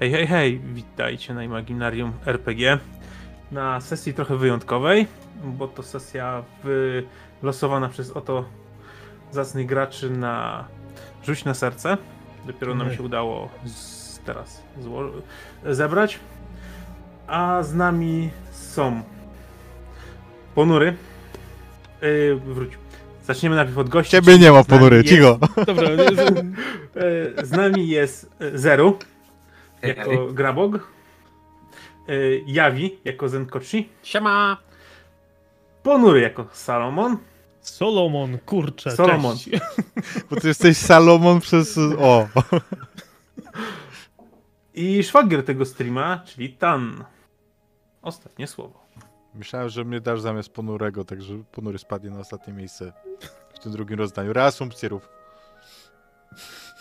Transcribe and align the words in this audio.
Hej, 0.00 0.10
hej, 0.12 0.26
hej, 0.26 0.60
witajcie 0.74 1.34
na 1.34 1.44
Imaginarium 1.44 2.12
RPG. 2.26 2.78
Na 3.52 3.80
sesji 3.80 4.14
trochę 4.14 4.36
wyjątkowej, 4.36 5.06
bo 5.44 5.68
to 5.68 5.82
sesja 5.82 6.42
wylosowana 7.40 7.88
przez 7.88 8.10
oto 8.10 8.44
zacnych 9.30 9.66
graczy 9.66 10.10
na 10.10 10.64
Rzuć 11.24 11.44
na 11.44 11.54
serce. 11.54 11.96
Dopiero 12.46 12.74
nam 12.74 12.86
Ojej. 12.86 12.96
się 12.96 13.02
udało 13.02 13.48
z, 13.64 14.18
teraz 14.18 14.62
zło- 14.80 15.10
zebrać. 15.64 16.18
A 17.26 17.62
z 17.62 17.74
nami 17.74 18.30
są 18.52 19.02
Ponury. 20.54 20.96
Yy, 22.02 22.36
wróć. 22.46 22.70
Zaczniemy 23.24 23.56
najpierw 23.56 23.78
od 23.78 23.88
gości. 23.88 24.10
Ciebie 24.12 24.38
nie 24.38 24.52
ma, 24.52 24.62
Z 24.62 24.66
ponury, 24.66 24.96
jest- 24.96 25.08
cicho. 25.08 25.38
Dobra, 25.66 25.88
E, 27.38 27.46
Z 27.46 27.50
nami 27.50 27.88
jest 27.88 28.30
e, 28.40 28.58
Zeru 28.58 28.98
jako. 29.82 30.26
Grabog, 30.32 30.74
e, 32.08 32.12
Jawi 32.46 32.98
jako 33.04 33.28
Zenkochi, 33.28 33.88
Siema! 34.02 34.56
Ponury 35.82 36.20
jako 36.20 36.46
Salomon, 36.52 37.18
Solomon, 37.60 38.38
kurczę, 38.38 38.90
Solomon. 38.90 39.36
cześć. 39.36 39.50
Bo 40.30 40.36
ty 40.40 40.48
jesteś 40.48 40.76
Salomon 40.76 41.40
przez... 41.40 41.78
O! 41.98 42.28
i 44.74 45.02
szwagier 45.02 45.44
tego 45.44 45.64
streama, 45.64 46.22
czyli 46.26 46.52
Tan. 46.52 47.04
Ostatnie 48.02 48.46
słowo. 48.46 48.86
Myślałem, 49.34 49.68
że 49.68 49.84
mnie 49.84 50.00
dasz 50.00 50.20
zamiast 50.20 50.48
ponurego, 50.48 51.04
także 51.04 51.42
ponury 51.52 51.78
spadnie 51.78 52.10
na 52.10 52.20
ostatnie 52.20 52.52
miejsce 52.52 52.92
w 53.54 53.58
tym 53.58 53.72
drugim 53.72 53.98
rozdaniu. 53.98 54.32
Reasumpcję. 54.32 54.88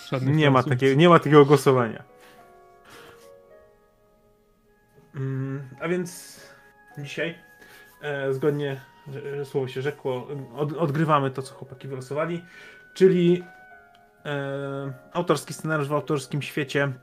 Żadnych 0.10 0.36
Nie 0.36 0.52
ma, 0.52 0.64
takiego, 0.64 0.96
nie 0.96 1.10
ma 1.10 1.20
takiego 1.20 1.46
głosowania. 1.46 2.04
A 5.80 5.88
więc 5.88 6.40
dzisiaj, 6.98 7.36
e, 8.02 8.34
zgodnie, 8.34 8.82
że, 9.14 9.46
słowo 9.46 9.68
się 9.68 9.82
rzekło, 9.82 10.28
od, 10.56 10.74
odgrywamy 10.74 11.32
to, 11.32 11.42
co 11.42 11.54
chłopaki 11.54 11.88
wylosowali, 11.88 12.44
czyli 12.94 13.44
e, 14.26 14.94
autorski 15.14 15.54
scenariusz 15.54 15.88
w 15.88 15.94
autorskim 15.94 16.42
świecie. 16.42 16.94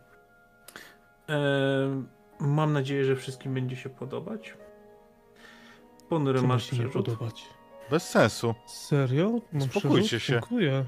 E, 1.28 2.04
mam 2.41 2.72
nadzieję, 2.72 3.04
że 3.04 3.16
wszystkim 3.16 3.54
będzie 3.54 3.77
się 3.77 3.91
podobać. 3.91 4.54
Ponury 6.08 6.42
masz 6.42 6.70
się 6.70 6.88
podobać? 6.88 7.44
Bez 7.91 8.08
sensu. 8.08 8.54
Serio? 8.66 9.41
Mam 9.52 9.62
Spokójcie 9.62 10.06
przerzut? 10.06 10.22
się. 10.22 10.32
Dziękuję. 10.32 10.84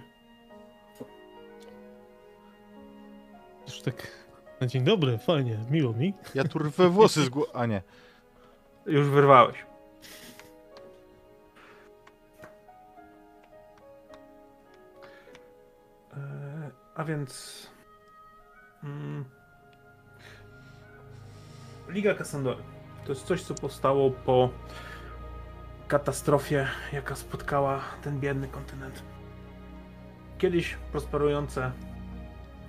Już 3.67 3.81
tak 3.81 4.24
na 4.65 4.69
dzień 4.69 4.85
dobry, 4.85 5.19
fajnie, 5.19 5.59
miło 5.71 5.93
mi. 5.93 6.15
Ja 6.35 6.45
tu 6.45 6.59
rwę 6.59 6.89
włosy 6.89 7.25
z 7.25 7.29
głowy... 7.29 7.51
A 7.55 7.67
nie. 7.67 7.83
Już 8.87 9.09
wyrwałeś. 9.09 9.67
E, 16.13 16.71
A 16.95 17.05
więc. 17.05 17.67
Mm, 18.85 19.25
Liga 21.89 22.15
Kassandory. 22.15 22.63
To 23.07 23.13
jest 23.13 23.27
coś, 23.27 23.43
co 23.43 23.55
powstało 23.55 24.11
po 24.11 24.51
katastrofie, 25.89 26.69
jaka 26.93 27.15
spotkała 27.15 27.81
ten 28.03 28.21
biedny 28.21 28.49
kontynent. 28.49 29.03
Kiedyś 30.39 30.77
prosperujące 30.93 31.73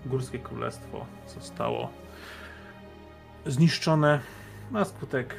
górskie 0.06 0.40
królestwo 0.40 1.06
zostało 1.28 1.90
zniszczone 3.46 4.20
na 4.72 4.86
skutek 4.86 5.36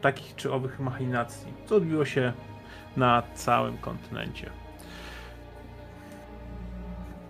takich 0.00 0.36
czy 0.36 0.52
owych 0.52 0.80
machinacji, 0.80 1.52
co 1.66 1.76
odbiło 1.76 2.04
się 2.04 2.32
na 2.96 3.22
całym 3.34 3.78
kontynencie. 3.78 4.50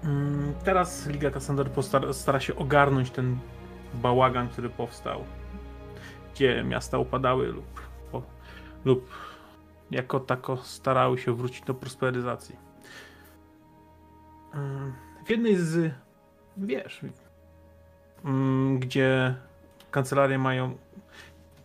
Mm, 0.04 0.54
Teraz 0.64 1.06
Liga 1.06 1.30
Kassander 1.30 1.70
stara 2.12 2.40
się 2.40 2.56
ogarnąć 2.56 3.10
ten 3.10 3.38
bałagan, 3.94 4.48
który 4.48 4.68
powstał, 4.70 5.24
gdzie 6.34 6.64
miasta 6.64 6.98
upadały 6.98 7.46
lub, 7.46 7.80
po, 8.12 8.22
lub 8.84 9.10
jako 9.90 10.20
tako 10.20 10.56
starały 10.56 11.18
się 11.18 11.36
wrócić 11.36 11.64
do 11.64 11.74
prosperyzacji. 11.74 12.56
Mm, 14.54 14.92
W 15.26 15.30
jednej 15.30 15.56
z 15.56 15.94
wież, 16.56 17.00
mm, 18.24 18.78
gdzie 18.78 19.34
kancelarie 19.90 20.38
mają 20.38 20.78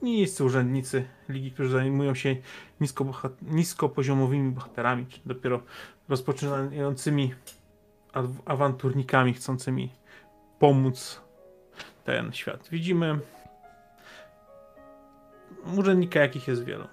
niscy 0.02 0.44
urzędnicy 0.44 1.08
ligi, 1.30 1.52
którzy 1.52 1.70
zajmują 1.70 2.16
się 2.16 2.36
nisko, 2.82 3.06
niskopoziomowymi 3.42 4.52
bohaterami, 4.52 5.06
czy 5.06 5.20
dopiero 5.26 5.62
rozpoczynającymi 6.10 7.34
aw- 8.14 8.42
awanturnikami 8.46 9.34
chcącymi 9.34 9.92
pomóc 10.60 11.22
ten 12.04 12.34
świat. 12.34 12.70
Widzimy 12.70 13.20
urzędnika, 15.78 16.20
jakich 16.20 16.48
jest 16.48 16.64
wielu. 16.64 16.88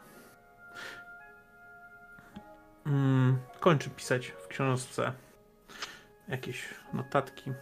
Mm, 2.86 3.38
kończy 3.60 3.90
pisać 3.90 4.26
w 4.26 4.48
książce 4.48 5.12
jakieś 6.28 6.68
notatki. 6.92 7.52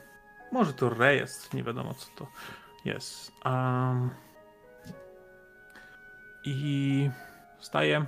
Może 0.53 0.73
to 0.73 0.89
rejestr, 0.89 1.55
nie 1.55 1.63
wiadomo 1.63 1.95
co 1.95 2.07
to 2.17 2.27
jest. 2.85 3.33
Um, 3.45 4.11
i 6.45 7.11
wstaje. 7.59 8.07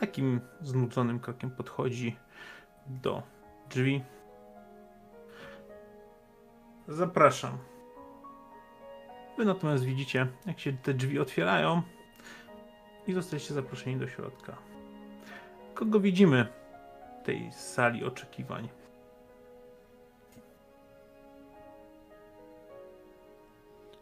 Takim 0.00 0.40
znudzonym 0.60 1.20
krokiem 1.20 1.50
podchodzi 1.50 2.16
do 2.86 3.22
drzwi. 3.70 4.04
Zapraszam. 6.88 7.58
Wy 9.38 9.44
natomiast 9.44 9.84
widzicie, 9.84 10.26
jak 10.46 10.60
się 10.60 10.72
te 10.72 10.94
drzwi 10.94 11.18
otwierają 11.18 11.82
i 13.06 13.12
zostaliście 13.12 13.54
zaproszeni 13.54 13.96
do 13.96 14.08
środka. 14.08 14.56
Kogo 15.74 16.00
widzimy 16.00 16.46
w 17.22 17.26
tej 17.26 17.52
sali 17.52 18.04
oczekiwań? 18.04 18.68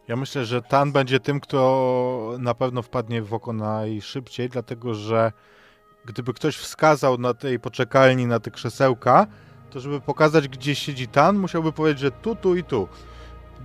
Ja 0.09 0.15
myślę, 0.15 0.45
że 0.45 0.61
Tan 0.61 0.91
będzie 0.91 1.19
tym, 1.19 1.39
kto 1.39 2.35
na 2.39 2.53
pewno 2.53 2.81
wpadnie 2.81 3.21
w 3.21 3.33
oko 3.33 3.53
najszybciej, 3.53 4.49
dlatego 4.49 4.93
że 4.93 5.31
gdyby 6.05 6.33
ktoś 6.33 6.57
wskazał 6.57 7.17
na 7.17 7.33
tej 7.33 7.59
poczekalni, 7.59 8.25
na 8.25 8.39
te 8.39 8.51
krzesełka, 8.51 9.27
to 9.69 9.79
żeby 9.79 10.01
pokazać, 10.01 10.47
gdzie 10.47 10.75
siedzi 10.75 11.07
Tan, 11.07 11.37
musiałby 11.37 11.71
powiedzieć, 11.71 11.99
że 11.99 12.11
tu, 12.11 12.35
tu 12.35 12.55
i 12.55 12.63
tu. 12.63 12.87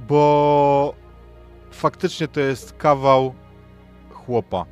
Bo 0.09 0.95
faktycznie 1.71 2.29
to 2.29 2.41
jest 2.41 2.73
kawał 2.73 3.35
chłopa. 4.13 4.65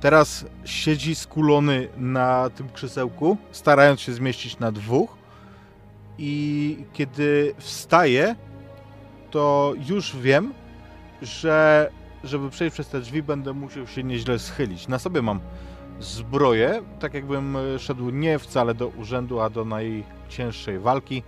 Teraz 0.00 0.44
siedzi 0.64 1.14
skulony 1.14 1.88
na 1.96 2.50
tym 2.50 2.68
krzesełku, 2.68 3.36
starając 3.52 4.00
się 4.00 4.12
zmieścić 4.12 4.58
na 4.58 4.72
dwóch. 4.72 5.16
I 6.18 6.84
kiedy 6.92 7.54
wstaje, 7.58 8.36
to 9.30 9.74
już 9.88 10.16
wiem, 10.16 10.54
że 11.22 11.90
żeby 12.24 12.50
przejść 12.50 12.74
przez 12.74 12.88
te 12.88 13.00
drzwi, 13.00 13.22
będę 13.22 13.52
musiał 13.52 13.86
się 13.86 14.04
nieźle 14.04 14.38
schylić. 14.38 14.88
Na 14.88 14.98
sobie 14.98 15.22
mam 15.22 15.40
zbroję, 16.00 16.82
tak 16.98 17.14
jakbym 17.14 17.56
e, 17.56 17.78
szedł 17.78 18.10
nie 18.10 18.38
wcale 18.38 18.74
do 18.74 18.88
urzędu, 18.88 19.40
a 19.40 19.50
do 19.50 19.64
najcięższej 19.64 20.78
walki. 20.78 21.22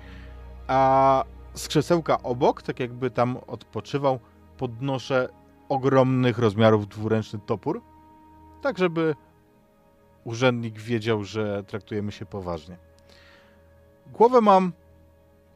A 0.66 1.24
z 1.54 1.68
krzesełka 1.68 2.22
obok, 2.22 2.62
tak 2.62 2.80
jakby 2.80 3.10
tam 3.10 3.36
odpoczywał, 3.46 4.18
podnoszę 4.58 5.28
ogromnych 5.68 6.38
rozmiarów 6.38 6.88
dwuręczny 6.88 7.38
topór, 7.46 7.82
tak 8.62 8.78
żeby 8.78 9.14
urzędnik 10.24 10.78
wiedział, 10.78 11.24
że 11.24 11.64
traktujemy 11.64 12.12
się 12.12 12.26
poważnie. 12.26 12.76
Głowę 14.06 14.40
mam 14.40 14.72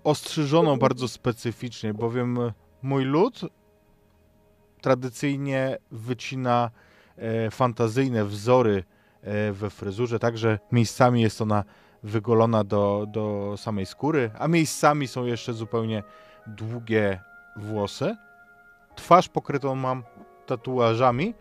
ostrzyżoną 0.05 0.79
bardzo 0.79 1.09
specyficznie, 1.09 1.95
bowiem 1.95 2.39
mój 2.83 3.05
lud 3.05 3.41
tradycyjnie 4.81 5.79
wycina 5.91 6.71
e, 7.17 7.51
fantazyjne 7.51 8.25
wzory 8.25 8.85
e, 9.23 9.53
we 9.53 9.71
fryzurze, 9.71 10.19
także 10.19 10.59
miejscami 10.73 11.23
jest 11.23 11.41
ona 11.41 11.65
wygolona 12.03 12.65
do, 12.65 13.07
do 13.09 13.55
samej 13.57 13.87
skóry, 13.87 14.31
a 14.39 14.49
miejscami 14.49 15.09
są 15.09 15.25
jeszcze 15.25 15.53
zupełnie 15.53 16.03
długie 16.47 17.21
włosy. 17.57 18.17
Twarz 18.97 19.29
pokrytą 19.29 19.75
mam 19.75 20.03
tatuażami, 20.47 21.35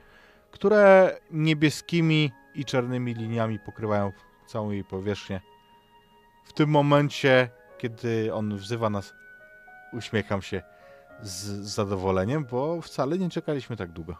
które 0.52 1.16
niebieskimi 1.32 2.32
i 2.56 2.66
czarnymi 2.66 3.14
liniami 3.14 3.60
pokrywają 3.60 4.12
całą 4.48 4.72
jej 4.72 4.84
powierzchnię. 4.84 5.42
W 6.46 6.54
tym 6.54 6.70
momencie, 6.70 7.50
kiedy 7.78 8.34
on 8.34 8.58
wzywa 8.58 8.90
nas, 8.90 9.14
uśmiecham 9.94 10.42
się 10.42 10.62
z 11.21 11.44
zadowoleniem, 11.62 12.45
bo 12.45 12.81
wcale 12.81 13.17
nie 13.17 13.29
czekaliśmy 13.29 13.77
tak 13.77 13.91
długo. 13.91 14.15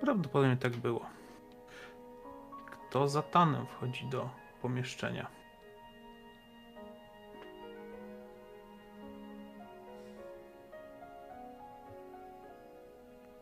Prawdopodobnie 0.00 0.56
tak 0.56 0.76
było. 0.76 1.06
Kto 2.70 3.08
za 3.08 3.22
tanem 3.22 3.66
wchodzi 3.66 4.06
do 4.06 4.30
pomieszczenia? 4.62 5.26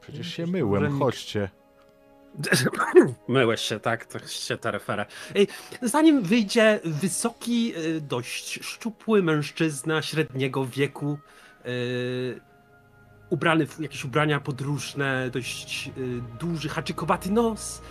Przecież 0.01 0.27
się 0.27 0.47
myłem, 0.47 0.99
chodźcie. 0.99 1.51
Myłeś 3.29 3.61
się, 3.61 3.81
tak? 3.81 4.07
To 4.07 4.19
się. 4.19 4.59
Ej, 5.35 5.49
Zanim 5.83 6.23
wyjdzie 6.23 6.81
wysoki, 6.85 7.75
y, 7.77 8.01
dość 8.01 8.65
szczupły 8.65 9.23
mężczyzna 9.23 10.03
średniego 10.03 10.67
wieku, 10.67 11.19
y, 11.67 12.41
ubrany 13.31 13.67
w 13.67 13.81
jakieś 13.81 14.05
ubrania 14.05 14.41
podróżne, 14.41 15.31
dość 15.31 15.91
y, 15.99 16.21
duży, 16.41 16.69
haczykowaty 16.69 17.31
nos, 17.31 17.83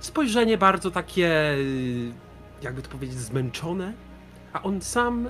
spojrzenie 0.00 0.58
bardzo 0.58 0.90
takie, 0.90 1.56
jakby 2.62 2.82
to 2.82 2.88
powiedzieć, 2.88 3.18
zmęczone, 3.18 3.92
a 4.52 4.62
on 4.62 4.80
sam 4.80 5.28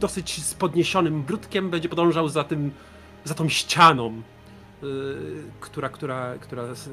dosyć 0.00 0.44
z 0.44 0.54
podniesionym 0.54 1.22
brudkiem 1.22 1.70
będzie 1.70 1.88
podążał 1.88 2.28
za 2.28 2.44
tym, 2.44 2.70
za 3.24 3.34
tą 3.34 3.48
ścianą, 3.48 4.22
która, 5.60 5.88
która, 5.88 6.34
która 6.40 6.62
s- 6.62 6.90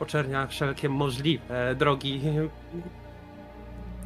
oczernia 0.00 0.46
wszelkie 0.46 0.88
możliwe 0.88 1.74
drogi 1.78 2.20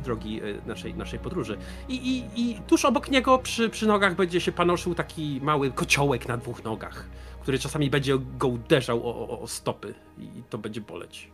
drogi 0.04 0.42
y, 0.42 0.60
naszej, 0.66 0.94
naszej 0.94 1.18
podróży. 1.18 1.58
I, 1.88 1.94
i, 1.94 2.40
I 2.50 2.54
tuż 2.66 2.84
obok 2.84 3.10
niego 3.10 3.38
przy, 3.38 3.70
przy 3.70 3.86
nogach 3.86 4.16
będzie 4.16 4.40
się 4.40 4.52
panoszył 4.52 4.94
taki 4.94 5.40
mały 5.42 5.70
kociołek 5.70 6.28
na 6.28 6.36
dwóch 6.36 6.64
nogach, 6.64 7.06
który 7.40 7.58
czasami 7.58 7.90
będzie 7.90 8.18
go 8.38 8.48
uderzał 8.48 9.06
o, 9.08 9.28
o, 9.28 9.40
o 9.40 9.46
stopy 9.46 9.94
i 10.18 10.42
to 10.50 10.58
będzie 10.58 10.80
boleć. 10.80 11.30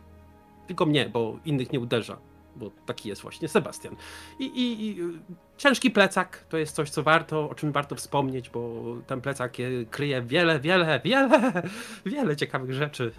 Tylko 0.67 0.85
mnie, 0.85 1.09
bo 1.09 1.37
innych 1.45 1.71
nie 1.71 1.79
uderza, 1.79 2.17
bo 2.55 2.71
taki 2.85 3.09
jest 3.09 3.21
właśnie 3.21 3.47
Sebastian. 3.47 3.95
I, 4.39 4.45
i, 4.45 4.87
i 4.87 5.01
y, 5.01 5.19
ciężki 5.57 5.91
plecak 5.91 6.45
to 6.49 6.57
jest 6.57 6.75
coś, 6.75 6.89
co 6.89 7.03
warto, 7.03 7.49
o 7.49 7.55
czym 7.55 7.71
warto 7.71 7.95
wspomnieć, 7.95 8.49
bo 8.49 8.83
ten 9.07 9.21
plecak 9.21 9.57
kryje 9.89 10.21
wiele, 10.21 10.59
wiele, 10.59 11.01
wiele, 11.03 11.63
wiele 12.05 12.35
ciekawych 12.35 12.73
rzeczy, 12.73 13.11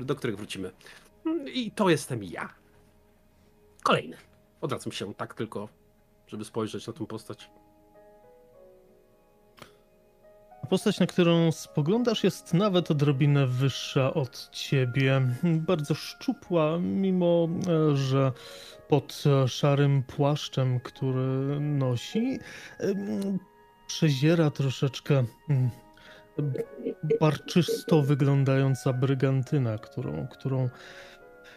do 0.00 0.14
których 0.14 0.36
wrócimy. 0.36 0.70
I 1.54 1.70
to 1.70 1.88
jestem 1.88 2.24
ja. 2.24 2.48
Kolejny. 3.82 4.16
Odwracam 4.60 4.92
się 4.92 5.14
tak 5.14 5.34
tylko, 5.34 5.68
żeby 6.26 6.44
spojrzeć 6.44 6.86
na 6.86 6.92
tą 6.92 7.06
postać. 7.06 7.50
Postać, 10.68 11.00
na 11.00 11.06
którą 11.06 11.52
spoglądasz, 11.52 12.24
jest 12.24 12.54
nawet 12.54 12.90
odrobinę 12.90 13.46
wyższa 13.46 14.14
od 14.14 14.48
ciebie. 14.52 15.20
Bardzo 15.42 15.94
szczupła, 15.94 16.78
mimo 16.78 17.48
e, 17.92 17.96
że 17.96 18.32
pod 18.88 19.24
e, 19.26 19.48
szarym 19.48 20.02
płaszczem, 20.02 20.80
który 20.80 21.60
nosi, 21.60 22.38
em, 22.78 23.38
przeziera 23.86 24.50
troszeczkę 24.50 25.24
mm, 25.50 25.70
barczysto 27.20 28.02
wyglądająca 28.02 28.92
brygantyna, 28.92 29.78
którą, 29.78 30.28
którą, 30.28 30.68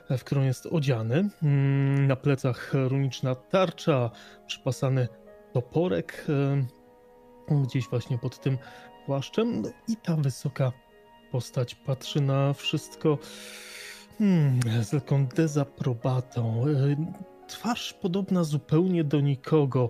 e, 0.09 0.17
w 0.17 0.23
którą 0.23 0.44
jest 0.44 0.65
odziany. 0.65 1.29
Mm, 1.44 2.07
Na 2.07 2.15
plecach 2.15 2.73
runiczna 2.73 3.35
tarcza, 3.35 4.12
przypasany 4.47 5.07
toporek 5.53 6.25
e, 6.29 6.79
gdzieś 7.63 7.88
właśnie 7.88 8.17
pod 8.17 8.39
tym 8.39 8.57
płaszczem 9.06 9.62
no 9.62 9.69
i 9.88 9.96
ta 9.98 10.16
wysoka 10.16 10.72
postać 11.31 11.75
patrzy 11.75 12.22
na 12.22 12.54
wszystko 12.54 13.18
hmm, 14.18 14.60
z 14.84 14.90
taką 14.90 15.28
dezaprobatą. 15.28 16.66
E, 16.68 17.30
Twarz 17.48 17.94
podobna 17.94 18.44
zupełnie 18.44 19.04
do 19.04 19.19
nikogo. 19.19 19.90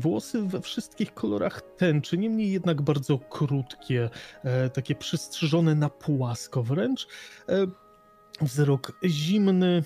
Włosy 0.00 0.42
we 0.42 0.60
wszystkich 0.60 1.14
kolorach 1.14 1.62
tęczy, 1.76 2.18
niemniej 2.18 2.52
jednak 2.52 2.82
bardzo 2.82 3.18
krótkie, 3.18 4.10
e, 4.44 4.70
takie 4.70 4.94
przystrzyżone 4.94 5.74
na 5.74 5.88
płasko 5.88 6.62
wręcz. 6.62 7.08
E, 7.48 7.66
Wzrok 8.40 8.92
zimny, 9.04 9.82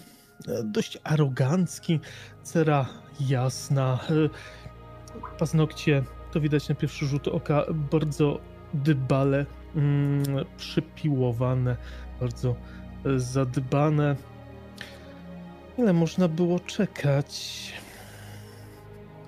dość 0.64 0.98
arogancki, 1.04 2.00
cera 2.42 2.88
jasna, 3.20 3.98
paznokcie 5.38 6.04
to 6.32 6.40
widać 6.40 6.68
na 6.68 6.74
pierwszy 6.74 7.06
rzut 7.06 7.28
oka 7.28 7.64
bardzo 7.90 8.40
dbale 8.74 9.46
mm, 9.76 10.24
przypiłowane, 10.56 11.76
bardzo 12.20 12.54
e, 13.06 13.18
zadbane. 13.18 14.16
Ile 15.78 15.92
można 15.92 16.28
było 16.28 16.60
czekać? 16.60 17.72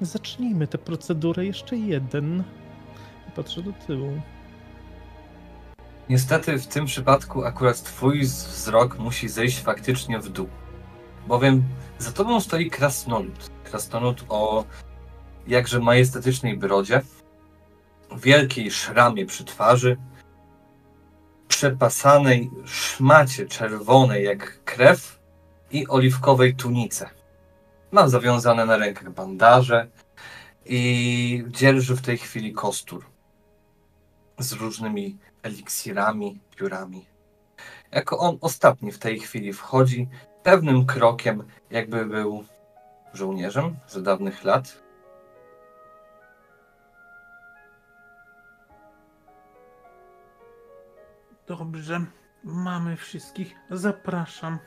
Zacznijmy 0.00 0.66
tę 0.66 0.78
procedurę. 0.78 1.44
Jeszcze 1.46 1.76
jeden. 1.76 2.44
Patrzę 3.36 3.62
do 3.62 3.72
tyłu. 3.72 4.20
Niestety 6.08 6.58
w 6.58 6.66
tym 6.66 6.86
przypadku 6.86 7.44
akurat 7.44 7.82
twój 7.82 8.20
wzrok 8.20 8.98
musi 8.98 9.28
zejść 9.28 9.60
faktycznie 9.60 10.18
w 10.18 10.28
dół. 10.28 10.48
Bowiem 11.28 11.62
za 11.98 12.12
tobą 12.12 12.40
stoi 12.40 12.70
krasnolud. 12.70 13.50
Krasnolud 13.64 14.24
o 14.28 14.64
jakże 15.46 15.80
majestatycznej 15.80 16.56
brodzie, 16.56 17.02
wielkiej 18.16 18.70
szramie 18.70 19.26
przy 19.26 19.44
twarzy, 19.44 19.96
przepasanej 21.48 22.50
szmacie 22.64 23.46
czerwonej 23.46 24.24
jak 24.24 24.64
krew 24.64 25.18
i 25.70 25.88
oliwkowej 25.88 26.54
tunice. 26.54 27.10
Ma 27.92 28.08
zawiązane 28.08 28.66
na 28.66 28.76
rękach 28.76 29.10
bandaże 29.10 29.88
i 30.66 31.44
dzierży 31.48 31.96
w 31.96 32.02
tej 32.02 32.18
chwili 32.18 32.52
kostur 32.52 33.04
z 34.38 34.52
różnymi 34.52 35.18
eliksirami, 35.42 36.40
piórami. 36.56 37.06
Jako 37.90 38.18
on 38.18 38.38
ostatni 38.40 38.92
w 38.92 38.98
tej 38.98 39.20
chwili 39.20 39.52
wchodzi 39.52 40.08
pewnym 40.42 40.86
krokiem, 40.86 41.44
jakby 41.70 42.06
był 42.06 42.44
żołnierzem 43.12 43.76
za 43.88 44.00
dawnych 44.00 44.44
lat. 44.44 44.81
Dobrze, 51.46 52.00
mamy 52.44 52.96
wszystkich. 52.96 53.54
Zapraszam. 53.70 54.58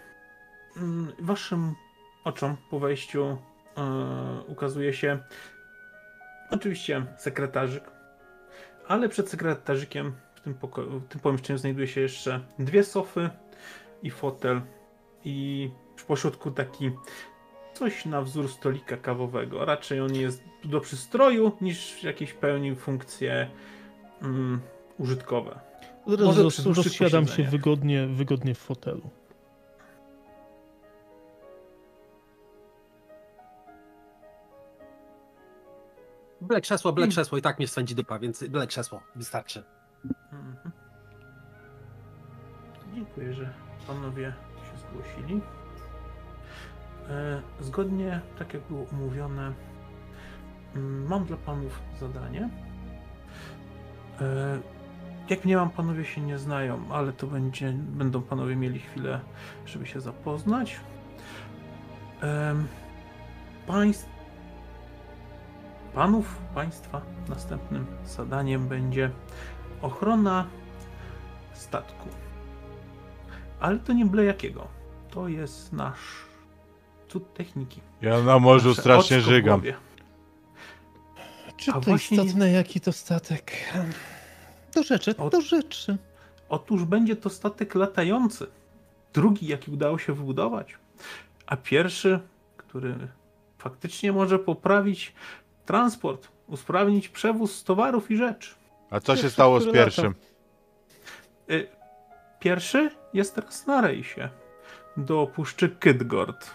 Mm, 0.77 1.11
Waszym 1.19 1.75
oczom 2.23 2.57
po 2.69 2.79
wejściu 2.79 3.37
e, 3.77 4.41
ukazuje 4.47 4.93
się 4.93 5.19
oczywiście 6.51 7.05
sekretarzyk, 7.17 7.83
ale 8.87 9.09
przed 9.09 9.29
sekretarzykiem 9.29 10.13
w 10.35 10.41
tym, 10.41 10.53
poko- 10.55 10.99
w 10.99 11.07
tym 11.07 11.21
pomieszczeniu 11.21 11.59
znajduje 11.59 11.87
się 11.87 12.01
jeszcze 12.01 12.39
dwie 12.59 12.83
sofy 12.83 13.29
i 14.03 14.11
fotel 14.11 14.61
i 15.23 15.69
w 15.97 16.05
pośrodku 16.05 16.51
taki 16.51 16.91
coś 17.73 18.05
na 18.05 18.21
wzór 18.21 18.49
stolika 18.51 18.97
kawowego. 18.97 19.65
Raczej 19.65 19.99
on 20.01 20.15
jest 20.15 20.43
do 20.63 20.81
przystroju 20.81 21.51
niż 21.61 22.03
jakieś 22.03 22.33
pełni 22.33 22.75
funkcje 22.75 23.49
mm, 24.21 24.61
użytkowe. 24.97 25.59
Roz, 26.07 26.65
rozsiadam 26.65 27.27
się 27.27 27.43
wygodnie, 27.43 28.07
wygodnie 28.07 28.55
w 28.55 28.57
fotelu. 28.59 29.09
Byle 36.41 36.61
krzesło, 36.61 36.93
byle 36.93 37.07
krzesło 37.07 37.37
i 37.37 37.41
tak 37.41 37.59
mnie 37.59 37.67
swędzi 37.67 37.95
dupa, 37.95 38.19
więc 38.19 38.43
byle 38.43 38.67
krzesło, 38.67 39.01
wystarczy. 39.15 39.63
Mhm. 40.31 40.71
Dziękuję, 42.95 43.33
że 43.33 43.53
panowie 43.87 44.33
się 44.57 44.77
zgłosili. 44.77 45.41
E, 47.09 47.41
zgodnie, 47.59 48.21
tak 48.39 48.53
jak 48.53 48.63
było 48.63 48.85
umówione, 48.91 49.53
mm, 50.75 51.07
mam 51.07 51.25
dla 51.25 51.37
panów 51.37 51.81
zadanie. 51.99 52.49
Jak 55.29 55.45
mnie 55.45 55.55
mam, 55.57 55.69
panowie 55.69 56.05
się 56.05 56.21
nie 56.21 56.37
znają, 56.37 56.79
ale 56.93 57.13
to 57.13 57.27
będzie, 57.27 57.71
będą 57.73 58.21
panowie 58.21 58.55
mieli 58.55 58.79
chwilę, 58.79 59.19
żeby 59.65 59.85
się 59.85 60.01
zapoznać. 60.01 60.75
Em, 62.21 62.67
państw, 63.67 64.09
panów, 65.93 66.37
państwa 66.55 67.01
następnym 67.29 67.85
zadaniem 68.05 68.67
będzie 68.67 69.09
ochrona 69.81 70.45
statku. 71.53 72.09
Ale 73.59 73.79
to 73.79 73.93
nie 73.93 74.05
byle 74.05 74.23
jakiego. 74.23 74.67
To 75.11 75.27
jest 75.27 75.73
nasz 75.73 76.25
cud 77.07 77.33
techniki. 77.33 77.81
Ja 78.01 78.21
na 78.21 78.39
morzu 78.39 78.69
Nasze 78.69 78.81
strasznie 78.81 79.21
żygam. 79.21 79.61
Czy 81.57 81.73
to 81.73 81.81
właśnie- 81.81 82.17
istotne, 82.17 82.51
jaki 82.51 82.81
to 82.81 82.91
statek? 82.91 83.51
Do 84.75 84.83
rzeczy, 84.83 85.15
do 85.31 85.41
rzeczy. 85.41 85.97
Otóż 86.49 86.83
będzie 86.83 87.15
to 87.15 87.29
statek 87.29 87.75
latający. 87.75 88.47
Drugi, 89.13 89.47
jaki 89.47 89.71
udało 89.71 89.97
się 89.97 90.13
wybudować. 90.13 90.77
A 91.45 91.57
pierwszy, 91.57 92.19
który 92.57 92.95
faktycznie 93.57 94.11
może 94.11 94.39
poprawić 94.39 95.13
transport, 95.65 96.27
usprawnić 96.47 97.09
przewóz 97.09 97.63
towarów 97.63 98.11
i 98.11 98.17
rzeczy. 98.17 98.55
A 98.89 98.99
co 98.99 99.15
się 99.15 99.29
stało 99.29 99.59
z 99.61 99.65
lata. 99.65 99.77
pierwszym? 99.77 100.15
Y, 101.49 101.67
Pierwszy 102.39 102.91
jest 103.13 103.35
teraz 103.35 103.67
na 103.67 103.81
rejsie 103.81 104.29
do 104.97 105.27
Puszczy 105.27 105.69
Kydgord. 105.69 106.51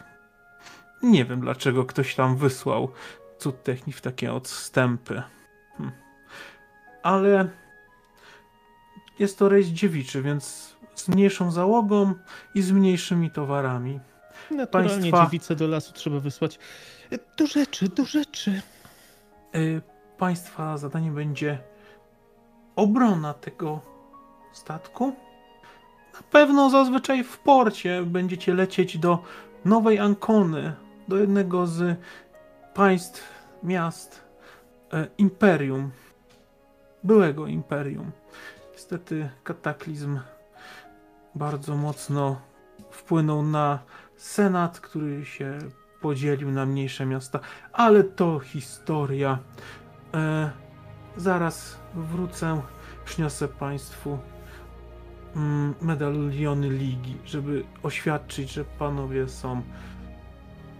Nie 1.03 1.25
wiem, 1.25 1.41
dlaczego 1.41 1.85
ktoś 1.85 2.15
tam 2.15 2.37
wysłał 2.37 2.93
cud 3.39 3.63
technik 3.63 3.97
w 3.97 4.01
takie 4.01 4.33
odstępy. 4.33 5.23
Hm. 5.77 5.93
Ale 7.03 7.49
jest 9.21 9.39
to 9.39 9.49
rejs 9.49 9.67
dziewiczy, 9.67 10.23
więc 10.23 10.77
z 10.95 11.09
mniejszą 11.09 11.51
załogą 11.51 12.15
i 12.55 12.63
z 12.63 12.73
mniejszymi 12.73 13.31
towarami. 13.31 14.01
Naturalnie 14.51 15.11
Państwa- 15.11 15.25
dziewice 15.25 15.57
do 15.57 15.67
lasu 15.67 15.93
trzeba 15.93 16.21
wysłać. 16.21 16.59
Do 17.37 17.47
rzeczy, 17.47 17.89
do 17.89 18.05
rzeczy. 18.05 18.63
Y, 19.55 19.83
Państwa 20.19 20.79
zadaniem 20.79 21.15
będzie 21.15 21.59
obrona 22.77 23.35
tego 23.35 23.81
statku. 24.53 25.13
Na 26.15 26.23
pewno 26.31 26.71
zazwyczaj 26.71 27.25
w 27.25 27.39
porcie 27.39 28.03
będziecie 28.03 28.55
lecieć 28.55 28.99
do 28.99 29.23
Nowej 29.65 29.99
Ankony, 29.99 30.73
do 31.09 31.17
jednego 31.17 31.67
z 31.67 31.99
państw, 32.75 33.29
miast 33.63 34.21
e, 34.93 35.07
Imperium, 35.19 35.91
byłego 37.05 37.47
Imperium. 37.47 38.11
Niestety 38.91 39.29
kataklizm 39.45 40.19
bardzo 41.35 41.77
mocno 41.77 42.41
wpłynął 42.91 43.43
na 43.43 43.79
Senat, 44.17 44.81
który 44.81 45.25
się 45.25 45.59
podzielił 46.01 46.51
na 46.51 46.67
mniejsze 46.67 47.07
miasta, 47.07 47.41
ale 47.73 48.05
to 48.05 48.39
historia. 48.39 49.39
E, 50.15 50.51
zaraz 51.17 51.79
wrócę, 51.95 52.63
przyniosę 53.05 53.49
Państwu 53.49 54.19
mm, 55.37 55.75
medaliony 55.81 56.71
ligi, 56.71 57.17
żeby 57.25 57.65
oświadczyć, 57.83 58.53
że 58.53 58.65
panowie 58.65 59.29
są 59.29 59.63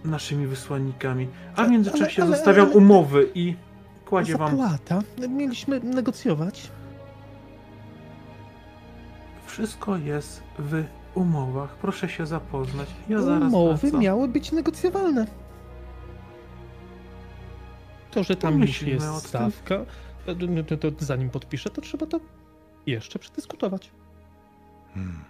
naszymi 0.05 0.47
wysłannikami. 0.47 1.27
A 1.55 1.63
w 1.63 1.69
międzyczasie 1.69 2.21
ale- 2.21 2.31
zostawiam 2.31 2.65
ale- 2.65 2.75
umowy 2.75 3.29
i 3.35 3.55
kładzie 4.05 4.37
wam. 4.37 4.57
Zapłata. 4.57 4.99
Mieliśmy 5.29 5.79
negocjować. 5.79 6.71
Wszystko 9.51 9.97
jest 9.97 10.43
w 10.59 10.83
umowach. 11.15 11.75
Proszę 11.75 12.09
się 12.09 12.25
zapoznać. 12.25 12.89
Ja 13.09 13.21
zaraz 13.21 13.53
Umowy 13.53 13.77
wracam. 13.77 13.99
miały 13.99 14.27
być 14.27 14.51
negocjowalne. 14.51 15.27
To, 18.11 18.23
że 18.23 18.35
tam 18.35 18.51
już 18.53 18.59
Pomyślmy 18.61 18.93
jest 18.93 19.07
o 19.07 19.19
tym. 19.19 19.29
stawka, 19.29 19.75
to, 20.25 20.35
to, 20.67 20.77
to, 20.77 20.91
to 20.91 21.05
zanim 21.05 21.29
podpiszę, 21.29 21.69
to 21.69 21.81
trzeba 21.81 22.05
to 22.05 22.19
jeszcze 22.85 23.19
przedyskutować. 23.19 23.91
Hmm. 24.93 25.23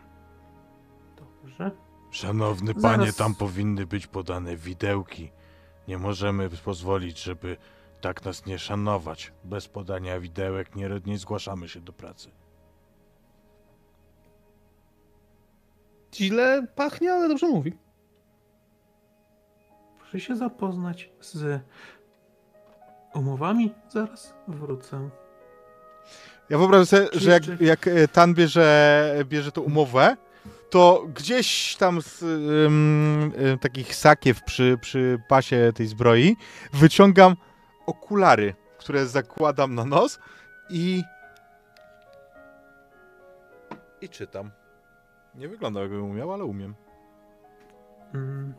Dobrze. 1.17 1.71
Szanowny 2.11 2.73
Zaraz- 2.77 2.81
panie, 2.97 3.13
tam 3.13 3.35
powinny 3.35 3.85
być 3.85 4.07
podane 4.07 4.55
widełki. 4.57 5.31
Nie 5.87 5.97
możemy 5.97 6.49
pozwolić, 6.49 7.23
żeby 7.23 7.57
tak 8.01 8.25
nas 8.25 8.45
nie 8.45 8.59
szanować. 8.59 9.33
Bez 9.43 9.67
podania 9.67 10.19
widełek 10.19 10.75
nie, 10.75 10.89
nie 11.05 11.17
zgłaszamy 11.17 11.69
się 11.69 11.79
do 11.79 11.93
pracy. 11.93 12.31
Źle 16.15 16.67
pachnie, 16.75 17.13
ale 17.13 17.27
dobrze 17.29 17.47
mówi. 17.47 17.73
Proszę 19.99 20.19
się 20.19 20.35
zapoznać 20.35 21.09
z 21.21 21.61
umowami. 23.13 23.73
Zaraz 23.89 24.33
wrócę. 24.47 25.09
Ja 26.49 26.57
wyobrażam 26.57 26.85
sobie, 26.85 27.09
Czy- 27.09 27.19
że 27.19 27.31
jak, 27.31 27.43
czy- 27.43 27.57
jak 27.61 27.87
e, 27.87 28.07
Tan 28.07 28.33
bierze, 28.33 29.15
bierze 29.25 29.51
tą 29.51 29.61
umowę, 29.61 30.17
to 30.69 31.05
gdzieś 31.13 31.75
tam 31.75 32.01
z 32.01 32.21
y, 32.23 33.57
takich 33.61 33.95
sakiew 33.95 34.43
przy, 34.43 34.77
przy 34.81 35.19
pasie 35.27 35.71
tej 35.75 35.87
zbroi 35.87 36.35
wyciągam 36.73 37.35
okulary, 37.85 38.53
które 38.77 39.05
zakładam 39.07 39.75
na 39.75 39.85
nos 39.85 40.19
i 40.69 41.03
i 44.01 44.09
czytam. 44.09 44.51
Nie 45.35 45.47
wygląda 45.49 45.81
jakbym 45.81 46.03
umiał, 46.11 46.33
ale 46.33 46.43
umiem. 46.45 46.75
Mm, 48.13 48.53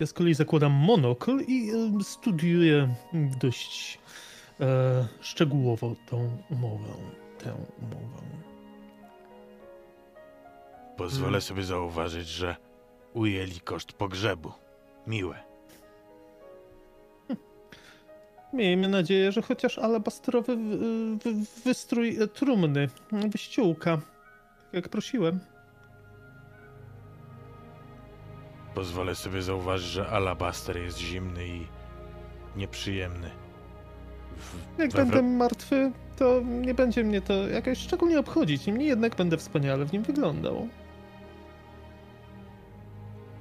Ja 0.00 0.06
z 0.06 0.12
kolei 0.12 0.34
zakładam 0.34 0.72
monokl 0.72 1.40
i 1.48 1.70
e, 1.70 2.04
studiuję 2.04 2.94
dość 3.40 3.98
e, 4.60 5.08
szczegółowo 5.20 5.94
tą 6.10 6.36
umowę. 6.50 6.88
Tę 7.38 7.54
umowę. 7.78 8.18
Pozwolę 10.96 11.24
Hmm. 11.26 11.40
sobie 11.40 11.62
zauważyć, 11.64 12.28
że 12.28 12.56
ujęli 13.14 13.60
koszt 13.60 13.92
pogrzebu. 13.92 14.52
Miłe. 15.06 15.38
Miejmy 18.52 18.88
nadzieję, 18.88 19.32
że 19.32 19.42
chociaż 19.42 19.78
alabastrowy 19.78 20.56
wystrój 21.64 22.22
e, 22.22 22.26
trumny, 22.28 22.88
wyściółka, 23.12 23.98
jak 24.72 24.88
prosiłem. 24.88 25.40
Pozwolę 28.74 29.14
sobie 29.14 29.42
zauważyć, 29.42 29.86
że 29.88 30.08
alabaster 30.08 30.76
jest 30.76 30.98
zimny 30.98 31.46
i 31.46 31.66
nieprzyjemny. 32.56 33.30
W, 34.36 34.78
Jak 34.78 34.90
we 34.90 34.98
będę 34.98 35.22
martwy, 35.22 35.92
to 36.16 36.40
nie 36.44 36.74
będzie 36.74 37.04
mnie 37.04 37.20
to 37.20 37.48
jakoś 37.48 37.78
szczególnie 37.78 38.18
obchodzić. 38.20 38.66
Niemniej 38.66 38.88
jednak 38.88 39.16
będę 39.16 39.36
wspaniale 39.36 39.84
w 39.84 39.92
nim 39.92 40.02
wyglądał. 40.02 40.68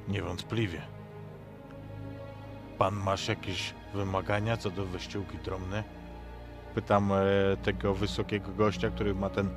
Niewątpliwie. 0.07 0.81
Pan 2.77 2.95
masz 2.95 3.27
jakieś 3.27 3.73
wymagania 3.93 4.57
co 4.57 4.69
do 4.71 4.85
wyściółki 4.85 5.37
trumny? 5.37 5.83
Pytam 6.75 7.11
e, 7.11 7.17
tego 7.63 7.93
wysokiego 7.93 8.51
gościa, 8.51 8.89
który 8.89 9.15
ma 9.15 9.29
ten 9.29 9.49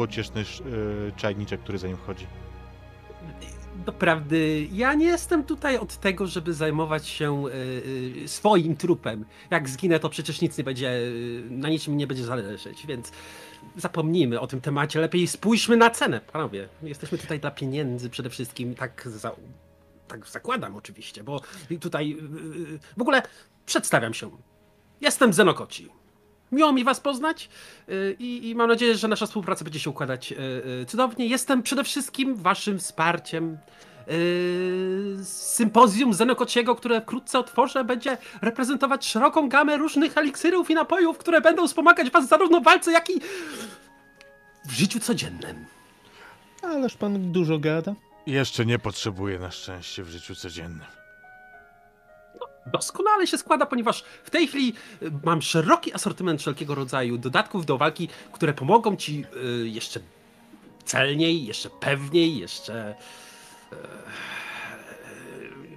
pocieszny 0.00 0.40
sz- 0.40 0.66
e, 0.66 1.12
czajniczek, 1.16 1.60
który 1.60 1.78
za 1.78 1.86
nim 1.88 1.96
chodzi. 1.96 2.26
Doprawdy, 3.86 4.68
ja 4.72 4.94
nie 4.94 5.06
jestem 5.06 5.44
tutaj 5.44 5.78
od 5.78 5.96
tego, 5.96 6.26
żeby 6.26 6.54
zajmować 6.54 7.06
się 7.08 7.46
y, 7.46 7.52
y, 8.24 8.28
swoim 8.28 8.76
trupem. 8.76 9.24
Jak 9.50 9.68
zginę, 9.68 10.00
to 10.00 10.08
przecież 10.08 10.40
nic 10.40 10.58
nie 10.58 10.64
będzie, 10.64 10.90
y, 10.92 11.42
na 11.50 11.68
niczym 11.68 11.96
nie 11.96 12.06
będzie 12.06 12.24
zależeć, 12.24 12.86
więc 12.86 13.12
zapomnijmy 13.76 14.40
o 14.40 14.46
tym 14.46 14.60
temacie. 14.60 15.00
Lepiej 15.00 15.26
spójrzmy 15.26 15.76
na 15.76 15.90
cenę, 15.90 16.20
panowie. 16.32 16.68
Jesteśmy 16.82 17.18
tutaj 17.18 17.40
dla 17.40 17.50
pieniędzy 17.50 18.10
przede 18.10 18.30
wszystkim, 18.30 18.74
tak, 18.74 19.08
za, 19.08 19.32
tak 20.08 20.26
zakładam 20.26 20.76
oczywiście, 20.76 21.24
bo 21.24 21.40
tutaj 21.80 22.12
y, 22.12 22.74
y, 22.74 22.78
w 22.96 23.00
ogóle 23.00 23.22
przedstawiam 23.66 24.14
się. 24.14 24.30
Jestem 25.00 25.32
Zenokoci. 25.32 25.99
Miło 26.52 26.72
mi 26.72 26.84
was 26.84 27.00
poznać 27.00 27.48
y, 27.88 28.16
i, 28.18 28.48
i 28.48 28.54
mam 28.54 28.68
nadzieję, 28.68 28.94
że 28.94 29.08
nasza 29.08 29.26
współpraca 29.26 29.64
będzie 29.64 29.80
się 29.80 29.90
układać 29.90 30.32
y, 30.32 30.36
y, 30.82 30.86
cudownie. 30.86 31.26
Jestem 31.26 31.62
przede 31.62 31.84
wszystkim 31.84 32.34
waszym 32.34 32.78
wsparciem. 32.78 33.58
Sympozjum 35.24 36.14
Zenokociego, 36.14 36.74
które 36.74 37.00
wkrótce 37.00 37.38
otworzę, 37.38 37.84
będzie 37.84 38.18
reprezentować 38.42 39.06
szeroką 39.06 39.48
gamę 39.48 39.76
różnych 39.76 40.18
eliksirów 40.18 40.70
i 40.70 40.74
napojów, 40.74 41.18
które 41.18 41.40
będą 41.40 41.68
wspomagać 41.68 42.10
was 42.10 42.28
zarówno 42.28 42.60
w 42.60 42.64
walce, 42.64 42.92
jak 42.92 43.10
i 43.10 43.20
w 44.64 44.72
życiu 44.72 45.00
codziennym. 45.00 45.64
Ależ 46.62 46.96
pan 46.96 47.32
dużo 47.32 47.58
gada. 47.58 47.94
Jeszcze 48.26 48.66
nie 48.66 48.78
potrzebuję 48.78 49.38
na 49.38 49.50
szczęście 49.50 50.02
w 50.02 50.08
życiu 50.08 50.34
codziennym. 50.34 50.99
Doskonale 52.66 53.26
się 53.26 53.38
składa, 53.38 53.66
ponieważ 53.66 54.04
w 54.24 54.30
tej 54.30 54.46
chwili 54.46 54.72
y, 55.02 55.10
mam 55.24 55.42
szeroki 55.42 55.94
asortyment 55.94 56.40
wszelkiego 56.40 56.74
rodzaju 56.74 57.18
dodatków 57.18 57.66
do 57.66 57.78
walki, 57.78 58.08
które 58.32 58.52
pomogą 58.52 58.96
ci 58.96 59.24
y, 59.64 59.68
jeszcze 59.68 60.00
celniej, 60.84 61.46
jeszcze 61.46 61.70
pewniej, 61.70 62.38
jeszcze. 62.38 62.94
y, 63.72 63.76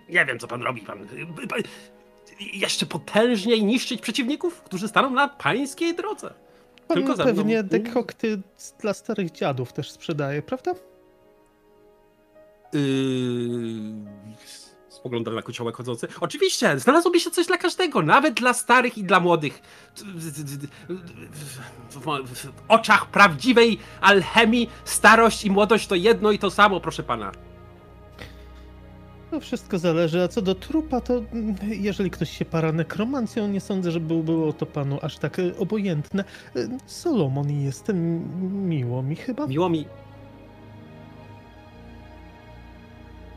nie 0.09 0.25
wiem, 0.25 0.39
co 0.39 0.47
pan 0.47 0.61
robi. 0.61 0.81
Pan, 0.81 1.07
jeszcze 2.53 2.85
potężniej 2.85 3.63
niszczyć 3.63 4.01
przeciwników, 4.01 4.61
którzy 4.61 4.87
staną 4.87 5.09
na 5.09 5.27
pańskiej 5.27 5.95
drodze. 5.95 6.33
Pan 6.87 6.97
Tylko 6.97 7.15
ze 7.15 7.23
mną. 7.25 7.35
pewnie 7.35 7.63
dekokty 7.63 8.41
dla 8.79 8.93
starych 8.93 9.31
dziadów 9.31 9.73
też 9.73 9.91
sprzedaje, 9.91 10.41
prawda? 10.41 10.71
Yy, 12.73 12.79
spogląda 15.03 15.31
na 15.31 15.41
kociołek 15.41 15.75
chodzący. 15.75 16.07
Oczywiście, 16.21 16.79
znalazłoby 16.79 17.19
się 17.19 17.31
coś 17.31 17.47
dla 17.47 17.57
każdego, 17.57 18.01
nawet 18.01 18.33
dla 18.33 18.53
starych 18.53 18.97
i 18.97 19.03
dla 19.03 19.19
młodych. 19.19 19.61
W, 21.89 22.51
oczach 22.67 23.05
prawdziwej 23.11 23.79
alchemii 24.01 24.69
starość 24.85 25.45
i 25.45 25.51
młodość 25.51 25.87
to 25.87 25.95
jedno 25.95 26.31
i 26.31 26.39
to 26.39 26.51
samo, 26.51 26.79
proszę 26.79 27.03
pana. 27.03 27.31
To 29.31 29.39
wszystko 29.39 29.79
zależy, 29.79 30.21
a 30.21 30.27
co 30.27 30.41
do 30.41 30.55
trupa, 30.55 31.01
to 31.01 31.13
jeżeli 31.67 32.09
ktoś 32.11 32.37
się 32.37 32.45
para 32.45 32.71
nekromancją, 32.71 33.47
nie 33.47 33.61
sądzę, 33.61 33.91
że 33.91 33.99
był- 33.99 34.23
było 34.23 34.53
to 34.53 34.65
panu 34.65 34.99
aż 35.01 35.17
tak 35.17 35.39
e, 35.39 35.57
obojętne. 35.57 36.23
E, 36.55 36.59
Solomon 36.85 37.51
jestem, 37.51 38.23
miło 38.69 39.03
mi 39.03 39.15
chyba. 39.15 39.47
Miło 39.47 39.69
mi. 39.69 39.85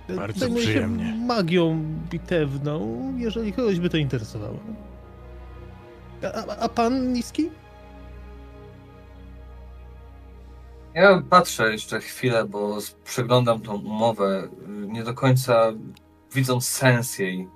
Bardzo 0.09 0.41
Zajmuję 0.41 0.63
się 0.63 0.69
przyjemnie. 0.71 1.15
magią 1.27 1.83
bitewną, 2.11 3.13
jeżeli 3.17 3.53
kogoś 3.53 3.81
by 3.81 3.91
to 3.91 3.97
interesowało. 3.97 4.59
A, 6.23 6.57
a, 6.57 6.69
pan 6.69 7.13
niski? 7.13 7.51
Ja 10.95 11.23
patrzę 11.31 11.73
jeszcze 11.73 12.01
chwilę, 12.01 12.45
bo 12.45 12.79
przeglądam 13.05 13.61
tą 13.61 13.75
umowę, 13.75 14.49
nie 14.69 15.03
do 15.05 15.15
końca 15.15 15.73
widząc 16.35 16.69
sens 16.69 17.19
jej, 17.19 17.49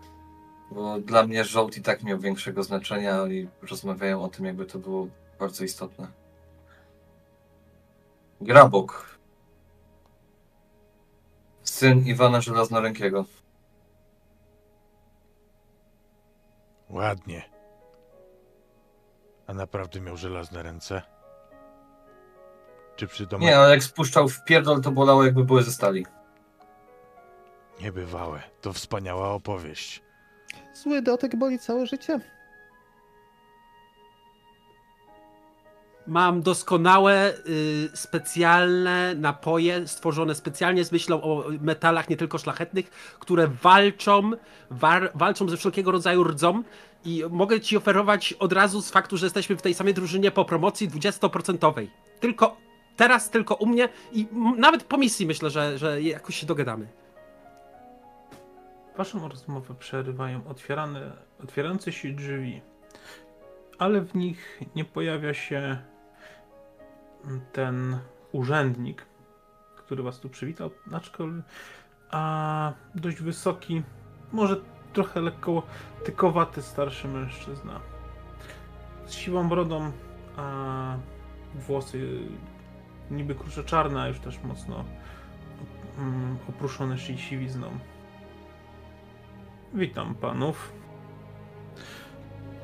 bo 0.71 1.01
dla 1.01 1.27
mnie 1.27 1.45
żołd 1.45 1.77
i 1.77 1.83
tak 1.83 2.03
miał 2.03 2.19
większego 2.19 2.63
znaczenia 2.63 3.27
i 3.27 3.49
rozmawiają 3.71 4.23
o 4.23 4.29
tym, 4.29 4.45
jakby 4.47 4.67
to 4.67 4.79
było 4.79 5.09
bardzo 5.39 5.65
istotne. 5.65 6.07
Grabok. 8.41 9.10
Syn 11.81 12.07
Iwana 12.07 12.41
Żelaznorękiego. 12.41 13.25
Ładnie. 16.91 17.43
A 19.47 19.55
naprawdę 19.55 20.01
miał 20.01 20.17
żelazne 20.17 20.63
ręce? 20.63 21.03
Czy 22.97 23.07
przytomnie? 23.07 23.47
Nie, 23.47 23.59
ale 23.59 23.71
jak 23.71 23.83
spuszczał 23.83 24.29
w 24.29 24.45
pierdol, 24.45 24.81
to 24.81 24.91
bolało 24.91 25.25
jakby 25.25 25.45
były 25.45 25.63
ze 25.63 25.73
stali. 25.73 26.07
Niebywałe. 27.83 28.43
To 28.61 28.73
wspaniała 28.73 29.31
opowieść. 29.31 30.03
Zły 30.75 31.03
dotyk 31.03 31.37
boli 31.37 31.59
całe 31.59 31.87
życie. 31.87 32.21
Mam 36.11 36.43
doskonałe, 36.43 37.35
y, 37.49 37.89
specjalne 37.95 39.15
napoje 39.15 39.89
stworzone 39.89 40.35
specjalnie 40.35 40.85
z 40.85 40.93
myślą 40.93 41.23
o 41.23 41.45
metalach 41.61 42.09
nie 42.09 42.17
tylko 42.17 42.39
szlachetnych, 42.39 42.91
które 43.19 43.49
walczą, 43.49 44.31
war, 44.71 45.11
walczą 45.15 45.49
ze 45.49 45.57
wszelkiego 45.57 45.91
rodzaju 45.91 46.25
rdzą 46.25 46.63
i 47.05 47.23
mogę 47.31 47.61
ci 47.61 47.77
oferować 47.77 48.33
od 48.33 48.53
razu 48.53 48.83
z 48.83 48.91
faktu, 48.91 49.17
że 49.17 49.27
jesteśmy 49.27 49.57
w 49.57 49.63
tej 49.63 49.75
samej 49.75 49.95
drużynie 49.95 50.31
po 50.31 50.45
promocji 50.45 50.89
20%. 50.89 51.87
Tylko 52.21 52.57
teraz, 52.97 53.31
tylko 53.31 53.55
u 53.55 53.67
mnie 53.67 53.89
i 54.13 54.27
nawet 54.57 54.85
po 54.85 54.99
misji 54.99 55.27
myślę, 55.27 55.51
że, 55.51 55.79
że 55.79 56.03
jakoś 56.03 56.37
się 56.37 56.47
dogadamy. 56.47 56.89
Waszą 58.97 59.29
rozmowę 59.29 59.75
przerywają 59.75 60.49
otwierane, 60.49 61.13
otwierające 61.45 61.93
się 61.93 62.13
drzwi, 62.13 62.61
ale 63.79 64.01
w 64.01 64.15
nich 64.15 64.61
nie 64.75 64.85
pojawia 64.85 65.35
się 65.35 65.90
ten 67.53 67.99
urzędnik, 68.33 69.07
który 69.77 70.03
was 70.03 70.21
tu 70.21 70.29
przywitał, 70.29 70.71
aczkolwiek 70.93 71.45
a 72.11 72.73
dość 72.95 73.21
wysoki, 73.23 73.83
może 74.33 74.57
trochę 74.93 75.21
lekko 75.21 75.63
tykowaty 76.05 76.63
starszy 76.63 77.09
mężczyzna. 77.09 77.81
Z 79.07 79.13
siwą 79.13 79.49
brodą, 79.49 79.93
a 80.37 80.97
włosy 81.55 82.21
niby 83.11 83.35
krusze 83.35 83.65
czarne, 83.65 84.03
a 84.03 84.09
już 84.09 84.21
też 84.21 84.43
mocno 84.43 84.85
mm, 85.99 86.37
opruszone 86.49 86.99
si- 86.99 87.19
siwizną. 87.19 87.71
Witam 89.75 90.15
panów. 90.15 90.73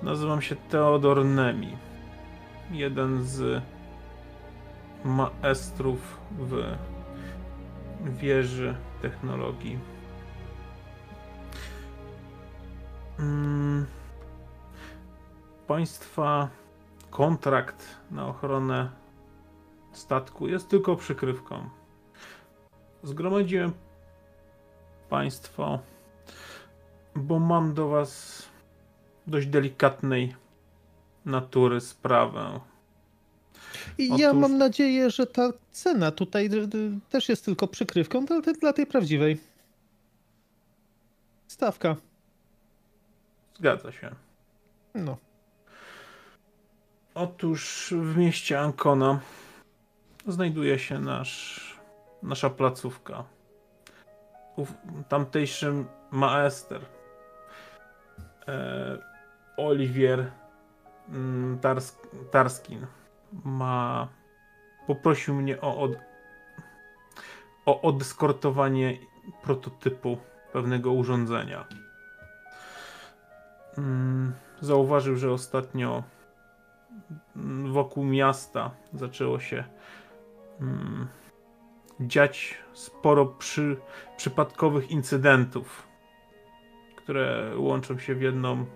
Nazywam 0.03 0.43
się 0.43 0.57
Teodor 0.57 1.25
Nemi. 1.25 1.77
Jeden 2.71 3.23
z 3.23 3.63
maestrów 5.07 6.19
w 6.39 6.77
wieży 8.19 8.77
technologii. 9.03 9.79
Mm. 13.19 13.87
Państwa 15.67 16.49
kontrakt 17.11 17.97
na 18.11 18.27
ochronę 18.27 18.91
statku 19.93 20.49
jest 20.49 20.69
tylko 20.69 20.97
przykrywką. 20.97 21.69
Zgromadziłem 23.03 23.73
państwo 25.09 25.79
bo 27.17 27.39
mam 27.39 27.75
do 27.75 27.89
Was 27.89 28.43
dość 29.27 29.47
delikatnej 29.47 30.35
natury 31.25 31.81
sprawę. 31.81 32.61
I 33.99 34.09
ja 34.19 34.31
Otóż- 34.31 34.41
mam 34.41 34.59
nadzieję, 34.59 35.11
że 35.11 35.27
ta 35.27 35.51
cena 35.73 36.11
tutaj 36.11 36.49
d- 36.51 36.67
d- 36.67 36.79
też 37.11 37.29
jest 37.29 37.45
tylko 37.45 37.69
przykrywką 37.69 38.25
dla, 38.27 38.41
dla 38.41 38.73
tej 38.73 38.87
prawdziwej. 38.87 39.39
Stawka. 41.49 41.97
Zgadza 43.59 43.93
się. 43.93 44.11
No. 44.95 45.17
Otóż 47.15 47.95
w 47.97 48.17
mieście 48.17 48.61
Ancona 48.61 49.21
znajduje 50.27 50.79
się 50.79 50.99
nasz, 51.01 51.61
nasza 52.23 52.51
placówka. 52.51 53.25
Ów 54.57 54.73
tamtejszy 55.09 55.85
maester 56.11 56.81
e, 58.49 58.99
Oliwier 59.57 60.31
mm, 61.09 61.59
Tars, 61.59 61.97
Tarskin 62.31 62.87
ma 63.45 64.09
poprosił 64.87 65.35
mnie 65.35 65.61
o, 65.61 65.79
od, 65.79 65.93
o 67.67 67.83
odeskortowanie 67.83 68.99
prototypu 69.43 70.19
pewnego 70.53 70.93
urządzenia. 70.93 71.65
Mm, 73.79 74.33
Zauważył, 74.61 75.17
że 75.17 75.33
ostatnio 75.33 76.03
mm, 77.37 77.73
wokół 77.73 78.05
miasta 78.05 78.71
zaczęło 78.95 79.41
się 79.41 79.65
mm, 80.61 81.09
dziać 82.01 82.59
sporo 82.73 83.27
przy, 83.27 83.77
przypadkowych 84.17 84.91
incydentów, 84.91 85.87
które 86.97 87.53
łączą 87.57 87.99
się 87.99 88.15
w 88.15 88.23
jedną. 88.23 88.67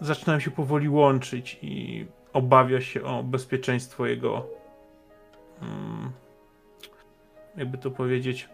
Zaczynają 0.00 0.40
się 0.40 0.50
powoli 0.50 0.88
łączyć 0.88 1.58
i 1.62 2.06
obawia 2.32 2.80
się 2.80 3.02
o 3.02 3.22
bezpieczeństwo 3.22 4.06
jego. 4.06 4.46
Mm, 5.62 6.12
jakby 7.56 7.78
to 7.78 7.90
powiedzieć, 7.90 8.48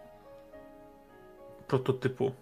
prototypu 1.66 2.32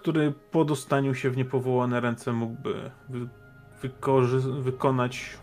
który 0.00 0.32
po 0.50 0.64
dostaniu 0.64 1.14
się 1.14 1.30
w 1.30 1.36
niepowołane 1.36 2.00
ręce 2.00 2.32
mógłby 2.32 2.90
wy, 3.08 3.28
wykonać 4.60 5.38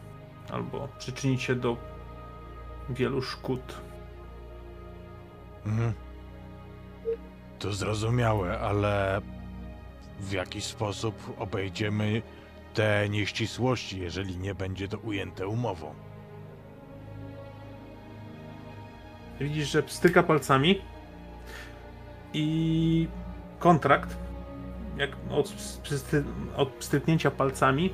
albo 0.51 0.87
przyczynić 0.97 1.41
się 1.41 1.55
do 1.55 1.77
wielu 2.89 3.21
szkód. 3.21 3.81
Mhm. 5.65 5.93
To 7.59 7.73
zrozumiałe, 7.73 8.59
ale 8.59 9.21
w 10.19 10.31
jaki 10.31 10.61
sposób 10.61 11.35
obejdziemy 11.39 12.21
te 12.73 13.09
nieścisłości, 13.09 13.99
jeżeli 13.99 14.37
nie 14.37 14.55
będzie 14.55 14.87
to 14.87 14.97
ujęte 14.97 15.47
umową? 15.47 15.93
Widzisz, 19.39 19.71
że 19.71 19.83
styka 19.87 20.23
palcami 20.23 20.81
i 22.33 23.07
kontrakt, 23.59 24.17
jak 24.97 25.09
od, 25.29 25.53
od 26.55 26.69
pstryknięcia 26.69 27.31
palcami, 27.31 27.93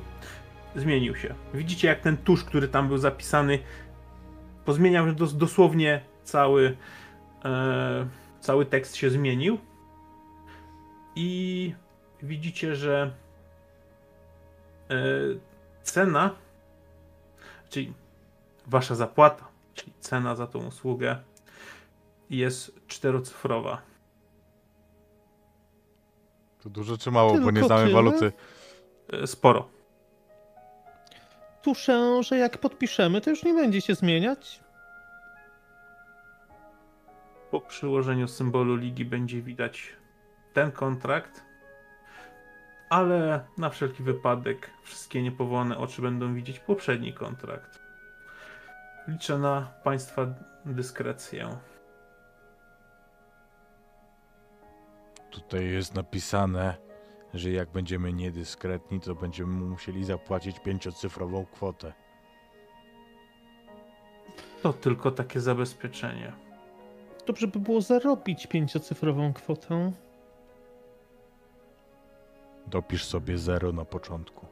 zmienił 0.76 1.16
się. 1.16 1.34
Widzicie, 1.54 1.88
jak 1.88 2.00
ten 2.00 2.16
tusz, 2.16 2.44
który 2.44 2.68
tam 2.68 2.88
był 2.88 2.98
zapisany, 2.98 3.58
pozmieniał 4.64 5.06
się 5.06 5.12
dos- 5.12 5.36
dosłownie 5.36 6.00
cały, 6.22 6.76
e, 7.44 8.06
cały 8.40 8.66
tekst 8.66 8.96
się 8.96 9.10
zmienił. 9.10 9.58
I 11.16 11.74
widzicie, 12.24 12.76
że 12.76 13.12
e, 14.90 14.94
cena, 15.82 16.30
czyli 17.70 17.94
wasza 18.66 18.94
zapłata, 18.94 19.48
czyli 19.74 19.92
cena 20.00 20.34
za 20.34 20.46
tą 20.46 20.66
usługę 20.66 21.18
jest 22.30 22.80
czterocyfrowa. 22.86 23.82
To 26.62 26.70
dużo 26.70 26.98
czy 26.98 27.10
mało, 27.10 27.30
bo 27.32 27.38
nie 27.38 27.52
Tylko 27.52 27.66
znamy 27.66 27.82
tyle? 27.82 27.94
waluty. 27.94 28.32
E, 29.12 29.26
Sporo. 29.26 29.68
Tuszę, 31.62 32.22
że 32.22 32.38
jak 32.38 32.58
podpiszemy, 32.58 33.20
to 33.20 33.30
już 33.30 33.42
nie 33.42 33.54
będzie 33.54 33.80
się 33.80 33.94
zmieniać. 33.94 34.60
Po 37.50 37.60
przyłożeniu 37.60 38.28
symbolu 38.28 38.76
ligi 38.76 39.04
będzie 39.04 39.42
widać 39.42 39.92
ten 40.52 40.72
kontrakt, 40.72 41.42
ale 42.90 43.46
na 43.58 43.70
wszelki 43.70 44.02
wypadek 44.02 44.70
wszystkie 44.82 45.22
niepowołane 45.22 45.78
oczy 45.78 46.02
będą 46.02 46.34
widzieć 46.34 46.58
poprzedni 46.58 47.12
kontrakt. 47.12 47.78
Liczę 49.08 49.38
na 49.38 49.72
Państwa 49.84 50.26
dyskrecję. 50.64 51.48
Tutaj 55.30 55.66
jest 55.66 55.94
napisane, 55.94 56.74
że 57.34 57.50
jak 57.50 57.70
będziemy 57.70 58.12
niedyskretni, 58.12 59.00
to 59.00 59.14
będziemy 59.14 59.52
musieli 59.52 60.04
zapłacić 60.04 60.60
pięciocyfrową 60.60 61.46
kwotę. 61.46 61.92
To 64.62 64.72
tylko 64.72 65.10
takie 65.10 65.40
zabezpieczenie. 65.40 66.32
Dobrze 67.26 67.46
by 67.46 67.58
było 67.58 67.80
zarobić 67.80 68.46
pięciocyfrową 68.46 69.32
kwotę. 69.32 69.92
Dopisz 72.66 73.04
sobie 73.04 73.38
zero 73.38 73.72
na 73.72 73.84
początku. 73.84 74.46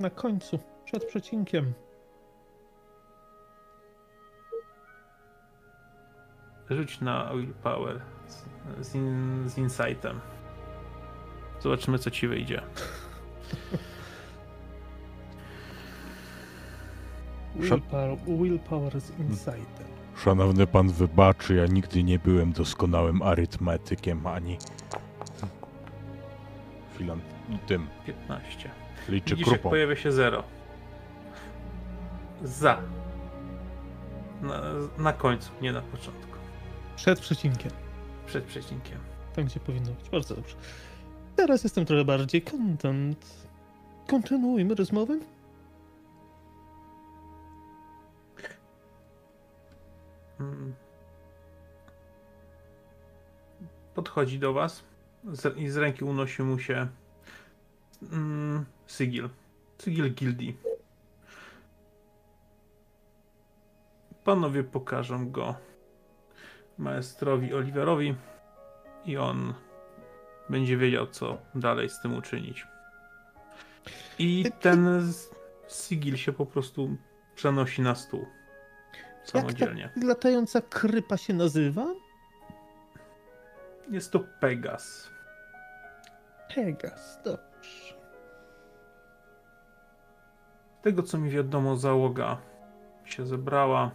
Na 0.00 0.10
końcu, 0.10 0.58
przed 0.84 1.04
przecinkiem. 1.04 1.72
Rzuć 6.70 7.00
na 7.00 7.34
willpower 7.34 8.00
z, 8.26 8.44
z, 8.88 8.94
in, 8.94 9.44
z 9.46 9.58
insightem. 9.58 10.20
Zobaczymy, 11.60 11.98
co 11.98 12.10
ci 12.10 12.28
wyjdzie. 12.28 12.62
Willpower, 17.56 18.18
willpower 18.26 19.00
z 19.00 19.18
insightem. 19.18 19.86
Szanowny 20.16 20.66
pan 20.66 20.88
wybaczy, 20.88 21.54
ja 21.54 21.66
nigdy 21.66 22.04
nie 22.04 22.18
byłem 22.18 22.52
doskonałym 22.52 23.22
arytmetykiem 23.22 24.26
ani 24.26 24.58
filan 26.98 27.20
tym 27.66 27.86
15. 28.06 28.70
liczy 29.08 29.30
Widzisz, 29.30 29.46
jak 29.48 29.56
krupą. 29.60 29.70
pojawia 29.70 29.96
się 29.96 30.12
0. 30.12 30.42
Za. 32.42 32.82
Na, 34.42 34.60
na 34.98 35.12
końcu, 35.12 35.50
nie 35.62 35.72
na 35.72 35.82
początku. 35.82 36.38
Przed 36.96 37.20
przecinkiem. 37.20 37.72
Przed 38.26 38.44
przecinkiem. 38.44 38.98
Tam, 39.34 39.44
gdzie 39.44 39.60
powinno 39.60 39.92
być. 39.92 40.10
Bardzo 40.10 40.34
dobrze. 40.34 40.54
Teraz 41.36 41.64
jestem 41.64 41.84
trochę 41.84 42.04
bardziej 42.04 42.42
content. 42.42 43.48
Kontynuujmy 44.06 44.74
rozmowę. 44.74 45.18
Mm. 50.40 50.74
Podchodzi 53.94 54.38
do 54.38 54.52
was 54.52 54.87
z, 55.32 55.56
i 55.58 55.68
z 55.68 55.76
ręki 55.76 56.04
unosi 56.04 56.42
mu 56.42 56.58
się 56.58 56.88
mm. 58.12 58.64
Sygil 58.86 59.28
gildii. 60.14 60.56
Panowie 64.24 64.64
pokażą 64.64 65.30
go 65.30 65.54
maestrowi 66.78 67.54
Oliverowi 67.54 68.14
i 69.04 69.16
on 69.16 69.54
będzie 70.50 70.76
wiedział, 70.76 71.06
co 71.06 71.38
dalej 71.54 71.88
z 71.88 72.00
tym 72.00 72.16
uczynić. 72.16 72.66
I 74.18 74.44
ten 74.60 75.02
sigil 75.68 76.16
się 76.16 76.32
po 76.32 76.46
prostu 76.46 76.96
przenosi 77.34 77.82
na 77.82 77.94
stół. 77.94 78.26
Jak 79.18 79.28
Samodzielnie. 79.28 79.90
ta 80.00 80.06
latająca 80.06 80.60
krypa 80.60 81.16
się 81.16 81.34
nazywa? 81.34 81.86
Jest 83.90 84.10
to 84.12 84.20
Pegas. 84.40 85.10
Pegas, 86.54 87.18
dobrze. 87.24 87.94
Z 90.80 90.82
tego 90.82 91.02
co 91.02 91.18
mi 91.18 91.30
wiadomo, 91.30 91.76
załoga 91.76 92.36
się 93.04 93.26
zebrała. 93.26 93.90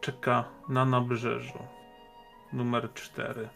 Czeka 0.00 0.44
na 0.68 0.84
nabrzeżu. 0.84 1.58
Numer 2.52 2.92
4. 2.94 3.48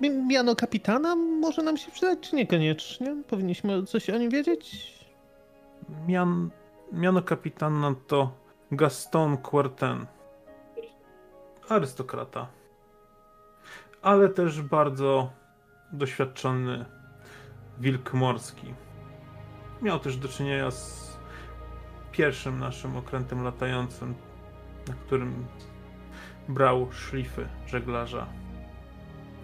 Mi- 0.00 0.10
Miano 0.10 0.56
kapitana 0.56 1.16
może 1.16 1.62
nam 1.62 1.76
się 1.76 1.90
przydać, 1.90 2.18
czy 2.20 2.36
niekoniecznie? 2.36 3.16
Powinniśmy 3.28 3.82
coś 3.86 4.10
o 4.10 4.18
nim 4.18 4.30
wiedzieć? 4.30 4.92
Mian, 6.08 6.50
miano 6.92 7.22
kapitana 7.22 7.94
to 8.06 8.30
Gaston 8.72 9.36
Quarten. 9.36 10.06
Arystokrata. 11.68 12.46
Ale 14.02 14.28
też 14.28 14.62
bardzo 14.62 15.30
doświadczony 15.92 16.84
wilk 17.78 18.14
morski. 18.14 18.74
Miał 19.82 19.98
też 19.98 20.16
do 20.16 20.28
czynienia 20.28 20.70
z 20.70 21.16
pierwszym 22.12 22.58
naszym 22.58 22.96
okrętem 22.96 23.44
latającym, 23.44 24.14
na 24.88 24.94
którym 24.94 25.46
brał 26.48 26.92
szlify 26.92 27.48
żeglarza 27.66 28.26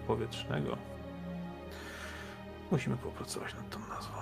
powietrznego. 0.07 0.77
Musimy 2.71 2.97
popracować 2.97 3.55
nad 3.55 3.69
tą 3.69 3.79
nazwą. 3.79 4.17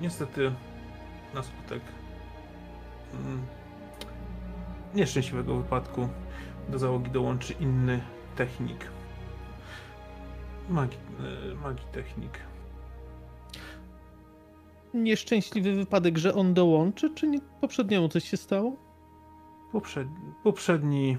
Niestety, 0.00 0.52
na 1.34 1.42
skutek 1.42 1.82
mm, 3.14 3.46
nieszczęśliwego 4.94 5.56
wypadku 5.56 6.08
do 6.68 6.78
załogi 6.78 7.10
dołączy 7.10 7.52
inny 7.60 8.00
technik. 8.36 8.86
Magi, 10.68 10.96
e, 11.50 11.54
magi 11.54 11.82
technik. 11.92 12.38
Nieszczęśliwy 14.94 15.74
wypadek, 15.74 16.18
że 16.18 16.34
on 16.34 16.54
dołączy, 16.54 17.14
czy 17.14 17.26
nie, 17.26 17.38
poprzedniemu 17.60 18.08
coś 18.08 18.24
się 18.24 18.36
stało? 18.36 18.76
Poprzed, 19.72 20.08
poprzedni 20.44 21.18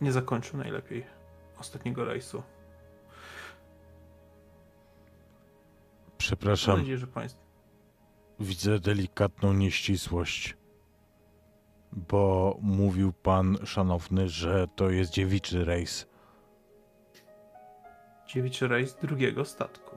nie 0.00 0.12
zakończył 0.12 0.58
najlepiej 0.58 1.04
ostatniego 1.58 2.04
rejsu. 2.04 2.36
Mam 2.36 2.46
Przepraszam, 6.18 6.78
nadzieję, 6.78 6.98
że 6.98 7.06
Państwo. 7.06 7.40
widzę 8.40 8.78
delikatną 8.78 9.52
nieścisłość. 9.52 10.56
Bo 11.96 12.56
mówił 12.62 13.12
pan, 13.12 13.58
szanowny, 13.64 14.28
że 14.28 14.66
to 14.76 14.90
jest 14.90 15.12
dziewiczy 15.12 15.64
rejs. 15.64 16.06
Dziewiczy 18.26 18.68
rejs 18.68 18.94
drugiego 18.94 19.44
statku. 19.44 19.96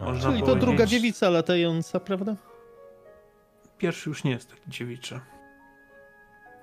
Można 0.00 0.30
Czyli 0.30 0.40
to 0.40 0.46
powiedzieć- 0.46 0.64
druga 0.68 0.86
dziewica 0.86 1.30
latająca, 1.30 2.00
prawda? 2.00 2.36
Pierwszy 3.78 4.08
już 4.10 4.24
nie 4.24 4.30
jest 4.30 4.50
taki 4.50 4.70
dziewiczy. 4.70 5.20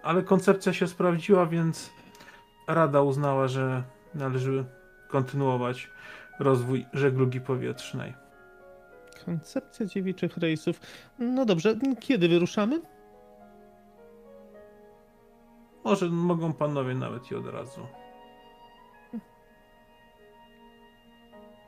Ale 0.04 0.24
koncepcja 0.24 0.74
się 0.74 0.88
sprawdziła, 0.88 1.46
więc 1.46 1.90
Rada 2.68 3.02
uznała, 3.02 3.48
że 3.48 3.84
należy 4.16 4.66
kontynuować 5.08 5.90
rozwój 6.40 6.86
żeglugi 6.94 7.42
powietrznej. 7.42 8.14
Koncepcja 9.26 9.86
dziewiczych 9.86 10.38
rejsów. 10.38 10.80
No 11.20 11.46
dobrze, 11.46 11.76
kiedy 12.00 12.30
wyruszamy? 12.30 12.82
Może 15.84 16.10
mogą 16.10 16.54
panowie 16.54 16.96
nawet 16.96 17.32
i 17.32 17.36
od 17.36 17.48
razu. 17.48 17.82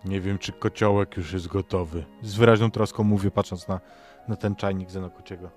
Nie 0.05 0.21
wiem, 0.21 0.37
czy 0.37 0.51
kociołek 0.51 1.17
już 1.17 1.33
jest 1.33 1.47
gotowy. 1.47 2.05
Z 2.21 2.35
wyraźną 2.35 2.71
troską 2.71 3.03
mówię, 3.03 3.31
patrząc 3.31 3.67
na, 3.67 3.79
na 4.27 4.35
ten 4.35 4.55
czajnik 4.55 4.91
Zenokociego. 4.91 5.49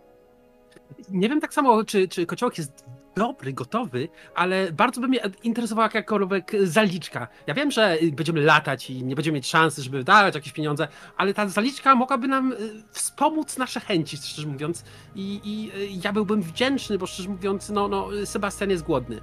Nie 1.10 1.28
wiem 1.28 1.40
tak 1.40 1.54
samo, 1.54 1.84
czy, 1.84 2.08
czy 2.08 2.26
kociołek 2.26 2.58
jest 2.58 2.84
dobry, 3.18 3.52
gotowy, 3.52 4.08
ale 4.34 4.72
bardzo 4.72 5.00
by 5.00 5.08
mnie 5.08 5.20
interesowała 5.42 5.86
jakakolwiek 5.86 6.52
zaliczka. 6.62 7.28
Ja 7.46 7.54
wiem, 7.54 7.70
że 7.70 7.98
będziemy 8.12 8.40
latać 8.40 8.90
i 8.90 9.04
nie 9.04 9.16
będziemy 9.16 9.34
mieć 9.34 9.46
szansy, 9.46 9.82
żeby 9.82 9.98
wydawać 9.98 10.34
jakieś 10.34 10.52
pieniądze, 10.52 10.88
ale 11.16 11.34
ta 11.34 11.48
zaliczka 11.48 11.94
mogłaby 11.94 12.28
nam 12.28 12.52
y, 12.52 12.56
wspomóc 12.90 13.58
nasze 13.58 13.80
chęci, 13.80 14.16
szczerze 14.16 14.48
mówiąc. 14.48 14.84
I, 15.14 15.40
i 15.44 15.70
y, 15.78 15.88
ja 16.04 16.12
byłbym 16.12 16.42
wdzięczny, 16.42 16.98
bo 16.98 17.06
szczerze 17.06 17.28
mówiąc, 17.28 17.70
no, 17.70 17.88
no, 17.88 18.08
Sebastian 18.24 18.70
jest 18.70 18.82
głodny. 18.82 19.20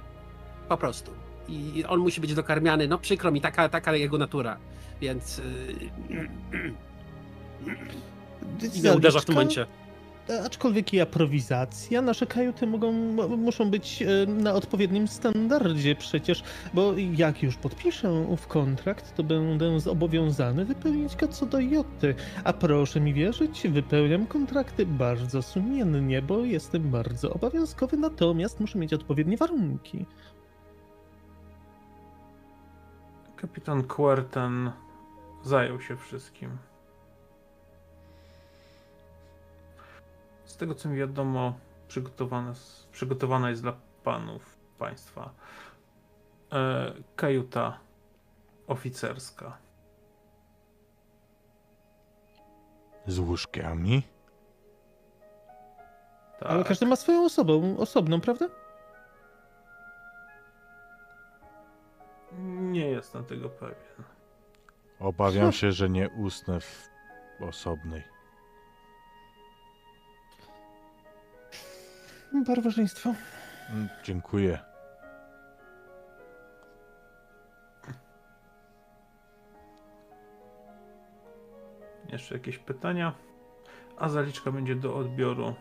Po 0.68 0.76
prostu. 0.76 1.10
I 1.48 1.84
on 1.88 2.00
musi 2.00 2.20
być 2.20 2.34
dokarmiany. 2.34 2.88
No 2.88 2.98
przykro 2.98 3.30
mi, 3.30 3.40
taka, 3.40 3.68
taka 3.68 3.96
jego 3.96 4.18
natura. 4.18 4.56
Więc 5.00 5.38
y, 5.38 5.42
i 8.74 8.80
nie 8.80 8.92
uderza 8.92 9.20
w 9.20 9.24
tym 9.24 9.34
momencie. 9.34 9.66
Aczkolwiek 10.44 10.94
i 10.94 11.00
aprowizacja, 11.00 12.02
nasze 12.02 12.26
kajuty 12.26 12.66
mogą, 12.66 12.92
muszą 13.36 13.70
być 13.70 14.02
e, 14.02 14.26
na 14.26 14.54
odpowiednim 14.54 15.08
standardzie 15.08 15.96
przecież, 15.96 16.42
bo 16.74 16.92
jak 17.16 17.42
już 17.42 17.56
podpiszę 17.56 18.12
ów 18.12 18.46
kontrakt, 18.46 19.14
to 19.14 19.22
będę 19.22 19.80
zobowiązany 19.80 20.64
wypełnić 20.64 21.16
go 21.16 21.28
co 21.28 21.46
do 21.46 21.60
joty. 21.60 22.14
A 22.44 22.52
proszę 22.52 23.00
mi 23.00 23.14
wierzyć, 23.14 23.68
wypełniam 23.68 24.26
kontrakty 24.26 24.86
bardzo 24.86 25.42
sumiennie, 25.42 26.22
bo 26.22 26.44
jestem 26.44 26.90
bardzo 26.90 27.32
obowiązkowy, 27.32 27.96
natomiast 27.96 28.60
muszę 28.60 28.78
mieć 28.78 28.92
odpowiednie 28.92 29.36
warunki. 29.36 30.06
Kapitan 33.36 33.84
Querten 33.84 34.70
zajął 35.42 35.80
się 35.80 35.96
wszystkim. 35.96 36.50
Z 40.56 40.58
tego 40.58 40.74
co 40.74 40.88
mi 40.88 40.96
wiadomo, 40.96 41.52
przygotowane, 41.88 42.50
s- 42.50 42.88
przygotowana 42.92 43.50
jest 43.50 43.62
dla 43.62 43.72
panów 44.04 44.56
państwa 44.78 45.30
e, 46.52 46.92
kajuta 47.16 47.78
oficerska. 48.66 49.56
Z 53.06 53.18
łóżkami? 53.18 54.02
Tak. 56.40 56.50
Ale 56.50 56.64
każdy 56.64 56.86
ma 56.86 56.96
swoją 56.96 57.24
osobą, 57.24 57.76
osobną, 57.78 58.20
prawda? 58.20 58.46
Nie 62.48 62.88
jestem 62.90 63.24
tego 63.24 63.48
pewien. 63.48 63.76
Obawiam 65.00 65.52
się, 65.52 65.72
że 65.72 65.90
nie 65.90 66.08
usnę 66.10 66.60
w 66.60 66.88
osobnej. 67.40 68.02
Barbarzyństwo. 72.44 73.14
Mm, 73.70 73.88
Dziękuję. 74.04 74.58
Jeszcze 82.12 82.34
jakieś 82.34 82.58
pytania? 82.58 83.12
A 83.98 84.08
zaliczka 84.08 84.52
będzie 84.52 84.74
do 84.74 84.96
odbioru 84.96 85.54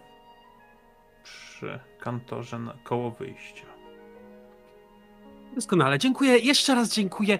przy 1.24 1.80
kantorze 2.00 2.60
na 2.60 2.74
koło 2.84 3.12
wyjścia. 3.12 3.66
Doskonale, 5.56 6.00
dziękuję. 6.00 6.38
Jeszcze 6.38 6.76
raz 6.76 6.94
dziękuję. 6.94 7.40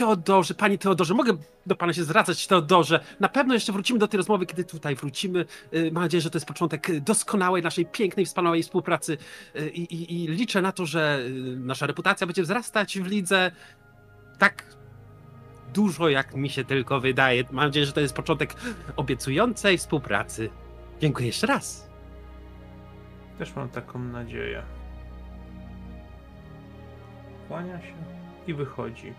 Teodorze, 0.00 0.54
panie 0.54 0.78
Teodorze, 0.78 1.14
mogę 1.14 1.32
do 1.66 1.76
pana 1.76 1.92
się 1.92 2.04
zwracać, 2.04 2.46
Teodorze. 2.46 3.00
Na 3.20 3.28
pewno 3.28 3.54
jeszcze 3.54 3.72
wrócimy 3.72 3.98
do 3.98 4.08
tej 4.08 4.18
rozmowy, 4.18 4.46
kiedy 4.46 4.64
tutaj 4.64 4.94
wrócimy. 4.94 5.44
Y, 5.74 5.90
Mam 5.92 6.02
nadzieję, 6.02 6.20
że 6.20 6.30
to 6.30 6.36
jest 6.36 6.46
początek 6.46 7.00
doskonałej, 7.00 7.62
naszej 7.62 7.86
pięknej, 7.86 8.26
wspaniałej 8.26 8.62
współpracy 8.62 9.18
Y, 9.56 9.70
i, 9.70 9.94
i, 9.94 10.24
i 10.24 10.28
liczę 10.28 10.62
na 10.62 10.72
to, 10.72 10.86
że 10.86 11.20
y, 11.26 11.56
nasza 11.56 11.86
reputacja 11.86 12.26
będzie 12.26 12.42
wzrastać 12.42 12.98
w 12.98 13.06
lidze 13.06 13.50
tak 14.38 14.76
dużo, 15.74 16.08
jak 16.08 16.34
mi 16.34 16.50
się 16.50 16.64
tylko 16.64 17.00
wydaje. 17.00 17.44
Mam 17.50 17.64
nadzieję, 17.64 17.86
że 17.86 17.92
to 17.92 18.00
jest 18.00 18.14
początek 18.14 18.54
obiecującej 18.96 19.78
współpracy. 19.78 20.50
Dziękuję 21.00 21.26
jeszcze 21.26 21.46
raz. 21.46 21.90
Też 23.38 23.56
mam 23.56 23.68
taką 23.68 23.98
nadzieję. 23.98 24.62
Kłania 27.48 27.80
się 27.80 27.94
i 28.46 28.54
wychodzi. 28.54 29.12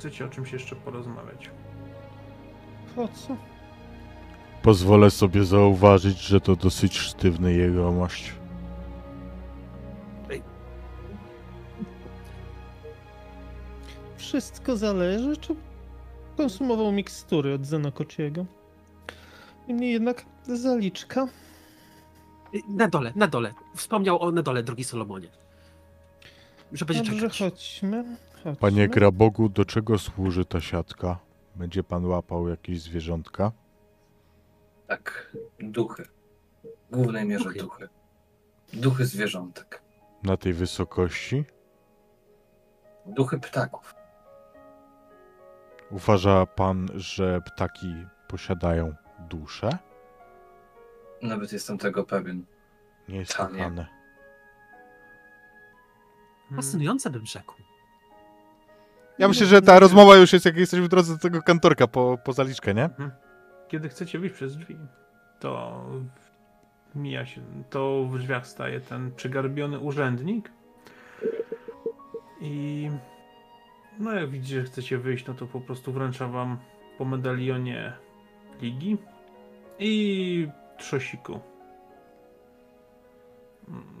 Chcecie 0.00 0.24
o 0.24 0.28
czymś 0.28 0.52
jeszcze 0.52 0.76
porozmawiać? 0.76 1.50
Po 2.96 3.08
co? 3.08 3.36
Pozwolę 4.62 5.10
sobie 5.10 5.44
zauważyć, 5.44 6.18
że 6.20 6.40
to 6.40 6.56
dosyć 6.56 6.98
sztywny 6.98 7.52
jegomość. 7.52 8.32
Wszystko 14.16 14.76
zależy, 14.76 15.36
czy 15.36 15.54
konsumował 16.36 16.92
mikstury 16.92 17.54
od 17.54 17.66
Zenokociego. 17.66 18.46
Niemniej 19.68 19.92
jednak 19.92 20.24
zaliczka. 20.42 21.28
Na 22.68 22.88
dole, 22.88 23.12
na 23.16 23.26
dole. 23.26 23.54
Wspomniał 23.76 24.22
o 24.22 24.30
na 24.30 24.42
dole, 24.42 24.62
drogi 24.62 24.84
Solomonie. 24.84 25.28
Że 26.72 26.84
będzie 26.84 27.02
Dobrze, 27.10 27.30
czekać. 27.30 27.38
chodźmy. 27.38 28.04
Panie 28.60 28.88
Grabogu, 28.88 29.48
do 29.48 29.64
czego 29.64 29.98
służy 29.98 30.44
ta 30.44 30.60
siatka? 30.60 31.18
Będzie 31.56 31.84
pan 31.84 32.04
łapał 32.06 32.48
jakieś 32.48 32.80
zwierzątka? 32.82 33.52
Tak, 34.86 35.36
duchy. 35.60 36.04
W 36.64 36.94
głównej 36.96 37.26
mierze 37.26 37.44
Duchy. 37.44 37.58
duchy. 37.58 37.88
Duchy 38.72 39.06
zwierzątek. 39.06 39.82
Na 40.22 40.36
tej 40.36 40.52
wysokości? 40.52 41.44
Duchy 43.06 43.38
ptaków. 43.38 43.94
Uważa 45.90 46.46
pan, 46.46 46.88
że 46.94 47.40
ptaki 47.40 47.94
posiadają 48.28 48.94
duszę? 49.18 49.78
Nawet 51.22 51.52
jestem 51.52 51.78
tego 51.78 52.04
pewien. 52.04 52.44
Niesłychane. 53.08 53.58
Hmm. 53.58 53.86
Fascynujące 56.56 57.10
bym 57.10 57.26
rzekł. 57.26 57.54
Ja 59.20 59.28
myślę, 59.28 59.46
że 59.46 59.62
ta 59.62 59.78
rozmowa 59.78 60.16
już 60.16 60.32
jest, 60.32 60.44
jak 60.44 60.56
jesteśmy 60.56 60.86
w 60.86 60.88
drodze 60.88 61.12
do 61.12 61.18
tego 61.18 61.42
kantorka 61.42 61.86
po, 61.86 62.18
po 62.24 62.32
zaliczkę, 62.32 62.74
nie? 62.74 62.84
Mhm. 62.84 63.10
Kiedy 63.68 63.88
chcecie 63.88 64.18
wyjść 64.18 64.34
przez 64.34 64.56
drzwi, 64.56 64.76
to 65.40 65.84
mija 66.94 67.26
się, 67.26 67.40
to 67.70 68.04
w 68.04 68.18
drzwiach 68.18 68.46
staje 68.46 68.80
ten 68.80 69.12
przygarbiony 69.14 69.78
urzędnik 69.78 70.50
i 72.40 72.90
no 73.98 74.12
jak 74.12 74.30
widzicie, 74.30 74.60
że 74.60 74.66
chcecie 74.66 74.98
wyjść, 74.98 75.26
no 75.26 75.34
to 75.34 75.46
po 75.46 75.60
prostu 75.60 75.92
wręcza 75.92 76.28
wam 76.28 76.58
po 76.98 77.04
medalionie 77.04 77.92
ligi 78.62 78.98
i 79.78 80.48
trzosiku 80.78 81.40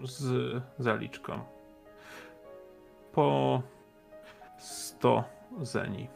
z 0.04 0.52
zaliczką 0.78 1.40
po 3.12 3.62
100 5.00 5.24
zeni 5.62 6.08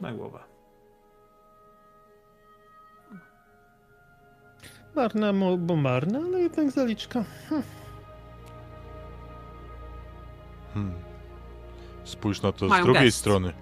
na 0.00 0.12
głowę. 0.12 0.38
Marna, 4.96 5.32
bo 5.58 5.76
marna, 5.76 6.18
ale 6.18 6.40
jednak 6.40 6.70
zaliczka. 6.70 7.24
Hmm. 10.74 10.94
Spójrz 12.04 12.42
na 12.42 12.52
to 12.52 12.66
z 12.66 12.70
Mają 12.70 12.84
drugiej 12.84 13.04
gest. 13.04 13.18
strony. 13.18 13.52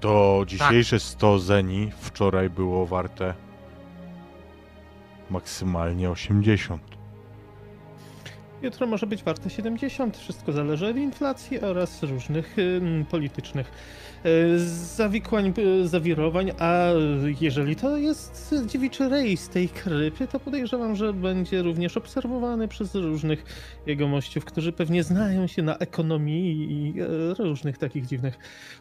To 0.00 0.42
dzisiejsze 0.46 1.00
100 1.00 1.38
zeni 1.38 1.90
wczoraj 2.00 2.50
było 2.50 2.86
warte 2.86 3.34
maksymalnie 5.30 6.10
80. 6.10 6.93
Jutro 8.64 8.86
może 8.86 9.06
być 9.06 9.22
warte 9.22 9.50
70. 9.50 10.16
Wszystko 10.16 10.52
zależy 10.52 10.86
od 10.86 10.96
inflacji 10.96 11.60
oraz 11.60 12.02
różnych 12.02 12.56
politycznych 13.10 13.70
y, 14.26 14.58
zawikłań, 14.68 15.54
y, 15.58 15.88
zawirowań. 15.88 16.50
A 16.58 16.88
jeżeli 17.40 17.76
to 17.76 17.96
jest 17.96 18.54
dziewiczy 18.66 19.08
rejs 19.08 19.48
tej 19.48 19.68
krypy, 19.68 20.26
to 20.26 20.40
podejrzewam, 20.40 20.96
że 20.96 21.12
będzie 21.12 21.62
również 21.62 21.96
obserwowany 21.96 22.68
przez 22.68 22.94
różnych 22.94 23.44
jegomościów, 23.86 24.44
którzy 24.44 24.72
pewnie 24.72 25.02
znają 25.02 25.46
się 25.46 25.62
na 25.62 25.78
ekonomii 25.78 26.72
i 26.72 27.00
y, 27.00 27.34
różnych 27.34 27.78
takich 27.78 28.06
dziwnych 28.06 28.38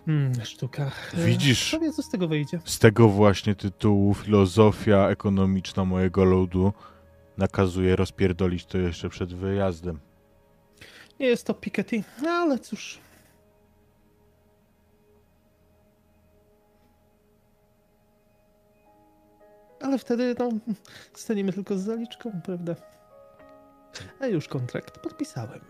mm, 0.08 0.46
sztukach. 0.46 1.12
Widzisz? 1.26 1.78
Co 1.96 2.04
z 2.04 2.10
tego 2.10 2.28
wyjdzie? 2.28 2.60
Z 2.66 2.80
tego 2.80 3.10
właśnie 3.10 3.56
tytułu 3.56 4.14
filozofia 4.14 5.10
ekonomiczna 5.10 5.86
mojego 5.86 6.24
ludu 6.24 6.74
nakazuje 7.38 7.96
rozpierdolić 7.96 8.66
to 8.66 8.78
jeszcze 8.78 9.10
przed 9.10 9.34
wyjazdem. 9.34 10.00
Nie 11.20 11.28
jest 11.28 11.48
to 11.48 11.54
Piketty, 11.54 12.04
no 12.22 12.30
ale 12.30 12.60
cóż. 12.60 13.00
Ale 19.82 19.98
wtedy, 19.98 20.36
no, 20.40 20.50
staniemy 21.14 21.54
tylko 21.54 21.78
z 21.78 21.82
zaliczką, 21.82 22.42
prawda? 22.46 22.76
A 24.20 24.28
już 24.28 24.48
kontrakt 24.48 25.00
podpisałem. 25.00 25.62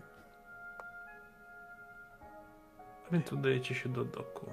A 3.08 3.12
więc 3.12 3.32
udajecie 3.32 3.74
się 3.74 3.88
do 3.88 4.04
doku. 4.04 4.46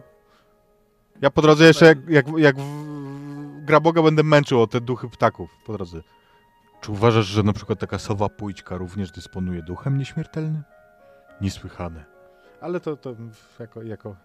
Ja 1.22 1.30
po 1.30 1.42
drodze 1.42 1.66
jeszcze 1.66 1.86
jak, 1.86 2.10
jak, 2.10 2.26
jak 2.38 2.56
w, 2.60 3.66
Graboga 3.66 4.02
będę 4.02 4.24
męczył 4.24 4.62
o 4.62 4.68
te 4.68 4.82
duchy 4.82 5.10
ptaków 5.10 5.50
po 5.66 5.74
drodze. 5.74 6.02
Czy 6.82 6.92
uważasz, 6.92 7.26
że 7.26 7.44
na 7.44 7.54
przykład 7.54 7.80
taka 7.80 8.00
sowa 8.00 8.30
pójćka 8.30 8.78
również 8.78 9.12
dysponuje 9.12 9.62
duchem 9.62 9.98
nieśmiertelnym? 9.98 10.64
Niesłychane. 11.42 12.06
Ale 12.62 12.80
to, 12.80 12.98
to 12.98 13.16
jako, 13.60 13.84
jako 13.84 14.16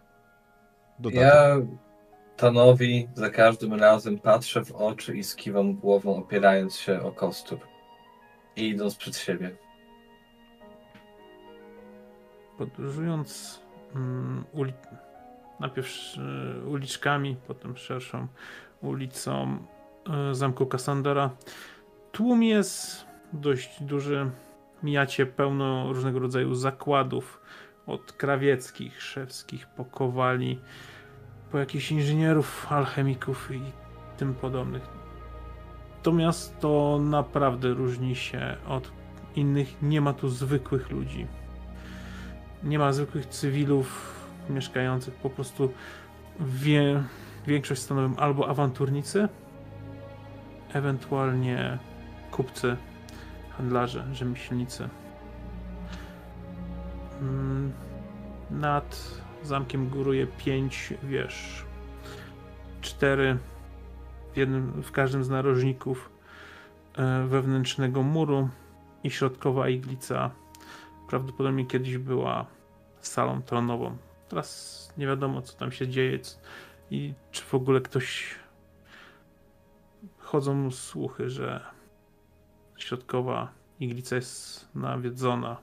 dodatek. 0.99 1.23
Ja 1.23 1.57
Tanowi 2.37 3.09
za 3.15 3.31
każdym 3.31 3.75
razem 3.75 4.19
patrzę 4.19 4.65
w 4.65 4.73
oczy 4.73 5.17
i 5.17 5.25
skiwam 5.25 5.75
głową, 5.75 6.17
opierając 6.17 6.77
się 6.77 7.03
o 7.03 7.13
kostur. 7.13 7.59
I 8.57 8.69
idąc 8.69 8.97
przed 8.97 9.17
siebie. 9.17 9.57
Podróżując 12.59 13.61
mm, 13.95 14.45
uli... 14.53 14.73
najpierw 15.61 15.89
y, 16.65 16.69
uliczkami, 16.69 17.37
potem 17.47 17.77
szerszą 17.77 18.27
ulicą 18.83 19.59
y, 20.31 20.35
zamku 20.35 20.67
Kassandora, 20.67 21.31
tłum 22.17 22.43
jest 22.43 23.07
dość 23.33 23.83
duży. 23.83 24.31
Mijacie 24.83 25.27
pełno 25.27 25.93
różnego 25.93 26.19
rodzaju 26.19 26.55
zakładów, 26.55 27.41
od 27.87 28.13
krawieckich, 28.13 29.03
szewskich, 29.03 29.67
pokowali, 29.67 30.61
po 31.53 31.59
jakichś 31.59 31.93
inżynierów, 31.93 32.67
alchemików 32.73 33.51
i 33.51 33.61
tym 34.17 34.35
podobnych. 34.35 34.83
To 36.03 36.13
miasto 36.13 36.99
naprawdę 37.03 37.69
różni 37.69 38.17
się 38.17 38.57
od 38.69 38.93
innych. 39.35 39.83
Nie 39.83 40.01
ma 40.01 40.13
tu 40.13 40.29
zwykłych 40.29 40.91
ludzi. 40.91 41.27
Nie 42.65 42.79
ma 42.79 42.93
zwykłych 42.93 43.27
cywilów 43.27 44.17
mieszkających. 44.51 45.15
Po 45.15 45.31
prostu 45.31 45.73
wie, 46.41 47.03
większość 47.47 47.83
stanowią 47.83 48.17
albo 48.17 48.49
awanturnicy, 48.49 49.29
ewentualnie 50.73 51.79
kupcy, 52.37 52.77
handlarze, 53.51 54.07
rzemieślnicy. 54.13 54.89
Mm, 57.21 57.73
Nad 58.51 59.21
zamkiem 59.43 59.89
góruje 59.89 60.27
pięć 60.27 60.95
wież. 61.03 61.65
Cztery 62.81 63.39
w, 64.33 64.37
jednym, 64.37 64.83
w 64.83 64.93
każdym 64.93 65.25
z 65.25 65.29
narożników 65.29 66.11
e, 66.99 67.27
wewnętrznego 67.27 68.03
muru 68.03 68.49
i 69.05 69.11
środkowa 69.11 69.69
iglica 69.69 70.31
prawdopodobnie 71.09 71.67
kiedyś 71.67 71.99
była 71.99 72.47
salą 73.01 73.43
tronową. 73.43 73.97
Teraz 74.29 74.93
nie 74.99 75.07
wiadomo, 75.07 75.43
co 75.43 75.59
tam 75.59 75.73
się 75.73 75.89
dzieje 75.89 76.19
i 76.91 77.15
czy 77.31 77.43
w 77.43 77.55
ogóle 77.55 77.81
ktoś. 77.81 78.35
Chodzą 80.19 80.71
słuchy, 80.71 81.31
że 81.31 81.76
środkowa 82.87 83.53
iglica 83.81 84.17
jest 84.17 84.69
nawiedzona 84.75 85.57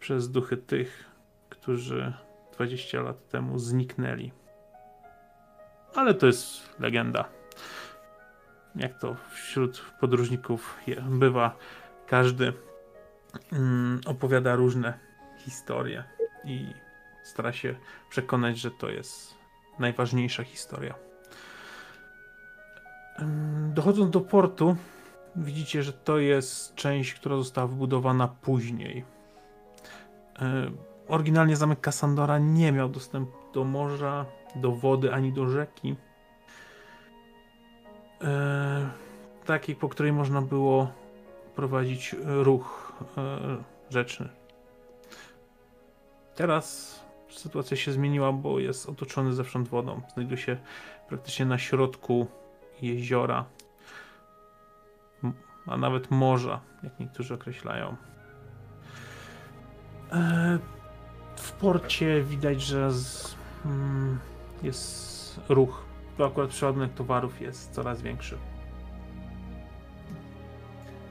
przez 0.00 0.30
duchy 0.30 0.56
tych, 0.56 1.04
którzy 1.48 2.12
20 2.54 3.00
lat 3.00 3.28
temu 3.28 3.58
zniknęli. 3.58 4.32
Ale 5.94 6.14
to 6.14 6.26
jest 6.26 6.80
legenda. 6.80 7.28
Jak 8.76 9.00
to 9.00 9.16
wśród 9.30 9.84
podróżników 10.00 10.76
bywa, 11.08 11.56
każdy 12.06 12.52
mm, 13.52 14.00
opowiada 14.06 14.54
różne 14.54 14.98
historie 15.38 16.04
i 16.44 16.66
stara 17.24 17.52
się 17.52 17.74
przekonać, 18.10 18.58
że 18.58 18.70
to 18.70 18.88
jest 18.88 19.34
najważniejsza 19.78 20.44
historia. 20.44 20.94
Dochodząc 23.74 24.10
do 24.10 24.20
portu, 24.20 24.76
widzicie, 25.36 25.82
że 25.82 25.92
to 25.92 26.18
jest 26.18 26.74
część, 26.74 27.14
która 27.14 27.36
została 27.36 27.66
wybudowana 27.66 28.28
później. 28.28 29.04
Yy, 30.40 30.72
Oryginalnie 31.08 31.56
zamek 31.56 31.80
Kassandora 31.80 32.38
nie 32.38 32.72
miał 32.72 32.88
dostępu 32.88 33.32
do 33.54 33.64
morza, 33.64 34.26
do 34.54 34.72
wody 34.72 35.12
ani 35.12 35.32
do 35.32 35.48
rzeki. 35.48 35.88
Yy, 38.20 38.26
Takiej, 39.46 39.76
po 39.76 39.88
której 39.88 40.12
można 40.12 40.42
było 40.42 40.92
prowadzić 41.54 42.16
ruch 42.24 42.92
yy, 43.16 43.22
rzeczny. 43.90 44.28
Teraz 46.34 46.96
sytuacja 47.30 47.76
się 47.76 47.92
zmieniła, 47.92 48.32
bo 48.32 48.58
jest 48.58 48.88
otoczony 48.88 49.32
zewsząd 49.32 49.68
wodą. 49.68 50.00
Znajduje 50.14 50.38
się 50.38 50.56
praktycznie 51.08 51.46
na 51.46 51.58
środku 51.58 52.26
jeziora, 52.82 53.44
a 55.66 55.76
nawet 55.76 56.10
morza, 56.10 56.60
jak 56.82 57.00
niektórzy 57.00 57.34
określają. 57.34 57.96
E, 60.12 60.58
W 61.36 61.52
porcie 61.52 62.22
widać, 62.22 62.62
że 62.62 62.92
z, 62.92 63.36
mm, 63.64 64.18
jest 64.62 65.40
ruch. 65.48 65.84
Tu 66.16 66.24
akurat 66.24 66.50
przeładunek 66.50 66.94
towarów 66.94 67.40
jest 67.40 67.72
coraz 67.72 68.02
większy. 68.02 68.38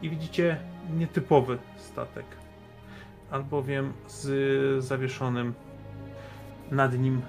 I 0.02 0.10
widzicie 0.10 0.58
nietypowy 0.98 1.58
statek, 1.78 2.26
albowiem 3.32 3.94
z 4.08 4.84
zawieszonym 4.84 5.54
nad 6.72 6.98
nim 7.00 7.22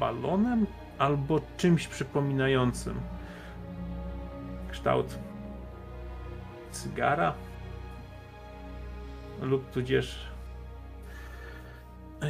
balonem 0.00 0.66
albo 0.98 1.40
czymś 1.56 1.88
przypominającym 1.88 3.00
kształt 4.70 5.18
cygara 6.72 7.34
lub 9.42 9.70
tudzież 9.70 10.32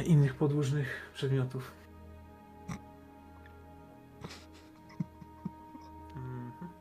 innych 0.05 0.35
podłużnych 0.35 1.11
przedmiotów. 1.13 1.71
Mhm. 6.15 6.71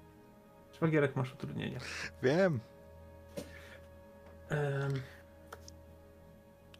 Szwagierek 0.72 1.16
masz 1.16 1.32
utrudnienia. 1.32 1.78
Wiem. 2.22 2.60
Em, 4.48 4.92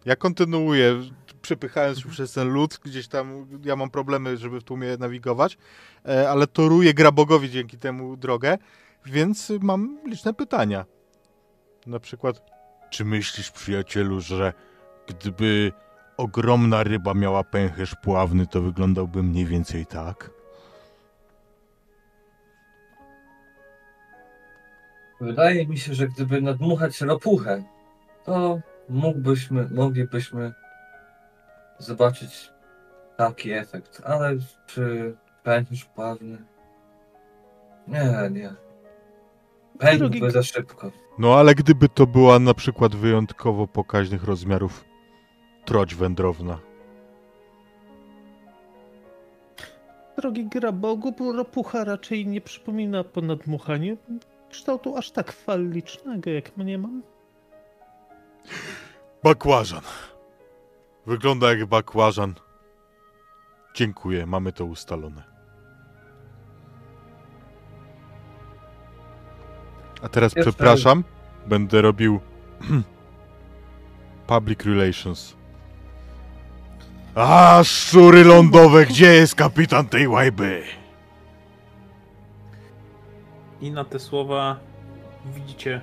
Ja 0.05 0.17
kontynuuję, 0.17 1.01
przepychając 1.43 1.99
się 1.99 2.09
przez 2.09 2.33
ten 2.33 2.49
lód, 2.49 2.81
gdzieś 2.85 3.09
tam 3.09 3.47
ja 3.65 3.77
mam 3.77 3.91
problemy, 3.91 4.37
żeby 4.37 4.61
w 4.61 4.65
tłumie 4.65 4.97
nawigować, 4.97 5.59
e, 6.09 6.31
ale 6.31 6.47
toruję 6.47 6.95
Grabogowi 6.95 7.51
dzięki 7.51 7.79
temu 7.79 8.17
drogę, 8.17 8.59
więc 9.07 9.53
mam 9.61 9.99
liczne 10.07 10.35
pytania. 10.35 10.85
Na 11.87 12.01
przykład, 12.01 12.43
czy 12.91 13.05
myślisz, 13.05 13.51
przyjacielu, 13.51 14.21
że 14.21 14.53
gdyby 15.07 15.73
ogromna 16.17 16.83
ryba 16.83 17.15
miała 17.15 17.45
pęcherz 17.45 17.95
pławny, 17.95 18.47
to 18.47 18.63
wyglądałby 18.63 19.23
mniej 19.23 19.47
więcej 19.47 19.87
tak? 19.87 20.31
Wydaje 25.21 25.67
mi 25.67 25.79
się, 25.79 25.95
że 25.95 26.09
gdyby 26.09 26.41
nadmuchać 26.43 27.01
ropuchę, 27.01 27.63
to 28.25 28.61
mógłbyśmy, 28.89 29.69
moglibyśmy 29.71 30.53
zobaczyć 31.79 32.53
taki 33.17 33.53
efekt, 33.53 34.03
ale 34.05 34.37
czy 34.67 35.17
pęcherz 35.43 35.85
pławny? 35.85 36.39
Nie, 37.89 38.31
nie. 38.31 38.72
Drogi- 39.83 40.31
za 40.31 40.43
szybko. 40.43 40.91
No 41.19 41.35
ale 41.39 41.55
gdyby 41.55 41.89
to 41.89 42.07
była 42.07 42.39
na 42.39 42.55
przykład 42.55 42.95
wyjątkowo 42.97 43.67
pokaźnych 43.67 44.25
rozmiarów 44.25 44.85
troć 45.65 45.95
wędrowna. 45.95 46.59
Drogi 50.19 50.45
Grabogu, 50.49 51.33
ropucha 51.33 51.85
raczej 51.85 52.27
nie 52.27 52.41
przypomina 52.41 53.05
po 53.05 53.21
nadmuchaniu 53.21 53.97
kształtu 54.51 54.97
aż 54.97 55.11
tak 55.11 55.33
fallicznego, 55.33 56.31
jak 56.31 56.57
mnie 56.57 56.79
mam. 56.79 57.03
Bakłażan. 59.23 59.81
Wygląda 61.07 61.49
jak 61.49 61.67
bakłażan. 61.67 62.35
Dziękuję, 63.75 64.27
mamy 64.27 64.53
to 64.53 64.65
ustalone. 64.65 65.32
A 70.03 70.09
teraz 70.09 70.37
Jeszcze- 70.37 70.51
przepraszam, 70.53 71.05
będę 71.47 71.83
robił 71.83 72.21
public 74.27 74.61
relations. 74.65 75.37
A, 77.15 77.61
szczury 77.65 78.25
lądowe, 78.25 78.87
gdzie 78.87 79.07
jest 79.13 79.35
kapitan 79.35 79.87
tej 79.87 80.09
łajby? 80.09 80.63
I 83.61 83.71
na 83.71 83.85
te 83.85 83.99
słowa 83.99 84.57
widzicie 85.35 85.81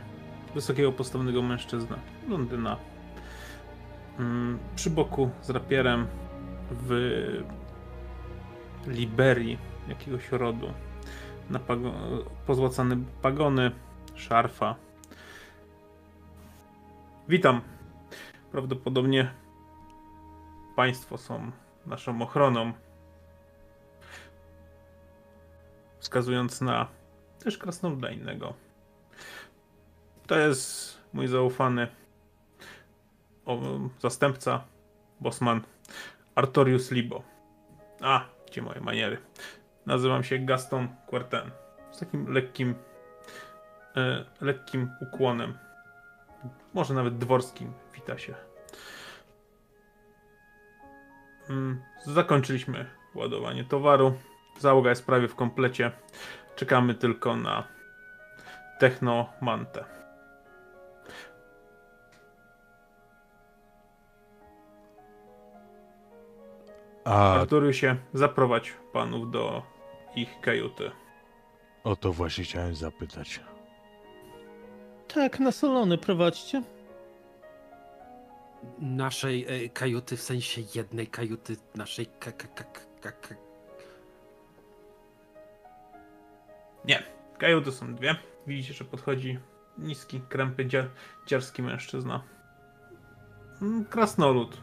wysokiego 0.56 0.92
postawionego 0.92 1.42
mężczyznę, 1.42 1.96
blondyna. 2.28 2.78
Mm, 4.20 4.60
Przy 4.76 4.90
boku 4.90 5.30
z 5.42 5.50
rapierem 5.50 6.08
w 6.72 6.92
Liberii 8.88 9.58
jakiegoś 9.88 10.32
rodu. 10.32 10.68
Na 11.50 11.60
pozłacane 12.48 12.98
pagony, 13.22 13.72
szarfa. 14.20 14.76
Witam. 17.28 17.62
Prawdopodobnie 18.52 19.34
państwo 20.76 21.18
są 21.18 21.52
naszą 21.86 22.22
ochroną. 22.22 22.74
wskazując 26.10 26.62
na 26.62 26.88
też 27.44 27.58
krasnoluda 27.58 28.10
innego. 28.10 28.54
To 30.28 30.38
jest 30.38 30.98
mój 31.14 31.28
zaufany 31.28 31.88
o, 33.46 33.60
zastępca, 34.00 34.64
bosman 35.20 35.62
Artorius 36.36 36.92
Libo. 36.92 37.24
A, 38.02 38.26
gdzie 38.48 38.62
moje 38.62 38.82
maniery? 38.82 39.18
Nazywam 39.86 40.24
się 40.24 40.40
Gaston 40.40 40.88
Quarten. 41.08 41.52
Z 41.92 42.00
takim 42.00 42.34
lekkim, 42.34 42.76
lekkim 44.42 44.92
ukłonem. 45.02 45.58
Może 46.74 46.94
nawet 46.94 47.18
dworskim 47.18 47.74
wita 47.96 48.18
się. 48.18 48.36
Mm, 51.50 51.82
zakończyliśmy 52.06 52.86
ładowanie 53.16 53.64
towaru. 53.64 54.14
Załoga 54.60 54.90
jest 54.90 55.06
prawie 55.06 55.28
w 55.28 55.36
komplecie. 55.36 55.92
Czekamy 56.56 56.96
tylko 56.96 57.36
na 57.36 57.64
Technomantę. 58.80 59.86
A 67.06 67.34
Arturiusie, 67.34 67.96
zaprowadź 68.14 68.74
panów 68.94 69.32
do 69.32 69.64
ich 70.16 70.42
kajuty. 70.42 70.92
o 71.84 71.96
to 71.96 72.14
właśnie 72.14 72.44
chciałem 72.44 72.76
zapytać. 72.76 73.40
Tak, 75.14 75.40
na 75.40 75.52
salony 75.52 75.98
prowadźcie. 75.98 76.64
Naszej 78.80 79.66
e, 79.66 79.70
kajuty, 79.70 80.18
w 80.18 80.22
sensie 80.22 80.62
jednej 80.76 81.08
kajuty, 81.08 81.56
naszej 81.76 82.06
ka, 82.06 82.32
ka, 82.32 82.48
ka, 82.48 82.64
ka, 83.02 83.12
ka. 83.12 83.36
Kajuty 87.40 87.72
są 87.72 87.96
dwie. 87.96 88.16
Widzicie, 88.48 88.74
że 88.74 88.86
podchodzi 88.86 89.40
niski, 89.78 90.22
krępy, 90.30 90.66
dzia 90.66 90.86
dziarski 91.28 91.62
mężczyzna. 91.62 92.24
Mm, 93.62 93.86
Krasnolud. 93.86 94.58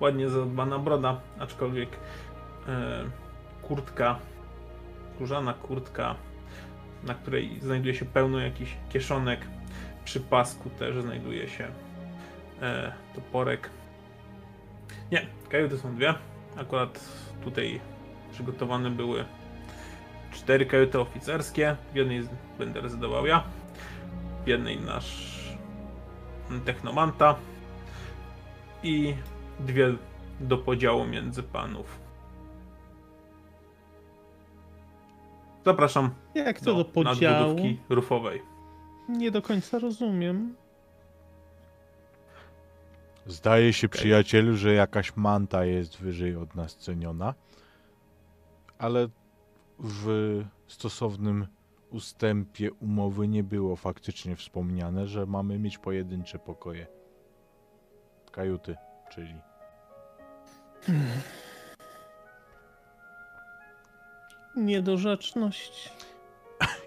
Ładnie 0.00 0.28
zadbana 0.28 0.78
broda, 0.78 1.20
aczkolwiek 1.38 1.88
e, 2.68 3.04
kurtka, 3.62 4.18
skórzana 5.14 5.54
kurtka, 5.54 6.14
na 7.04 7.14
której 7.14 7.60
znajduje 7.60 7.94
się 7.94 8.04
pełno 8.04 8.38
jakichś 8.38 8.76
kieszonek. 8.92 9.40
Przy 10.08 10.20
pasku 10.20 10.70
też 10.70 11.02
znajduje 11.02 11.48
się 11.48 11.68
e, 12.62 12.92
toporek. 13.14 13.70
Nie, 15.12 15.26
kajuty 15.48 15.78
są 15.78 15.94
dwie. 15.96 16.14
Akurat 16.56 17.08
tutaj 17.44 17.80
przygotowane 18.32 18.90
były 18.90 19.24
cztery 20.32 20.66
kajuty 20.66 21.00
oficerskie. 21.00 21.76
W 21.92 21.96
jednej 21.96 22.28
będę 22.58 22.80
rezydował 22.80 23.26
ja, 23.26 23.44
w 24.44 24.48
jednej 24.48 24.80
nasz 24.80 25.38
technomanta 26.64 27.36
i 28.82 29.14
dwie 29.60 29.94
do 30.40 30.58
podziału 30.58 31.06
między 31.06 31.42
panów. 31.42 32.00
Zapraszam 35.64 36.10
Jak 36.34 36.60
to 36.60 36.64
do 36.64 36.74
do 36.76 36.84
podziału? 36.84 37.56
rufowej. 37.88 38.57
Nie 39.08 39.30
do 39.30 39.42
końca 39.42 39.78
rozumiem. 39.78 40.56
Zdaje 43.26 43.72
się, 43.72 43.88
przyjacielu, 43.88 44.56
że 44.56 44.74
jakaś 44.74 45.16
manta 45.16 45.64
jest 45.64 45.96
wyżej 45.96 46.36
od 46.36 46.54
nas 46.54 46.76
ceniona, 46.76 47.34
ale 48.78 49.08
w 49.78 50.08
stosownym 50.66 51.46
ustępie 51.90 52.72
umowy 52.72 53.28
nie 53.28 53.44
było 53.44 53.76
faktycznie 53.76 54.36
wspomniane, 54.36 55.06
że 55.06 55.26
mamy 55.26 55.58
mieć 55.58 55.78
pojedyncze 55.78 56.38
pokoje. 56.38 56.86
Kajuty, 58.32 58.76
czyli. 59.10 59.34
Niedorzeczność. 64.56 65.92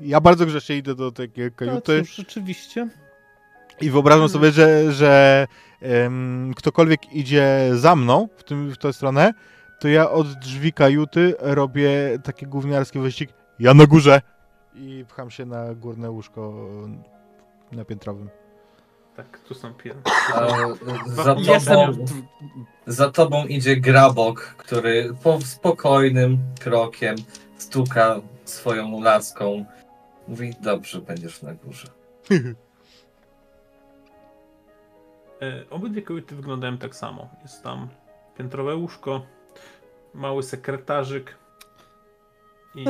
Ja 0.01 0.21
bardzo 0.21 0.45
grzecznie 0.45 0.77
idę 0.77 0.95
do 0.95 1.11
takiej 1.11 1.51
kajuty 1.51 2.01
cóż, 2.01 2.15
rzeczywiście. 2.15 2.89
i 3.81 3.89
wyobrażam 3.89 4.29
sobie, 4.29 4.51
że, 4.51 4.91
że 4.91 5.47
em, 5.81 6.53
ktokolwiek 6.57 7.13
idzie 7.13 7.69
za 7.73 7.95
mną 7.95 8.27
w, 8.37 8.43
tym, 8.43 8.71
w 8.71 8.77
tę 8.77 8.93
stronę, 8.93 9.33
to 9.79 9.87
ja 9.87 10.09
od 10.09 10.27
drzwi 10.33 10.73
kajuty 10.73 11.35
robię 11.39 12.19
taki 12.23 12.47
gówniarski 12.47 12.99
wyścig. 12.99 13.29
Ja 13.59 13.73
na 13.73 13.85
górze! 13.85 14.21
I 14.75 15.05
pcham 15.09 15.31
się 15.31 15.45
na 15.45 15.75
górne 15.75 16.11
łóżko 16.11 16.53
na 17.71 17.85
piętrowym. 17.85 18.29
Tak, 19.15 19.39
tu 19.39 19.53
są 19.53 19.73
pie... 19.73 19.95
E, 20.35 20.75
za, 21.05 21.35
tobą, 21.35 22.05
za 22.87 23.11
tobą 23.11 23.45
idzie 23.45 23.75
grabok, 23.75 24.41
który 24.57 25.13
po 25.23 25.41
spokojnym 25.41 26.37
krokiem 26.59 27.15
stuka 27.57 28.21
swoją 28.51 29.01
laską. 29.01 29.65
Mówi, 30.27 30.53
dobrze, 30.61 31.01
będziesz 31.01 31.41
na 31.41 31.53
górze. 31.53 31.87
E, 35.41 35.69
Obydwie 35.69 36.01
kajuty 36.01 36.35
wyglądają 36.35 36.77
tak 36.77 36.95
samo. 36.95 37.29
Jest 37.41 37.63
tam 37.63 37.87
piętrowe 38.37 38.75
łóżko, 38.75 39.25
mały 40.13 40.43
sekretarzyk 40.43 41.37
i 42.75 42.85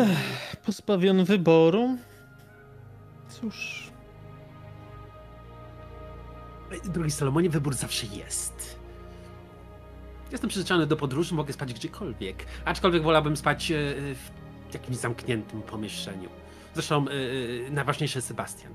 Pozbawiony 0.66 1.26
wyboru. 1.26 1.98
Cóż, 3.30 3.92
Drogi 6.84 7.12
Salomonie, 7.12 7.50
wybór 7.50 7.74
zawsze 7.74 8.08
jest. 8.08 8.80
Jestem 10.32 10.50
przyzwyczajony 10.50 10.88
do 10.88 10.98
podróży, 10.98 11.36
mogę 11.36 11.54
spać 11.54 11.74
gdziekolwiek. 11.74 12.46
Aczkolwiek 12.66 13.04
wolałbym 13.04 13.38
spać 13.38 13.72
e, 13.72 13.76
w 14.16 14.41
jakimś 14.74 14.98
zamkniętym 14.98 15.62
pomieszczeniu. 15.62 16.30
Zresztą 16.74 17.06
e, 17.08 17.72
najważniejszy 17.72 18.18
jest 18.18 18.28
Sebastian. 18.28 18.74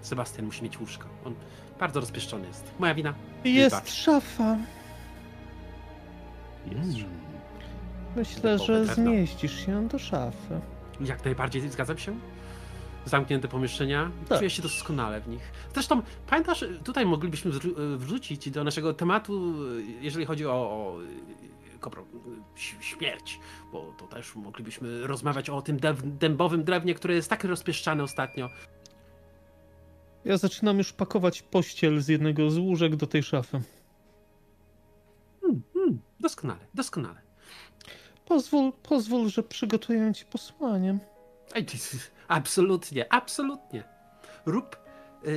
Sebastian 0.00 0.46
musi 0.46 0.62
mieć 0.64 0.80
łóżko. 0.80 1.06
On 1.24 1.34
bardzo 1.80 2.00
rozpieszczony 2.00 2.46
jest. 2.46 2.72
Moja 2.78 2.94
wina. 2.94 3.14
jest 3.44 3.76
Wybacz. 3.76 3.90
szafa. 3.92 4.56
Jest. 6.72 6.98
Myślę, 8.16 8.58
że 8.58 8.84
drewno. 8.84 8.94
zmieścisz 8.94 9.66
się 9.66 9.88
do 9.88 9.98
szafy. 9.98 10.60
Jak 11.00 11.24
najbardziej 11.24 11.70
zgadzam 11.70 11.98
się. 11.98 12.16
Zamknięte 13.04 13.48
pomieszczenia, 13.48 14.10
Tak. 14.28 14.38
czuję 14.38 14.50
się 14.50 14.62
doskonale 14.62 15.20
w 15.20 15.28
nich. 15.28 15.52
Zresztą, 15.74 16.02
pamiętasz, 16.26 16.64
tutaj 16.84 17.06
moglibyśmy 17.06 17.50
wrzu- 17.50 17.96
wrzucić 17.98 18.50
do 18.50 18.64
naszego 18.64 18.94
tematu, 18.94 19.54
jeżeli 20.00 20.26
chodzi 20.26 20.46
o, 20.46 20.50
o 20.52 20.96
y, 21.02 21.06
kopro, 21.86 22.06
śmierć, 22.80 23.40
bo 23.72 23.92
to 23.98 24.06
też 24.06 24.36
moglibyśmy 24.36 25.06
rozmawiać 25.06 25.50
o 25.50 25.62
tym 25.62 25.78
dębowym 26.04 26.64
drewnie, 26.64 26.94
które 26.94 27.14
jest 27.14 27.30
tak 27.30 27.44
rozpieszczane 27.44 28.02
ostatnio. 28.02 28.50
Ja 30.24 30.36
zaczynam 30.36 30.78
już 30.78 30.92
pakować 30.92 31.42
pościel 31.42 32.00
z 32.00 32.08
jednego 32.08 32.50
z 32.50 32.58
łóżek 32.58 32.96
do 32.96 33.06
tej 33.06 33.22
szafy. 33.22 33.60
Hmm, 35.40 35.62
hmm, 35.74 35.98
doskonale, 36.20 36.66
doskonale. 36.74 37.20
Pozwól, 38.24 38.72
pozwól, 38.82 39.28
że 39.28 39.42
przygotuję 39.42 40.14
ci 40.14 40.24
posłanie. 40.24 40.98
Absolutnie, 42.28 43.12
absolutnie. 43.12 43.84
Rób 44.46 44.85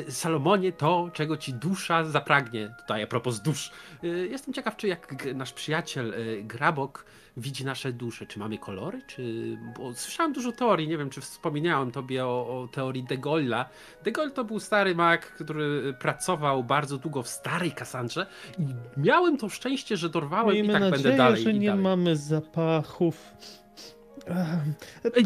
Salomonie 0.10 0.72
to, 0.72 1.10
czego 1.14 1.38
ci 1.38 1.54
dusza 1.54 2.04
zapragnie. 2.04 2.76
Tutaj 2.80 3.04
a 3.04 3.08
propos 3.08 3.40
dusz. 3.42 3.72
Y, 4.04 4.28
Jestem 4.32 4.54
ciekaw, 4.54 4.76
czy 4.78 4.88
jak 4.88 5.26
nasz 5.36 5.54
przyjaciel 5.54 6.14
y, 6.14 6.44
Grabok 6.44 7.06
widzi 7.38 7.66
nasze 7.66 7.94
dusze. 7.94 8.26
Czy 8.26 8.40
mamy 8.40 8.58
kolory? 8.58 9.02
Czy... 9.08 9.58
Bo 9.78 9.94
słyszałem 9.94 10.34
dużo 10.34 10.52
teorii, 10.52 10.88
nie 10.88 10.98
wiem, 10.98 11.10
czy 11.10 11.22
wspomniałem 11.22 11.92
tobie 11.92 12.26
o, 12.26 12.62
o 12.62 12.68
teorii 12.68 13.04
De 13.04 13.18
Gaulle'a. 13.18 13.66
De 14.04 14.12
Gaulle 14.12 14.32
to 14.32 14.44
był 14.44 14.60
stary 14.60 14.96
mag, 14.96 15.26
który 15.34 15.94
pracował 16.00 16.64
bardzo 16.64 16.98
długo 16.98 17.24
w 17.24 17.28
starej 17.28 17.72
Kasandrze 17.72 18.28
i 18.60 18.66
miałem 18.98 19.38
to 19.38 19.50
szczęście, 19.50 19.98
że 19.98 20.10
dorwałem 20.10 20.56
i 20.56 20.62
Miejmy 20.62 20.74
tak 20.74 20.82
będę 20.82 20.98
nadzieję, 20.98 21.18
dalej 21.18 21.44
że 21.44 21.52
i 21.52 21.60
nie 21.60 21.68
dalej. 21.68 21.84
mamy 21.84 22.16
zapachów. 22.16 23.18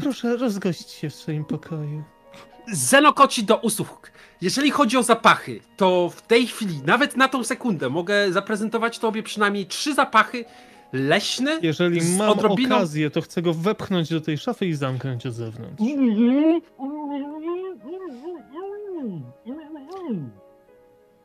Proszę, 0.03 0.37
rozgość 0.37 0.89
się 0.89 1.09
w 1.09 1.15
swoim 1.15 1.45
pokoju. 1.45 2.03
Zenokoci 2.73 3.43
do 3.43 3.57
usług. 3.57 4.11
Jeżeli 4.43 4.71
chodzi 4.71 4.97
o 4.97 5.03
zapachy, 5.03 5.59
to 5.77 6.09
w 6.09 6.21
tej 6.21 6.47
chwili, 6.47 6.81
nawet 6.85 7.17
na 7.17 7.27
tą 7.27 7.43
sekundę, 7.43 7.89
mogę 7.89 8.31
zaprezentować 8.31 8.99
tobie 8.99 9.23
przynajmniej 9.23 9.65
trzy 9.65 9.93
zapachy 9.93 10.45
leśne. 10.93 11.59
Jeżeli 11.61 12.17
mam 12.17 12.29
odrobiną- 12.37 12.75
okazję, 12.75 13.09
to 13.09 13.21
chcę 13.21 13.41
go 13.41 13.53
wepchnąć 13.53 14.09
do 14.09 14.21
tej 14.21 14.37
szafy 14.37 14.65
i 14.65 14.73
zamknąć 14.73 15.25
od 15.25 15.33
zewnątrz. 15.33 15.83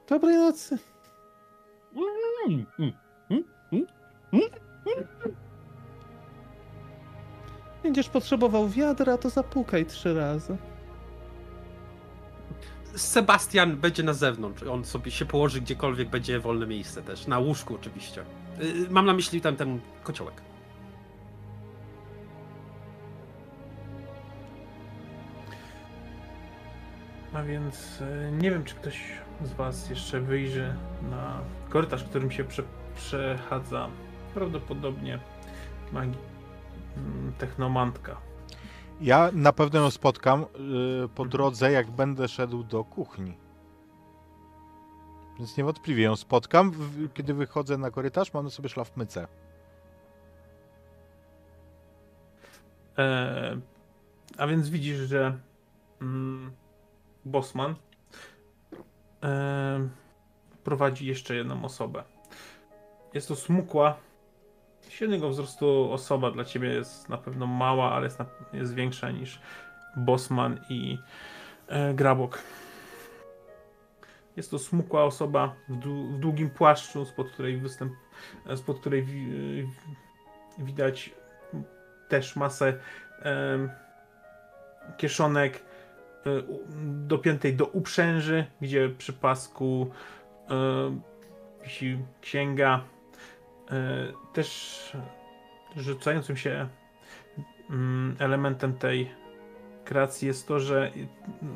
Dobrej 0.09 0.37
nocy. 0.37 0.79
Będziesz 7.83 8.09
potrzebował 8.09 8.69
wiadra, 8.69 9.19
to 9.19 9.31
zapukaj 9.31 9.87
trzy 9.87 10.15
razy. 10.15 10.57
Sebastian 12.99 13.77
będzie 13.77 14.03
na 14.03 14.13
zewnątrz. 14.13 14.63
On 14.63 14.85
sobie 14.85 15.11
się 15.11 15.27
położy 15.27 15.61
gdziekolwiek 15.61 16.09
będzie 16.09 16.41
wolne 16.41 16.67
miejsce 16.67 17.03
też. 17.03 17.27
Na 17.27 17.39
łóżku 17.39 17.75
oczywiście. 17.75 18.23
Y, 18.61 18.87
Mam 18.91 19.07
na 19.07 19.15
myśli 19.15 19.41
tam 19.41 19.57
ten 19.57 19.81
kociołek. 20.03 20.43
A 27.33 27.43
więc 27.43 28.03
e, 28.03 28.33
nie 28.33 28.51
wiem, 28.51 28.65
czy 28.65 28.75
ktoś 28.75 29.01
z 29.45 29.53
Was 29.53 29.91
jeszcze 29.91 30.21
wyjrzy 30.21 30.75
na 31.11 31.41
korytarz, 31.69 32.05
którym 32.05 32.31
się 32.31 32.45
prze, 32.45 32.63
przechadza 32.97 33.89
prawdopodobnie 34.35 35.19
magi, 35.93 36.19
mm, 36.97 37.33
technomantka. 37.39 38.17
Ja 39.01 39.31
na 39.33 39.53
pewno 39.53 39.81
ją 39.81 39.91
spotkam 39.91 40.43
y, 41.05 41.09
po 41.09 41.25
drodze, 41.25 41.73
jak 41.73 41.91
będę 41.91 42.29
szedł 42.29 42.65
do 42.65 42.85
kuchni. 42.85 43.39
Więc 45.39 45.57
niewątpliwie 45.57 46.05
ją 46.05 46.17
spotkam. 46.17 46.71
W, 46.71 47.13
kiedy 47.13 47.35
wychodzę 47.35 47.79
na 47.79 47.91
korytarz, 47.91 48.35
mam 48.35 48.45
na 48.45 48.51
sobie 48.51 48.69
szlafmycę. 48.69 49.29
E, 52.99 53.61
a 54.39 54.47
więc 54.47 54.69
widzisz, 54.69 54.97
że 54.99 55.39
mm, 56.03 56.53
Bosman 57.25 57.75
e, 59.23 59.89
prowadzi 60.65 61.07
jeszcze 61.07 61.35
jedną 61.35 61.65
osobę. 61.65 62.05
Jest 63.15 63.29
to 63.29 63.37
smukła, 63.37 63.97
średniego 64.99 65.29
wzrostu 65.29 65.93
osoba. 65.93 66.31
Dla 66.31 66.45
ciebie 66.45 66.69
jest 66.69 67.09
na 67.09 67.19
pewno 67.19 67.47
mała, 67.47 67.93
ale 67.93 68.05
jest, 68.05 68.19
na, 68.19 68.27
jest 68.53 68.75
większa 68.75 69.11
niż 69.11 69.41
Bosman 69.97 70.61
i 70.69 70.99
e, 71.69 71.95
Grabok. 71.95 72.43
Jest 74.37 74.51
to 74.51 74.59
smukła 74.59 75.05
osoba 75.05 75.55
w, 75.69 75.77
w 76.17 76.19
długim 76.19 76.51
płaszczu, 76.51 77.05
spod 77.05 77.31
której 77.31 77.57
występ, 77.57 77.93
e, 78.47 78.57
spod 78.57 78.81
której 78.81 79.03
w- 79.03 80.65
widać 80.65 81.15
też 82.09 82.37
masę 82.37 82.79
em, 83.23 83.71
kieszonek 84.97 85.63
e, 86.27 86.31
dopiętej 87.07 87.57
do 87.57 87.67
uprzęży, 87.67 88.47
gdzie 88.61 88.89
przy 88.89 89.13
pasku 89.13 89.91
e, 90.51 90.99
wisi 91.65 91.99
księga. 92.21 92.81
E, 93.71 93.75
też 94.33 94.97
rzucającym 95.77 96.37
się 96.37 96.69
mm, 97.71 98.17
elementem 98.19 98.75
tej 98.75 99.11
kreacji 99.85 100.29
jest 100.29 100.49
to, 100.49 100.61
że 100.61 100.91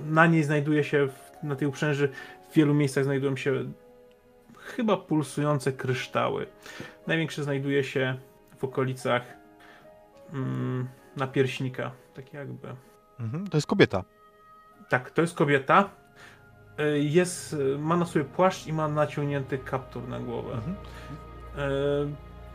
na 0.06 0.26
niej 0.26 0.42
znajduje 0.44 0.84
się, 0.84 1.08
w- 1.08 1.42
na 1.42 1.56
tej 1.56 1.68
uprzęży 1.68 2.08
w 2.50 2.54
wielu 2.54 2.74
miejscach 2.74 3.04
znajdują 3.04 3.36
się 3.36 3.72
chyba 4.58 4.96
pulsujące 4.96 5.72
kryształy. 5.72 6.46
Największy 7.06 7.42
znajduje 7.42 7.84
się 7.84 8.16
w 8.58 8.64
okolicach 8.64 9.22
mm, 10.32 10.88
napierśnika, 11.16 11.90
tak 12.14 12.32
jakby. 12.32 12.68
Mhm, 13.20 13.46
to 13.48 13.56
jest 13.56 13.66
kobieta. 13.66 14.04
Tak, 14.88 15.10
to 15.10 15.20
jest 15.22 15.34
kobieta. 15.34 15.90
Y, 16.80 16.98
Jest, 17.00 17.56
ma 17.78 17.96
na 17.96 18.04
sobie 18.06 18.24
płaszcz 18.24 18.66
i 18.66 18.72
ma 18.72 18.88
naciągnięty 18.88 19.58
kaptur 19.58 20.08
na 20.08 20.20
głowę. 20.20 20.52
Mhm. 20.54 20.76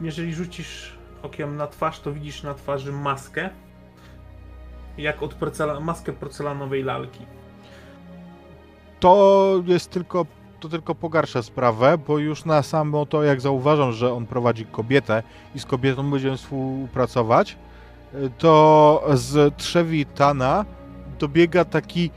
Jeżeli 0.01 0.33
rzucisz 0.33 0.97
okiem 1.23 1.57
na 1.57 1.67
twarz, 1.67 1.99
to 1.99 2.13
widzisz 2.13 2.43
na 2.43 2.53
twarzy 2.53 2.91
maskę. 2.91 3.49
Jak 4.97 5.23
od 5.23 5.35
maskę 5.81 6.13
porcelanowej 6.13 6.83
lalki. 6.83 7.25
To 8.99 9.63
jest 9.65 9.91
tylko, 9.91 10.25
to 10.59 10.69
tylko 10.69 10.95
pogarsza 10.95 11.41
sprawę, 11.41 11.97
bo 11.97 12.17
już 12.17 12.45
na 12.45 12.63
samo 12.63 13.05
to, 13.05 13.23
jak 13.23 13.41
zauważam, 13.41 13.91
że 13.91 14.13
on 14.13 14.25
prowadzi 14.25 14.65
kobietę 14.65 15.23
i 15.55 15.59
z 15.59 15.65
kobietą 15.65 16.11
będziemy 16.11 16.37
współpracować, 16.37 17.57
to 18.37 19.03
z 19.13 19.55
trzewi 19.57 20.05
Tana 20.05 20.65
dobiega 21.19 21.65
taki 21.65 22.11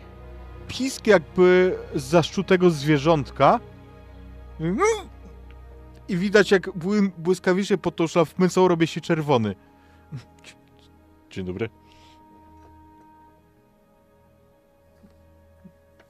pisk 0.68 1.07
jakby 1.07 1.78
zaszczutego 1.95 2.70
zwierzątka. 2.70 3.61
I 6.11 6.17
widać, 6.17 6.51
jak 6.51 6.63
bły- 6.69 7.11
błyskawicznie 7.19 7.79
pod 7.79 7.97
tą 7.97 8.07
szlafmycą 8.07 8.69
robi 8.69 8.87
się 8.87 9.01
czerwony. 9.01 9.55
Dzień 11.31 11.45
dobry. 11.47 11.69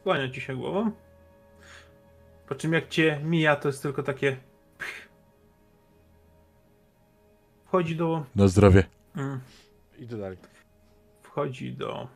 Kłania 0.03 0.31
ci 0.31 0.41
się 0.41 0.57
głową. 0.57 0.91
Po 2.49 2.55
czym 2.55 2.73
jak 2.73 2.89
cię 2.89 3.21
mija, 3.25 3.57
to 3.57 3.69
jest 3.69 3.83
tylko 3.83 4.03
takie. 4.03 4.37
Wchodzi 7.65 7.97
do. 7.97 8.25
Na 8.37 8.49
zdrowie. 8.49 8.85
Mm, 9.17 9.41
Idę 9.99 10.17
dalej. 10.19 10.39
wchodzi 11.23 11.73
do 11.73 12.09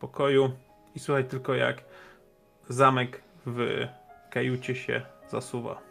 pokoju 0.00 0.50
i 0.94 0.98
słuchaj 0.98 1.24
tylko 1.24 1.54
jak 1.54 1.84
zamek 2.68 3.22
w 3.46 3.86
kajucie 4.30 4.74
się 4.74 5.02
zasuwa. 5.30 5.82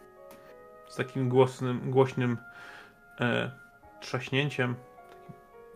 Takim 0.96 1.28
głosnym, 1.28 1.90
głośnym 1.90 2.38
e, 3.20 3.50
trzaśnięciem, 4.00 4.74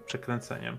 przekręceniem. 0.07 0.79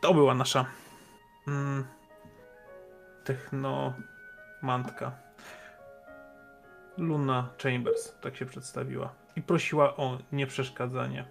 To 0.00 0.14
była 0.14 0.34
nasza 0.34 0.66
mm, 1.48 1.84
technomantka. 3.24 5.12
Luna 6.98 7.48
Chambers, 7.62 8.20
tak 8.20 8.36
się 8.36 8.46
przedstawiła. 8.46 9.14
I 9.36 9.42
prosiła 9.42 9.96
o 9.96 10.18
nieprzeszkadzanie. 10.32 11.24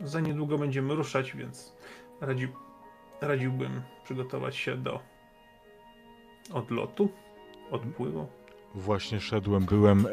Za 0.00 0.20
niedługo 0.20 0.58
będziemy 0.58 0.94
ruszać, 0.94 1.36
więc 1.36 1.76
radzi, 2.20 2.48
radziłbym 3.20 3.82
przygotować 4.04 4.56
się 4.56 4.76
do 4.76 5.13
odlotu, 6.52 7.08
odpływu. 7.70 8.26
Właśnie 8.74 9.20
szedłem, 9.20 9.64
byłem 9.64 10.06
e, 10.06 10.10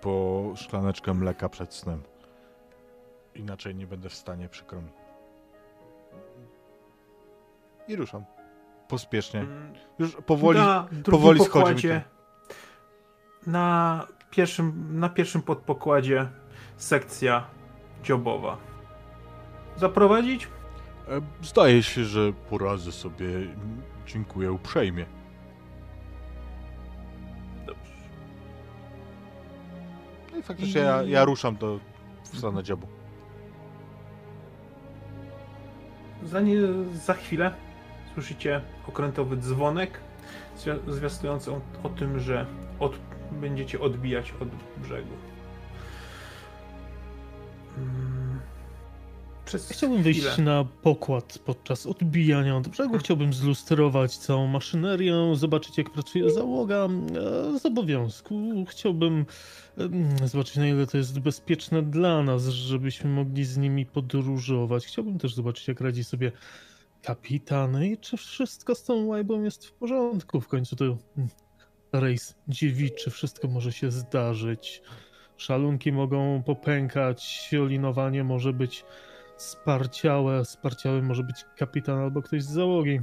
po 0.00 0.44
szklaneczkę 0.56 1.14
mleka 1.14 1.48
przed 1.48 1.74
snem. 1.74 2.02
Inaczej 3.34 3.74
nie 3.74 3.86
będę 3.86 4.08
w 4.08 4.14
stanie, 4.14 4.48
przykro 4.48 4.82
mi. 4.82 4.88
I 7.88 7.96
ruszam. 7.96 8.24
Pospiesznie. 8.88 9.40
Mm, 9.40 9.72
Już 9.98 10.16
powoli. 10.26 10.58
na 10.58 10.88
powoli 11.10 11.44
schodzi 11.44 11.88
mi 11.88 12.00
na 13.46 14.06
pierwszym, 14.30 15.00
na 15.00 15.08
pierwszym 15.08 15.42
podpokładzie 15.42 16.28
sekcja 16.76 17.46
dziobowa. 18.02 18.56
Zaprowadzić? 19.76 20.48
E, 21.08 21.20
zdaje 21.42 21.82
się, 21.82 22.04
że 22.04 22.32
poradzę 22.50 22.92
sobie. 22.92 23.26
Dziękuję 24.06 24.52
uprzejmie. 24.52 25.06
No 30.48 30.54
i 30.54 30.56
faktycznie 30.56 30.80
ja, 30.80 31.02
ja 31.02 31.24
ruszam 31.24 31.56
do 31.56 31.80
w 32.22 32.38
stronę 32.38 32.62
dziobu. 32.62 32.86
Za, 36.22 36.40
nie, 36.40 36.56
za 36.94 37.14
chwilę 37.14 37.54
słyszycie 38.14 38.60
okrętowy 38.88 39.36
dzwonek 39.36 40.00
zwia- 40.58 40.92
zwiastujący 40.92 41.52
o, 41.82 41.88
tym, 41.88 42.20
że 42.20 42.46
od, 42.80 42.98
będziecie 43.32 43.80
odbijać 43.80 44.34
od 44.40 44.48
brzegu. 44.82 45.12
Mm. 47.78 48.05
Przez 49.46 49.68
Chciałbym 49.68 50.02
wyjść 50.02 50.20
chwilę. 50.20 50.44
na 50.44 50.64
pokład 50.82 51.38
podczas 51.38 51.86
odbijania 51.86 52.56
od 52.56 52.68
brzegu. 52.68 52.98
Chciałbym 52.98 53.32
zlustrować 53.32 54.16
całą 54.16 54.46
maszynerię, 54.46 55.14
zobaczyć 55.34 55.78
jak 55.78 55.90
pracuje 55.90 56.30
załoga 56.30 56.88
e, 57.54 57.58
z 57.58 57.66
obowiązku. 57.66 58.64
Chciałbym 58.68 59.26
zobaczyć 60.24 60.56
na 60.56 60.68
ile 60.68 60.86
to 60.86 60.98
jest 60.98 61.18
bezpieczne 61.18 61.82
dla 61.82 62.22
nas, 62.22 62.44
żebyśmy 62.48 63.10
mogli 63.10 63.44
z 63.44 63.56
nimi 63.56 63.86
podróżować. 63.86 64.86
Chciałbym 64.86 65.18
też 65.18 65.34
zobaczyć 65.34 65.68
jak 65.68 65.80
radzi 65.80 66.04
sobie 66.04 66.32
kapitan 67.02 67.84
i 67.84 67.98
czy 67.98 68.16
wszystko 68.16 68.74
z 68.74 68.84
tą 68.84 69.04
łajbą 69.04 69.42
jest 69.42 69.66
w 69.66 69.72
porządku. 69.72 70.40
W 70.40 70.48
końcu 70.48 70.76
to 70.76 70.84
mm, 70.84 70.98
rejs 71.92 72.34
dziewiczy, 72.48 73.10
wszystko 73.10 73.48
może 73.48 73.72
się 73.72 73.90
zdarzyć. 73.90 74.82
Szalunki 75.36 75.92
mogą 75.92 76.42
popękać, 76.42 77.50
olinowanie 77.62 78.24
może 78.24 78.52
być 78.52 78.84
sparciałe. 79.36 80.44
Sparciały 80.44 81.02
może 81.02 81.22
być 81.22 81.44
kapitan 81.56 81.98
albo 81.98 82.22
ktoś 82.22 82.42
z 82.42 82.50
załogi. 82.50 83.00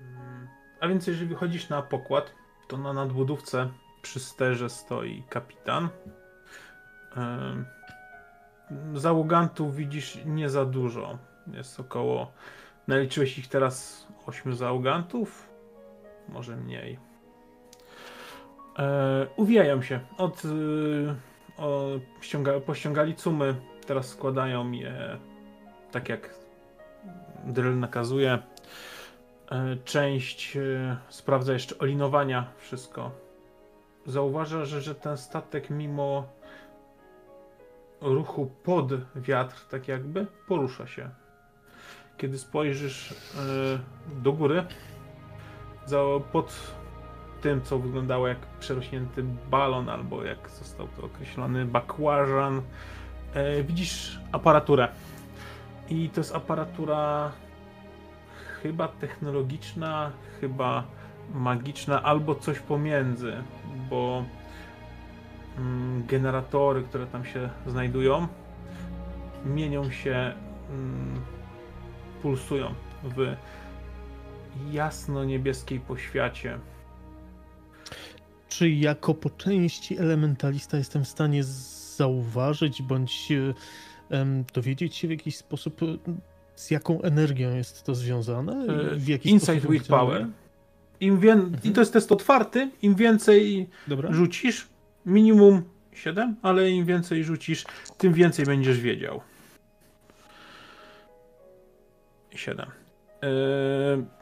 Mm, 0.00 0.48
A 0.80 0.88
więc 0.88 1.06
jeżeli 1.06 1.26
wychodzisz 1.26 1.68
na 1.68 1.82
pokład, 1.82 2.34
to 2.68 2.76
na 2.76 2.92
nadbudówce 2.92 3.70
przy 4.02 4.20
sterze 4.20 4.70
stoi 4.70 5.22
kapitan. 5.28 5.88
Załogantów 8.94 9.76
widzisz 9.76 10.18
nie 10.26 10.50
za 10.50 10.64
dużo. 10.64 11.18
Jest 11.46 11.80
około. 11.80 12.32
Naliczyłeś 12.88 13.38
ich 13.38 13.48
teraz 13.48 14.06
8 14.26 14.54
załogantów? 14.54 15.48
Może 16.28 16.56
mniej. 16.56 16.98
E, 18.78 19.26
uwijają 19.36 19.82
się. 19.82 20.00
Od, 20.18 20.44
y, 20.44 21.14
o, 21.58 21.86
ściąga, 22.20 22.60
pościągali 22.60 23.14
cumy. 23.14 23.54
Teraz 23.86 24.08
składają 24.08 24.70
je 24.70 25.18
tak 25.92 26.08
jak 26.08 26.34
drill 27.44 27.78
nakazuje. 27.78 28.38
E, 29.50 29.76
część 29.84 30.56
e, 30.56 30.96
sprawdza 31.08 31.52
jeszcze 31.52 31.78
olinowania, 31.78 32.52
wszystko. 32.58 33.10
Zauważa, 34.06 34.64
że, 34.64 34.80
że 34.80 34.94
ten 34.94 35.16
statek 35.16 35.70
mimo 35.70 36.28
ruchu 38.00 38.50
pod 38.62 39.14
wiatr, 39.14 39.66
tak 39.70 39.88
jakby, 39.88 40.26
porusza 40.48 40.86
się. 40.86 41.10
Kiedy 42.16 42.38
spojrzysz 42.38 43.12
e, 43.12 43.14
do 44.22 44.32
góry, 44.32 44.64
pod 46.32 46.74
tym, 47.44 47.62
co 47.62 47.78
wyglądało 47.78 48.28
jak 48.28 48.38
przerośnięty 48.38 49.24
balon, 49.50 49.88
albo 49.88 50.24
jak 50.24 50.50
został 50.50 50.88
to 50.88 51.06
określony 51.06 51.64
bakłażan, 51.64 52.62
e, 53.34 53.62
widzisz 53.62 54.20
aparaturę. 54.32 54.88
I 55.88 56.08
to 56.08 56.20
jest 56.20 56.34
aparatura 56.34 57.32
chyba 58.62 58.88
technologiczna, 58.88 60.12
chyba 60.40 60.84
magiczna, 61.34 62.02
albo 62.02 62.34
coś 62.34 62.58
pomiędzy, 62.58 63.32
bo 63.90 64.24
mm, 65.58 66.06
generatory, 66.06 66.82
które 66.82 67.06
tam 67.06 67.24
się 67.24 67.50
znajdują, 67.66 68.28
mienią 69.44 69.90
się, 69.90 70.32
mm, 70.70 71.20
pulsują 72.22 72.74
w 73.04 73.36
jasno-niebieskiej 74.72 75.80
poświacie. 75.80 76.58
Czy 78.48 78.70
jako 78.70 79.14
po 79.14 79.30
części 79.30 79.98
elementalista 79.98 80.76
jestem 80.78 81.04
w 81.04 81.08
stanie 81.08 81.44
zauważyć 81.96 82.82
bądź 82.82 83.32
e, 84.10 84.44
dowiedzieć 84.54 84.96
się 84.96 85.08
w 85.08 85.10
jakiś 85.10 85.36
sposób, 85.36 85.82
e, 85.82 85.86
z 86.54 86.70
jaką 86.70 87.02
energią 87.02 87.54
jest 87.54 87.84
to 87.84 87.94
związane? 87.94 88.52
E, 88.52 88.96
W 88.96 89.08
jaki 89.08 89.30
Insight 89.30 89.52
sposób 89.52 89.72
with 89.72 89.88
power. 89.88 90.26
Im 91.00 91.20
wię... 91.20 91.32
Mhm. 91.32 91.56
I 91.64 91.70
to 91.70 91.80
jest 91.80 91.92
test 91.92 92.12
otwarty, 92.12 92.70
im 92.82 92.94
więcej 92.94 93.68
Dobra. 93.88 94.12
rzucisz, 94.12 94.68
minimum 95.06 95.62
7, 95.92 96.36
ale 96.42 96.70
im 96.70 96.86
więcej 96.86 97.24
rzucisz, 97.24 97.64
tym 97.98 98.12
więcej 98.12 98.46
będziesz 98.46 98.80
wiedział. 98.80 99.20
7. 102.30 102.66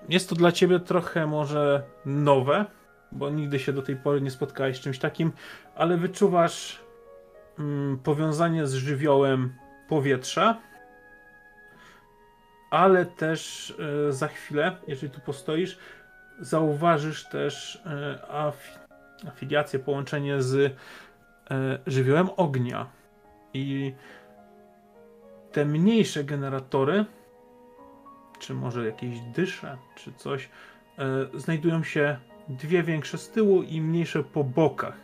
Jest 0.08 0.28
to 0.28 0.34
dla 0.34 0.52
ciebie 0.52 0.80
trochę 0.80 1.26
może 1.26 1.82
nowe, 2.06 2.66
bo 3.12 3.30
nigdy 3.30 3.58
się 3.58 3.72
do 3.72 3.82
tej 3.82 3.96
pory 3.96 4.20
nie 4.20 4.30
spotkałeś 4.30 4.76
z 4.76 4.80
czymś 4.80 4.98
takim, 4.98 5.32
ale 5.74 5.96
wyczuwasz 5.96 6.80
mm, 7.58 7.98
powiązanie 7.98 8.66
z 8.66 8.74
żywiołem 8.74 9.54
powietrza, 9.88 10.60
ale 12.70 13.06
też 13.06 13.74
e, 14.08 14.12
za 14.12 14.28
chwilę, 14.28 14.76
jeżeli 14.88 15.12
tu 15.12 15.20
postoisz, 15.20 15.78
zauważysz 16.40 17.28
też 17.28 17.82
e, 17.86 18.18
afi- 18.32 18.78
afiliację, 19.28 19.78
połączenie 19.78 20.42
z 20.42 20.56
e, 20.56 20.72
żywiołem 21.86 22.28
ognia. 22.36 22.86
I 23.54 23.94
te 25.52 25.64
mniejsze 25.64 26.24
generatory, 26.24 27.04
czy 28.38 28.54
może 28.54 28.86
jakieś 28.86 29.20
dysze, 29.20 29.76
czy 29.94 30.12
coś, 30.12 30.48
e, 30.98 31.38
znajdują 31.38 31.82
się 31.82 32.16
dwie 32.56 32.82
większe 32.82 33.18
z 33.18 33.30
tyłu 33.30 33.62
i 33.62 33.80
mniejsze 33.80 34.24
po 34.24 34.44
bokach. 34.44 34.96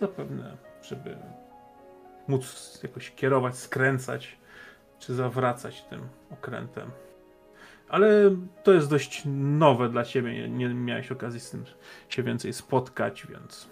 Zapewne, 0.00 0.56
żeby 0.82 1.16
móc 2.28 2.80
jakoś 2.82 3.10
kierować, 3.10 3.56
skręcać, 3.56 4.36
czy 4.98 5.14
zawracać 5.14 5.82
tym 5.82 6.00
okrętem. 6.30 6.90
Ale 7.88 8.36
to 8.62 8.72
jest 8.72 8.90
dość 8.90 9.22
nowe 9.34 9.88
dla 9.88 10.04
ciebie. 10.04 10.32
Nie, 10.32 10.68
nie 10.68 10.74
miałeś 10.74 11.12
okazji 11.12 11.40
z 11.40 11.50
tym 11.50 11.64
się 12.08 12.22
więcej 12.22 12.52
spotkać, 12.52 13.26
więc 13.26 13.68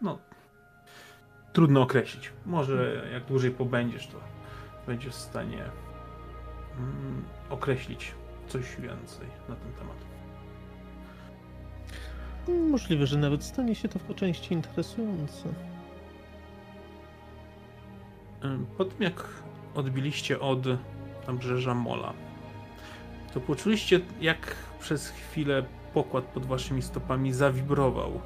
no 0.00 0.18
trudno 1.52 1.82
określić. 1.82 2.32
Może 2.46 3.08
jak 3.12 3.24
dłużej 3.24 3.50
pobędziesz, 3.50 4.06
to 4.06 4.18
będziesz 4.86 5.14
w 5.14 5.18
stanie 5.18 5.64
mm, 6.78 7.24
określić 7.50 8.14
coś 8.48 8.76
więcej 8.76 9.26
na 9.48 9.56
ten 9.56 9.72
temat. 9.72 10.05
Możliwe, 12.48 13.06
że 13.06 13.18
nawet 13.18 13.44
stanie 13.44 13.74
się 13.74 13.88
to 13.88 13.98
po 13.98 14.14
części 14.14 14.54
interesujące. 14.54 15.48
Po 18.78 18.84
tym 18.84 19.02
jak 19.02 19.28
odbiliście 19.74 20.40
od 20.40 20.58
nabrzeża 21.26 21.74
Mola, 21.74 22.12
to 23.34 23.40
poczuliście 23.40 24.00
jak 24.20 24.56
przez 24.80 25.08
chwilę 25.08 25.64
pokład 25.94 26.24
pod 26.24 26.46
waszymi 26.46 26.82
stopami 26.82 27.32
zawibrował. 27.32 28.20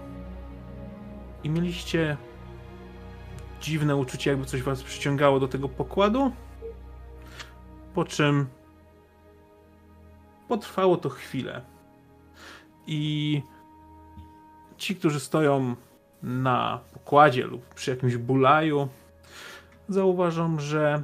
I 1.44 1.50
mieliście 1.50 2.16
dziwne 3.60 3.96
uczucie, 3.96 4.30
jakby 4.30 4.46
coś 4.46 4.62
was 4.62 4.82
przyciągało 4.82 5.40
do 5.40 5.48
tego 5.48 5.68
pokładu. 5.68 6.32
Po 7.94 8.04
czym 8.04 8.46
potrwało 10.48 10.96
to 10.96 11.08
chwilę. 11.08 11.62
I 12.86 13.42
ci, 14.80 14.96
którzy 14.96 15.20
stoją 15.20 15.76
na 16.22 16.80
pokładzie 16.92 17.44
lub 17.46 17.74
przy 17.74 17.90
jakimś 17.90 18.16
bulaju, 18.16 18.88
zauważą, 19.88 20.58
że 20.58 21.02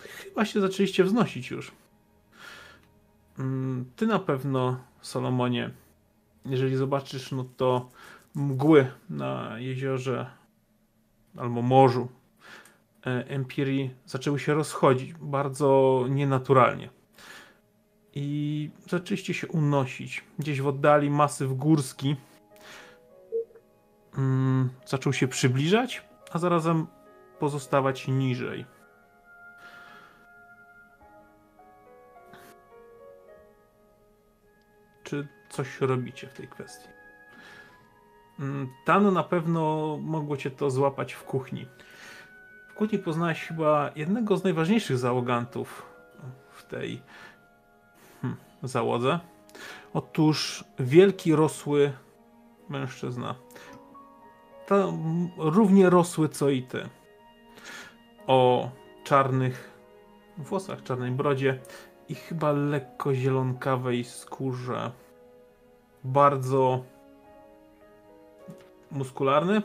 chyba 0.00 0.44
się 0.44 0.60
zaczęliście 0.60 1.04
wznosić 1.04 1.50
już. 1.50 1.72
Mm, 3.38 3.84
Ty 3.96 4.06
na 4.06 4.18
pewno, 4.18 4.80
Solomonie, 5.00 5.70
jeżeli 6.46 6.76
zobaczysz, 6.76 7.32
no 7.32 7.44
to 7.56 7.90
mgły 8.34 8.86
na 9.10 9.58
jeziorze 9.58 10.30
albo 11.36 11.62
morzu 11.62 12.08
e, 13.06 13.28
Empirii 13.28 13.90
zaczęły 14.06 14.38
się 14.38 14.54
rozchodzić 14.54 15.14
bardzo 15.14 16.04
nienaturalnie. 16.10 16.88
I 18.14 18.70
zaczęliście 18.88 19.34
się 19.34 19.48
unosić. 19.48 20.24
Gdzieś 20.38 20.60
w 20.60 20.66
oddali 20.66 21.10
masyw 21.10 21.52
górski 21.52 22.16
mm, 24.18 24.70
zaczął 24.86 25.12
się 25.12 25.28
przybliżać, 25.28 26.02
a 26.32 26.38
zarazem 26.38 26.86
pozostawać 27.38 28.08
niżej. 28.08 28.66
Czy 35.04 35.28
coś 35.50 35.80
robicie 35.80 36.26
w 36.26 36.32
tej 36.32 36.48
kwestii? 36.48 36.88
Mm, 38.40 38.68
Tano 38.84 39.10
na 39.10 39.24
pewno 39.24 39.96
mogło 40.02 40.36
cię 40.36 40.50
to 40.50 40.70
złapać 40.70 41.12
w 41.12 41.24
kuchni. 41.24 41.68
W 42.68 42.74
kuchni 42.74 42.98
poznałeś 42.98 43.40
chyba 43.40 43.90
jednego 43.96 44.36
z 44.36 44.44
najważniejszych 44.44 44.98
załogantów 44.98 45.82
w 46.50 46.62
tej 46.62 47.02
załodze. 48.64 49.18
Otóż 49.94 50.64
wielki, 50.78 51.34
rosły 51.34 51.92
mężczyzna. 52.68 53.34
Ta, 54.66 54.86
równie 55.38 55.90
rosły 55.90 56.28
co 56.28 56.50
i 56.50 56.62
ty. 56.62 56.88
O 58.26 58.70
czarnych 59.04 59.70
włosach, 60.38 60.82
czarnej 60.82 61.10
brodzie 61.10 61.60
i 62.08 62.14
chyba 62.14 62.52
lekko 62.52 63.14
zielonkawej 63.14 64.04
skórze. 64.04 64.92
Bardzo 66.04 66.84
muskularny. 68.90 69.62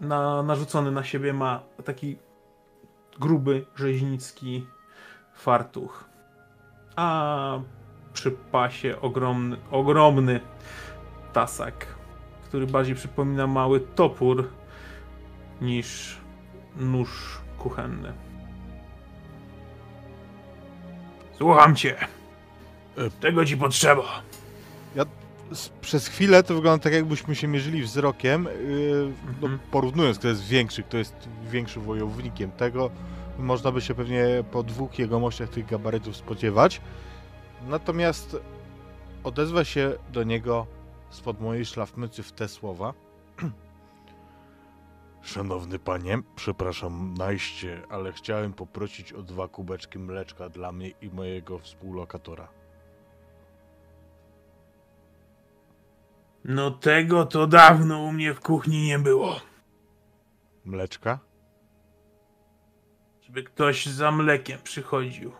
Na, 0.00 0.42
narzucony 0.42 0.90
na 0.90 1.04
siebie 1.04 1.32
ma 1.32 1.62
taki 1.84 2.16
gruby, 3.20 3.66
rzeźnicki 3.76 4.66
fartuch. 5.34 6.08
A 6.98 7.60
przy 8.12 8.30
pasie 8.30 9.00
ogromny, 9.00 9.56
ogromny 9.70 10.40
tasak, 11.32 11.86
który 12.44 12.66
bardziej 12.66 12.94
przypomina 12.94 13.46
mały 13.46 13.80
topór 13.80 14.48
niż 15.60 16.16
nóż 16.76 17.38
kuchenny. 17.58 18.12
Słucham 21.36 21.76
cię. 21.76 21.96
E, 22.00 22.06
Czego 23.20 23.44
ci 23.44 23.56
potrzeba? 23.56 24.22
s- 25.52 25.70
przez 25.80 26.08
chwilę 26.08 26.42
to 26.42 26.54
wygląda 26.54 26.82
tak, 26.84 26.92
jakbyśmy 26.92 27.34
się 27.34 27.48
mierzyli 27.48 27.82
wzrokiem, 27.82 28.44
yy, 28.44 29.12
no, 29.40 29.46
Mhm. 29.48 29.58
porównując, 29.70 30.18
kto 30.18 30.28
jest 30.28 30.44
większy, 30.44 30.82
kto 30.82 30.96
jest 30.96 31.28
większym 31.50 31.82
wojownikiem. 31.82 32.50
Tego 32.50 32.90
można 33.38 33.72
by 33.72 33.80
się 33.80 33.94
pewnie 33.94 34.44
po 34.50 34.62
dwóch 34.62 34.98
jegomościach 34.98 35.48
tych 35.48 35.66
gabarytów 35.66 36.16
spodziewać. 36.16 36.80
Natomiast 37.66 38.36
odezwę 39.24 39.64
się 39.64 39.92
do 40.12 40.22
niego 40.22 40.66
spod 41.10 41.40
mojej 41.40 41.64
szlafmycy 41.66 42.22
w 42.22 42.32
te 42.32 42.48
słowa. 42.48 42.94
Szanowny 45.22 45.78
panie, 45.78 46.18
przepraszam 46.36 47.14
najście, 47.14 47.82
ale 47.90 48.12
chciałem 48.12 48.52
poprosić 48.52 49.12
o 49.12 49.22
dwa 49.22 49.48
kubeczki 49.48 49.98
mleczka 49.98 50.48
dla 50.48 50.72
mnie 50.72 50.88
i 50.88 51.10
mojego 51.10 51.58
współlokatora. 51.58 52.48
No 56.44 56.70
tego 56.70 57.26
to 57.26 57.46
dawno 57.46 58.02
u 58.02 58.12
mnie 58.12 58.34
w 58.34 58.40
kuchni 58.40 58.82
nie 58.82 58.98
było. 58.98 59.40
Mleczka? 60.64 61.27
Żeby 63.28 63.42
ktoś 63.42 63.86
za 63.86 64.10
mlekiem 64.10 64.58
przychodził. 64.64 65.32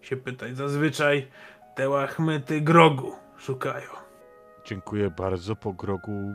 Się 0.00 0.16
pytać. 0.16 0.56
Zazwyczaj 0.56 1.28
te 1.74 1.88
łachmyty 1.88 2.60
grogu 2.60 3.16
szukają. 3.38 3.90
Dziękuję 4.64 5.10
bardzo, 5.10 5.56
po 5.56 5.72
grogu 5.72 6.34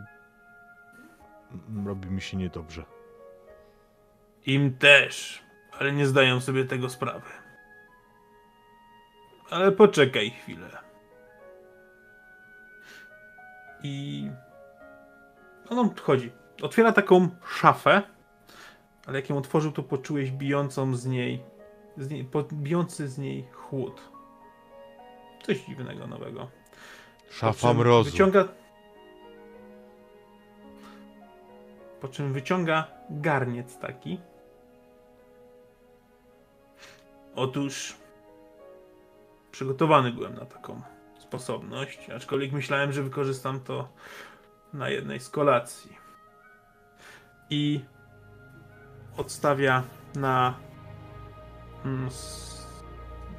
robi 1.85 2.09
mi 2.09 2.21
się 2.21 2.37
niedobrze. 2.37 2.83
Im 4.45 4.77
też, 4.77 5.43
ale 5.79 5.91
nie 5.91 6.07
zdają 6.07 6.41
sobie 6.41 6.65
tego 6.65 6.89
sprawy. 6.89 7.29
Ale 9.49 9.71
poczekaj 9.71 10.31
chwilę. 10.31 10.69
I 13.83 14.27
on 15.69 15.79
odchodzi. 15.79 16.31
Otwiera 16.61 16.91
taką 16.91 17.29
szafę, 17.47 18.01
ale 19.09 19.19
jak 19.19 19.29
ją 19.29 19.37
otworzył, 19.37 19.71
to 19.71 19.83
poczułeś 19.83 20.31
bijącą 20.31 20.95
z 20.95 21.05
niej, 21.05 21.43
z 21.97 22.09
niej 22.09 22.23
po, 22.23 22.43
bijący 22.53 23.07
z 23.07 23.17
niej 23.17 23.47
chłód. 23.51 24.01
Coś 25.43 25.65
dziwnego 25.65 26.07
nowego. 26.07 26.49
Szafa 27.29 27.73
mrozu. 27.73 28.11
Wyciąga. 28.11 28.47
Po 32.01 32.07
czym 32.07 32.33
wyciąga 32.33 32.87
garniec 33.09 33.77
taki. 33.77 34.19
Otóż 37.35 37.95
przygotowany 39.51 40.11
byłem 40.11 40.35
na 40.35 40.45
taką 40.45 40.81
sposobność, 41.19 42.09
aczkolwiek 42.09 42.51
myślałem, 42.51 42.93
że 42.93 43.03
wykorzystam 43.03 43.59
to 43.59 43.89
na 44.73 44.89
jednej 44.89 45.19
z 45.19 45.29
kolacji. 45.29 45.97
I 47.49 47.81
odstawia 49.19 49.83
na 50.15 50.53
mm, 51.85 52.09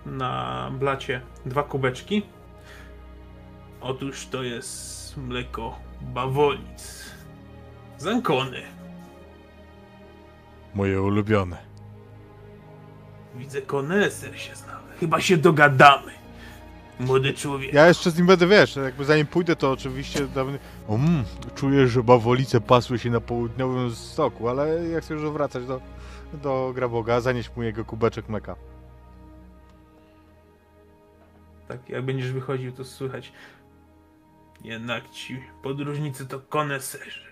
na 0.06 0.70
blacie 0.78 1.20
dwa 1.46 1.62
kubeczki. 1.62 2.22
Otóż 3.80 4.26
to 4.26 4.42
jest 4.42 5.16
mleko 5.16 5.78
bawolic. 6.00 7.10
Z 7.98 8.06
Ankony. 8.06 8.62
Moje 10.74 11.02
ulubione. 11.02 11.56
Widzę, 13.34 13.62
koneser 13.62 14.38
się 14.40 14.54
znamy. 14.54 14.92
Chyba 15.00 15.20
się 15.20 15.36
dogadamy. 15.36 16.19
Młody 17.00 17.34
człowiek. 17.34 17.72
Ja 17.72 17.88
jeszcze 17.88 18.10
z 18.10 18.16
nim 18.18 18.26
będę, 18.26 18.46
wiesz, 18.46 18.76
jakby 18.76 19.04
zanim 19.04 19.26
pójdę, 19.26 19.56
to 19.56 19.72
oczywiście 19.72 20.26
dawny... 20.26 20.58
Mm, 20.88 21.24
czuję, 21.54 21.86
że 21.88 22.02
bawolice 22.02 22.60
pasły 22.60 22.98
się 22.98 23.10
na 23.10 23.20
południowym 23.20 23.94
stoku, 23.94 24.48
ale 24.48 24.88
ja 24.88 25.00
chcę 25.00 25.14
już 25.14 25.22
wracać 25.22 25.66
do, 25.66 25.80
do 26.32 26.72
Graboga, 26.74 27.20
zanieść 27.20 27.50
mu 27.56 27.62
jego 27.62 27.84
kubeczek 27.84 28.28
mleka. 28.28 28.56
Tak, 31.68 31.88
jak 31.88 32.04
będziesz 32.04 32.32
wychodził, 32.32 32.72
to 32.72 32.84
słychać. 32.84 33.32
Jednak 34.64 35.10
ci 35.10 35.42
podróżnicy 35.62 36.26
to 36.26 36.40
koneserzy. 36.40 37.30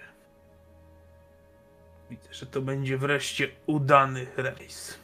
Widzę, 2.10 2.34
że 2.34 2.46
to 2.46 2.62
będzie 2.62 2.98
wreszcie 2.98 3.48
udany 3.66 4.26
rejs. 4.36 4.98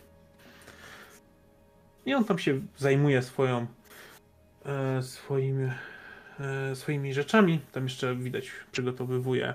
I 2.07 2.15
on 2.15 2.25
tam 2.25 2.39
się 2.39 2.61
zajmuje 2.77 3.23
swoją, 3.23 3.67
swoim, 5.03 5.71
e, 6.41 6.77
swoimi 6.77 7.15
rzeczami. 7.15 7.61
Tam 7.73 7.83
jeszcze 7.83 8.15
widać, 8.17 8.51
przygotowywuje, 8.73 9.55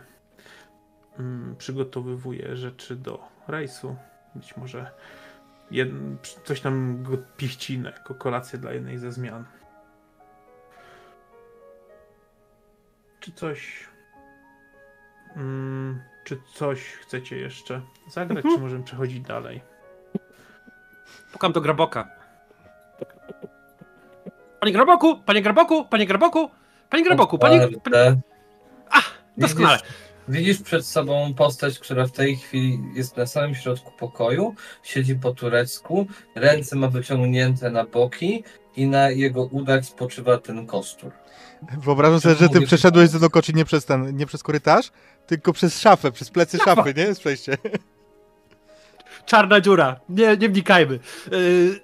mm, 1.19 1.55
przygotowywuje 1.55 2.55
rzeczy 2.57 2.95
do 2.95 3.27
rejsu. 3.47 3.95
Być 4.35 4.57
może 4.57 4.91
jed, 5.71 5.89
coś 6.43 6.61
tam 6.61 7.03
go 7.03 7.17
pichci 7.37 7.81
jako 7.81 8.15
kolację 8.15 8.59
dla 8.59 8.71
jednej 8.73 8.97
ze 8.97 9.11
zmian. 9.11 9.45
Czy 13.19 13.31
coś. 13.31 13.89
Mm, 15.35 16.01
czy 16.23 16.37
coś 16.53 16.81
chcecie 16.93 17.37
jeszcze 17.37 17.81
zagrać, 18.11 18.37
Mhm. 18.37 18.55
czy 18.55 18.61
możemy 18.61 18.83
przechodzić 18.83 19.21
dalej? 19.21 19.61
Pukam 21.31 21.51
do 21.51 21.61
Graboka. 21.61 22.18
Panie 24.59 24.73
Graboku, 24.73 25.19
panie 25.25 25.41
Graboku, 25.41 25.85
panie 25.85 26.05
Graboku, 26.05 26.49
panie 26.89 27.03
Graboku, 27.03 27.37
panie... 27.37 27.59
panie... 27.59 27.77
Otwarte. 27.77 28.21
Doskonale. 29.37 29.77
Widzisz, 29.77 30.45
widzisz 30.45 30.61
przed 30.61 30.85
sobą 30.85 31.33
postać, 31.33 31.79
która 31.79 32.07
w 32.07 32.11
tej 32.11 32.35
chwili 32.35 32.79
jest 32.95 33.17
na 33.17 33.25
samym 33.25 33.55
środku 33.55 33.91
pokoju, 33.99 34.55
siedzi 34.83 35.15
po 35.15 35.33
turecku, 35.33 36.07
ręce 36.35 36.75
ma 36.75 36.87
wyciągnięte 36.87 37.71
na 37.71 37.83
boki 37.83 38.43
i 38.75 38.87
na 38.87 39.09
jego 39.09 39.45
udach 39.45 39.85
spoczywa 39.85 40.37
ten 40.37 40.67
kostur. 40.67 41.11
Wyobrażam 41.77 42.21
sobie, 42.21 42.35
że 42.35 42.49
ty 42.49 42.61
przeszedłeś 42.61 43.09
z 43.09 43.19
Dokoczy 43.19 43.53
nie 43.53 43.65
przez 43.65 43.85
ten, 43.85 44.17
nie 44.17 44.25
przez 44.25 44.43
korytarz, 44.43 44.91
tylko 45.27 45.53
przez 45.53 45.79
szafę, 45.79 46.11
przez 46.11 46.29
plecy 46.29 46.57
Szafa. 46.57 46.75
szafy, 46.75 46.93
nie? 46.93 47.03
Jest 47.03 47.19
przejście. 47.19 47.57
Czarna 49.25 49.61
dziura, 49.61 49.99
nie, 50.09 50.37
nie 50.37 50.49
wnikajmy. 50.49 50.99
Yy, 51.31 51.79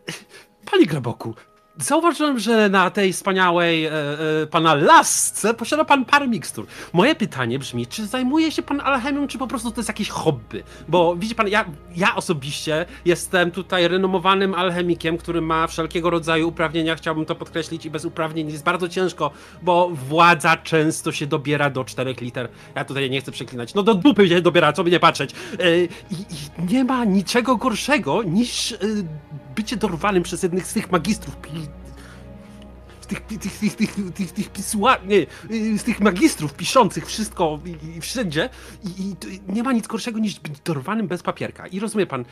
panie 0.72 0.86
Graboku, 0.86 1.36
zauważyłem, 1.78 2.40
że 2.40 2.70
na 2.70 2.90
tej 2.90 3.14
wspaniałej 3.14 3.86
e, 3.86 3.92
e, 3.92 4.48
pana 4.48 4.76
lasce 4.76 5.54
posiada 5.54 5.86
pan 5.86 6.06
parę 6.06 6.28
mikstur. 6.28 6.66
Moje 6.94 7.16
pytanie 7.16 7.60
brzmi, 7.60 7.88
czy 7.88 8.08
zajmuje 8.08 8.52
się 8.52 8.62
pan 8.62 8.82
alchemią, 8.82 9.28
czy 9.28 9.38
po 9.38 9.48
prostu 9.48 9.72
to 9.72 9.80
jest 9.80 9.90
jakieś 9.90 10.10
hobby? 10.10 10.64
Bo 10.88 11.16
widzi 11.16 11.36
pan, 11.36 11.48
ja, 11.48 11.66
ja 11.96 12.16
osobiście 12.16 12.86
jestem 13.06 13.52
tutaj 13.52 13.88
renomowanym 13.88 14.54
alchemikiem, 14.54 15.18
który 15.18 15.42
ma 15.42 15.68
wszelkiego 15.68 16.10
rodzaju 16.10 16.50
uprawnienia, 16.50 16.96
chciałbym 16.96 17.26
to 17.26 17.36
podkreślić 17.36 17.86
i 17.86 17.90
bez 17.90 18.06
uprawnień 18.06 18.52
jest 18.52 18.64
bardzo 18.64 18.90
ciężko, 18.90 19.32
bo 19.62 19.90
władza 19.90 20.58
często 20.58 21.12
się 21.12 21.28
dobiera 21.28 21.70
do 21.70 21.84
czterech 21.84 22.22
liter. 22.22 22.50
Ja 22.76 22.86
tutaj 22.86 23.10
nie 23.10 23.22
chcę 23.22 23.32
przeklinać. 23.32 23.74
No 23.74 23.84
do 23.84 23.96
dupy 23.96 24.30
się 24.30 24.42
dobiera, 24.42 24.74
co 24.74 24.84
by 24.84 24.92
nie 24.92 25.00
patrzeć. 25.00 25.32
Yy, 25.60 25.88
I, 26.12 26.14
i 26.14 26.74
nie 26.74 26.84
ma 26.84 27.06
niczego 27.06 27.56
gorszego 27.56 28.24
niż 28.24 28.72
yy, 28.72 28.78
bycie 29.56 29.78
dorwanym 29.78 30.24
przez 30.24 30.44
jednych 30.44 30.68
z 30.68 30.74
tych 30.74 30.92
magistrów 30.92 31.38
pi... 31.38 31.52
Tych, 33.08 33.22
tych, 33.22 33.40
tych, 33.40 33.76
tych, 33.76 33.96
tych, 34.34 34.50
tych. 34.50 34.74
Nie, 35.08 35.16
yy, 35.50 35.78
z 35.78 35.84
tych 35.84 36.00
magistrów 36.00 36.54
piszących 36.54 37.06
wszystko 37.06 37.60
i, 37.66 37.98
i 37.98 38.02
wszędzie 38.02 38.50
I, 38.84 39.16
i 39.28 39.42
nie 39.48 39.64
ma 39.64 39.74
nic 39.74 39.88
gorszego 39.88 40.20
niż 40.20 40.40
być 40.40 40.60
dorwanym 40.60 41.08
bez 41.08 41.24
papierka. 41.24 41.68
I 41.68 41.80
rozumie 41.80 42.06
pan, 42.06 42.26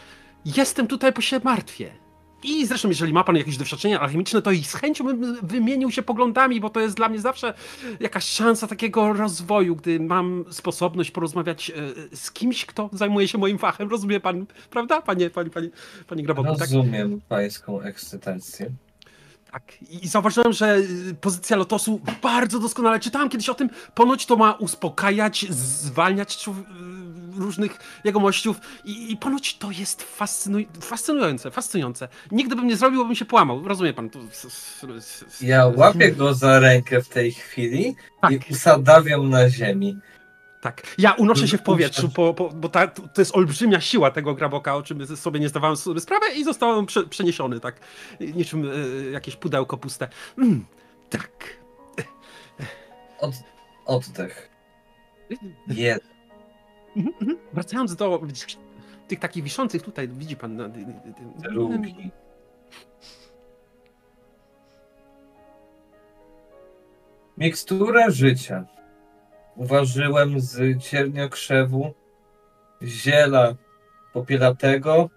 jestem 0.45 0.87
tutaj, 0.87 1.11
bo 1.11 1.21
się 1.21 1.39
martwię. 1.43 2.02
I 2.43 2.65
zresztą, 2.65 2.89
jeżeli 2.89 3.13
ma 3.13 3.23
pan 3.23 3.35
jakieś 3.35 3.57
doświadczenia 3.57 3.99
alchemiczne, 3.99 4.41
to 4.41 4.51
i 4.51 4.63
z 4.63 4.73
chęcią 4.73 5.03
bym 5.03 5.37
wymienił 5.43 5.91
się 5.91 6.01
poglądami, 6.03 6.59
bo 6.61 6.69
to 6.69 6.79
jest 6.79 6.95
dla 6.95 7.09
mnie 7.09 7.19
zawsze 7.19 7.53
jakaś 7.99 8.25
szansa 8.25 8.67
takiego 8.67 9.13
rozwoju, 9.13 9.75
gdy 9.75 9.99
mam 9.99 10.45
sposobność 10.49 11.11
porozmawiać 11.11 11.69
e, 12.11 12.15
z 12.17 12.31
kimś, 12.31 12.65
kto 12.65 12.89
zajmuje 12.93 13.27
się 13.27 13.37
moim 13.37 13.57
fachem. 13.57 13.89
Rozumie 13.89 14.19
pan, 14.19 14.45
prawda, 14.69 15.01
panie, 15.01 15.29
panie, 15.29 15.49
panie, 15.49 15.69
panie? 16.07 16.23
Tak, 16.27 16.59
Rozumiem 16.59 17.21
pańską 17.29 17.81
ekscytację. 17.81 18.71
Tak. 19.53 19.63
I 20.03 20.07
zauważyłem, 20.07 20.53
że 20.53 20.77
y, 20.77 21.15
pozycja 21.21 21.57
lotosu 21.57 22.01
bardzo 22.21 22.59
doskonale. 22.59 22.99
Czytałem 22.99 23.29
kiedyś 23.29 23.49
o 23.49 23.53
tym, 23.53 23.69
ponoć 23.95 24.25
to 24.25 24.35
ma 24.35 24.51
uspokajać, 24.53 25.45
zwalniać 25.49 26.47
y, 26.47 26.51
różnych 27.39 27.77
jegomościów 28.03 28.57
i, 28.85 29.11
i 29.11 29.17
ponoć 29.17 29.57
to 29.57 29.71
jest 29.71 30.05
fascynuj- 30.19 30.65
fascynujące, 30.81 31.51
fascynujące. 31.51 32.07
Nigdy 32.31 32.55
bym 32.55 32.67
nie 32.67 32.77
zrobił, 32.77 32.99
bo 33.01 33.05
bym 33.05 33.15
się 33.15 33.25
połamał. 33.25 33.67
Rozumie 33.67 33.93
pan? 33.93 34.09
Ja 35.41 35.65
łapię 35.67 36.11
go 36.11 36.33
za 36.33 36.59
rękę 36.59 37.01
w 37.01 37.09
tej 37.09 37.31
chwili 37.31 37.95
Tak. 38.21 38.31
i 38.31 38.39
usadawiam 38.53 39.29
na 39.29 39.49
ziemi. 39.49 39.97
Tak, 40.63 40.81
ja 40.97 41.11
unoszę 41.13 41.47
się 41.47 41.57
w 41.57 41.61
powietrzu, 41.61 42.09
po, 42.09 42.33
po, 42.33 42.49
bo 42.49 42.69
ta, 42.69 42.87
to 42.87 43.21
jest 43.21 43.35
olbrzymia 43.35 43.81
siła 43.81 44.11
tego 44.11 44.35
graboka, 44.35 44.75
o 44.75 44.83
czym 44.83 45.17
sobie 45.17 45.39
nie 45.39 45.49
zdawałem 45.49 45.77
sobie 45.77 45.99
sprawy 45.99 46.25
i 46.35 46.43
zostałem 46.43 46.85
prze, 46.85 47.03
przeniesiony, 47.07 47.59
tak, 47.59 47.79
niczym 48.19 48.71
e, 48.71 49.11
jakieś 49.11 49.35
pudełko 49.35 49.77
puste. 49.77 50.07
Mm, 50.37 50.65
tak, 51.09 51.29
Od, 53.19 53.33
oddech. 53.85 54.49
Jeden. 55.67 55.99
Mhm, 56.95 57.15
mhm. 57.21 57.37
Wracając 57.53 57.95
do 57.95 58.21
tych 59.07 59.19
takich 59.19 59.43
wiszących 59.43 59.81
tutaj, 59.81 60.07
widzi 60.07 60.35
pan... 60.35 60.55
na- 60.55 60.69
Drugi. 61.37 62.11
Miksturę 67.37 68.11
życia. 68.11 68.65
Uważyłem 69.55 70.39
z 70.39 70.83
cierniokrzewu, 70.83 71.93
ziela 72.83 73.55
popielatego 74.13 75.09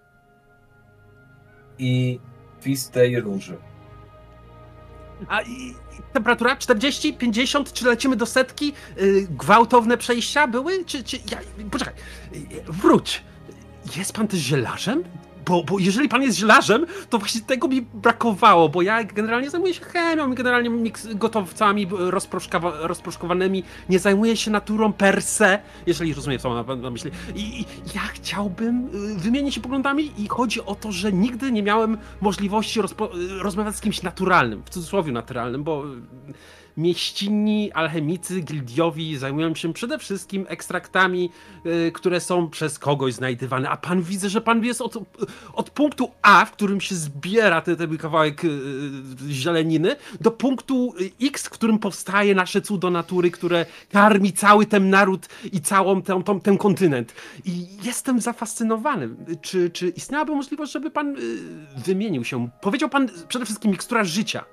i 1.77 2.19
twistej 2.61 3.21
róży. 3.21 3.57
A 5.27 5.41
i, 5.41 5.51
i 5.51 5.75
temperatura 6.13 6.55
40, 6.55 7.13
50, 7.13 7.73
czy 7.73 7.85
lecimy 7.85 8.15
do 8.15 8.25
setki? 8.25 8.73
Y, 9.01 9.27
gwałtowne 9.29 9.97
przejścia 9.97 10.47
były? 10.47 10.85
Czy, 10.85 11.03
czy 11.03 11.17
ja, 11.31 11.37
poczekaj, 11.71 11.93
y, 12.35 12.63
wróć. 12.67 13.23
Jest 13.97 14.13
pan 14.13 14.27
też 14.27 14.39
zielarzem? 14.39 15.03
Bo, 15.47 15.63
bo 15.63 15.79
jeżeli 15.79 16.09
pan 16.09 16.21
jest 16.21 16.37
zielarzem, 16.37 16.85
to 17.09 17.17
właśnie 17.17 17.41
tego 17.41 17.67
mi 17.67 17.81
brakowało, 17.81 18.69
bo 18.69 18.81
ja 18.81 19.03
generalnie 19.03 19.49
zajmuję 19.49 19.73
się 19.73 19.81
chemią, 19.81 20.33
generalnie 20.33 20.69
miks, 20.69 21.07
gotowcami 21.13 21.87
rozproszkowa, 21.91 22.71
rozproszkowanymi, 22.87 23.63
nie 23.89 23.99
zajmuję 23.99 24.37
się 24.37 24.51
naturą 24.51 24.93
per 24.93 25.21
se, 25.21 25.59
jeżeli 25.85 26.13
rozumiem, 26.13 26.39
co 26.39 26.49
mam 26.49 26.81
na, 26.81 26.89
myśli. 26.89 27.11
I, 27.35 27.59
I 27.59 27.65
ja 27.95 28.01
chciałbym 28.01 28.89
y, 29.15 29.19
wymienić 29.19 29.55
się 29.55 29.61
poglądami 29.61 30.11
i 30.17 30.27
chodzi 30.27 30.61
o 30.61 30.75
to, 30.75 30.91
że 30.91 31.13
nigdy 31.13 31.51
nie 31.51 31.63
miałem 31.63 31.97
możliwości 32.21 32.79
rozmawiać 33.41 33.75
z 33.75 33.81
kimś 33.81 34.01
naturalnym, 34.01 34.63
w 34.65 34.69
cudzysłowie 34.69 35.11
naturalnym, 35.11 35.63
bo 35.63 35.83
mieścinni, 36.77 37.71
alchemicy, 37.71 38.41
gildiowi 38.41 39.17
zajmują 39.17 39.55
się 39.55 39.73
przede 39.73 39.97
wszystkim 39.97 40.45
ekstraktami, 40.49 41.29
y, 41.65 41.91
które 41.91 42.19
są 42.19 42.49
przez 42.49 42.79
kogoś 42.79 43.13
znajdywane, 43.13 43.69
a 43.69 43.77
pan 43.77 44.01
widzę, 44.01 44.29
że 44.29 44.41
pan 44.41 44.65
jest 44.65 44.81
od, 44.81 44.97
od 45.53 45.69
punktu 45.69 46.11
A, 46.21 46.45
w 46.45 46.51
którym 46.51 46.81
się 46.81 46.95
zbiera 46.95 47.61
ten, 47.61 47.75
ten 47.75 47.97
kawałek 47.97 48.45
y, 48.45 48.47
y, 48.47 49.33
zieleniny, 49.33 49.95
do 50.21 50.31
punktu 50.31 50.93
X, 51.21 51.45
w 51.45 51.49
którym 51.49 51.79
powstaje 51.79 52.35
nasze 52.35 52.61
cudo 52.61 52.89
natury, 52.89 53.31
które 53.31 53.65
karmi 53.91 54.33
cały 54.33 54.65
ten 54.65 54.89
naród 54.89 55.27
i 55.51 55.61
całą 55.61 56.01
ten, 56.01 56.23
tą, 56.23 56.39
ten 56.39 56.57
kontynent. 56.57 57.13
I 57.45 57.67
jestem 57.83 58.21
zafascynowany. 58.21 59.09
Czy, 59.41 59.69
czy 59.69 59.89
istniałaby 59.89 60.35
możliwość, 60.35 60.71
żeby 60.71 60.91
pan 60.91 61.15
wymienił 61.85 62.23
się? 62.23 62.49
Powiedział 62.61 62.89
pan 62.89 63.09
przede 63.27 63.45
wszystkim 63.45 63.71
mikstura 63.71 64.03
życia. 64.03 64.45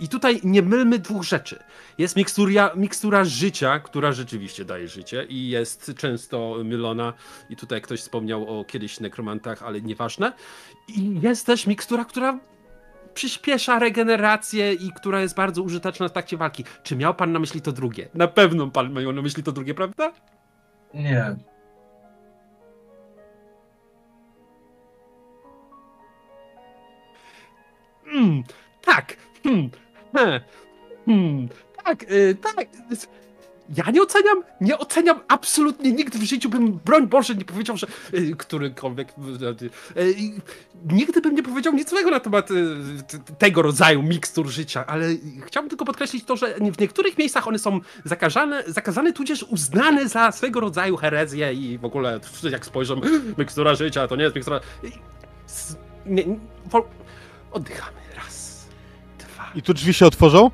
I 0.00 0.08
tutaj 0.08 0.40
nie 0.44 0.62
mylmy 0.62 0.98
dwóch 0.98 1.24
rzeczy. 1.24 1.58
Jest 1.98 2.16
miksturia, 2.16 2.70
mikstura 2.76 3.24
życia, 3.24 3.78
która 3.78 4.12
rzeczywiście 4.12 4.64
daje 4.64 4.88
życie 4.88 5.26
i 5.28 5.48
jest 5.48 5.92
często 5.96 6.56
mylona. 6.64 7.12
I 7.50 7.56
tutaj 7.56 7.82
ktoś 7.82 8.00
wspomniał 8.00 8.60
o 8.60 8.64
kiedyś 8.64 9.00
nekromantach, 9.00 9.62
ale 9.62 9.80
nieważne. 9.80 10.32
I 10.88 11.20
jest 11.22 11.46
też 11.46 11.66
mikstura, 11.66 12.04
która 12.04 12.38
przyspiesza 13.14 13.78
regenerację 13.78 14.72
i 14.72 14.92
która 14.92 15.20
jest 15.20 15.36
bardzo 15.36 15.62
użyteczna 15.62 16.08
w 16.08 16.12
trakcie 16.12 16.36
walki. 16.36 16.64
Czy 16.82 16.96
miał 16.96 17.14
pan 17.14 17.32
na 17.32 17.38
myśli 17.38 17.60
to 17.60 17.72
drugie? 17.72 18.08
Na 18.14 18.28
pewno 18.28 18.70
pan 18.70 18.92
miał 18.92 19.12
na 19.12 19.22
myśli 19.22 19.42
to 19.42 19.52
drugie, 19.52 19.74
prawda? 19.74 20.12
Nie. 20.94 21.36
Mm, 28.14 28.42
tak. 28.84 29.16
Hmm. 29.42 29.70
Hmm. 31.06 31.48
Tak, 31.84 32.02
y, 32.02 32.36
tak. 32.42 32.66
Ja 33.76 33.90
nie 33.90 34.02
oceniam, 34.02 34.42
nie 34.60 34.78
oceniam 34.78 35.20
absolutnie 35.28 35.92
nigdy 35.92 36.18
w 36.18 36.22
życiu 36.22 36.48
bym, 36.48 36.72
broń 36.84 37.06
Boże, 37.06 37.34
nie 37.34 37.44
powiedział, 37.44 37.76
że 37.76 37.86
y, 38.14 38.36
którykolwiek, 38.36 39.08
y, 39.98 40.14
nigdy 40.84 41.20
bym 41.20 41.34
nie 41.34 41.42
powiedział 41.42 41.72
nic 41.74 41.90
złego 41.90 42.10
na 42.10 42.20
temat 42.20 42.48
tego 43.38 43.62
rodzaju 43.62 44.02
mikstur 44.02 44.48
życia, 44.48 44.86
ale 44.86 45.06
chciałbym 45.46 45.70
tylko 45.70 45.84
podkreślić 45.84 46.24
to, 46.24 46.36
że 46.36 46.54
w 46.54 46.80
niektórych 46.80 47.18
miejscach 47.18 47.48
one 47.48 47.58
są 47.58 47.80
zakazane, 48.04 48.64
zakazane 48.66 49.12
tudzież 49.12 49.42
uznane 49.42 50.08
za 50.08 50.32
swego 50.32 50.60
rodzaju 50.60 50.96
herezję 50.96 51.52
i 51.52 51.78
w 51.78 51.84
ogóle 51.84 52.20
jak 52.50 52.66
spojrzą, 52.66 53.00
mikstura 53.38 53.74
życia, 53.74 54.08
to 54.08 54.16
nie 54.16 54.22
jest 54.22 54.36
mikstura... 54.36 54.60
Nie, 56.06 56.24
nie, 56.24 56.36
oddychamy, 57.52 57.98
raz, 58.16 58.66
dwa... 59.18 59.50
I 59.54 59.62
tu 59.62 59.74
drzwi 59.74 59.94
się 59.94 60.06
otworzą? 60.06 60.50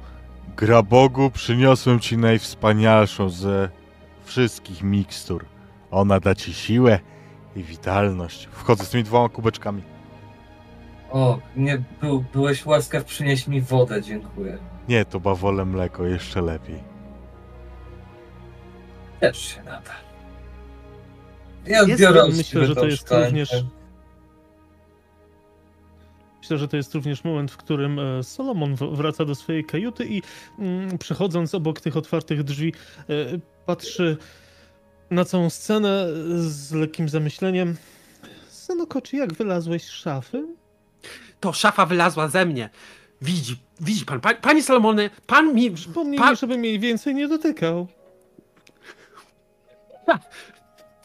Gra 0.58 0.82
Bogu, 0.82 1.30
przyniosłem 1.30 2.00
ci 2.00 2.16
najwspanialszą 2.18 3.28
ze 3.30 3.68
wszystkich 4.24 4.82
mikstur. 4.82 5.44
Ona 5.90 6.20
da 6.20 6.34
ci 6.34 6.54
siłę 6.54 6.98
i 7.56 7.62
witalność. 7.62 8.48
Wchodzę 8.52 8.84
z 8.84 8.90
tymi 8.90 9.04
dwoma 9.04 9.28
kubeczkami. 9.28 9.82
O, 11.10 11.38
nie 11.56 11.82
był, 12.00 12.24
byłeś 12.32 12.66
łaskaw 12.66 13.04
przynieść 13.04 13.48
mi 13.48 13.60
wodę, 13.60 14.02
dziękuję. 14.02 14.58
Nie, 14.88 15.04
to 15.04 15.20
bawole 15.20 15.64
mleko, 15.64 16.04
jeszcze 16.06 16.42
lepiej. 16.42 16.82
Też 19.20 19.38
się 19.38 19.62
nada. 19.62 19.92
Ja 21.66 21.82
Jest- 21.82 22.02
biorę 22.02 22.18
ja 22.18 22.24
od 22.24 22.36
myślę, 22.36 22.66
że 22.66 22.74
to 22.74 22.86
jest 22.86 23.02
szklankę. 23.02 23.44
Myślę, 26.48 26.58
że 26.58 26.68
to 26.68 26.76
jest 26.76 26.94
również 26.94 27.24
moment, 27.24 27.50
w 27.50 27.56
którym 27.56 27.98
e, 27.98 28.22
Solomon 28.22 28.74
wraca 28.76 29.24
do 29.24 29.34
swojej 29.34 29.64
kajuty 29.64 30.06
i 30.06 30.22
mm, 30.58 30.98
przechodząc 30.98 31.54
obok 31.54 31.80
tych 31.80 31.96
otwartych 31.96 32.44
drzwi, 32.44 32.72
e, 32.98 33.12
patrzy 33.66 34.16
na 35.10 35.24
całą 35.24 35.50
scenę 35.50 36.06
z 36.38 36.72
lekkim 36.72 37.08
zamyśleniem. 37.08 37.76
Synoko, 38.48 39.00
czy 39.00 39.16
jak 39.16 39.32
wylazłeś 39.32 39.84
z 39.84 39.90
szafy? 39.90 40.46
to 41.40 41.52
szafa 41.52 41.86
wylazła 41.86 42.28
ze 42.28 42.46
mnie. 42.46 42.70
Widzi, 43.22 43.56
widzi 43.80 44.04
pan, 44.04 44.20
pa, 44.20 44.34
panie 44.34 44.62
Salomony, 44.62 45.10
pan 45.26 45.54
mi... 45.54 45.70
Przypomnij 45.70 46.18
Pan, 46.18 46.30
mi, 46.30 46.36
żebym 46.36 46.64
jej 46.64 46.78
więcej 46.78 47.14
nie 47.14 47.28
dotykał. 47.28 47.88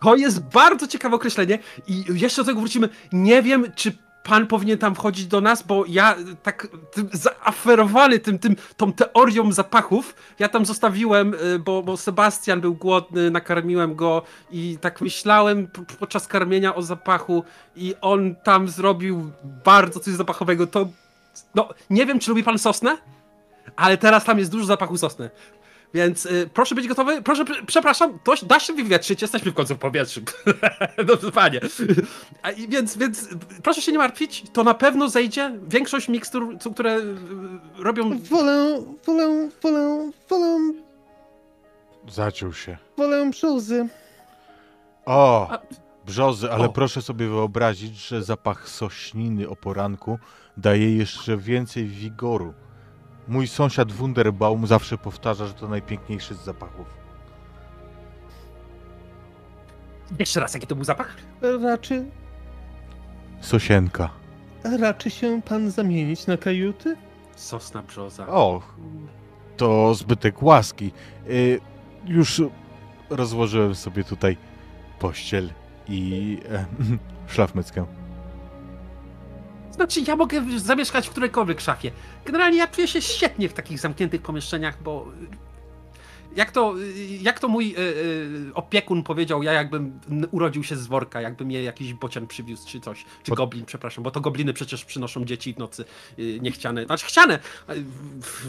to 0.01 0.15
jest 0.15 0.39
bardzo 0.39 0.87
ciekawe 0.87 1.15
określenie 1.15 1.59
i 1.87 2.03
jeszcze 2.13 2.41
do 2.41 2.45
tego 2.45 2.59
wrócimy. 2.59 2.89
Nie 3.11 3.41
wiem, 3.41 3.65
czy 3.75 4.03
pan 4.23 4.47
powinien 4.47 4.77
tam 4.77 4.95
wchodzić 4.95 5.25
do 5.25 5.41
nas, 5.41 5.63
bo 5.63 5.83
ja 5.87 6.15
tak 6.43 6.67
tym 6.91 7.09
zaaferowany 7.11 8.19
tym, 8.19 8.39
tym, 8.39 8.55
tą 8.77 8.93
teorią 8.93 9.51
zapachów, 9.51 10.15
ja 10.39 10.49
tam 10.49 10.65
zostawiłem, 10.65 11.33
y, 11.33 11.59
bo, 11.59 11.83
bo 11.83 11.97
Sebastian 11.97 12.61
był 12.61 12.75
głodny, 12.75 13.31
nakarmiłem 13.31 13.95
go 13.95 14.21
i 14.51 14.77
tak 14.81 15.01
myślałem 15.01 15.67
podczas 15.99 16.27
karmienia 16.27 16.75
o 16.75 16.81
zapachu 16.81 17.43
i 17.75 17.95
on 18.01 18.35
tam 18.35 18.67
zrobił 18.67 19.31
bardzo 19.65 19.99
coś 19.99 20.13
zapachowego, 20.13 20.67
to 20.67 20.87
no, 21.55 21.69
nie 21.89 22.05
wiem, 22.05 22.19
czy 22.19 22.29
lubi 22.29 22.43
pan 22.43 22.59
sosnę, 22.59 22.97
ale 23.75 23.97
teraz 23.97 24.25
tam 24.25 24.39
jest 24.39 24.51
dużo 24.51 24.65
zapachu 24.65 24.97
sosny. 24.97 25.29
Więc 25.93 26.25
y, 26.25 26.49
proszę 26.53 26.75
być 26.75 26.87
gotowy. 26.87 27.21
Proszę, 27.21 27.43
pr- 27.45 27.65
przepraszam, 27.65 28.19
to 28.23 28.35
się- 28.35 28.45
da 28.45 28.59
się 28.59 28.73
wywietrzyć, 28.73 29.21
jesteśmy 29.21 29.51
w 29.51 29.53
końcu 29.55 29.75
w 29.75 29.77
powietrzu. 29.79 30.21
Dobrze, 31.05 31.31
panie. 31.41 31.59
A, 32.41 32.51
i 32.51 32.67
więc, 32.67 32.97
więc 32.97 33.23
y, 33.23 33.37
proszę 33.63 33.81
się 33.81 33.91
nie 33.91 33.97
martwić, 33.97 34.43
to 34.53 34.63
na 34.63 34.73
pewno 34.73 35.09
zejdzie. 35.09 35.59
Większość 35.67 36.07
mikstur, 36.07 36.57
co- 36.59 36.71
które 36.71 36.97
y, 36.97 37.03
robią. 37.77 38.19
Wolę, 38.19 38.83
wolę, 39.05 39.49
wolę, 39.63 40.11
wolę, 40.29 40.73
Zaciął 42.09 42.53
się. 42.53 42.77
wolę 42.97 43.29
brzozy. 43.29 43.87
O, 45.05 45.47
A- 45.51 45.59
brzozy, 46.05 46.51
ale 46.51 46.65
O. 46.65 46.69
proszę 46.69 47.01
sobie 47.01 47.27
wyobrazić, 47.27 47.95
że 48.07 48.23
zapach 48.23 48.69
sośniny 48.69 49.49
o 49.49 49.55
poranku 49.55 50.19
daje 50.57 50.97
jeszcze 50.97 51.37
więcej 51.37 51.85
wigoru. 51.87 52.53
Mój 53.27 53.47
sąsiad 53.47 53.91
Wunderbaum 53.91 54.67
zawsze 54.67 54.97
powtarza, 54.97 55.47
że 55.47 55.53
to 55.53 55.67
najpiękniejszy 55.67 56.35
z 56.35 56.43
zapachów. 56.43 56.87
Jeszcze 60.19 60.39
raz, 60.39 60.53
jaki 60.53 60.67
to 60.67 60.75
był 60.75 60.83
zapach? 60.83 61.15
Raczy, 61.63 62.05
Sosienka. 63.41 64.09
raczy 64.79 65.09
się 65.09 65.41
pan 65.41 65.71
zamienić 65.71 66.27
na 66.27 66.37
kajuty? 66.37 66.95
Sosna 67.35 67.81
brzoza. 67.81 68.27
O, 68.27 68.61
to 69.57 69.93
zbytek 69.95 70.43
łaski. 70.43 70.91
Y, 71.29 71.59
już 72.05 72.41
rozłożyłem 73.09 73.75
sobie 73.75 74.03
tutaj 74.03 74.37
pościel 74.99 75.49
i 75.87 76.37
e, 76.51 76.65
szlafmyckę. 77.33 77.85
Znaczy, 79.75 80.01
ja 80.07 80.15
mogę 80.15 80.41
zamieszkać 80.57 81.07
w 81.07 81.11
którejkolwiek 81.11 81.61
szafie. 81.61 81.91
Generalnie 82.25 82.57
ja 82.57 82.67
czuję 82.67 82.87
się 82.87 83.01
świetnie 83.01 83.49
w 83.49 83.53
takich 83.53 83.79
zamkniętych 83.79 84.21
pomieszczeniach, 84.21 84.83
bo 84.83 85.07
Jak 86.35 86.51
to, 86.51 86.75
jak 87.21 87.39
to 87.39 87.47
mój 87.47 87.75
y, 87.77 87.79
y, 87.79 88.53
opiekun 88.53 89.03
powiedział, 89.03 89.43
ja 89.43 89.53
jakbym 89.53 89.99
urodził 90.31 90.63
się 90.63 90.75
z 90.75 90.87
worka, 90.87 91.21
jakby 91.21 91.45
mnie 91.45 91.63
jakiś 91.63 91.93
bocian 91.93 92.27
przywiózł 92.27 92.67
czy 92.67 92.79
coś. 92.79 93.05
Czy 93.23 93.29
Pod- 93.29 93.37
goblin, 93.37 93.65
przepraszam, 93.65 94.03
bo 94.03 94.11
to 94.11 94.21
gobliny 94.21 94.53
przecież 94.53 94.85
przynoszą 94.85 95.25
dzieci 95.25 95.53
w 95.53 95.57
nocy 95.57 95.85
y, 96.19 96.39
niechciane. 96.41 96.85
Znaczy 96.85 97.05
chciane. 97.05 97.39
ale 97.67 97.79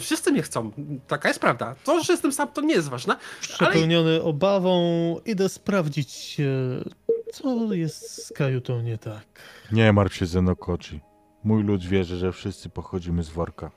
Wszyscy 0.00 0.32
mnie 0.32 0.42
chcą. 0.42 0.72
Taka 1.06 1.28
jest 1.28 1.40
prawda. 1.40 1.74
To, 1.84 2.04
że 2.04 2.12
jestem 2.12 2.32
sam, 2.32 2.48
to 2.48 2.60
nie 2.60 2.74
jest 2.74 2.88
ważne. 2.88 3.16
Przepełniony 3.40 4.22
obawą, 4.22 4.80
idę 5.26 5.48
sprawdzić, 5.48 6.36
e, 6.40 6.84
co 7.32 7.74
jest 7.74 8.26
z 8.26 8.32
kajutą 8.32 8.80
nie 8.82 8.98
tak. 8.98 9.24
Nie 9.72 9.92
martw 9.92 10.16
się, 10.16 10.26
Zenokochi. 10.26 11.00
Mój 11.44 11.62
lud 11.62 11.84
wierzy, 11.84 12.16
że 12.16 12.32
wszyscy 12.32 12.68
pochodzimy 12.68 13.22
z 13.22 13.28
worka. 13.28 13.70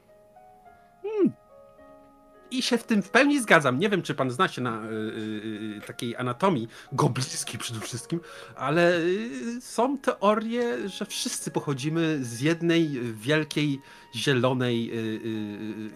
I 2.52 2.62
się 2.62 2.78
w 2.78 2.84
tym 2.84 3.02
w 3.04 3.10
pełni 3.10 3.42
zgadzam. 3.42 3.80
Nie 3.80 3.90
wiem, 3.90 4.02
czy 4.02 4.16
pan 4.16 4.32
zna 4.32 4.48
się 4.48 4.62
na 4.62 4.84
y, 4.86 4.88
y, 4.94 5.78
y, 5.78 5.82
takiej 5.88 6.16
anatomii 6.16 6.68
goblińskiej 6.92 7.60
przede 7.60 7.80
wszystkim, 7.80 8.20
ale 8.56 8.98
y, 9.00 9.62
są 9.62 9.98
teorie, 9.98 10.90
że 10.90 11.06
wszyscy 11.06 11.52
pochodzimy 11.52 12.18
z 12.26 12.42
jednej 12.42 12.90
wielkiej 13.14 13.80
zielonej, 14.16 14.92
y, 14.92 14.96
y, 14.96 15.00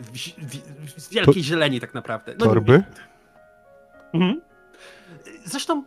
y, 0.10 0.12
wi- 0.14 0.62
z 0.98 1.10
wielkiej 1.10 1.44
zieleni 1.44 1.80
tak 1.80 1.94
naprawdę. 1.94 2.36
No, 2.40 2.46
Torby? 2.46 2.84
Mhm. 4.14 4.42
Zresztą 5.46 5.84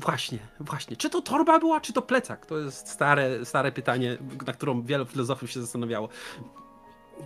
właśnie, 0.00 0.38
właśnie. 0.60 0.96
Czy 0.96 1.10
to 1.10 1.22
torba 1.22 1.58
była, 1.58 1.80
czy 1.80 1.92
to 1.92 2.02
plecak? 2.02 2.46
To 2.46 2.58
jest 2.58 2.88
stare, 2.88 3.44
stare 3.44 3.72
pytanie, 3.72 4.18
na 4.46 4.52
którą 4.52 4.82
wielu 4.82 5.06
filozofów 5.06 5.50
się 5.50 5.60
zastanawiało. 5.60 6.08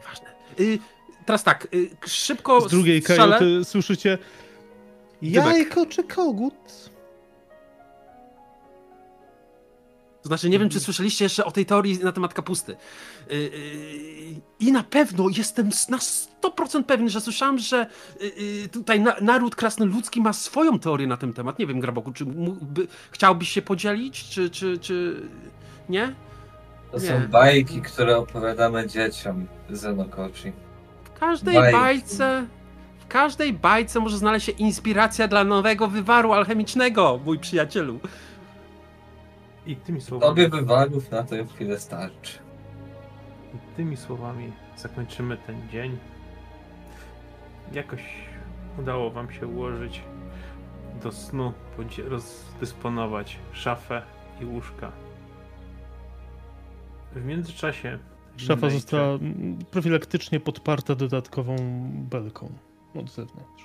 Ważne. 0.09 0.27
Y, 0.61 0.79
teraz 1.27 1.45
tak, 1.45 1.69
y, 1.75 1.91
szybko 2.07 2.61
Z 2.61 2.71
drugiej 2.71 3.01
strzelę. 3.03 3.39
kajuty 3.39 3.65
słyszycie 3.65 4.19
jajko 5.23 5.87
czy 5.87 6.05
kogut? 6.05 6.91
To 10.25 10.29
znaczy, 10.29 10.49
nie 10.51 10.59
wiem, 10.59 10.69
czy 10.69 10.81
słyszeliście 10.81 11.25
jeszcze 11.25 11.45
o 11.45 11.51
tej 11.51 11.67
teorii 11.67 11.99
na 11.99 12.13
temat 12.13 12.35
kapusty. 12.35 12.77
Yy, 13.31 13.37
yy, 13.37 13.51
I 14.61 14.73
na 14.73 14.83
pewno 14.83 15.29
jestem 15.37 15.71
na 15.89 15.99
100% 15.99 16.85
pewny, 16.85 17.11
że 17.11 17.21
słyszałem, 17.21 17.59
że 17.59 17.87
yy, 18.21 18.27
yy, 18.27 18.69
tutaj 18.69 19.01
na, 19.01 19.17
naród 19.21 19.57
krasnoludzki 19.57 20.21
ma 20.21 20.33
swoją 20.33 20.79
teorię 20.79 21.07
na 21.07 21.17
ten 21.17 21.33
temat. 21.33 21.59
Nie 21.59 21.67
wiem, 21.67 21.81
Graboku, 21.81 22.13
czy 22.13 22.25
mógłby, 22.25 22.87
chciałbyś 23.11 23.49
się 23.49 23.63
podzielić, 23.63 24.29
czy, 24.29 24.51
czy, 24.51 24.79
czy 24.79 25.23
nie? 25.89 26.15
To 26.93 26.99
Nie. 26.99 27.07
są 27.07 27.29
bajki, 27.29 27.83
które 27.83 28.17
opowiadamy 28.17 28.89
dzieciom 28.89 29.47
Zenokochi. 29.71 30.53
W 31.05 31.19
każdej 31.19 31.55
Bajki. 31.55 31.79
bajce... 31.79 32.47
W 32.99 33.07
każdej 33.07 33.53
bajce 33.53 34.01
może 34.01 34.19
znaleźć 34.19 34.47
się 34.47 34.53
inspiracja 34.53 35.29
dla 35.29 35.45
nowego 35.45 35.89
wywaru 35.89 36.33
alchemicznego, 36.33 37.21
mój 37.25 37.39
przyjacielu. 37.39 38.01
I 39.67 39.77
tymi 39.77 40.01
słowami, 40.01 40.31
Tobie 40.31 40.49
wywarów 40.49 41.11
na 41.11 41.23
tę 41.23 41.47
chwilę 41.47 41.79
starczy. 41.79 42.39
i 43.55 43.77
tymi 43.77 43.97
słowami 43.97 44.53
zakończymy 44.77 45.37
ten 45.37 45.69
dzień. 45.69 45.99
Jakoś 47.73 48.03
udało 48.79 49.11
wam 49.11 49.33
się 49.33 49.47
ułożyć 49.47 50.03
do 51.03 51.13
snu, 51.13 51.53
bądź 51.77 51.99
rozdysponować 51.99 53.39
szafę 53.53 54.03
i 54.41 54.45
łóżka. 54.45 54.93
W 57.15 57.25
międzyczasie 57.25 57.99
Szafa 58.37 58.71
została 58.71 59.19
profilaktycznie 59.71 60.41
podparta 60.41 60.95
dodatkową 60.95 61.57
belką 62.11 62.53
od 62.95 63.11
zewnątrz. 63.11 63.65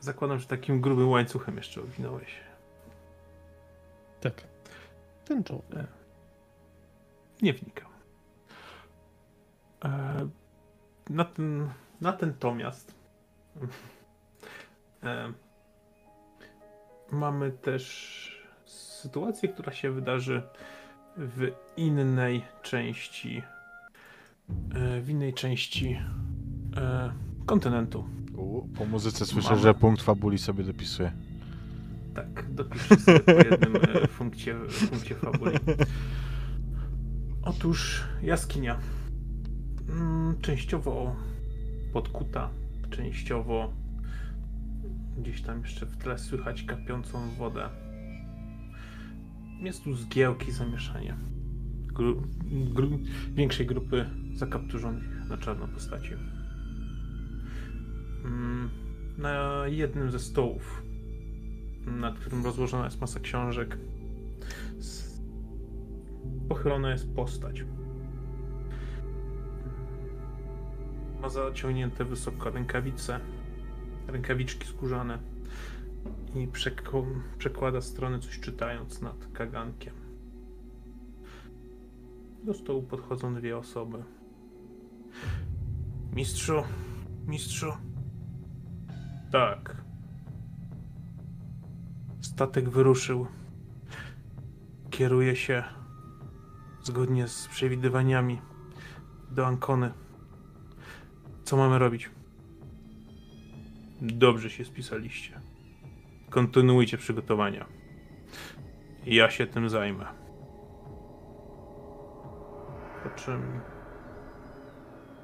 Zakładam, 0.00 0.38
że 0.38 0.46
takim 0.46 0.80
grubym 0.80 1.08
łańcuchem 1.08 1.56
jeszcze 1.56 1.80
owinąłeś. 1.80 2.34
Tak. 4.20 4.53
Tęczowy. 5.24 5.86
Nie 7.42 7.52
wnikam. 7.52 7.88
E, 9.84 10.28
na 11.10 11.24
ten, 11.24 11.70
na 12.00 12.16
natomiast 12.22 12.94
e, 15.02 15.32
mamy 17.12 17.50
też 17.50 18.44
sytuację, 18.66 19.48
która 19.48 19.72
się 19.72 19.90
wydarzy 19.90 20.42
w 21.16 21.52
innej 21.76 22.44
części 22.62 23.42
e, 24.74 25.00
w 25.00 25.10
innej 25.10 25.34
części 25.34 26.00
e, 26.76 27.12
kontynentu. 27.46 28.04
U, 28.36 28.68
po 28.68 28.84
muzyce 28.84 29.26
słyszę, 29.26 29.50
Mamy. 29.50 29.62
że 29.62 29.74
punkt 29.74 30.02
fabuli 30.02 30.38
sobie 30.38 30.64
dopisuję. 30.64 31.12
Tak, 32.14 32.54
dopiszę 32.54 32.96
sobie 32.96 33.20
po 33.20 33.32
jednym 33.32 33.76
e, 33.76 34.06
funkcie, 34.08 34.56
punkcie 34.90 35.14
fabuli. 35.14 35.56
Otóż 37.42 38.04
jaskinia. 38.22 38.78
Mm, 39.88 40.34
Częściowo 40.40 41.16
podkuta, 41.92 42.50
częściowo 42.90 43.72
gdzieś 45.18 45.42
tam 45.42 45.60
jeszcze 45.60 45.86
w 45.86 45.96
tle 45.96 46.18
słychać 46.18 46.62
kapiącą 46.62 47.30
wodę. 47.38 47.68
Jest 49.62 49.84
tu 49.84 49.94
zgiełki, 49.94 50.52
zamieszanie. 50.52 51.16
Gru, 51.86 52.22
gru, 52.74 52.98
większej 53.34 53.66
grupy 53.66 54.06
zakapturzonych 54.34 55.28
na 55.28 55.38
czarno 55.38 55.68
postaci. 55.68 56.10
Mm, 58.24 58.68
Na 59.18 59.62
jednym 59.66 60.10
ze 60.10 60.18
stołów 60.18 60.82
nad 61.86 62.18
którym 62.18 62.44
rozłożona 62.44 62.84
jest 62.84 63.00
masa 63.00 63.20
książek. 63.20 63.78
Pochylona 66.48 66.90
jest 66.90 67.14
postać. 67.14 67.64
Ma 71.22 71.28
zaciągnięte 71.28 72.04
wysoko 72.04 72.50
rękawice, 72.50 73.20
rękawiczki 74.06 74.66
skórzane 74.66 75.18
i 76.34 76.48
przekłada 77.38 77.80
strony 77.80 78.18
coś 78.18 78.40
czytając 78.40 79.02
nad 79.02 79.26
kagankiem. 79.32 79.94
Do 82.44 82.54
stołu 82.54 82.82
podchodzą 82.82 83.34
dwie 83.34 83.58
osoby. 83.58 84.04
Mistrzu, 86.12 86.62
mistrzu. 87.26 87.72
Tak, 89.32 89.83
Statek 92.24 92.68
wyruszył. 92.68 93.26
Kieruje 94.90 95.36
się 95.36 95.64
zgodnie 96.82 97.28
z 97.28 97.48
przewidywaniami 97.48 98.40
do 99.30 99.46
Ankony. 99.46 99.92
Co 101.44 101.56
mamy 101.56 101.78
robić? 101.78 102.10
Dobrze 104.00 104.50
się 104.50 104.64
spisaliście. 104.64 105.40
Kontynuujcie 106.30 106.98
przygotowania. 106.98 107.66
Ja 109.06 109.30
się 109.30 109.46
tym 109.46 109.68
zajmę. 109.68 110.06
Po 113.02 113.10
czym 113.10 113.60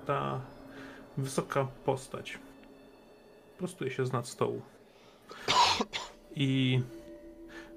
ta 0.06 0.40
wysoka 1.16 1.64
postać 1.64 2.38
prostuje 3.58 3.90
się 3.90 4.06
z 4.06 4.12
nad 4.12 4.28
stołu 4.28 4.62
i 6.34 6.80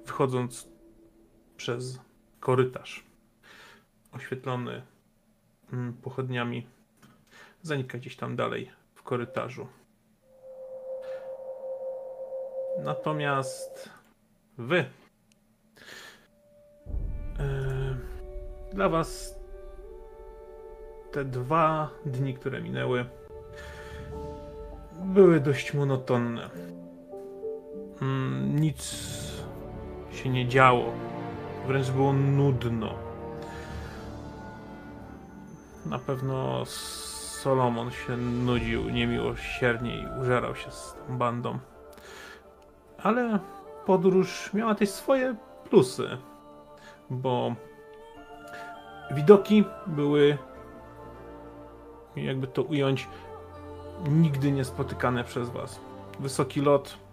wchodząc 0.04 0.68
przez 1.56 2.00
korytarz 2.40 3.04
oświetlony 4.12 4.82
mm, 5.72 5.92
pochodniami 5.92 6.66
zanika 7.62 7.98
gdzieś 7.98 8.16
tam 8.16 8.36
dalej 8.36 8.70
w 8.94 9.02
korytarzu. 9.02 9.66
Natomiast 12.84 13.90
wy 14.58 14.84
e, 17.38 17.96
dla 18.72 18.88
was 18.88 19.38
te 21.12 21.24
dwa 21.24 21.90
dni, 22.06 22.34
które 22.34 22.60
minęły 22.60 23.06
były 25.04 25.40
dość 25.40 25.74
monotonne. 25.74 26.50
Mm, 28.04 28.60
nic 28.60 28.96
się 30.12 30.28
nie 30.28 30.48
działo. 30.48 30.84
Wręcz 31.66 31.90
było 31.90 32.12
nudno. 32.12 32.94
Na 35.86 35.98
pewno 35.98 36.64
Solomon 36.66 37.90
się 37.90 38.16
nudził 38.16 38.90
niemiłosiernie 38.90 39.98
i 39.98 40.20
użerał 40.20 40.56
się 40.56 40.70
z 40.70 40.94
tą 40.94 41.18
bandą. 41.18 41.58
Ale 43.02 43.38
podróż 43.86 44.50
miała 44.54 44.74
też 44.74 44.90
swoje 44.90 45.34
plusy, 45.70 46.18
bo 47.10 47.54
widoki 49.10 49.64
były, 49.86 50.38
jakby 52.16 52.46
to 52.46 52.62
ująć, 52.62 53.08
nigdy 54.08 54.52
nie 54.52 54.64
spotykane 54.64 55.24
przez 55.24 55.50
was 55.50 55.80
wysoki 56.20 56.60
lot. 56.60 57.03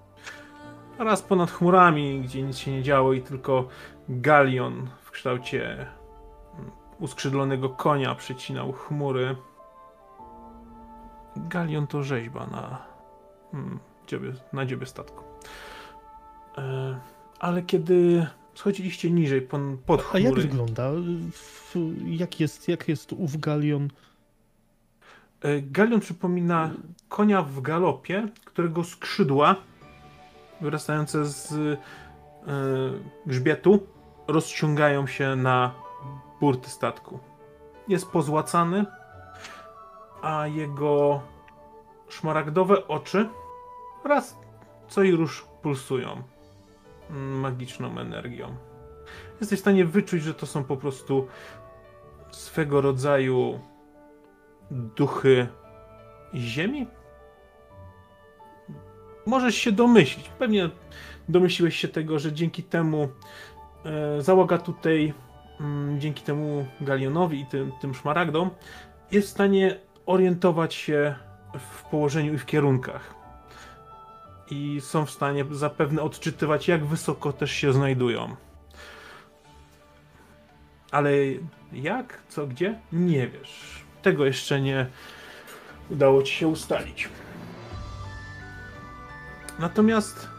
Raz 1.03 1.21
ponad 1.21 1.51
chmurami, 1.51 2.21
gdzie 2.21 2.41
nic 2.41 2.57
się 2.57 2.71
nie 2.71 2.83
działo 2.83 3.13
i 3.13 3.21
tylko 3.21 3.67
galion 4.09 4.87
w 5.01 5.11
kształcie 5.11 5.71
mm, 5.73 6.71
uskrzydlonego 6.99 7.69
konia 7.69 8.15
przecinał 8.15 8.71
chmury. 8.71 9.35
Galion 11.35 11.87
to 11.87 12.03
rzeźba 12.03 12.47
na 12.47 12.85
mm, 13.53 13.79
dziobie, 14.07 14.33
na 14.53 14.65
dziobie 14.65 14.85
statku. 14.85 15.23
E, 16.57 16.99
ale 17.39 17.61
kiedy 17.61 18.27
schodziliście 18.53 19.11
niżej 19.11 19.41
pon- 19.41 19.77
pod 19.85 20.09
A 20.13 20.19
jak 20.19 20.27
chmury... 20.27 20.41
wygląda? 20.41 20.91
W, 21.31 21.75
jak, 22.05 22.39
jest, 22.39 22.67
jak 22.67 22.87
jest 22.87 23.13
ów 23.13 23.37
galion? 23.37 23.89
E, 25.41 25.61
Galion 25.61 25.99
przypomina 25.99 26.71
konia 27.09 27.41
w 27.41 27.61
galopie, 27.61 28.27
którego 28.45 28.83
skrzydła 28.83 29.55
wyrastające 30.61 31.25
z 31.25 31.51
e, 31.51 31.77
grzbietu 33.25 33.87
rozciągają 34.27 35.07
się 35.07 35.35
na 35.35 35.73
burty 36.39 36.69
statku. 36.69 37.19
Jest 37.87 38.11
pozłacany, 38.11 38.85
a 40.21 40.47
jego 40.47 41.21
szmaragdowe 42.09 42.87
oczy 42.87 43.29
raz 44.03 44.37
co 44.87 45.03
i 45.03 45.11
rusz 45.11 45.45
pulsują 45.61 46.23
magiczną 47.41 47.99
energią. 47.99 48.55
Jesteś 49.39 49.59
w 49.59 49.61
stanie 49.61 49.85
wyczuć, 49.85 50.23
że 50.23 50.33
to 50.33 50.45
są 50.45 50.63
po 50.63 50.77
prostu 50.77 51.27
swego 52.31 52.81
rodzaju 52.81 53.59
duchy 54.71 55.47
ziemi? 56.35 56.87
Możesz 59.25 59.55
się 59.55 59.71
domyślić. 59.71 60.29
Pewnie 60.39 60.69
domyśliłeś 61.29 61.75
się 61.75 61.87
tego, 61.87 62.19
że 62.19 62.33
dzięki 62.33 62.63
temu 62.63 63.09
e, 63.85 64.21
załoga 64.21 64.57
tutaj, 64.57 65.13
mm, 65.59 66.01
dzięki 66.01 66.23
temu 66.23 66.65
galionowi 66.81 67.41
i 67.41 67.45
tym, 67.45 67.71
tym 67.81 67.93
szmaragdom, 67.93 68.49
jest 69.11 69.27
w 69.27 69.31
stanie 69.31 69.79
orientować 70.05 70.73
się 70.73 71.15
w 71.59 71.83
położeniu 71.83 72.33
i 72.33 72.37
w 72.37 72.45
kierunkach. 72.45 73.15
I 74.51 74.81
są 74.81 75.05
w 75.05 75.11
stanie 75.11 75.45
zapewne 75.51 76.01
odczytywać, 76.01 76.67
jak 76.67 76.85
wysoko 76.85 77.33
też 77.33 77.51
się 77.51 77.73
znajdują. 77.73 78.35
Ale 80.91 81.11
jak, 81.73 82.23
co, 82.29 82.47
gdzie? 82.47 82.79
Nie 82.91 83.27
wiesz. 83.27 83.83
Tego 84.01 84.25
jeszcze 84.25 84.61
nie 84.61 84.85
udało 85.89 86.23
ci 86.23 86.33
się 86.33 86.47
ustalić. 86.47 87.09
Natomiast 89.61 90.29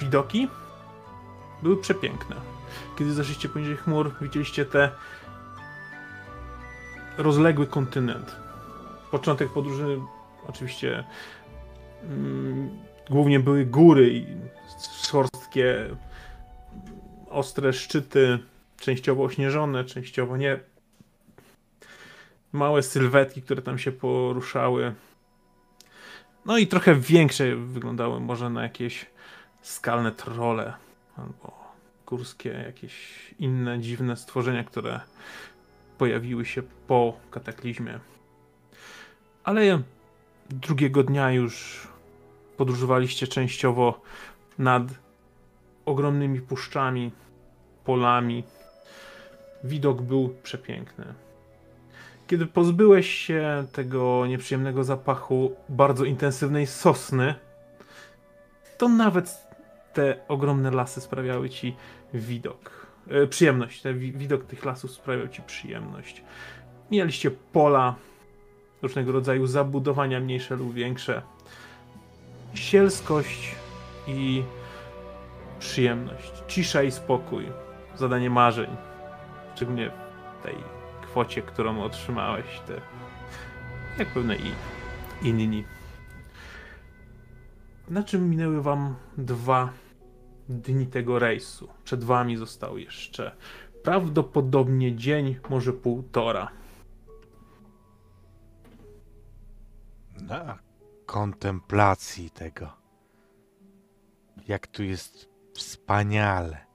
widoki 0.00 0.48
były 1.62 1.76
przepiękne. 1.76 2.36
Kiedy 2.98 3.12
zeszliście 3.12 3.48
poniżej 3.48 3.76
chmur, 3.76 4.14
widzieliście 4.20 4.64
te 4.64 4.90
rozległy 7.18 7.66
kontynent. 7.66 8.36
Początek 9.10 9.48
podróży 9.52 10.00
oczywiście 10.48 11.04
mm, 12.02 12.70
głównie 13.10 13.40
były 13.40 13.66
góry 13.66 14.10
i 14.12 14.26
szorstkie, 15.02 15.96
ostre 17.30 17.72
szczyty, 17.72 18.38
częściowo 18.80 19.24
ośnieżone, 19.24 19.84
częściowo 19.84 20.36
nie. 20.36 20.60
Małe 22.52 22.82
sylwetki, 22.82 23.42
które 23.42 23.62
tam 23.62 23.78
się 23.78 23.92
poruszały. 23.92 24.94
No 26.50 26.58
i 26.58 26.66
trochę 26.66 26.94
większe 26.94 27.56
wyglądały 27.56 28.20
może 28.20 28.50
na 28.50 28.62
jakieś 28.62 29.06
skalne 29.62 30.12
trole 30.12 30.72
albo 31.16 31.74
górskie 32.06 32.48
jakieś 32.48 32.94
inne 33.38 33.80
dziwne 33.80 34.16
stworzenia, 34.16 34.64
które 34.64 35.00
pojawiły 35.98 36.44
się 36.44 36.62
po 36.86 37.16
kataklizmie. 37.30 37.98
Ale 39.44 39.82
drugiego 40.48 41.02
dnia 41.02 41.32
już 41.32 41.86
podróżowaliście 42.56 43.26
częściowo 43.26 44.02
nad 44.58 44.82
ogromnymi 45.84 46.40
puszczami, 46.40 47.10
polami. 47.84 48.44
Widok 49.64 50.02
był 50.02 50.34
przepiękny. 50.42 51.14
Kiedy 52.30 52.46
pozbyłeś 52.46 53.10
się 53.10 53.66
tego 53.72 54.26
nieprzyjemnego 54.26 54.84
zapachu 54.84 55.56
bardzo 55.68 56.04
intensywnej 56.04 56.66
sosny, 56.66 57.34
to 58.78 58.88
nawet 58.88 59.46
te 59.92 60.16
ogromne 60.28 60.70
lasy 60.70 61.00
sprawiały 61.00 61.50
ci 61.50 61.76
widok. 62.14 62.86
E, 63.08 63.26
przyjemność. 63.26 63.82
Te 63.82 63.94
wi 63.94 64.12
widok 64.12 64.44
tych 64.44 64.64
lasów 64.64 64.90
sprawiał 64.90 65.28
ci 65.28 65.42
przyjemność. 65.42 66.22
Mijaliście 66.90 67.30
pola, 67.30 67.94
różnego 68.82 69.12
rodzaju 69.12 69.46
zabudowania, 69.46 70.20
mniejsze 70.20 70.56
lub 70.56 70.74
większe. 70.74 71.22
Sielskość 72.54 73.54
i 74.06 74.42
przyjemność. 75.58 76.32
Cisza 76.48 76.82
i 76.82 76.90
spokój. 76.90 77.46
Zadanie 77.96 78.30
marzeń. 78.30 78.70
Szczególnie 79.54 79.90
tej 80.42 80.79
kwocie, 81.10 81.42
którą 81.42 81.82
otrzymałeś. 81.82 82.60
Te, 82.66 82.80
jak 83.98 84.08
pewne 84.08 84.36
i 84.36 84.52
inni. 85.22 85.64
Na 87.88 88.02
czym 88.02 88.30
minęły 88.30 88.62
wam 88.62 88.94
dwa 89.18 89.72
dni 90.48 90.86
tego 90.86 91.18
rejsu? 91.18 91.68
Przed 91.84 92.04
wami 92.04 92.36
został 92.36 92.78
jeszcze 92.78 93.36
prawdopodobnie 93.82 94.96
dzień, 94.96 95.36
może 95.50 95.72
półtora. 95.72 96.50
Na 100.20 100.58
kontemplacji 101.06 102.30
tego. 102.30 102.72
Jak 104.48 104.66
tu 104.66 104.82
jest 104.82 105.28
wspaniale. 105.54 106.66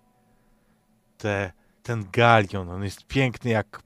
Te, 1.18 1.52
ten 1.84 2.06
galion, 2.12 2.70
on 2.70 2.84
jest 2.84 3.08
piękny 3.08 3.52
jak 3.52 3.85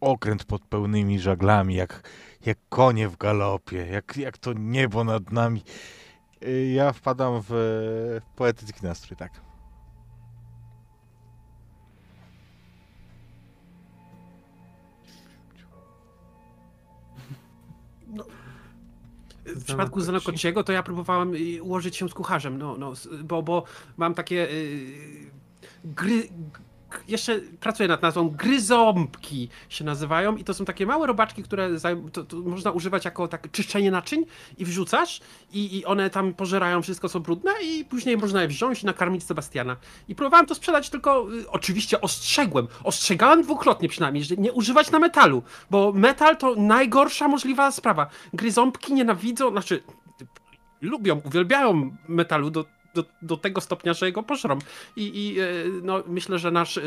okręt 0.00 0.44
pod 0.44 0.64
pełnymi 0.66 1.18
żaglami, 1.20 1.74
jak, 1.74 2.08
jak 2.46 2.58
konie 2.68 3.08
w 3.08 3.16
galopie, 3.16 3.86
jak, 3.86 4.16
jak 4.16 4.38
to 4.38 4.52
niebo 4.52 5.04
nad 5.04 5.32
nami. 5.32 5.62
Y, 6.42 6.72
Ja 6.74 6.92
wpadam 6.92 7.40
w, 7.42 7.46
w 8.20 8.34
poetycki 8.36 8.86
nastrój, 8.86 9.16
tak. 9.16 9.40
W 19.46 19.64
przypadku 19.64 20.00
Zanokociego 20.00 20.64
to 20.64 20.72
ja 20.72 20.82
próbowałem 20.82 21.34
y, 21.34 21.62
ułożyć 21.62 21.96
się 21.96 22.08
z 22.08 22.14
kucharzem, 22.14 22.58
no, 22.58 22.76
no, 22.78 22.92
bo, 23.24 23.42
bo 23.42 23.64
mam 23.96 24.14
takie 24.14 24.50
y, 24.50 25.30
gry... 25.84 26.28
Jeszcze 27.08 27.40
pracuję 27.40 27.88
nad 27.88 28.02
nazwą 28.02 28.28
gryzombki 28.28 29.48
się 29.68 29.84
nazywają 29.84 30.36
i 30.36 30.44
to 30.44 30.54
są 30.54 30.64
takie 30.64 30.86
małe 30.86 31.06
robaczki, 31.06 31.42
które 31.42 31.68
to, 32.12 32.24
to 32.24 32.36
można 32.36 32.70
używać 32.70 33.04
jako 33.04 33.28
tak 33.28 33.50
czyszczenie 33.50 33.90
naczyń 33.90 34.26
i 34.58 34.64
wrzucasz 34.64 35.20
i, 35.52 35.78
i 35.78 35.84
one 35.84 36.10
tam 36.10 36.34
pożerają 36.34 36.82
wszystko 36.82 37.08
co 37.08 37.20
brudne 37.20 37.52
i 37.62 37.84
później 37.84 38.16
można 38.16 38.42
je 38.42 38.48
wziąć 38.48 38.82
i 38.82 38.86
nakarmić 38.86 39.24
Sebastiana. 39.24 39.76
I 40.08 40.14
próbowałem 40.14 40.46
to 40.46 40.54
sprzedać, 40.54 40.90
tylko 40.90 41.26
y, 41.34 41.50
oczywiście 41.50 42.00
ostrzegłem, 42.00 42.68
ostrzegałem 42.84 43.42
dwukrotnie 43.42 43.88
przynajmniej, 43.88 44.24
że 44.24 44.36
nie 44.36 44.52
używać 44.52 44.90
na 44.90 44.98
metalu, 44.98 45.42
bo 45.70 45.92
metal 45.92 46.36
to 46.36 46.54
najgorsza 46.54 47.28
możliwa 47.28 47.70
sprawa. 47.70 48.06
Gryzombki 48.32 48.94
nienawidzą, 48.94 49.50
znaczy 49.50 49.82
lubią, 50.80 51.20
uwielbiają 51.24 51.96
metalu 52.08 52.50
do, 52.50 52.64
do, 52.94 53.04
do 53.22 53.36
tego 53.36 53.60
stopnia, 53.60 53.94
że 53.94 54.06
jego 54.06 54.22
pożrą. 54.22 54.58
I, 54.96 55.26
i 55.26 55.40
e, 55.40 55.44
no, 55.82 56.02
myślę, 56.06 56.38
że 56.38 56.50
nasz 56.50 56.78
e, 56.78 56.82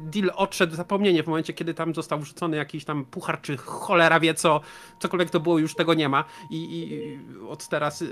deal 0.00 0.30
odszedł 0.34 0.72
w 0.72 0.76
zapomnienie 0.76 1.22
w 1.22 1.26
momencie, 1.26 1.52
kiedy 1.52 1.74
tam 1.74 1.94
został 1.94 2.20
wrzucony 2.20 2.56
jakiś 2.56 2.84
tam 2.84 3.04
puchar, 3.04 3.40
czy 3.40 3.56
cholera 3.56 4.20
wie 4.20 4.34
co, 4.34 4.60
cokolwiek 5.00 5.30
to 5.30 5.40
było, 5.40 5.58
już 5.58 5.74
tego 5.74 5.94
nie 5.94 6.08
ma. 6.08 6.24
I, 6.50 6.56
i 6.56 7.18
od 7.48 7.68
teraz 7.68 8.02
e, 8.02 8.06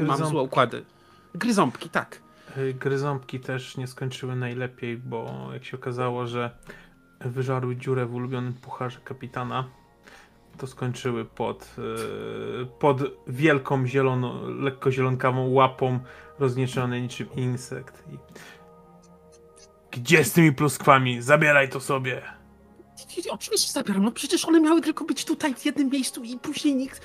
mam 0.00 0.26
złe 0.26 0.42
układy. 0.42 0.84
Gryząbki, 1.34 1.88
tak. 1.88 2.22
Gryząbki 2.74 3.40
też 3.40 3.76
nie 3.76 3.86
skończyły 3.86 4.36
najlepiej, 4.36 4.96
bo 4.96 5.48
jak 5.52 5.64
się 5.64 5.76
okazało, 5.76 6.26
że 6.26 6.50
wyżarły 7.20 7.76
dziurę 7.76 8.06
w 8.06 8.14
ulubionym 8.14 8.52
pucharze 8.52 9.00
kapitana, 9.04 9.68
to 10.58 10.66
skończyły 10.66 11.24
pod, 11.24 11.76
y, 12.62 12.66
pod 12.78 12.98
wielką 13.26 13.86
zieloną, 13.86 14.48
lekko 14.48 14.92
zielonkawą 14.92 15.48
łapą 15.50 16.00
roznieczone 16.38 17.00
niczym 17.00 17.26
insekt. 17.36 18.02
I... 18.12 18.18
Gdzie 19.90 20.24
z 20.24 20.32
tymi 20.32 20.52
pluskwami? 20.52 21.22
Zabieraj 21.22 21.68
to 21.68 21.80
sobie! 21.80 22.22
Oczywiście 23.30 23.72
zabieram, 23.72 24.02
no 24.04 24.12
przecież 24.12 24.44
one 24.44 24.60
miały 24.60 24.80
tylko 24.80 25.04
być 25.04 25.24
tutaj 25.24 25.54
w 25.54 25.64
jednym 25.64 25.88
miejscu 25.90 26.22
i 26.24 26.38
później 26.38 26.74
nikt... 26.74 27.00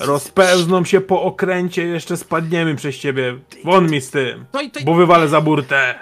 Rozpełzną 0.00 0.84
się 0.84 1.00
po 1.00 1.22
okręcie, 1.22 1.82
jeszcze 1.84 2.16
spadniemy 2.16 2.74
przez 2.76 2.96
ciebie. 2.96 3.38
Won 3.64 3.90
mi 3.90 4.00
z 4.00 4.10
tym, 4.10 4.44
i- 4.80 4.84
bo 4.84 4.94
wywalę 4.94 5.28
za 5.28 5.40
burtę. 5.40 5.98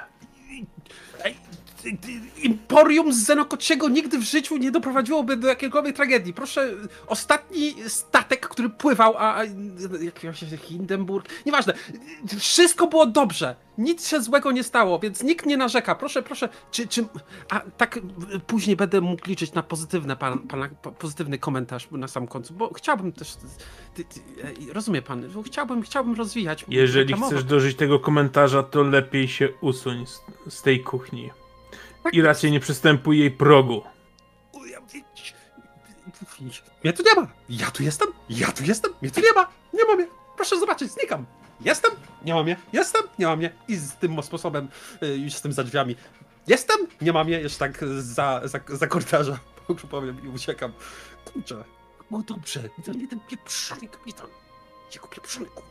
Imporium 2.43 3.13
z 3.13 3.25
Zenokociego 3.25 3.89
nigdy 3.89 4.19
w 4.19 4.23
życiu 4.23 4.57
nie 4.57 4.71
doprowadziłoby 4.71 5.37
do 5.37 5.49
jakiejkolwiek 5.49 5.97
tragedii. 5.97 6.35
Proszę, 6.35 6.75
ostatni 7.07 7.75
statek, 7.89 8.49
który 8.49 8.69
pływał, 8.69 9.15
a, 9.19 9.37
a 9.37 9.45
jakiegoś 10.01 10.45
Hindenburg, 10.63 11.29
nieważne, 11.47 11.75
wszystko 12.39 12.87
było 12.87 13.07
dobrze. 13.07 13.57
Nic 13.79 14.09
się 14.09 14.21
złego 14.21 14.53
nie 14.53 14.65
stało, 14.65 14.99
więc 14.99 15.23
nikt 15.23 15.47
nie 15.47 15.57
narzeka. 15.57 15.95
Proszę, 15.95 16.23
proszę, 16.23 16.49
czy, 16.71 16.89
czy 16.89 17.05
a 17.51 17.61
tak 17.61 17.99
później 18.47 18.77
będę 18.77 19.01
mógł 19.01 19.29
liczyć 19.29 19.53
na 19.53 19.63
pozytywne, 19.63 20.17
pan, 20.17 20.39
pana, 20.39 20.69
po- 20.83 20.93
pozytywny 20.93 21.39
komentarz 21.39 21.89
na 21.91 22.09
sam 22.09 22.27
końcu, 22.27 22.55
bo 22.55 22.75
chciałbym 22.75 23.13
też, 23.13 23.37
ty, 23.95 24.05
ty, 24.05 24.21
rozumie 24.73 25.03
pan, 25.03 25.25
chciałbym, 25.47 25.83
chciałbym 25.83 26.15
rozwijać. 26.15 26.65
Jeżeli 26.69 27.15
chcesz 27.15 27.45
dożyć 27.45 27.77
tego 27.77 28.01
komentarza, 28.01 28.63
to 28.63 28.83
lepiej 28.83 29.29
się 29.29 29.49
usuń 29.61 30.07
z, 30.07 30.21
z 30.55 30.63
tej 30.63 30.81
kuchni. 30.81 31.31
I 32.13 32.23
raczej 32.23 32.53
nie 32.53 32.61
przystępuj 32.61 33.19
jej 33.19 33.31
progu. 33.31 33.83
Mnie 36.85 36.93
tu 36.93 37.03
nie 37.03 37.15
ma! 37.23 37.29
Ja 37.49 37.71
tu 37.71 37.83
jestem! 37.83 38.09
Ja 38.31 38.53
tu 38.53 38.65
jestem! 38.65 38.93
Mnie 39.03 39.11
tu 39.11 39.21
nie 39.21 39.33
ma! 39.33 39.49
Nie 39.73 39.85
ma 39.85 39.95
mnie! 39.95 40.07
Proszę 40.37 40.61
zobaczyć, 40.61 40.93
znikam! 40.93 41.27
Jestem! 41.61 41.91
Nie 42.25 42.35
ma 42.35 42.43
mnie! 42.43 42.57
Jestem! 42.73 43.03
Nie 43.19 43.27
ma 43.27 43.37
mnie! 43.37 43.53
I 43.69 43.77
z 43.77 43.93
tym 43.93 44.23
sposobem 44.23 44.69
y, 45.03 45.07
już 45.07 45.33
jestem 45.33 45.53
za 45.53 45.65
drzwiami. 45.65 45.97
Jestem! 46.47 46.87
Nie 47.01 47.13
ma 47.13 47.25
mnie! 47.25 47.41
Jeszcze 47.41 47.59
tak 47.59 47.85
za, 47.99 48.41
za, 48.45 48.61
za 48.69 48.87
korytarza 48.87 49.39
powiem 49.91 50.25
i 50.25 50.29
uciekam. 50.29 50.73
Kurczę. 51.25 51.65
No 52.11 52.23
dobrze. 52.23 52.69
To 52.85 52.93
nie 52.93 53.09
ten 53.09 53.21
pieprzony 53.21 53.89
kapitan. 53.89 54.27
Jego 54.95 55.09
kurwa. 55.09 55.63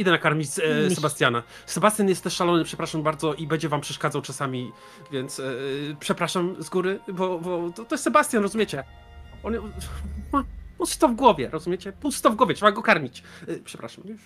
Idę 0.00 0.10
nakarmić 0.10 0.48
e, 0.58 0.90
Sebastiana. 0.90 1.42
Sebastian 1.66 2.08
jest 2.08 2.24
też 2.24 2.34
szalony, 2.34 2.64
przepraszam 2.64 3.02
bardzo, 3.02 3.34
i 3.34 3.46
będzie 3.46 3.68
wam 3.68 3.80
przeszkadzał 3.80 4.22
czasami, 4.22 4.72
więc 5.12 5.40
e, 5.40 5.44
przepraszam 6.00 6.62
z 6.62 6.68
góry, 6.68 7.00
bo, 7.12 7.38
bo 7.38 7.70
to, 7.70 7.84
to 7.84 7.94
jest 7.94 8.04
Sebastian, 8.04 8.42
rozumiecie? 8.42 8.84
On 9.42 9.72
ma 10.32 10.44
pusto 10.78 11.08
w 11.08 11.14
głowie, 11.14 11.48
rozumiecie? 11.48 11.92
Pusto 11.92 12.30
w 12.30 12.36
głowie, 12.36 12.54
trzeba 12.54 12.72
go 12.72 12.82
karmić. 12.82 13.22
E, 13.48 13.56
przepraszam, 13.56 14.04
już. 14.06 14.20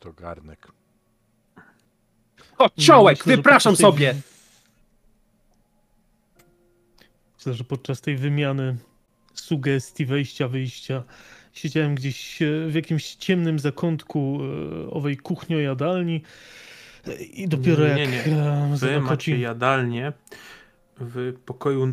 To 0.00 0.12
garnek. 0.12 0.68
O, 2.58 2.70
ciołek, 2.78 3.18
że 3.24 3.36
wypraszam 3.36 3.76
tej- 3.76 3.82
sobie! 3.82 4.14
Myślę, 7.36 7.54
że 7.54 7.64
podczas 7.64 8.00
tej 8.00 8.16
wymiany 8.16 8.76
sugestii 9.34 10.06
wejścia, 10.06 10.48
wyjścia 10.48 11.02
siedziałem 11.56 11.94
gdzieś 11.94 12.42
e, 12.42 12.46
w 12.68 12.74
jakimś 12.74 13.14
ciemnym 13.14 13.58
zakątku 13.58 14.38
e, 14.86 14.90
owej 14.90 15.16
kuchnio-jadalni 15.16 16.20
e, 17.06 17.14
i 17.22 17.48
dopiero 17.48 17.84
Nie, 17.84 18.02
jak 18.02 18.10
nie. 18.10 18.24
e, 18.24 18.76
Wy 18.76 19.00
macie 19.00 19.38
jadalnię 19.38 20.12
w 21.00 21.34
pokoju, 21.44 21.92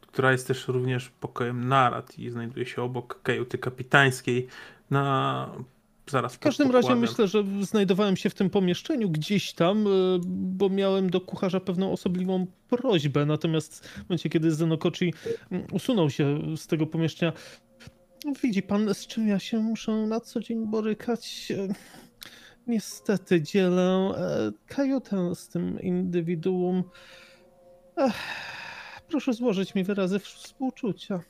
która 0.00 0.32
jest 0.32 0.46
też 0.46 0.68
również 0.68 1.08
pokojem 1.08 1.68
narad 1.68 2.18
i 2.18 2.30
znajduje 2.30 2.66
się 2.66 2.82
obok 2.82 3.22
kajuty 3.22 3.58
kapitańskiej 3.58 4.46
na 4.90 5.46
zaraz 6.06 6.34
W 6.34 6.38
każdym 6.38 6.70
razie 6.70 6.94
myślę, 6.94 7.28
że 7.28 7.44
znajdowałem 7.60 8.16
się 8.16 8.30
w 8.30 8.34
tym 8.34 8.50
pomieszczeniu 8.50 9.10
gdzieś 9.10 9.52
tam, 9.52 9.84
bo 10.26 10.68
miałem 10.68 11.10
do 11.10 11.20
kucharza 11.20 11.60
pewną 11.60 11.92
osobliwą 11.92 12.46
prośbę. 12.68 13.26
Natomiast 13.26 13.88
w 13.88 14.08
momencie, 14.08 14.28
kiedy 14.28 14.50
Zenokoci 14.54 15.14
mm, 15.50 15.66
usunął 15.72 16.10
się 16.10 16.56
z 16.56 16.66
tego 16.66 16.86
pomieszczenia, 16.86 17.32
widzi 18.42 18.62
pan, 18.62 18.94
z 18.94 19.06
czym 19.06 19.28
ja 19.28 19.38
się 19.38 19.58
muszę 19.58 19.92
na 19.92 20.20
co 20.20 20.40
dzień 20.40 20.66
borykać. 20.66 21.52
E, 21.56 21.74
Niestety 22.66 23.42
dzielę 23.42 23.82
e, 24.16 24.52
kajutę 24.74 25.34
z 25.34 25.48
tym 25.48 25.80
indywiduum. 25.80 26.84
Ech, 27.96 28.14
proszę 29.08 29.32
złożyć 29.32 29.74
mi 29.74 29.84
wyrazy 29.84 30.18
współczucia. 30.18 31.20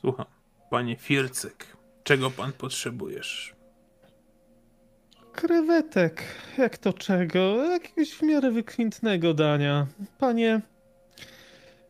Słucham, 0.00 0.26
panie 0.70 0.96
Fircyk, 0.96 1.76
czego 2.02 2.30
pan 2.30 2.52
potrzebujesz? 2.52 3.54
Krewetek. 5.32 6.22
Jak 6.58 6.78
to 6.78 6.92
czego? 6.92 7.64
Jakiegoś 7.64 8.10
w 8.12 8.22
miarę 8.22 8.50
wykwintnego 8.50 9.34
dania. 9.34 9.86
Panie 10.18 10.60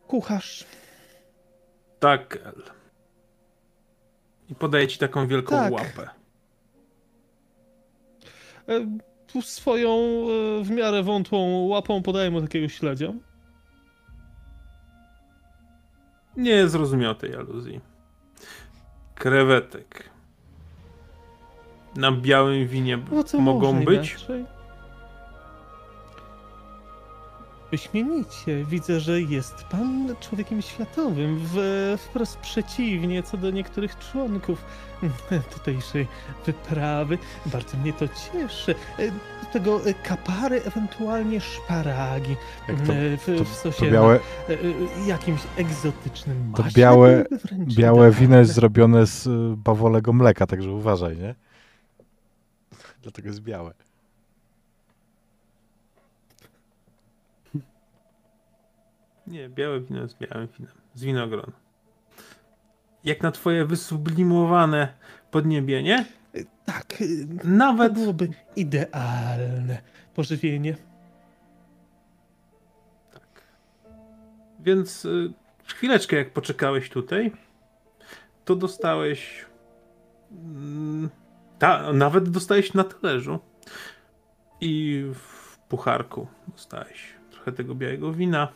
kucharz. 0.07 0.65
Tak, 2.03 2.35
El. 2.45 2.63
I 4.49 4.55
podaję 4.55 4.87
ci 4.87 4.99
taką 4.99 5.27
wielką 5.27 5.55
Tak. 5.55 5.73
łapę. 5.73 6.09
e, 8.69 8.97
tu 9.27 9.41
Swoją 9.41 9.89
e, 9.89 10.63
w 10.63 10.69
miarę 10.71 11.03
wątłą 11.03 11.67
łapą 11.67 12.01
podaję 12.03 12.31
mu 12.31 12.41
takiego 12.41 12.69
śledzia. 12.69 13.13
Nie 16.37 16.67
zrozumiał 16.67 17.15
tej 17.15 17.35
aluzji. 17.35 17.81
Krewetek. 19.15 20.09
Na 21.95 22.11
białym 22.11 22.67
winie 22.67 22.99
No 23.33 23.39
mogą 23.39 23.85
być? 23.85 24.11
inaczej? 24.11 24.45
Wyśmienicie. 27.83 28.65
Widzę, 28.65 28.99
że 28.99 29.21
jest 29.21 29.63
pan 29.63 30.15
człowiekiem 30.19 30.61
światowym. 30.61 31.39
W, 31.43 31.57
wprost 31.99 32.37
przeciwnie 32.37 33.23
co 33.23 33.37
do 33.37 33.51
niektórych 33.51 33.97
członków 33.99 34.65
tutejszej 35.53 36.07
wyprawy. 36.45 37.17
Bardzo 37.45 37.77
mnie 37.77 37.93
to 37.93 38.05
cieszy. 38.07 38.75
E, 38.99 39.11
Do 39.11 39.47
tego 39.53 39.85
e, 39.85 39.93
kapary, 39.93 40.61
ewentualnie 40.63 41.41
szparagi. 41.41 42.35
Jak 42.67 42.81
to, 42.81 42.93
e, 42.93 43.17
w, 43.17 43.25
to, 43.37 43.43
w 43.45 43.55
sosie 43.55 43.85
to 43.85 43.91
białe, 43.91 44.19
e, 44.49 44.53
e, 44.53 45.07
jakimś 45.07 45.41
egzotycznym 45.57 46.53
To 46.55 46.63
białe- 46.63 47.25
białe 47.65 48.11
wino 48.11 48.37
jest 48.37 48.53
zrobione 48.53 49.05
z 49.07 49.27
y, 49.27 49.29
bawolego 49.57 50.13
mleka, 50.13 50.47
także 50.47 50.71
uważaj, 50.71 51.17
nie? 51.17 51.35
Dlatego 53.01 53.27
jest 53.27 53.41
białe. 53.41 53.73
Nie, 59.27 59.49
białe 59.49 59.79
wino 59.81 60.01
jest 60.01 60.17
białym 60.17 60.47
winem. 60.47 60.73
Z 60.93 61.03
winogron. 61.03 61.51
Jak 63.03 63.21
na 63.21 63.31
twoje 63.31 63.65
wysublimowane 63.65 64.93
podniebie, 65.31 65.83
nie? 65.83 66.05
Tak, 66.65 66.85
To 67.41 67.47
Nawet 67.47 67.93
byłoby 67.93 68.29
idealne 68.55 69.81
pożywienie. 70.15 70.75
Więc 74.59 75.05
y, 75.05 75.33
chwileczkę 75.67 76.15
jak 76.15 76.33
poczekałeś 76.33 76.89
tutaj, 76.89 77.31
to 78.45 78.55
dostałeś. 78.55 79.45
mm, 80.31 81.09
Ta, 81.59 81.93
nawet 81.93 82.29
dostałeś 82.29 82.73
na 82.73 82.83
talerzu. 82.83 83.39
I 84.61 85.03
w 85.13 85.57
pucharku 85.57 86.27
dostałeś 86.47 87.13
trochę 87.31 87.51
tego 87.51 87.75
białego 87.75 88.13
wina. 88.13 88.47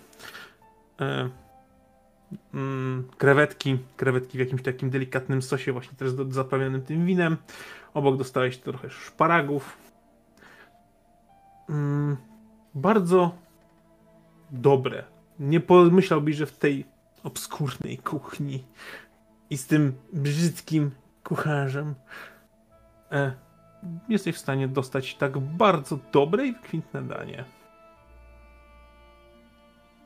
E, 1.01 1.29
mm, 2.53 3.07
krewetki, 3.17 3.77
krewetki 3.97 4.37
w 4.37 4.39
jakimś 4.39 4.63
takim 4.63 4.89
delikatnym 4.89 5.41
sosie, 5.41 5.71
właśnie 5.71 5.97
też 5.97 6.11
zapełnionym 6.29 6.81
tym 6.81 7.05
winem. 7.05 7.37
Obok 7.93 8.17
dostałeś 8.17 8.57
trochę 8.57 8.89
szparagów. 8.89 9.77
Mm, 11.69 12.17
bardzo 12.75 13.35
dobre. 14.51 15.03
Nie 15.39 15.59
pomyślałbyś, 15.59 16.35
że 16.35 16.45
w 16.45 16.57
tej 16.57 16.85
obskurnej 17.23 17.97
kuchni 17.97 18.63
i 19.49 19.57
z 19.57 19.67
tym 19.67 19.93
brzydkim 20.13 20.91
kucharzem 21.23 21.95
e, 23.11 23.31
jesteś 24.09 24.35
w 24.35 24.39
stanie 24.39 24.67
dostać 24.67 25.15
tak 25.15 25.39
bardzo 25.39 25.99
dobre 26.11 26.47
i 26.47 26.55
kwintne 26.55 27.01
danie. 27.01 27.56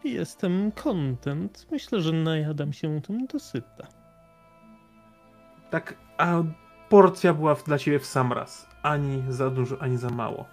Jestem 0.04 0.72
content. 0.72 1.68
Myślę, 1.72 2.02
że 2.02 2.12
najadam 2.12 2.74
się 2.74 3.02
tym 3.02 3.28
dosyta. 3.28 3.88
Tak, 5.70 5.96
a 6.18 6.44
porcja 6.90 7.34
była 7.34 7.56
dla 7.56 7.78
ciebie 7.78 8.00
w 8.00 8.06
sam 8.06 8.34
raz. 8.34 8.68
Ani 8.84 9.24
za 9.30 9.50
dużo, 9.50 9.82
ani 9.82 9.98
za 9.98 10.10
mało. 10.10 10.46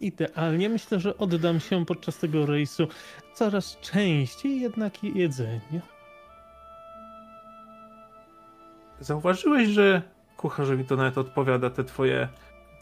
Idealnie. 0.00 0.68
Myślę, 0.68 1.00
że 1.00 1.18
oddam 1.18 1.60
się 1.60 1.86
podczas 1.86 2.18
tego 2.18 2.46
rejsu 2.46 2.88
coraz 3.34 3.76
częściej 3.80 4.60
jednak 4.60 5.04
jedzeniu. 5.04 5.80
Zauważyłeś, 9.00 9.68
że 9.68 10.02
kucharzowi 10.36 10.84
to 10.84 10.96
nawet 10.96 11.18
odpowiada 11.18 11.70
te 11.70 11.84
twoje 11.84 12.28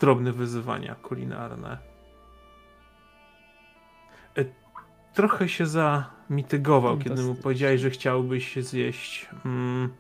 drobne 0.01 0.33
wyzwania 0.33 0.95
kulinarne. 0.95 1.88
E, 4.37 4.45
Trochę 5.19 5.49
się 5.49 5.67
zamitygował, 5.67 6.99
kiedy 6.99 7.23
mu 7.23 7.35
powiedziałeś, 7.35 7.81
że 7.81 7.91
chciałbyś 7.91 8.57
zjeść 8.57 9.29
mm, 9.45 9.93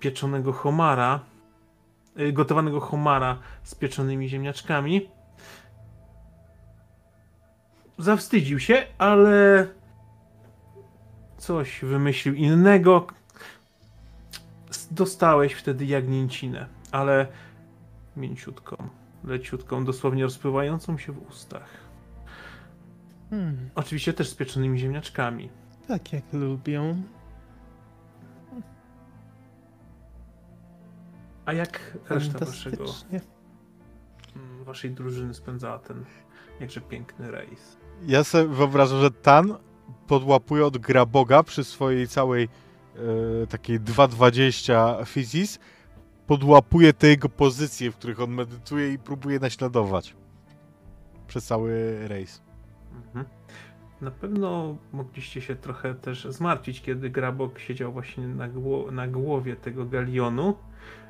pieczonego 0.00 0.52
homara, 0.52 1.20
y, 2.20 2.32
gotowanego 2.32 2.80
homara 2.80 3.38
z 3.62 3.74
pieczonymi 3.74 4.28
ziemniaczkami. 4.28 5.08
Zawstydził 7.98 8.60
się, 8.60 8.86
ale 8.98 9.66
coś 11.38 11.80
wymyślił 11.84 12.34
innego. 12.34 13.06
Dostałeś 14.90 15.52
wtedy 15.52 15.84
jagnięcinę, 15.84 16.66
ale 16.92 17.26
mięciutką, 18.16 18.76
leciutką, 19.24 19.84
dosłownie 19.84 20.22
rozpływającą 20.22 20.98
się 20.98 21.12
w 21.12 21.28
ustach. 21.28 21.85
Hmm, 23.30 23.70
Oczywiście 23.74 24.12
też 24.12 24.28
z 24.28 24.34
pieczonymi 24.34 24.78
ziemniaczkami. 24.78 25.48
tak 25.88 26.12
jak 26.12 26.32
lubią. 26.32 27.02
A 31.46 31.52
jak 31.52 31.98
reszta 32.08 32.38
waszego, 32.38 32.76
Fantastycznie. 32.76 33.20
mm, 34.36 34.64
waszej 34.64 34.90
drużyny 34.90 35.34
spędzała 35.34 35.78
ten 35.78 36.04
jakże 36.60 36.80
piękny 36.80 37.30
rejs? 37.30 37.76
Ja 38.06 38.24
sobie 38.24 38.48
wyobrażam, 38.54 39.00
że 39.00 39.10
Tan 39.10 39.54
podłapuje 40.06 40.66
od 40.66 40.78
Graboga 40.78 41.42
przy 41.42 41.64
swojej 41.64 42.08
całej 42.08 42.48
e, 43.42 43.46
takiej 43.46 43.80
2.20 43.80 45.06
fizis, 45.06 45.58
podłapuje 46.26 46.92
te 46.92 47.06
jego 47.08 47.28
pozycje, 47.28 47.90
w 47.90 47.96
których 47.96 48.20
on 48.20 48.30
medytuje 48.30 48.92
i 48.92 48.98
próbuje 48.98 49.38
naśladować 49.38 50.16
przez 51.28 51.44
cały 51.46 51.98
rejs. 52.08 52.42
Mhm. 52.96 53.24
Na 54.00 54.10
pewno 54.10 54.76
mogliście 54.92 55.40
się 55.40 55.56
trochę 55.56 55.94
też 55.94 56.24
zmartwić, 56.24 56.82
kiedy 56.82 57.10
Grabok 57.10 57.58
siedział 57.58 57.92
właśnie 57.92 58.28
na, 58.28 58.48
gło- 58.48 58.92
na 58.92 59.08
głowie 59.08 59.56
tego 59.56 59.84
galionu 59.84 60.56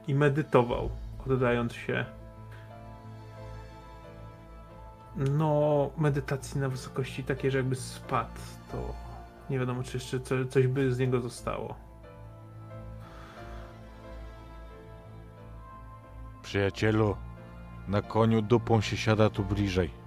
i 0.08 0.14
medytował, 0.14 0.90
oddając 1.26 1.72
się 1.72 2.04
no, 5.16 5.90
medytacji 5.98 6.60
na 6.60 6.68
wysokości 6.68 7.24
takiej, 7.24 7.50
że 7.50 7.58
jakby 7.58 7.76
spadł, 7.76 8.40
to 8.72 8.94
nie 9.50 9.58
wiadomo, 9.58 9.82
czy 9.82 9.96
jeszcze 9.96 10.20
co, 10.20 10.44
coś 10.44 10.66
by 10.66 10.94
z 10.94 10.98
niego 10.98 11.20
zostało. 11.20 11.74
Przyjacielu, 16.42 17.16
na 17.88 18.02
koniu 18.02 18.42
dupą 18.42 18.80
się 18.80 18.96
siada 18.96 19.30
tu 19.30 19.44
bliżej. 19.44 20.05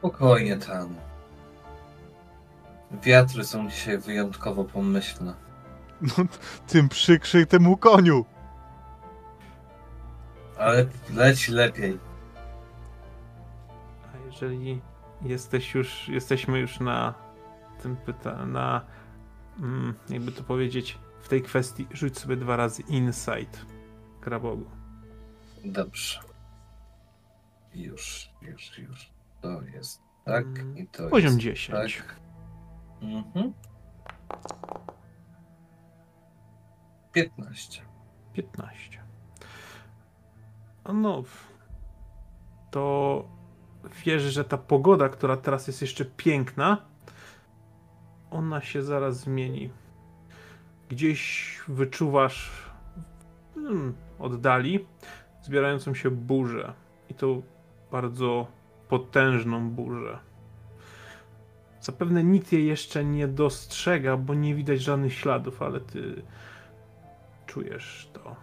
Spokojnie, 0.00 0.56
Tan. 0.56 0.94
Wiatry 3.02 3.44
są 3.44 3.70
dzisiaj 3.70 3.98
wyjątkowo 3.98 4.64
pomyślne. 4.64 5.34
No, 6.00 6.24
tym 6.66 6.88
przykrzej 6.88 7.46
temu 7.46 7.76
koniu. 7.76 8.24
Ale 10.58 10.86
leci 11.14 11.52
lepiej. 11.52 11.98
A 14.14 14.26
jeżeli 14.26 14.80
jesteś 15.22 15.74
już, 15.74 16.08
jesteśmy 16.08 16.58
już 16.58 16.80
na 16.80 17.14
tym 17.82 17.96
pyta, 17.96 18.46
na 18.46 18.84
mm, 19.58 19.94
jakby 20.08 20.32
to 20.32 20.42
powiedzieć, 20.42 20.98
w 21.20 21.28
tej 21.28 21.42
kwestii, 21.42 21.86
rzuć 21.92 22.18
sobie 22.18 22.36
dwa 22.36 22.56
razy 22.56 22.82
insight 22.82 23.66
Grabogu. 24.22 24.70
Dobrze. 25.64 26.20
Już, 27.74 28.30
już, 28.42 28.78
już. 28.78 29.10
To 29.40 29.62
jest 29.62 30.02
tak 30.24 30.46
Mm, 30.46 30.78
i 30.78 30.86
to 30.86 31.08
Poziom 31.08 31.32
jest 31.32 31.42
10. 31.42 31.96
tak. 31.96 32.16
Mhm. 33.02 33.52
15. 37.12 37.82
15. 38.32 39.02
No, 40.94 41.22
to 42.70 43.24
wiesz, 44.04 44.22
że 44.22 44.44
ta 44.44 44.58
pogoda, 44.58 45.08
która 45.08 45.36
teraz 45.36 45.66
jest 45.66 45.80
jeszcze 45.80 46.04
piękna, 46.04 46.78
ona 48.30 48.60
się 48.60 48.82
zaraz 48.82 49.20
zmieni. 49.20 49.70
Gdzieś 50.88 51.60
wyczuwasz 51.68 52.70
hmm, 53.54 53.94
oddali 54.18 54.86
zbierającą 55.42 55.94
się 55.94 56.10
burzę. 56.10 56.72
I 57.08 57.14
to 57.14 57.42
bardzo 57.92 58.46
potężną 58.90 59.70
burzę. 59.70 60.18
Zapewne 61.80 62.24
nikt 62.24 62.52
jej 62.52 62.66
jeszcze 62.66 63.04
nie 63.04 63.28
dostrzega, 63.28 64.16
bo 64.16 64.34
nie 64.34 64.54
widać 64.54 64.80
żadnych 64.80 65.14
śladów, 65.14 65.62
ale 65.62 65.80
ty 65.80 66.22
czujesz 67.46 68.10
to. 68.12 68.36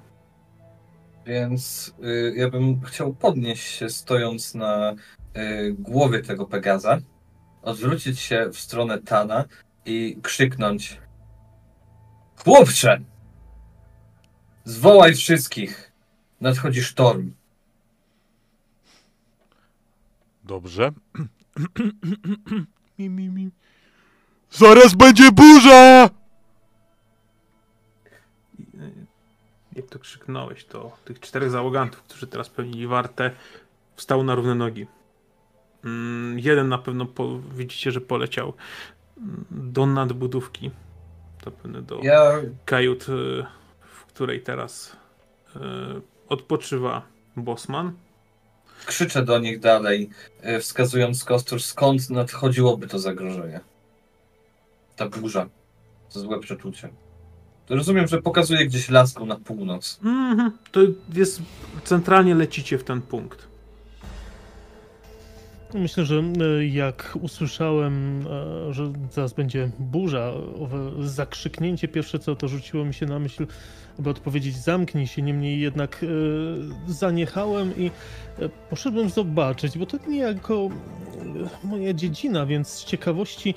Więc 1.26 1.94
y, 2.04 2.34
ja 2.36 2.50
bym 2.50 2.82
chciał 2.82 3.14
podnieść 3.14 3.64
się 3.64 3.90
stojąc 3.90 4.56
na 4.56 4.92
y, 5.38 5.76
głowie 5.80 6.20
tego 6.22 6.46
Pegaza, 6.46 7.00
odwrócić 7.62 8.20
się 8.20 8.50
w 8.54 8.60
stronę 8.60 8.98
Tana 8.98 9.46
i 9.86 10.18
krzyknąć 10.22 11.02
Chłopcze! 12.44 13.00
Zwołaj 14.64 15.16
wszystkich! 15.16 15.92
Nadchodzi 16.42 16.84
sztorm. 16.84 17.32
Dobrze. 20.48 20.92
mi, 23.00 23.10
mi, 23.10 23.30
mi. 23.30 23.50
Zaraz 24.52 24.94
będzie 24.94 25.32
burza! 25.32 26.10
Jak 29.76 29.86
to 29.86 30.00
krzyknąłeś, 30.00 30.66
to 30.66 30.98
tych 31.06 31.20
czterech 31.20 31.52
załogantów, 31.52 32.02
którzy 32.02 32.28
teraz 32.28 32.50
pełnili 32.50 32.88
wartę, 32.88 33.32
wstał 33.96 34.24
na 34.24 34.36
równe 34.36 34.56
nogi. 34.56 34.88
Mm, 35.86 36.40
Jeden 36.40 36.70
na 36.70 36.78
pewno 36.78 37.06
po, 37.06 37.40
widzicie, 37.40 37.92
że 37.92 38.02
poleciał 38.02 38.54
mm, 39.18 39.46
do 39.52 39.86
nadbudówki. 39.86 40.72
To 41.42 41.52
pewnie 41.52 41.82
do 41.82 42.00
Ja 42.04 42.32
kajut, 42.66 43.10
y, 43.10 43.46
w 43.82 44.06
której 44.06 44.42
teraz 44.42 44.98
y, 45.56 45.60
odpoczywa 46.30 47.02
Bosman. 47.36 47.94
Krzyczę 48.86 49.24
do 49.24 49.40
nich 49.40 49.60
dalej, 49.60 50.10
y, 50.46 50.60
wskazując 50.60 51.24
kostur, 51.24 51.62
skąd 51.62 52.10
nadchodziłoby 52.10 52.88
to 52.88 53.00
zagrożenie. 53.00 53.60
Ta 54.96 55.10
burza. 55.10 55.50
To 56.14 56.20
złe 56.20 56.40
przeczucie. 56.40 56.90
Rozumiem, 57.70 58.08
że 58.08 58.22
pokazuje 58.22 58.66
gdzieś 58.66 58.90
laską 58.90 59.26
na 59.26 59.36
północ. 59.36 60.00
Mhm, 60.04 60.52
to 60.72 60.80
jest 61.14 61.42
centralnie 61.84 62.36
lecicie 62.36 62.78
w 62.78 62.84
ten 62.84 63.02
punkt. 63.02 63.48
Myślę, 65.74 66.06
że 66.06 66.24
e, 66.60 66.66
jak 66.66 67.18
usłyszałem, 67.22 68.26
e, 68.70 68.74
że 68.74 68.94
zaraz 69.12 69.34
będzie 69.34 69.70
burza, 69.80 70.32
owe 70.60 71.08
zakrzyknięcie 71.08 71.88
pierwsze 71.88 72.20
co 72.20 72.36
to 72.36 72.48
rzuciło 72.48 72.86
mi 72.86 72.94
się 72.94 73.06
na 73.06 73.20
myśl, 73.20 73.48
aby 74.00 74.10
odpowiedzieć 74.10 74.58
zamknij 74.58 75.08
się, 75.08 75.22
niemniej 75.22 75.60
jednak 75.60 76.04
e, 76.04 76.08
zaniechałem 76.94 77.78
i 77.78 77.92
poszedłem 78.70 79.10
zobaczyć, 79.10 79.78
bo 79.78 79.86
to 79.86 79.98
niejako 80.08 80.70
moja 81.64 81.94
dziedzina, 81.94 82.46
więc 82.46 82.68
z 82.68 82.86
ciekawości 82.86 83.54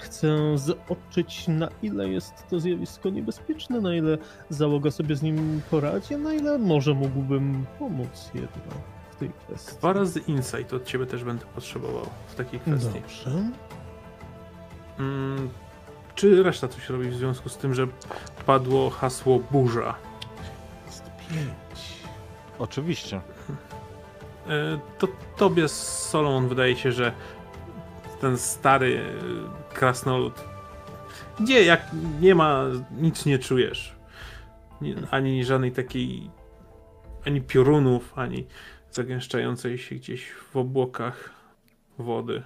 chcę 0.00 0.58
zobaczyć 0.58 1.48
na 1.48 1.68
ile 1.82 2.08
jest 2.08 2.32
to 2.50 2.60
zjawisko 2.60 3.10
niebezpieczne, 3.10 3.80
na 3.80 3.94
ile 3.94 4.18
załoga 4.50 4.90
sobie 4.90 5.16
z 5.16 5.22
nim 5.22 5.60
poradzi, 5.70 6.16
na 6.16 6.34
ile 6.34 6.58
może 6.58 6.94
mógłbym 6.94 7.66
pomóc 7.78 8.30
jednak 8.34 8.93
w 9.14 9.18
tej 9.18 9.30
kwestii. 9.46 9.76
Dwa 9.78 9.92
razy 9.92 10.20
insight 10.20 10.72
od 10.72 10.84
ciebie 10.84 11.06
też 11.06 11.24
będę 11.24 11.44
potrzebował 11.46 12.06
w 12.28 12.34
takiej 12.34 12.60
kwestii. 12.60 13.00
Dobrze. 13.00 13.30
Mm, 14.98 15.48
czy 16.14 16.42
reszta 16.42 16.68
coś 16.68 16.88
robi 16.88 17.08
w 17.08 17.14
związku 17.14 17.48
z 17.48 17.56
tym, 17.56 17.74
że 17.74 17.86
padło 18.46 18.90
hasło 18.90 19.38
burza? 19.50 19.94
Jest 20.86 21.04
pięć. 21.30 21.94
Oczywiście. 22.58 23.20
E, 24.48 24.78
To 24.98 25.08
tobie, 25.36 25.68
Solomon, 25.68 26.48
wydaje 26.48 26.76
się, 26.76 26.92
że 26.92 27.12
ten 28.20 28.38
stary 28.38 29.00
e, 29.70 29.74
krasnolud, 29.74 30.44
gdzie 31.40 31.64
jak 31.64 31.86
nie 32.20 32.34
ma, 32.34 32.64
nic 32.96 33.26
nie 33.26 33.38
czujesz. 33.38 33.94
Nie, 34.80 34.94
ani 35.10 35.44
żadnej 35.44 35.72
takiej, 35.72 36.30
ani 37.26 37.40
piorunów, 37.40 38.12
ani 38.18 38.46
zagęszczającej 38.94 39.78
się 39.78 39.94
gdzieś 39.94 40.30
w 40.30 40.56
obłokach 40.56 41.30
wody. 41.98 42.42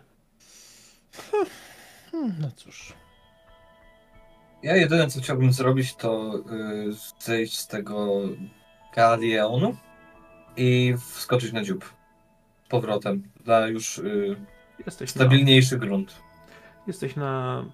Hmm, 2.13 2.35
no 2.41 2.51
cóż. 2.57 2.93
Ja 4.63 4.77
jedyne 4.77 5.07
co 5.07 5.21
chciałbym 5.21 5.53
zrobić 5.53 5.95
to 5.95 6.35
y, 6.39 6.93
zejść 7.19 7.59
z 7.59 7.67
tego 7.67 8.21
galeonu 8.95 9.77
i 10.57 10.95
wskoczyć 11.15 11.53
na 11.53 11.65
dziób. 11.65 11.93
powrotem, 12.69 13.23
na 13.47 13.67
już 13.67 13.99
y, 13.99 14.37
Jesteś 14.87 15.15
na, 15.15 15.21
stabilniejszy 15.21 15.79
grunt. 15.79 16.23
jesteś 16.87 17.17
na 17.17 17.65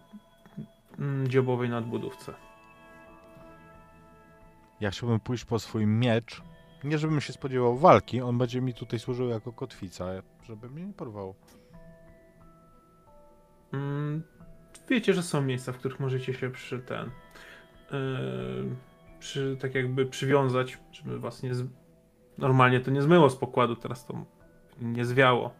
mm, 0.99 1.29
dziobowej 1.29 1.69
nadbudówce. 1.69 2.35
Ja 4.81 4.91
chciałbym 4.91 5.21
pójść 5.21 5.45
po 5.45 5.59
swój 5.59 5.87
miecz. 5.87 6.43
Nie 6.85 6.99
żebym 6.99 7.21
się 7.21 7.33
spodziewał 7.33 7.77
walki, 7.77 8.21
on 8.21 8.39
będzie 8.39 8.61
mi 8.61 8.75
tutaj 8.75 8.99
służył 8.99 9.29
jako 9.29 9.53
kotwica, 9.53 10.07
żeby 10.43 10.71
mnie 10.71 10.87
nie 10.87 10.93
porwał. 10.93 11.35
Mm, 13.73 14.23
Wiecie, 14.89 15.15
że 15.15 15.23
są 15.23 15.43
miejsca, 15.43 15.73
w 15.73 15.77
których 15.77 16.01
możecie 16.01 16.35
się 16.35 16.51
przy 16.51 16.79
ten. 16.79 17.11
Yy, 17.93 18.77
przy, 19.19 19.57
tak 19.61 19.75
jakby 19.75 20.07
przywiązać, 20.07 20.79
żeby 20.93 21.19
was 21.19 21.43
nie. 21.43 21.55
Z... 21.55 21.65
Normalnie 22.39 22.81
to 22.81 22.91
nie 22.91 23.03
zmyło 23.03 23.31
z 23.31 23.37
pokładu, 23.37 23.77
teraz 23.77 24.07
to 24.07 24.25
nie 24.81 25.05
zwiało. 25.05 25.55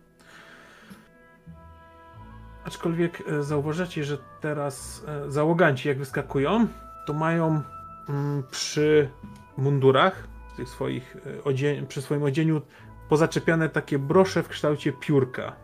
Aczkolwiek 2.65 3.23
e, 3.29 3.43
zauważacie, 3.43 4.05
że 4.05 4.19
teraz 4.41 5.05
e, 5.09 5.31
załoganci, 5.31 5.89
jak 5.89 5.99
wyskakują, 5.99 6.67
to 7.07 7.13
mają 7.13 7.63
mm, 8.09 8.43
przy 8.51 9.11
mundurach, 9.57 10.29
tych 10.57 10.69
swoich 10.69 11.17
e, 11.17 11.45
odzie- 11.45 11.87
przy 11.89 12.03
swoim 12.03 12.23
odzieniu 12.23 12.63
pozaczepiane 13.09 13.69
takie 13.69 13.99
brosze 13.99 14.43
w 14.43 14.49
kształcie 14.49 14.93
piórka. 14.93 15.57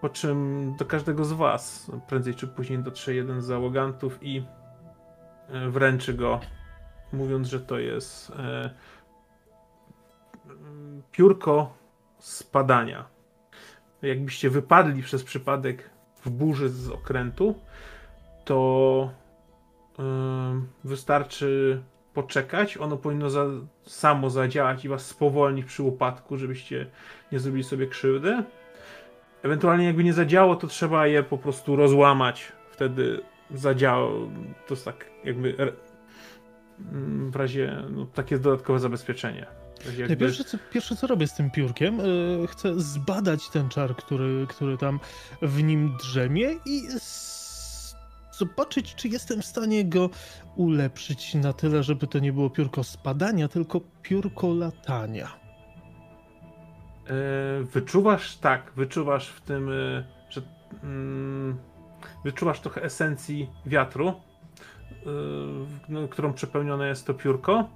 Po 0.00 0.08
czym 0.08 0.74
do 0.78 0.84
każdego 0.84 1.24
z 1.24 1.32
was 1.32 1.90
prędzej 2.08 2.34
czy 2.34 2.48
później 2.48 2.78
dotrze 2.78 3.14
jeden 3.14 3.42
z 3.42 3.44
załogantów 3.44 4.18
i 4.22 4.44
e, 5.48 5.70
wręczy 5.70 6.14
go, 6.14 6.40
mówiąc, 7.12 7.48
że 7.48 7.60
to 7.60 7.78
jest 7.78 8.30
e, 8.30 8.70
piórko 11.12 11.72
spadania. 12.18 13.04
Jakbyście 14.02 14.50
wypadli 14.50 15.02
przez 15.02 15.24
przypadek 15.24 15.90
w 16.24 16.30
burzy 16.30 16.68
z 16.68 16.90
okrętu, 16.90 17.54
to 18.44 19.10
wystarczy 20.84 21.82
poczekać. 22.14 22.76
Ono 22.76 22.96
powinno 22.96 23.30
za, 23.30 23.46
samo 23.84 24.30
zadziałać 24.30 24.84
i 24.84 24.88
was 24.88 25.06
spowolnić 25.06 25.66
przy 25.66 25.82
upadku, 25.82 26.36
żebyście 26.36 26.86
nie 27.32 27.38
zrobili 27.38 27.64
sobie 27.64 27.86
krzywdy. 27.86 28.44
Ewentualnie 29.42 29.84
jakby 29.84 30.04
nie 30.04 30.12
zadziało, 30.12 30.56
to 30.56 30.66
trzeba 30.66 31.06
je 31.06 31.22
po 31.22 31.38
prostu 31.38 31.76
rozłamać. 31.76 32.52
Wtedy 32.70 33.20
zadziało. 33.50 34.28
To 34.66 34.74
jest 34.74 34.84
tak 34.84 35.10
jakby 35.24 35.56
mm, 36.92 37.30
w 37.30 37.36
razie 37.36 37.82
no, 37.90 38.06
takie 38.06 38.38
dodatkowe 38.38 38.78
zabezpieczenie. 38.78 39.46
Jakby... 39.98 40.16
Pierwsze 40.16 40.44
co, 40.44 40.58
pierwsze, 40.72 40.96
co 40.96 41.06
robię 41.06 41.26
z 41.26 41.34
tym 41.34 41.50
piórkiem, 41.50 42.00
y, 42.00 42.46
chcę 42.46 42.80
zbadać 42.80 43.48
ten 43.48 43.68
czar, 43.68 43.96
który, 43.96 44.46
który 44.48 44.78
tam 44.78 45.00
w 45.42 45.62
nim 45.62 45.96
drzemie 45.96 46.50
i 46.66 46.82
zobaczyć, 48.44 48.94
czy 48.94 49.08
jestem 49.08 49.42
w 49.42 49.46
stanie 49.46 49.84
go 49.84 50.10
ulepszyć 50.56 51.34
na 51.34 51.52
tyle, 51.52 51.82
żeby 51.82 52.06
to 52.06 52.18
nie 52.18 52.32
było 52.32 52.50
piórko 52.50 52.84
spadania, 52.84 53.48
tylko 53.48 53.80
piórko 54.02 54.54
latania. 54.54 55.26
E, 57.06 57.62
Wyczuwasz, 57.64 58.36
tak, 58.36 58.72
wyczuwasz 58.76 59.28
w 59.28 59.40
tym, 59.40 59.68
e, 59.68 60.04
że 60.30 60.42
mm, 60.82 61.56
wyczuwasz 62.24 62.60
trochę 62.60 62.82
esencji 62.82 63.48
wiatru, 63.66 64.08
e, 64.08 64.14
no, 65.88 66.08
którą 66.08 66.32
przepełnione 66.32 66.88
jest 66.88 67.06
to 67.06 67.14
piórko. 67.14 67.68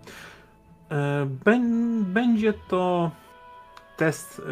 Bę- 1.45 2.05
Będzie 2.05 2.53
to 2.53 3.11
test 3.97 4.43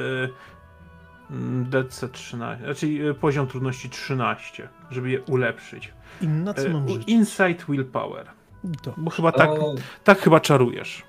DC13, 1.70 2.64
znaczy 2.64 3.10
e, 3.10 3.14
poziom 3.14 3.46
trudności 3.46 3.90
13, 3.90 4.68
żeby 4.90 5.10
je 5.10 5.22
ulepszyć. 5.22 5.92
I 6.20 6.28
na 6.28 6.54
co 6.54 6.66
E, 6.66 6.68
mam 6.68 6.88
żyć? 6.88 7.02
Insight 7.06 7.66
Willpower, 7.68 8.26
Do, 8.64 8.94
bo 8.96 9.10
chyba 9.10 9.32
tak, 9.32 9.50
O, 9.50 9.74
tak 10.04 10.18
chyba 10.20 10.40
czarujesz. 10.40 11.02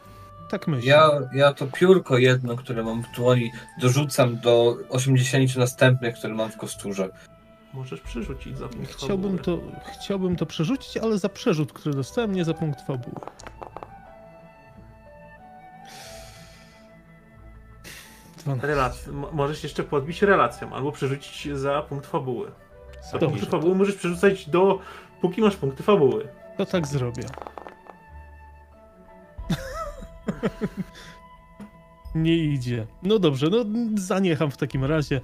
tak 0.50 0.68
myślę. 0.68 0.90
ja, 0.90 1.10
ja 1.34 1.54
to 1.54 1.68
piórko 1.68 2.18
jedno, 2.18 2.56
które 2.56 2.84
mam 2.84 3.04
w 3.04 3.12
dłoni, 3.16 3.52
dorzucam 3.82 4.40
do 4.40 4.76
80 4.90 5.56
następnych, 5.56 6.16
które 6.16 6.34
mam 6.34 6.52
w 6.52 6.58
kosturze. 6.58 7.10
Możesz 7.74 8.02
przerzucić 8.02 8.58
za 8.58 8.68
punkt 8.68 8.92
Chciałbym 8.94 9.38
fabuły. 9.38 9.62
to, 9.82 9.92
chciałbym 10.02 10.36
to 10.36 10.46
przerzucić, 10.46 10.98
ale 10.98 11.18
za 11.18 11.30
przerzut, 11.30 11.74
który 11.74 11.96
dostałem, 11.96 12.36
nie 12.36 12.46
za 12.46 12.54
punkt 12.54 12.82
fabuły. 12.88 13.16
Relac- 18.46 19.32
możesz 19.34 19.64
jeszcze 19.64 19.84
podbić 19.84 20.22
relacją, 20.22 20.74
albo 20.74 20.92
przerzucić 20.92 21.58
za 21.58 21.82
punkt 21.82 22.08
fabuły. 22.08 22.52
Za 23.12 23.18
Dobrze. 23.18 23.28
punkty 23.28 23.46
fabuły 23.46 23.76
możesz 23.76 23.96
przerzucać 23.96 24.50
do. 24.50 24.80
póki 25.22 25.42
masz 25.42 25.56
punkty 25.56 25.84
fabuły. 25.84 26.28
To 26.58 26.66
tak 26.66 26.88
zrobię. 26.88 27.24
nie 32.16 32.36
idzie. 32.38 32.88
No 33.04 33.20
dobrze, 33.20 33.48
no 33.50 33.58
zaniecham 33.96 34.52
w 34.52 34.58
takim 34.58 34.86
razie. 34.86 35.22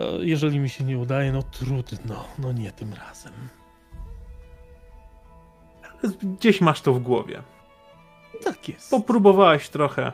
E, 0.00 0.04
Jeżeli 0.20 0.58
mi 0.60 0.68
się 0.68 0.84
nie 0.84 0.98
udaje, 0.98 1.32
no 1.32 1.42
trudno. 1.42 2.24
No 2.38 2.52
nie 2.52 2.72
tym 2.72 2.92
razem. 2.94 3.32
Gdzieś 6.22 6.60
masz 6.60 6.80
to 6.80 6.92
w 6.92 6.98
głowie. 7.02 7.42
Tak 8.44 8.68
jest. 8.68 8.90
Popróbowałeś 8.90 9.68
trochę. 9.68 10.12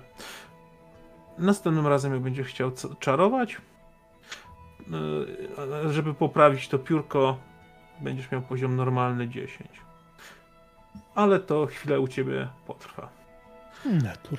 Następnym 1.38 1.86
razem, 1.86 2.12
jak 2.12 2.22
będziesz 2.22 2.46
chciał 2.46 2.72
czarować, 3.00 3.56
yy, 4.90 5.92
żeby 5.92 6.14
poprawić 6.14 6.68
to 6.68 6.78
piórko, 6.78 7.38
będziesz 8.00 8.30
miał 8.30 8.42
poziom 8.42 8.76
normalny 8.76 9.28
10. 9.28 9.70
Ale 11.14 11.40
to 11.40 11.66
chwilę 11.66 12.00
u 12.00 12.08
ciebie 12.08 12.48
potrwa. 12.66 13.08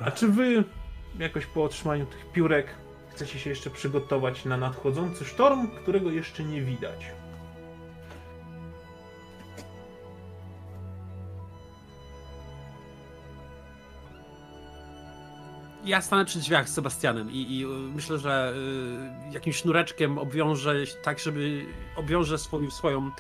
A 0.06 0.12
czy 0.12 0.28
wy 0.28 0.64
jakoś 1.20 1.46
po 1.46 1.64
otrzymaniu 1.64 2.06
tych 2.06 2.32
piórek 2.32 2.68
chcecie 3.10 3.40
się 3.40 3.50
jeszcze 3.50 3.70
przygotować 3.70 4.46
na 4.46 4.58
nadchodzący 4.58 5.26
sztorm, 5.26 5.68
którego 5.68 6.12
jeszcze 6.12 6.44
nie 6.44 6.62
widać? 6.62 7.12
Ja 15.88 16.02
stanę 16.02 16.26
przy 16.26 16.40
drzwiach 16.40 16.70
z 16.70 16.74
Sebastianem 16.74 17.32
i, 17.32 17.36
i 17.58 17.64
y, 17.66 17.68
myślę, 17.68 18.18
że 18.18 18.54
y, 19.30 19.34
jakimś 19.34 19.56
sznureczkiem 19.58 20.18
obwiążę 20.18 20.74
tak, 21.04 21.20
żeby 21.20 21.66
obwiążę 21.96 22.38
swoją, 22.38 22.72
swoją 22.72 23.12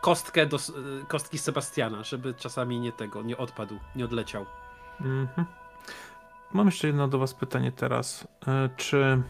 kostkę 0.00 0.46
do 0.46 0.56
y, 0.56 0.60
kostki 1.08 1.38
Sebastiana, 1.38 2.02
żeby 2.02 2.34
czasami 2.34 2.80
nie 2.80 2.92
tego, 2.92 3.22
nie 3.22 3.36
odpadł, 3.36 3.78
nie 3.96 4.04
odleciał. 4.04 4.46
Mhm. 5.00 5.46
Mam 6.52 6.66
jeszcze 6.66 6.86
jedno 6.86 7.08
do 7.08 7.18
was 7.18 7.34
pytanie 7.34 7.72
teraz. 7.72 8.28
E, 8.48 8.68
Czy 8.76 9.22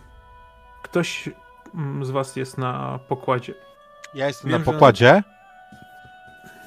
ktoś 0.82 1.28
mm, 1.74 2.04
z 2.04 2.10
was 2.10 2.36
jest 2.36 2.58
na 2.58 2.98
pokładzie? 3.08 3.54
Ja 4.14 4.26
jestem 4.26 4.50
Wiem, 4.50 4.58
na 4.60 4.64
że- 4.64 4.72
pokładzie 4.72 5.22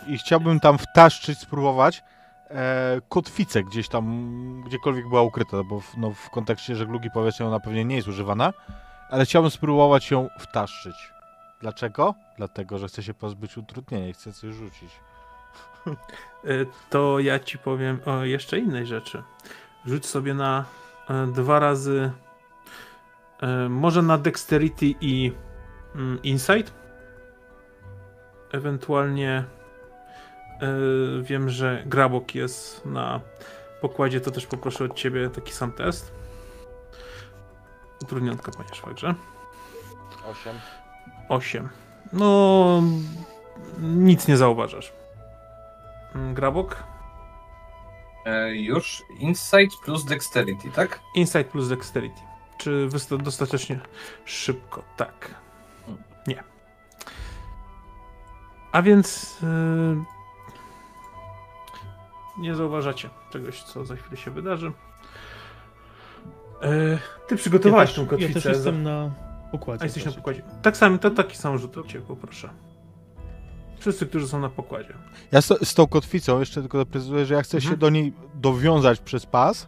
i 0.07 0.17
chciałbym 0.17 0.59
tam 0.59 0.77
wtaszczyć, 0.77 1.39
spróbować 1.39 2.03
e, 2.49 3.01
kotwicę 3.09 3.63
gdzieś 3.63 3.89
tam, 3.89 4.63
gdziekolwiek 4.65 5.09
była 5.09 5.21
ukryta, 5.21 5.63
bo 5.63 5.79
w, 5.79 5.97
no, 5.97 6.11
w 6.11 6.29
kontekście 6.29 6.75
żeglugi 6.75 7.09
powietrznej 7.11 7.47
ona 7.47 7.59
pewnie 7.59 7.85
nie 7.85 7.95
jest 7.95 8.07
używana, 8.07 8.53
ale 9.09 9.25
chciałbym 9.25 9.51
spróbować 9.51 10.11
ją 10.11 10.29
wtaszczyć. 10.39 10.95
Dlaczego? 11.61 12.15
Dlatego, 12.37 12.77
że 12.77 12.87
chcę 12.87 13.03
się 13.03 13.13
pozbyć 13.13 13.57
utrudnienia 13.57 14.07
i 14.09 14.13
chcę 14.13 14.33
coś 14.33 14.55
rzucić. 14.55 14.89
E, 16.45 16.65
To 16.89 17.19
ja 17.19 17.39
ci 17.39 17.57
powiem 17.57 17.99
o 18.05 18.23
jeszcze 18.23 18.59
innej 18.59 18.85
rzeczy. 18.85 19.23
Rzuć 19.85 20.05
sobie 20.05 20.33
na 20.33 20.65
e, 21.09 21.27
dwa 21.27 21.59
razy, 21.59 22.11
e, 23.41 23.69
może 23.69 24.01
na 24.01 24.17
Dexterity 24.17 24.85
i 25.01 25.31
mm, 25.95 26.21
Insight. 26.23 26.73
Ewentualnie 28.51 29.43
e, 30.61 31.23
wiem, 31.23 31.49
że 31.49 31.83
Grabok 31.85 32.35
jest 32.35 32.85
na 32.85 33.19
pokładzie, 33.81 34.21
to 34.21 34.31
też 34.31 34.45
poproszę 34.45 34.83
od 34.85 34.95
ciebie 34.95 35.29
taki 35.29 35.53
sam 35.53 35.71
test. 35.71 36.11
Utrudnionka, 38.03 38.51
panie 38.51 38.69
szwagrze. 38.73 39.15
Osiem. 40.31 40.59
8. 41.29 41.69
No, 42.13 42.83
nic 43.81 44.27
nie 44.27 44.37
zauważasz. 44.37 44.93
Mm, 46.15 46.33
Grabok? 46.33 46.83
E, 48.25 48.55
już 48.55 49.03
Insight 49.19 49.75
plus 49.85 50.05
Dexterity, 50.05 50.71
tak? 50.71 50.99
Insight 51.15 51.47
plus 51.51 51.69
Dexterity. 51.69 52.21
Czy 52.57 52.87
wysta- 52.87 53.17
dostatecznie 53.17 53.79
szybko? 54.25 54.83
Tak. 54.97 55.35
Nie. 56.27 56.43
A 58.71 58.81
więc 58.81 59.37
yy, 59.41 59.97
nie 62.39 62.55
zauważacie 62.55 63.09
czegoś, 63.31 63.63
co 63.63 63.85
za 63.85 63.95
chwilę 63.95 64.17
się 64.17 64.31
wydarzy. 64.31 64.71
E, 66.61 66.99
ty 67.27 67.35
przygotowałeś 67.35 67.89
ja 67.89 67.95
tą 67.95 68.01
też, 68.07 68.11
ja 68.21 68.27
kotwicę. 68.27 68.41
też 68.41 68.55
jestem 68.55 68.83
na 68.83 69.11
pokładzie. 69.51 69.81
A 69.81 69.85
jesteś 69.85 70.05
na 70.05 70.11
pokładzie. 70.11 70.41
Tak 70.61 70.77
samo, 70.77 70.97
to 70.97 71.09
taki 71.11 71.37
sam 71.37 71.57
rzut 71.57 71.77
od 71.77 71.87
ciebie, 71.87 72.05
poproszę. 72.05 72.49
Wszyscy, 73.79 74.05
którzy 74.05 74.27
są 74.27 74.39
na 74.39 74.49
pokładzie. 74.49 74.93
Ja 75.31 75.41
z, 75.41 75.67
z 75.67 75.73
tą 75.73 75.87
kotwicą 75.87 76.39
jeszcze 76.39 76.61
tylko 76.61 76.77
doprecyzuję, 76.77 77.25
że 77.25 77.33
ja 77.33 77.41
chcę 77.41 77.61
się 77.61 77.65
Mhm. 77.65 77.79
do 77.79 77.89
niej 77.89 78.13
dowiązać 78.35 78.99
przez 78.99 79.25
pas 79.25 79.67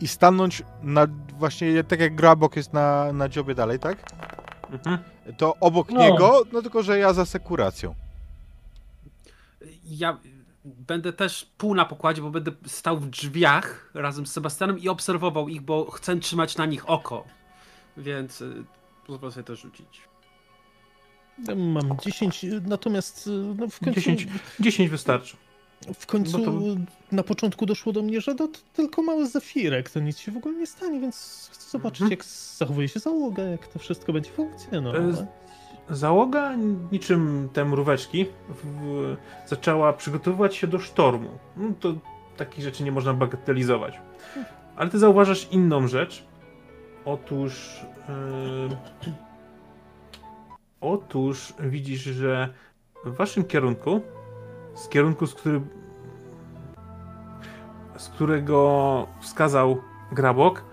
i 0.00 0.08
stanąć 0.08 0.62
na 0.82 1.06
właśnie 1.38 1.84
tak 1.84 2.00
jak 2.00 2.14
grabok 2.14 2.56
jest 2.56 2.72
na, 2.72 3.12
na 3.12 3.28
dziobie 3.28 3.54
dalej, 3.54 3.78
tak? 3.78 4.12
Mhm. 4.70 4.98
To 5.36 5.54
obok 5.60 5.90
No. 5.90 6.00
niego, 6.00 6.42
no 6.52 6.62
tylko 6.62 6.82
że 6.82 6.98
ja 6.98 7.12
za 7.12 7.24
sekuracją. 7.26 7.94
Ja 9.84 10.18
będę 10.76 11.12
też 11.12 11.46
pół 11.58 11.74
na 11.74 11.84
pokładzie, 11.84 12.22
bo 12.22 12.30
będę 12.30 12.50
stał 12.66 12.98
w 12.98 13.06
drzwiach 13.10 13.90
razem 13.94 14.26
z 14.26 14.32
Sebastianem 14.32 14.78
i 14.78 14.88
obserwował 14.88 15.48
ich, 15.48 15.60
bo 15.62 15.90
chcę 15.90 16.16
trzymać 16.16 16.56
na 16.56 16.66
nich 16.66 16.90
oko. 16.90 17.24
Więc 17.96 18.40
y, 18.40 18.64
pozwolę 19.06 19.32
sobie 19.32 19.44
to 19.44 19.56
rzucić. 19.56 20.00
Mam 21.56 21.96
10, 22.04 22.46
natomiast 22.66 23.26
y, 23.26 23.30
no 23.30 23.68
w 23.68 23.78
końcu, 23.80 24.00
10. 24.00 24.26
10 24.60 24.90
wystarczy. 24.90 25.36
w 25.94 26.06
końcu 26.06 26.38
to- 26.38 26.52
na 27.12 27.22
początku 27.22 27.66
doszło 27.66 27.92
do 27.92 28.02
mnie, 28.02 28.20
że 28.20 28.34
to 28.34 28.48
tylko 28.72 29.02
mały 29.02 29.26
zafirek, 29.26 29.90
to 29.90 30.00
nic 30.00 30.18
się 30.18 30.32
w 30.32 30.36
ogóle 30.36 30.54
nie 30.54 30.66
stanie, 30.66 31.00
więc 31.00 31.48
chcę 31.52 31.70
zobaczyć 31.70 32.00
Mhm. 32.02 32.10
jak 32.10 32.24
zachowuje 32.58 32.88
się 32.88 33.00
załoga, 33.00 33.42
jak 33.42 33.66
to 33.68 33.78
wszystko 33.78 34.12
będzie 34.12 34.30
funkcjonować. 34.30 35.16
Załoga, 35.90 36.52
niczym 36.92 37.48
te 37.52 37.64
mróweczki, 37.64 38.26
w, 38.48 39.16
zaczęła 39.46 39.92
przygotowywać 39.92 40.56
się 40.56 40.66
do 40.66 40.78
sztormu. 40.78 41.28
No 41.56 41.68
to 41.80 41.92
takich 42.36 42.64
rzeczy 42.64 42.84
nie 42.84 42.92
można 42.92 43.14
bagatelizować. 43.14 44.00
Ale 44.76 44.90
ty 44.90 44.98
zauważasz 44.98 45.48
inną 45.50 45.88
rzecz. 45.88 46.24
Otóż. 47.04 47.84
Yy, 48.68 48.76
otóż 50.80 51.54
widzisz, 51.60 52.00
że 52.00 52.48
w 53.04 53.16
waszym 53.16 53.44
kierunku, 53.44 54.00
z 54.74 54.88
kierunku, 54.88 55.26
z 55.26 55.34
którym. 55.34 55.68
z 57.96 58.08
którego 58.08 59.06
wskazał 59.20 59.80
Grabok, 60.12 60.64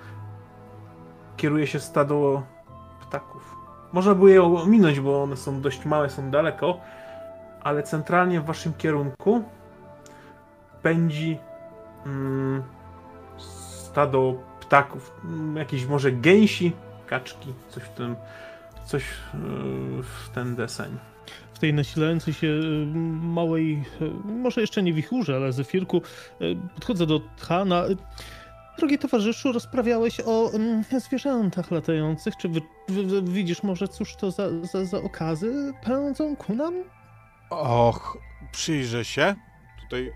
kieruje 1.37 1.67
się 1.67 1.79
stado. 1.79 2.43
Można 3.95 4.15
było 4.15 4.27
je 4.27 4.43
ominąć, 4.43 4.99
bo 4.99 5.23
one 5.23 5.37
są 5.37 5.61
dość 5.61 5.85
małe, 5.85 6.09
są 6.09 6.31
daleko, 6.31 6.79
ale 7.63 7.83
centralnie 7.83 8.41
w 8.41 8.45
waszym 8.45 8.73
kierunku 8.73 9.43
pędzi 10.81 11.37
mm, 12.05 12.63
stado 13.37 14.33
ptaków, 14.59 15.13
mm, 15.25 15.55
jakieś 15.57 15.85
może 15.85 16.11
gęsi, 16.11 16.71
kaczki, 17.07 17.53
coś 17.69 17.83
w 17.83 17.89
tym, 17.89 18.15
coś 18.85 19.03
yy, 19.03 20.03
w 20.03 20.29
ten 20.29 20.55
deseń. 20.55 20.97
w 21.53 21.59
tej 21.59 21.73
nasilającej 21.73 22.33
się 22.33 22.47
y, 22.47 22.85
małej, 23.21 23.83
y, 24.01 24.11
może 24.25 24.61
jeszcze 24.61 24.83
nie 24.83 24.93
wichurze, 24.93 25.35
ale 25.35 25.53
zefirku, 25.53 26.01
podchodzę 26.75 27.05
do 27.05 27.21
Tchana. 27.37 27.83
Drogi 28.77 28.99
towarzyszu, 28.99 29.51
rozprawiałeś 29.51 30.21
o 30.25 30.51
mm, 30.53 30.83
zwierzętach 30.99 31.71
latających. 31.71 32.37
Czy 32.37 32.49
wy, 32.49 32.61
wy, 32.87 33.03
wy 33.03 33.21
widzisz 33.21 33.63
może, 33.63 33.87
cóż 33.87 34.15
to 34.15 34.31
za, 34.31 34.49
za, 34.63 34.85
za 34.85 34.97
okazy 34.97 35.73
pędzą 35.83 36.35
ku 36.35 36.55
nam? 36.55 36.73
Och, 37.49 38.17
przyjrzę 38.51 39.05
się. 39.05 39.35
Tutaj 39.81 40.11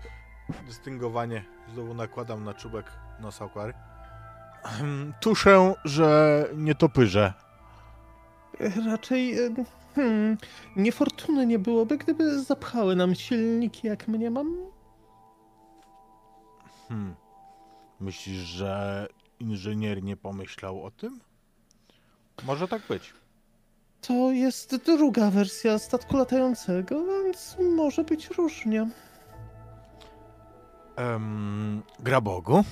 dystyngowanie 0.66 1.44
znowu 1.74 1.94
nakładam 1.94 2.44
na 2.44 2.54
czubek 2.54 2.86
nosa 3.20 3.44
okwary. 3.44 3.72
Tuszę, 5.20 5.74
że 5.84 6.44
nie 6.54 6.74
topyrze. 6.74 7.32
Raczej 8.86 9.38
y, 9.38 9.54
hmm, 9.94 10.36
niefortuny 10.76 11.46
nie 11.46 11.58
byłoby, 11.58 11.98
gdyby 11.98 12.40
zapchały 12.40 12.96
nam 12.96 13.14
silniki, 13.14 13.86
jak 13.86 14.08
mnie 14.08 14.30
mam. 14.30 14.56
Hmm. 16.88 17.14
Myślisz, 18.00 18.38
że 18.38 19.06
inżynier 19.40 20.02
nie 20.02 20.16
pomyślał 20.16 20.84
o 20.84 20.90
tym? 20.90 21.20
Może 22.44 22.68
tak 22.68 22.82
być. 22.88 23.14
To 24.00 24.32
jest 24.32 24.76
druga 24.86 25.30
wersja 25.30 25.78
statku 25.78 26.16
latającego, 26.16 27.04
więc 27.24 27.56
może 27.76 28.04
być 28.04 28.28
różnie. 28.28 28.88
Um, 30.98 31.82
Grabogu? 31.98 32.64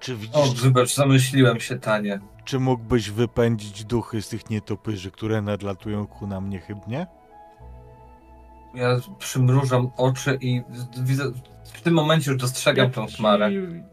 Czy 0.00 0.12
O, 0.14 0.16
widzisz, 0.16 0.60
wybacz, 0.62 0.94
zamyśliłem 0.94 1.60
się, 1.60 1.78
Tanie. 1.78 2.20
czy 2.44 2.60
mógłbyś 2.60 3.10
wypędzić 3.10 3.84
duchy 3.84 4.22
z 4.22 4.28
tych 4.28 4.50
nietopyrzy, 4.50 5.10
które 5.10 5.42
nadlatują 5.42 6.06
ku 6.06 6.26
nam 6.26 6.50
niechybnie? 6.50 7.06
Ja 8.74 8.96
przymrużam 9.18 9.90
oczy 9.96 10.38
i 10.40 10.62
widzę, 11.02 11.32
w 11.74 11.80
tym 11.82 11.94
momencie 11.94 12.30
już 12.30 12.40
dostrzegam 12.40 12.90
tą 12.90 13.06
chmarę. 13.06 13.50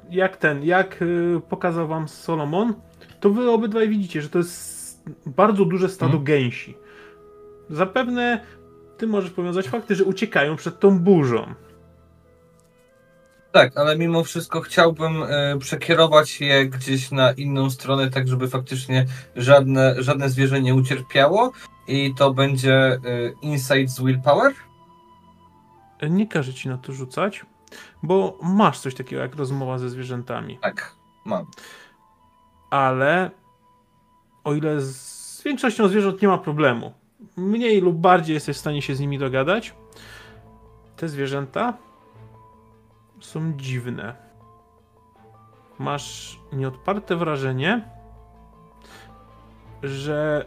Jak 0.10 0.38
ten, 0.38 0.64
jak 0.64 1.02
y, 1.02 1.42
pokazał 1.50 1.88
wam 1.88 2.08
Solomon, 2.08 2.74
to 3.20 3.30
wy 3.30 3.52
obydwaj 3.52 3.90
widzicie, 3.90 4.22
że 4.22 4.30
to 4.30 4.38
jest 4.38 5.04
bardzo 5.26 5.66
duże 5.66 5.90
stado 5.90 6.18
Mhm. 6.18 6.24
gęsi. 6.24 6.78
Zapewne 7.70 8.44
ty 8.98 9.08
możesz 9.08 9.32
powiązać 9.32 9.68
fakty, 9.68 9.96
że 9.96 10.04
uciekają 10.04 10.56
przed 10.56 10.80
tą 10.80 11.00
burzą. 11.00 11.54
Tak, 13.56 13.78
ale 13.78 13.98
mimo 13.98 14.24
wszystko 14.24 14.62
chciałbym 14.62 15.24
e, 15.24 15.58
przekierować 15.60 16.42
je 16.42 16.66
gdzieś 16.66 17.12
na 17.12 17.32
inną 17.32 17.70
stronę, 17.70 18.10
tak 18.10 18.28
żeby 18.28 18.48
faktycznie 18.48 19.06
żadne, 19.36 19.96
żadne 19.98 20.30
zwierzę 20.30 20.62
nie 20.62 20.76
ucierpiało. 20.76 21.52
I 21.88 22.14
to 22.18 22.34
będzie 22.34 22.74
e, 22.76 23.00
Insight 23.42 23.90
z 23.90 24.02
Willpower? 24.02 24.54
Nie 26.10 26.28
każę 26.28 26.54
ci 26.54 26.70
na 26.70 26.78
to 26.78 26.94
rzucać, 26.94 27.46
bo 28.04 28.40
masz 28.44 28.80
coś 28.80 28.96
takiego 28.96 29.22
jak 29.22 29.36
rozmowa 29.36 29.78
ze 29.78 29.90
zwierzętami. 29.90 30.60
Tak, 30.62 30.96
mam. 31.26 31.46
Ale 32.70 33.32
o 34.44 34.54
ile 34.54 34.82
z 34.82 35.42
większością 35.46 35.88
zwierząt 35.88 36.22
nie 36.22 36.28
ma 36.28 36.38
problemu, 36.38 36.94
mniej 37.38 37.82
lub 37.82 37.98
bardziej 37.98 38.34
jesteś 38.34 38.58
w 38.58 38.60
stanie 38.60 38.82
się 38.82 38.96
z 38.96 39.00
nimi 39.00 39.20
dogadać, 39.20 39.74
te 40.96 41.10
zwierzęta 41.10 41.78
są 43.26 43.54
dziwne. 43.58 44.16
Masz 45.80 46.40
nieodparte 46.54 47.16
wrażenie, 47.16 47.90
że 49.84 50.46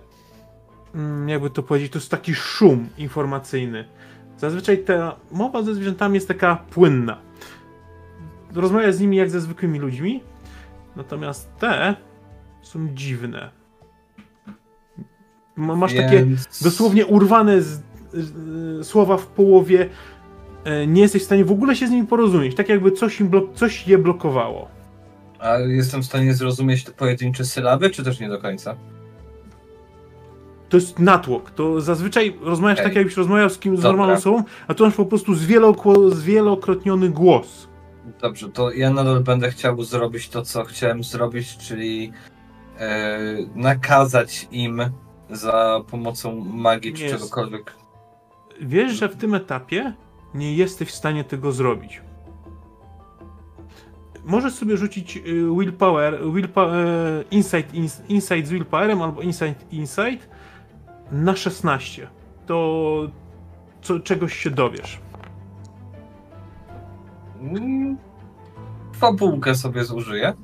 mm, 0.95 1.29
jakby 1.29 1.51
to 1.51 1.63
powiedzieć, 1.63 1.93
to 1.93 1.99
jest 1.99 2.11
taki 2.11 2.35
szum 2.35 2.89
informacyjny. 2.99 3.89
Zazwyczaj 4.37 4.85
ta 4.85 5.17
mowa 5.31 5.63
ze 5.63 5.75
zwierzętami 5.75 6.15
jest 6.15 6.29
taka 6.29 6.57
płynna. 6.57 7.19
Rozmawiasz 8.55 8.95
z 8.95 9.01
nimi 9.01 9.17
jak 9.17 9.31
ze 9.31 9.41
zwykłymi 9.41 9.79
ludźmi, 9.79 10.23
natomiast 10.97 11.57
te 11.57 11.97
są 12.63 12.89
dziwne. 12.95 13.51
Masz 15.57 15.95
takie 15.95 16.27
dosłownie 16.63 17.07
urwane 17.07 17.63
z, 17.63 17.83
z, 18.13 18.87
słowa 18.87 19.17
w 19.17 19.27
połowie. 19.27 19.89
E, 20.65 20.87
Nie 20.87 21.03
jesteś 21.03 21.23
w 21.23 21.25
stanie 21.25 21.45
w 21.45 21.53
ogóle 21.53 21.77
się 21.77 21.87
z 21.87 21.91
nimi 21.91 22.07
porozumieć. 22.07 22.55
Tak 22.55 22.69
jakby 22.69 22.93
coś, 22.93 23.21
im 23.21 23.31
blok- 23.31 23.55
coś 23.55 23.89
je 23.89 23.99
blokowało. 23.99 24.69
A 25.39 25.59
jestem 25.59 26.03
w 26.03 26.07
stanie 26.07 26.35
zrozumieć 26.35 26.85
te 26.85 26.93
pojedyncze 26.93 27.45
sylaby, 27.45 27.91
czy 27.91 28.05
też 28.05 28.21
nie 28.21 28.29
do 28.29 28.39
końca? 28.39 28.77
To 30.69 30.77
jest 30.77 30.99
natłok. 30.99 31.51
To 31.51 31.81
zazwyczaj 31.81 32.39
rozmawiasz 32.43 32.79
tak, 32.83 32.95
jakbyś 32.95 33.17
rozmawiał 33.17 33.51
z 33.51 33.59
kimś 33.59 33.79
z 33.79 33.83
normalną 33.83 34.13
osobą, 34.15 34.43
a 34.69 34.75
tu 34.75 34.85
masz 34.85 34.95
po 34.95 35.07
prostu 35.07 35.33
zwielokło- 35.35 36.11
zwielokrotniony 36.11 37.09
głos. 37.09 37.69
Dobrze, 38.21 38.49
to 38.49 38.73
ja 38.73 38.91
nadal 38.91 39.21
będę 39.21 39.51
chciał 39.51 39.83
zrobić 39.83 40.29
to, 40.29 40.43
co 40.43 40.65
chciałem 40.65 41.05
zrobić, 41.05 41.57
czyli 41.59 42.13
e, 42.79 43.19
nakazać 43.55 44.49
im 44.51 44.81
za 45.31 45.81
pomocą 45.91 46.45
magii 46.45 46.93
czy 46.95 47.03
Jest. 47.03 47.15
czegokolwiek. 47.15 47.73
Wiesz, 48.61 48.93
że 48.93 49.09
w 49.09 49.17
tym 49.17 49.35
etapie 49.35 49.93
nie 50.35 50.55
jesteś 50.55 50.89
w 50.89 50.95
stanie 50.95 51.25
tego 51.25 51.53
zrobić. 51.53 52.03
Możesz 54.25 54.55
sobie 54.55 54.77
rzucić 54.77 55.17
y, 55.17 55.21
willpower, 55.59 56.19
willpower 56.35 56.87
insight, 57.31 57.75
ins, 57.75 58.03
insight 58.09 58.47
z 58.47 58.51
willpowerem 58.51 59.03
albo 59.03 59.23
insight 59.23 59.73
insight 59.73 60.29
na 61.13 61.37
16. 61.37 62.09
To 62.47 63.09
co, 63.83 64.01
czegoś 64.01 64.37
się 64.37 64.51
dowiesz. 64.51 64.99
Mm, 67.41 67.97
Fabułkę 68.93 69.55
sobie 69.55 69.85
zużyję. 69.85 70.35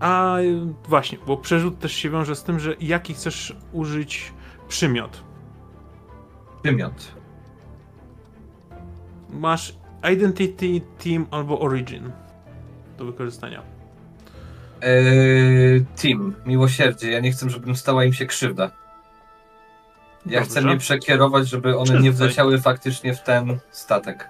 A 0.00 0.38
y, 0.38 0.74
właśnie, 0.88 1.18
bo 1.26 1.36
przerzut 1.36 1.78
też 1.78 1.92
się 1.92 2.10
wiąże 2.10 2.36
z 2.36 2.42
tym, 2.44 2.60
że 2.60 2.74
jaki 2.80 3.14
chcesz 3.14 3.56
użyć 3.72 4.32
przymiot. 4.68 5.24
Wymiot. 6.64 7.17
Masz 9.30 9.74
Identity, 10.12 10.80
Team 11.04 11.26
albo 11.30 11.60
Origin 11.60 12.12
do 12.98 13.04
wykorzystania. 13.04 13.62
Eee, 14.82 15.84
team, 16.02 16.34
miłosierdzie. 16.46 17.10
Ja 17.10 17.20
nie 17.20 17.32
chcę, 17.32 17.50
żebym 17.50 17.76
stała 17.76 18.04
im 18.04 18.12
się 18.12 18.26
krzywda. 18.26 18.70
Ja 20.26 20.42
chcę 20.42 20.54
Dobrze. 20.54 20.70
je 20.70 20.76
przekierować, 20.78 21.48
żeby 21.48 21.78
one 21.78 22.00
nie 22.00 22.12
wleciały 22.12 22.58
faktycznie 22.60 23.14
w 23.14 23.22
ten 23.22 23.58
statek. 23.70 24.28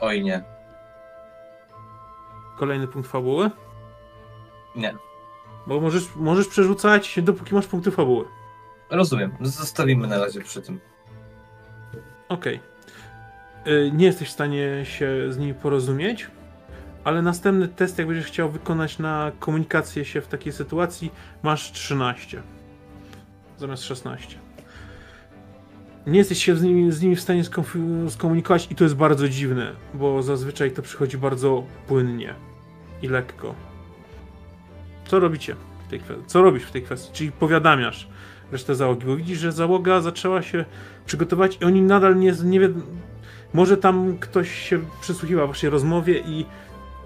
Oj 0.00 0.22
nie, 0.24 0.42
Kolejny 2.58 2.88
punkt 2.88 3.10
fabuły. 3.10 3.50
nie. 4.76 4.94
Bo 5.68 5.80
możesz, 5.80 6.04
możesz 6.16 6.48
przerzucać, 6.48 7.18
dopóki 7.22 7.54
masz 7.54 7.66
punkty 7.66 7.90
fabuły. 7.90 8.24
Rozumiem. 8.90 9.32
Zostawimy 9.40 10.06
na 10.06 10.18
razie 10.18 10.40
przy 10.40 10.62
tym. 10.62 10.80
Okej. 12.28 12.60
Y, 13.66 13.90
Nie 13.94 14.06
jesteś 14.06 14.28
w 14.28 14.32
stanie 14.32 14.84
się 14.84 15.32
z 15.32 15.38
nimi 15.38 15.54
porozumieć, 15.54 16.26
ale 17.04 17.22
następny 17.22 17.68
test, 17.68 17.98
jak 17.98 18.06
będziesz 18.06 18.26
chciał 18.26 18.50
wykonać 18.50 18.98
na 18.98 19.32
komunikację 19.40 20.04
się 20.04 20.20
w 20.20 20.26
takiej 20.28 20.52
sytuacji, 20.52 21.10
masz 21.42 21.72
13 21.72 22.42
zamiast 23.58 23.82
16. 23.84 24.38
Nie 26.06 26.18
jesteś 26.18 26.44
się 26.44 26.56
z 26.56 26.62
nimi, 26.62 26.92
z 26.92 27.02
nimi 27.02 27.16
w 27.16 27.20
stanie 27.20 27.42
skomunikować 28.08 28.68
i 28.70 28.74
to 28.74 28.84
jest 28.84 28.96
bardzo 28.96 29.28
dziwne, 29.28 29.72
bo 29.94 30.22
zazwyczaj 30.22 30.70
to 30.72 30.82
przychodzi 30.82 31.18
bardzo 31.18 31.64
płynnie 31.88 32.34
i 33.02 33.08
lekko. 33.08 33.54
Co 35.08 35.20
robicie 35.20 35.56
tej? 35.90 36.00
Co 36.26 36.42
robisz 36.42 36.64
w 36.64 36.70
tej 36.70 36.82
kwestii? 36.82 37.12
Czyli 37.12 37.32
powiadamiasz 37.32 38.08
resztę 38.52 38.74
załogi, 38.74 39.06
bo 39.06 39.16
widzisz, 39.16 39.38
że 39.38 39.52
załoga 39.52 40.00
zaczęła 40.00 40.42
się 40.42 40.64
przygotować 41.06 41.58
i 41.60 41.64
oni 41.64 41.82
nadal 41.82 42.16
nie, 42.16 42.32
nie 42.44 42.60
wiedzą. 42.60 42.80
Może 43.54 43.76
tam 43.76 44.18
ktoś 44.18 44.52
się 44.52 44.78
przysłuchiwał 45.00 45.48
waszej 45.48 45.70
rozmowie 45.70 46.18
i 46.18 46.46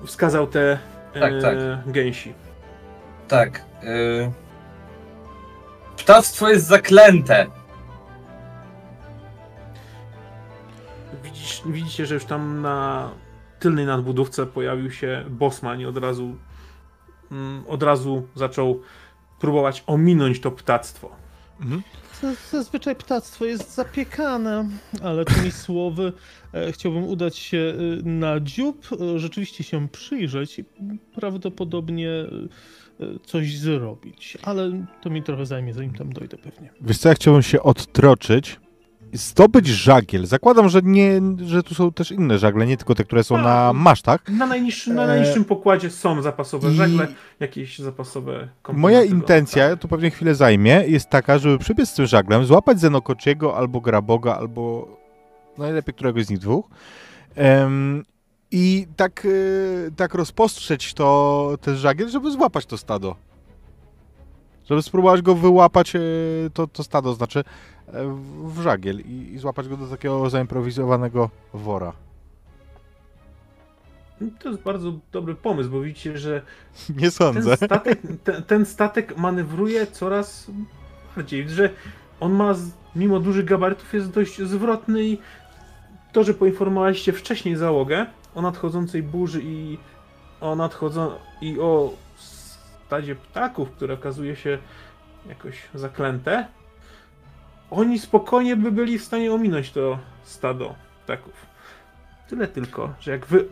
wskazał 0.04 0.46
te 0.46 0.78
Tak, 1.20 1.32
e, 1.32 1.40
tak. 1.40 1.56
gęsi. 1.86 2.34
Tak. 3.28 3.64
Ptactwo 5.96 6.48
jest 6.48 6.66
zaklęte. 6.66 7.46
Widzisz, 11.24 11.62
widzicie, 11.66 12.06
że 12.06 12.14
już 12.14 12.24
tam 12.24 12.60
na 12.60 13.10
tylnej 13.58 13.86
nadbudówce 13.86 14.46
pojawił 14.46 14.90
się 14.90 15.24
Bosman 15.30 15.80
i 15.80 15.86
od 15.86 15.96
razu 15.96 16.36
od 17.68 17.82
razu 17.82 18.22
zaczął 18.34 18.80
próbować 19.40 19.84
ominąć 19.86 20.40
to 20.40 20.50
ptactwo. 20.50 21.10
Mhm. 21.60 21.82
Zazwyczaj 22.50 22.96
ptactwo 22.96 23.44
jest 23.44 23.74
zapiekane, 23.74 24.68
ale 25.02 25.24
tymi 25.24 25.52
słowy 25.64 26.12
e, 26.54 26.72
chciałbym 26.72 27.04
udać 27.04 27.36
się 27.36 27.59
e, 27.59 28.09
na 28.09 28.40
dziób, 28.40 28.88
e, 28.92 29.18
rzeczywiście 29.18 29.64
się 29.64 29.88
przyjrzeć 29.88 30.59
i 30.59 30.64
prawdopodobnie 31.14 32.24
coś 33.24 33.59
zrobić. 33.59 34.38
Ale 34.42 34.86
to 35.02 35.10
mi 35.10 35.22
trochę 35.22 35.46
zajmie, 35.46 35.74
zanim 35.74 35.94
tam 35.94 36.12
dojdę 36.12 36.38
pewnie. 36.38 36.70
Wiesz 36.80 36.98
co, 36.98 37.09
ja 37.09 37.14
chciałbym 37.14 37.42
się 37.42 37.62
odtroczyć, 37.62 38.60
zdobyć 39.12 39.66
żagiel. 39.66 40.26
Zakładam, 40.26 40.68
że, 40.68 40.80
nie, 40.84 41.20
że 41.44 41.62
tu 41.62 41.74
są 41.74 41.93
też 41.93 42.10
inne 42.10 42.39
żagle, 42.39 42.66
nie 42.66 42.76
tylko 42.76 42.94
te, 42.94 43.05
które 43.05 43.24
są 43.24 43.39
A. 43.39 43.43
na 43.43 43.72
masztach. 43.72 44.28
Na 44.28 44.47
najniższym, 44.47 44.94
na 44.94 45.05
E, 45.05 45.06
najniższym 45.06 45.44
pokładzie 45.44 45.90
są 45.90 46.22
zapasowe 46.22 46.70
I 46.72 46.74
żagle, 46.74 47.06
jakieś 47.40 47.78
zapasowe 47.78 48.48
komponenty 48.62 48.80
moja 48.80 48.98
do- 48.98 49.16
intencja, 49.16 49.70
tak. 49.70 49.78
to 49.80 49.89
pewnie 49.89 50.10
chwilę 50.10 50.34
zajmie, 50.34 50.84
jest 50.86 51.10
taka, 51.10 51.39
żeby 51.39 51.59
przybiec 51.59 51.89
z 51.90 51.94
tym 51.94 52.06
żaglem, 52.06 52.44
złapać 52.44 52.80
Zenokociego 52.80 53.56
albo 53.56 53.80
Graboga, 53.80 54.34
albo 54.36 54.89
najlepiej 55.59 55.94
któregoś 55.94 56.24
z 56.24 56.30
nich 56.30 56.39
dwóch. 56.39 56.68
Em, 57.34 58.02
I 58.51 58.86
tak, 58.97 59.24
y, 59.24 59.90
tak 59.97 60.14
rozpostrzeć 60.14 60.94
to, 60.94 61.55
ten 61.60 61.76
żagiel, 61.76 62.09
żeby 62.09 62.30
złapać 62.30 62.66
to 62.66 62.78
stado. 62.78 63.16
Żeby 64.64 64.82
spróbować 64.82 65.22
go 65.22 65.34
wyłapać, 65.34 65.97
y, 65.97 66.01
to, 66.55 66.66
to 66.66 66.84
stado, 66.84 67.14
znaczy 67.14 67.40
e, 67.40 67.44
w- 67.93 68.52
w 68.55 68.60
żagiel 68.62 69.01
i, 69.01 69.32
i 69.35 69.39
złapać 69.39 69.69
go 69.69 69.77
do 69.77 69.86
takiego 69.86 70.31
zaimprowizowanego 70.31 71.31
wora. 71.55 71.93
To 74.39 74.48
jest 74.48 74.62
bardzo 74.62 74.93
dobry 75.12 75.35
pomysł, 75.35 75.70
bo 75.70 75.81
widzicie, 75.81 76.19
że 76.19 76.43
Nie 76.90 77.01
ten 77.01 77.10
sądzę. 77.10 77.56
statek, 77.56 78.01
ten, 78.24 78.43
ten 78.43 78.66
statek 78.66 79.16
manewruje 79.16 79.86
coraz 79.86 80.51
bardziej, 81.16 81.48
że 81.48 81.70
on 82.20 82.32
ma, 82.32 82.55
mimo 82.97 83.20
dużych 83.20 83.44
gabarytów, 83.44 83.94
jest 83.94 84.10
dość 84.10 84.43
zwrotny 84.43 85.05
i 85.05 85.19
to, 86.12 86.24
że 86.24 86.35
poinformowaliście 86.35 87.12
wcześniej 87.12 87.56
załogę 87.56 88.06
o 88.35 88.43
nadchodzącej 88.43 89.02
burzy 89.02 89.40
i 89.44 89.78
o 90.40 90.56
nadchodzą 90.56 91.10
i 91.40 91.60
o 91.60 91.93
stadzie 92.86 93.14
ptaków, 93.14 93.70
które 93.70 93.94
okazuje 93.94 94.36
się 94.36 94.59
jakoś 95.28 95.62
zaklęte, 95.74 96.47
oni 97.73 97.99
spokojnie 97.99 98.57
by 98.57 98.73
byli 98.73 98.99
w 98.99 99.05
stanie 99.05 99.32
ominąć 99.32 99.70
to 99.70 99.99
stado 100.23 100.74
ptaków. 101.05 101.47
Tyle 102.28 102.49
tylko, 102.49 102.94
że 103.01 103.11
jak 103.11 103.27
wy 103.27 103.49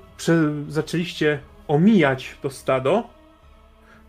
zaczęliście 0.68 1.40
omijać 1.68 2.36
to 2.42 2.50
stado, 2.50 3.04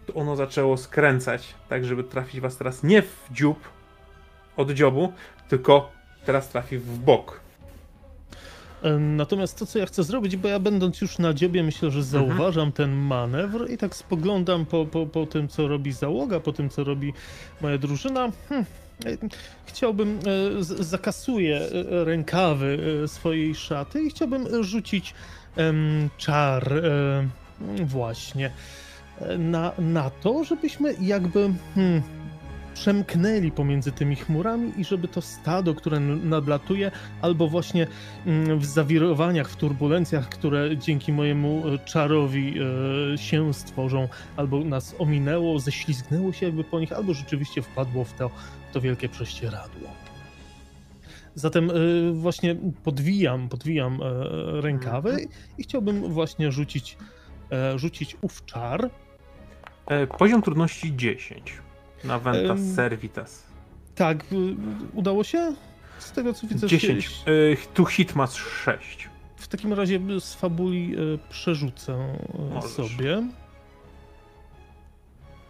to 0.05 0.13
ono 0.13 0.35
zaczęło 0.35 0.77
skręcać, 0.77 1.55
tak 1.69 1.85
żeby 1.85 2.03
trafić 2.03 2.41
was 2.41 2.57
teraz 2.57 2.83
nie 2.83 3.01
w 3.01 3.27
dziób 3.31 3.69
od 4.57 4.71
dziobu, 4.71 5.13
tylko 5.49 5.91
teraz 6.25 6.49
trafi 6.49 6.77
w 6.77 6.99
bok. 6.99 7.40
Natomiast 8.99 9.59
to, 9.59 9.65
co 9.65 9.79
ja 9.79 9.85
chcę 9.85 10.03
zrobić, 10.03 10.35
bo 10.35 10.47
ja 10.47 10.59
będąc 10.59 11.01
już 11.01 11.19
na 11.19 11.33
dziobie, 11.33 11.63
myślę, 11.63 11.91
że 11.91 12.03
zauważam 12.03 12.71
ten 12.71 12.91
manewr 12.91 13.71
i 13.71 13.77
tak 13.77 13.95
spoglądam 13.95 14.65
po, 14.65 14.85
po, 14.85 15.05
po 15.05 15.25
tym, 15.25 15.47
co 15.47 15.67
robi 15.67 15.91
załoga, 15.91 16.39
po 16.39 16.53
tym, 16.53 16.69
co 16.69 16.83
robi 16.83 17.13
moja 17.61 17.77
drużyna. 17.77 18.31
Hm. 18.49 18.65
e, 19.05 19.17
Chciałbym, 19.65 20.19
e, 20.59 20.63
zakasuję 20.63 21.57
e, 21.57 22.05
rękawy 22.05 22.79
swojej 23.07 23.55
szaty 23.55 24.03
i 24.03 24.09
chciałbym 24.09 24.63
rzucić 24.63 25.13
em, 25.55 26.09
czar 26.17 26.73
e, 26.73 27.27
właśnie 27.85 28.51
na, 29.39 29.71
na 29.79 30.09
to, 30.09 30.43
żebyśmy 30.43 30.95
jakby 31.01 31.49
hmm, 31.75 32.01
przemknęli 32.73 33.51
pomiędzy 33.51 33.91
tymi 33.91 34.15
chmurami 34.15 34.73
i 34.77 34.85
żeby 34.85 35.07
to 35.07 35.21
stado, 35.21 35.75
które 35.75 35.99
nadlatuje, 35.99 36.91
albo 37.21 37.47
właśnie 37.47 37.87
mm, 38.25 38.59
w 38.59 38.65
zawirowaniach, 38.65 39.49
w 39.49 39.55
turbulencjach, 39.55 40.29
które 40.29 40.77
dzięki 40.77 41.13
mojemu 41.13 41.63
e, 41.67 41.79
czarowi 41.79 42.55
e, 43.13 43.17
się 43.17 43.53
stworzą, 43.53 44.07
albo 44.35 44.63
nas 44.63 44.95
ominęło, 44.99 45.59
ześlizgnęło 45.59 46.33
się 46.33 46.45
jakby 46.45 46.63
po 46.63 46.79
nich, 46.79 46.93
albo 46.93 47.13
rzeczywiście 47.13 47.61
wpadło 47.61 48.03
w 48.03 48.13
to, 48.13 48.29
w 48.69 48.73
to 48.73 48.81
wielkie 48.81 49.09
prześcieradło. 49.09 49.89
Zatem 51.35 51.69
e, 51.69 51.73
właśnie 52.13 52.55
podwijam, 52.83 53.49
podwijam 53.49 53.99
rękawy 54.61 55.27
i 55.57 55.63
chciałbym 55.63 56.13
właśnie 56.13 56.51
rzucić, 56.51 56.97
rzucić 57.75 58.17
ów 58.21 58.45
czar. 58.45 58.89
Poziom 60.17 60.41
trudności 60.41 60.95
10 60.95 61.61
na 62.03 62.19
Ventas 62.19 62.59
Em, 62.59 62.75
Servitas. 62.75 63.43
Tak, 63.95 64.17
y, 64.31 64.55
udało 64.93 65.23
się? 65.23 65.53
Z 65.99 66.11
tego 66.11 66.33
co 66.33 66.47
widzę, 66.47 66.67
10. 66.67 67.05
się- 67.05 67.31
E, 67.31 67.55
tu 67.73 67.85
hit 67.85 68.15
masz 68.15 68.33
6. 68.65 69.09
w 69.35 69.47
takim 69.47 69.73
razie 69.73 69.99
z 70.19 70.33
fabuli 70.33 70.95
y, 70.99 71.19
przerzucę 71.29 71.93
y, 71.93 72.53
Możesz. 72.53 72.71
sobie. 72.71 73.23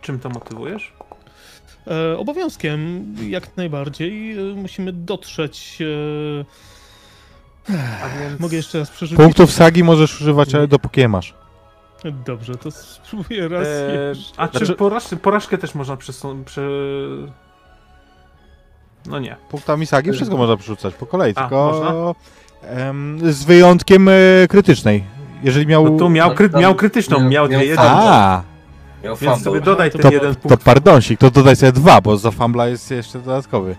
Czym 0.01 0.19
to 0.19 0.29
motywujesz? 0.29 0.93
E, 1.87 2.17
obowiązkiem 2.17 3.05
jak 3.29 3.57
najbardziej 3.57 4.39
y, 4.51 4.55
musimy 4.55 4.93
dotrzeć. 4.93 5.77
e, 5.81 6.45
A 8.03 8.19
więc... 8.19 8.39
Mogę 8.39 8.57
jeszcze 8.57 8.79
raz 8.79 8.89
przerzucić. 8.89 9.23
Punktów 9.23 9.51
sagi 9.51 9.83
możesz 9.83 10.21
używać, 10.21 10.55
ale 10.55 10.67
dopóki 10.67 11.01
je 11.01 11.07
masz. 11.07 11.33
Dobrze, 12.25 12.55
to 12.55 12.71
spróbuję 12.71 13.47
raz 13.47 13.67
E, 13.67 14.05
jeszcze. 14.09 14.33
a 14.41 14.47
czy 14.47 14.57
Znaczy- 14.57 14.73
porażkę, 14.73 15.15
porażkę 15.17 15.57
też 15.57 15.75
można 15.75 15.97
przesunąć? 15.97 16.47
Prze... 16.47 16.61
No 19.05 19.19
nie. 19.19 19.35
Punktami 19.49 19.85
sagi 19.85 20.11
wszystko 20.11 20.37
można 20.37 20.57
przerzucać 20.57 20.93
po 20.93 21.05
kolei, 21.05 21.33
A, 21.35 21.41
tylko 21.41 21.71
można? 21.71 22.13
em, 22.69 23.19
z 23.33 23.43
wyjątkiem 23.43 24.07
e, 24.09 24.11
krytycznej. 24.49 25.03
Jeżeli 25.43 25.67
miał... 25.67 25.83
No 25.91 25.97
tu 25.99 26.09
miał, 26.09 26.35
kry... 26.35 26.49
miał 26.49 26.75
krytyczną, 26.75 27.19
miał- 27.19 27.29
miał 27.29 27.47
miał 27.49 27.61
jeden. 27.61 27.85
A, 27.87 28.43
Miał 29.03 29.15
Więc 29.15 29.43
sobie 29.43 29.61
dodaj 29.61 29.91
To- 29.91 29.97
ten 29.97 30.01
to, 30.11 30.13
jeden 30.13 30.35
to 30.35 30.41
punkt. 30.41 30.63
pardonsik, 30.63 31.19
to 31.19 31.31
dodaj 31.31 31.55
sobie 31.55 31.71
dwa, 31.71 32.01
bo 32.01 32.17
za 32.17 32.31
fumbla 32.31 32.67
jest 32.67 32.91
jeszcze 32.91 33.19
dodatkowy. 33.19 33.75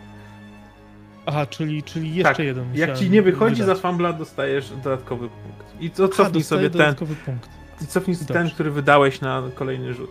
Aha, 1.26 1.46
czyli, 1.46 1.82
czyli 1.82 2.14
jeszcze 2.14 2.34
Tak, 2.34 2.38
jeden. 2.46 2.64
Jak 2.74 2.98
ci 2.98 3.10
nie 3.10 3.22
wychodzi 3.22 3.62
wydać. 3.62 3.76
za 3.76 3.82
fumbla, 3.88 4.12
dostajesz 4.12 4.70
dodatkowy 4.84 5.28
punkt. 5.28 5.80
I 5.82 5.90
co 5.90 6.04
Aha, 6.04 6.12
cofnij 6.16 6.42
sobie 6.44 6.62
ten, 6.70 6.78
dodatkowy 6.78 7.14
punkt. 7.14 7.48
I 7.82 7.86
cofnij 7.86 8.16
sobie 8.16 8.28
ten, 8.28 8.36
Dobrze. 8.42 8.54
który 8.54 8.70
wydałeś 8.70 9.20
na 9.20 9.42
kolejny 9.54 9.94
rzut. 9.94 10.10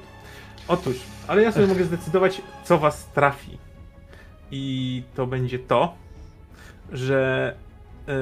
Otóż, 0.67 0.95
ale 1.27 1.41
ja 1.41 1.51
sobie 1.51 1.67
mogę 1.73 1.83
zdecydować, 1.83 2.41
co 2.63 2.77
was 2.77 3.05
trafi. 3.07 3.57
I 4.51 5.03
to 5.15 5.27
będzie 5.27 5.59
to, 5.59 5.95
że 6.91 7.55
yy, 8.07 8.13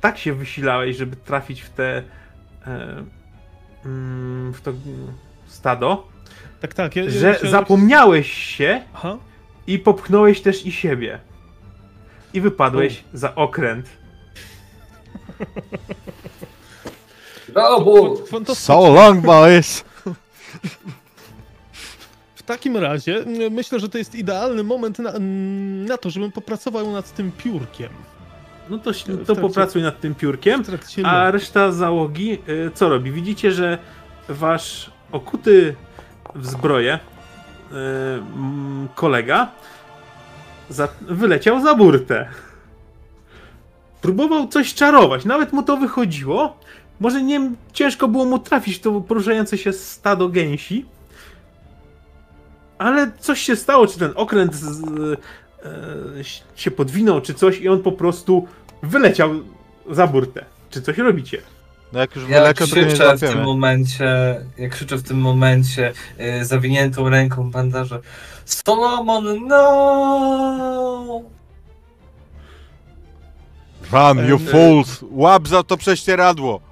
tak 0.00 0.18
się 0.18 0.32
wysilałeś, 0.34 0.96
żeby 0.96 1.16
trafić 1.16 1.60
w 1.62 1.70
te 1.70 2.02
e, 2.66 3.04
mm, 3.84 4.52
w 4.52 4.60
to 4.60 4.72
stado, 5.46 6.08
Tak, 6.60 6.74
tak. 6.74 6.96
Ja, 6.96 7.04
ja 7.04 7.10
że 7.10 7.34
chciałem- 7.34 7.50
zapomniałeś 7.50 8.32
się 8.32 8.82
Aha. 8.94 9.16
i 9.66 9.78
popchnąłeś 9.78 10.40
też 10.40 10.66
i 10.66 10.72
siebie. 10.72 11.18
I 12.32 12.40
wypadłeś 12.40 13.04
za 13.12 13.34
okręt. 13.34 13.88
Brawo! 17.58 18.16
Fantastycznie. 18.16 18.74
So 18.74 18.92
long, 18.92 19.20
boys! 19.20 19.84
W 22.34 22.42
takim 22.42 22.76
razie 22.76 23.24
myślę, 23.50 23.80
że 23.80 23.88
to 23.88 23.98
jest 23.98 24.14
idealny 24.14 24.62
moment 24.62 24.98
na, 24.98 25.12
na 25.88 25.96
to, 25.96 26.10
żebym 26.10 26.32
popracował 26.32 26.92
nad 26.92 27.14
tym 27.14 27.32
piórkiem. 27.32 27.88
No 28.70 28.78
to, 28.78 28.92
to 28.92 28.98
trakcie- 29.14 29.40
popracuj 29.40 29.82
nad 29.82 30.00
tym 30.00 30.14
piórkiem. 30.14 30.62
A 31.04 31.30
reszta 31.30 31.72
załogi 31.72 32.38
y, 32.48 32.70
co 32.74 32.88
robi? 32.88 33.12
Widzicie, 33.12 33.52
że 33.52 33.78
wasz 34.28 34.90
okuty 35.12 35.74
w 36.34 36.46
zbroję 36.46 36.94
y, 36.98 37.74
kolega 38.94 39.50
za, 40.70 40.88
wyleciał 41.00 41.60
za 41.60 41.74
burtę. 41.74 42.28
Próbował 44.00 44.48
coś 44.48 44.74
czarować, 44.74 45.24
nawet 45.24 45.52
mu 45.52 45.62
to 45.62 45.76
wychodziło. 45.76 46.56
Może 47.00 47.22
nie 47.22 47.50
ciężko 47.72 48.08
było 48.08 48.24
mu 48.24 48.38
trafić 48.38 48.80
to 48.80 49.00
poruszające 49.00 49.58
się 49.58 49.72
stado 49.72 50.28
gęsi. 50.28 50.86
Ale 52.78 53.12
coś 53.18 53.40
się 53.40 53.56
stało, 53.56 53.86
czy 53.86 53.98
ten 53.98 54.12
okręt 54.14 54.54
z, 54.54 54.82
e, 55.64 56.24
się 56.56 56.70
podwinął, 56.70 57.20
czy 57.20 57.34
coś, 57.34 57.60
i 57.60 57.68
on 57.68 57.82
po 57.82 57.92
prostu 57.92 58.46
wyleciał 58.82 59.30
za 59.90 60.06
burtę. 60.06 60.44
Czy 60.70 60.82
coś 60.82 60.98
robicie? 60.98 61.42
No 61.92 61.98
jak 61.98 62.16
już 62.16 62.28
Ja 62.28 62.54
krzyczę 62.54 63.16
w 63.16 63.20
tym 63.20 63.42
momencie, 63.42 64.40
ja 64.58 64.68
krzyczę 64.68 64.96
w 64.96 65.02
tym 65.02 65.18
momencie 65.20 65.92
y, 66.40 66.44
zawiniętą 66.44 67.08
ręką 67.08 67.50
bandaże 67.50 68.00
Solomon, 68.44 69.46
no! 69.46 71.22
Run, 73.92 74.28
you 74.28 74.36
Em, 74.36 74.46
fools! 74.46 75.04
Łap 75.10 75.48
za 75.48 75.62
to 75.62 75.76
prześcieradło! 75.76 76.67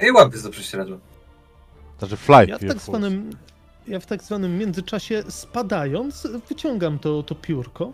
E, 0.00 0.06
I 0.08 0.12
łapię 0.12 0.38
za 0.38 0.50
prześcieradło. 0.50 0.98
Znaczy 1.98 2.16
fly, 2.16 2.46
Ja 2.48 2.58
w 2.58 2.64
tak 2.64 2.80
zwanym, 2.80 3.30
ja 3.86 4.00
w 4.00 4.06
tak 4.06 4.22
zwanym 4.22 4.58
międzyczasie 4.58 5.22
spadając 5.28 6.26
wyciągam 6.48 6.98
to, 6.98 7.22
to 7.22 7.34
piórko. 7.34 7.92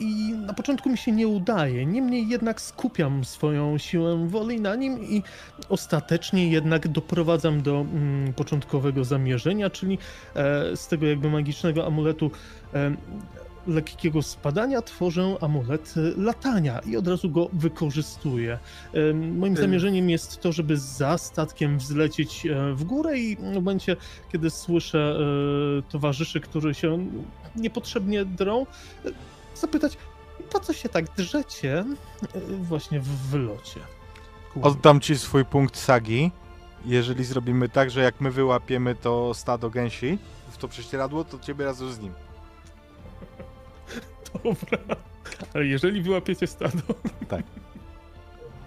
I 0.00 0.32
na 0.32 0.54
początku 0.54 0.90
mi 0.90 0.98
się 0.98 1.12
nie 1.12 1.28
udaje, 1.28 1.86
niemniej 1.86 2.28
jednak 2.28 2.60
skupiam 2.60 3.24
swoją 3.24 3.78
siłę 3.78 4.28
woli 4.28 4.60
na 4.60 4.74
nim 4.74 5.04
i 5.04 5.22
ostatecznie 5.68 6.50
jednak 6.50 6.88
doprowadzam 6.88 7.62
do 7.62 7.80
mm, 7.80 8.32
początkowego 8.32 9.04
zamierzenia, 9.04 9.70
czyli 9.70 9.98
e, 10.34 10.76
z 10.76 10.88
tego 10.88 11.06
jakby 11.06 11.30
magicznego 11.30 11.86
amuletu 11.86 12.30
lekkiego 13.66 14.22
spadania 14.22 14.82
tworzę 14.82 15.36
amulet 15.40 15.94
latania 16.16 16.78
i 16.78 16.96
od 16.96 17.08
razu 17.08 17.30
go 17.30 17.48
wykorzystuję. 17.52 18.58
Moim 19.14 19.52
Ym. 19.52 19.56
zamierzeniem 19.56 20.10
jest 20.10 20.40
to, 20.40 20.52
żeby 20.52 20.76
za 20.76 21.18
statkiem 21.18 21.78
wzlecieć 21.78 22.46
e, 22.46 22.74
w 22.74 22.84
górę 22.84 23.18
i 23.18 23.36
w 23.36 23.54
momencie, 23.54 23.96
kiedy 24.32 24.50
słyszę 24.50 25.18
e, 25.78 25.90
towarzyszy, 25.90 26.40
którzy 26.40 26.74
się 26.74 27.06
niepotrzebnie 27.56 28.24
drą, 28.24 28.66
e, 29.04 29.10
zapytać, 29.54 29.98
po 30.50 30.60
co 30.60 30.72
się 30.72 30.88
tak 30.88 31.04
drzecie 31.16 31.84
właśnie 32.60 33.00
w 33.00 33.08
wylocie. 33.08 33.80
Oddam 34.62 35.00
ci 35.00 35.18
swój 35.18 35.44
punkt 35.44 35.76
sagi. 35.76 36.30
Jeżeli 36.84 37.24
zrobimy 37.24 37.68
tak, 37.68 37.90
że 37.90 38.00
jak 38.00 38.20
my 38.20 38.30
wyłapiemy 38.30 38.94
to 38.94 39.34
stado 39.34 39.70
gęsi 39.70 40.18
w 40.50 40.56
to 40.56 40.68
prześcieradło, 40.68 41.24
to 41.24 41.38
ciebie 41.38 41.64
razem 41.64 41.92
z 41.92 42.00
nim. 42.00 42.12
Dobra. 44.34 44.96
Ale 45.54 45.66
jeżeli 45.66 46.02
wyłapiecie 46.02 46.46
stado, 46.46 46.78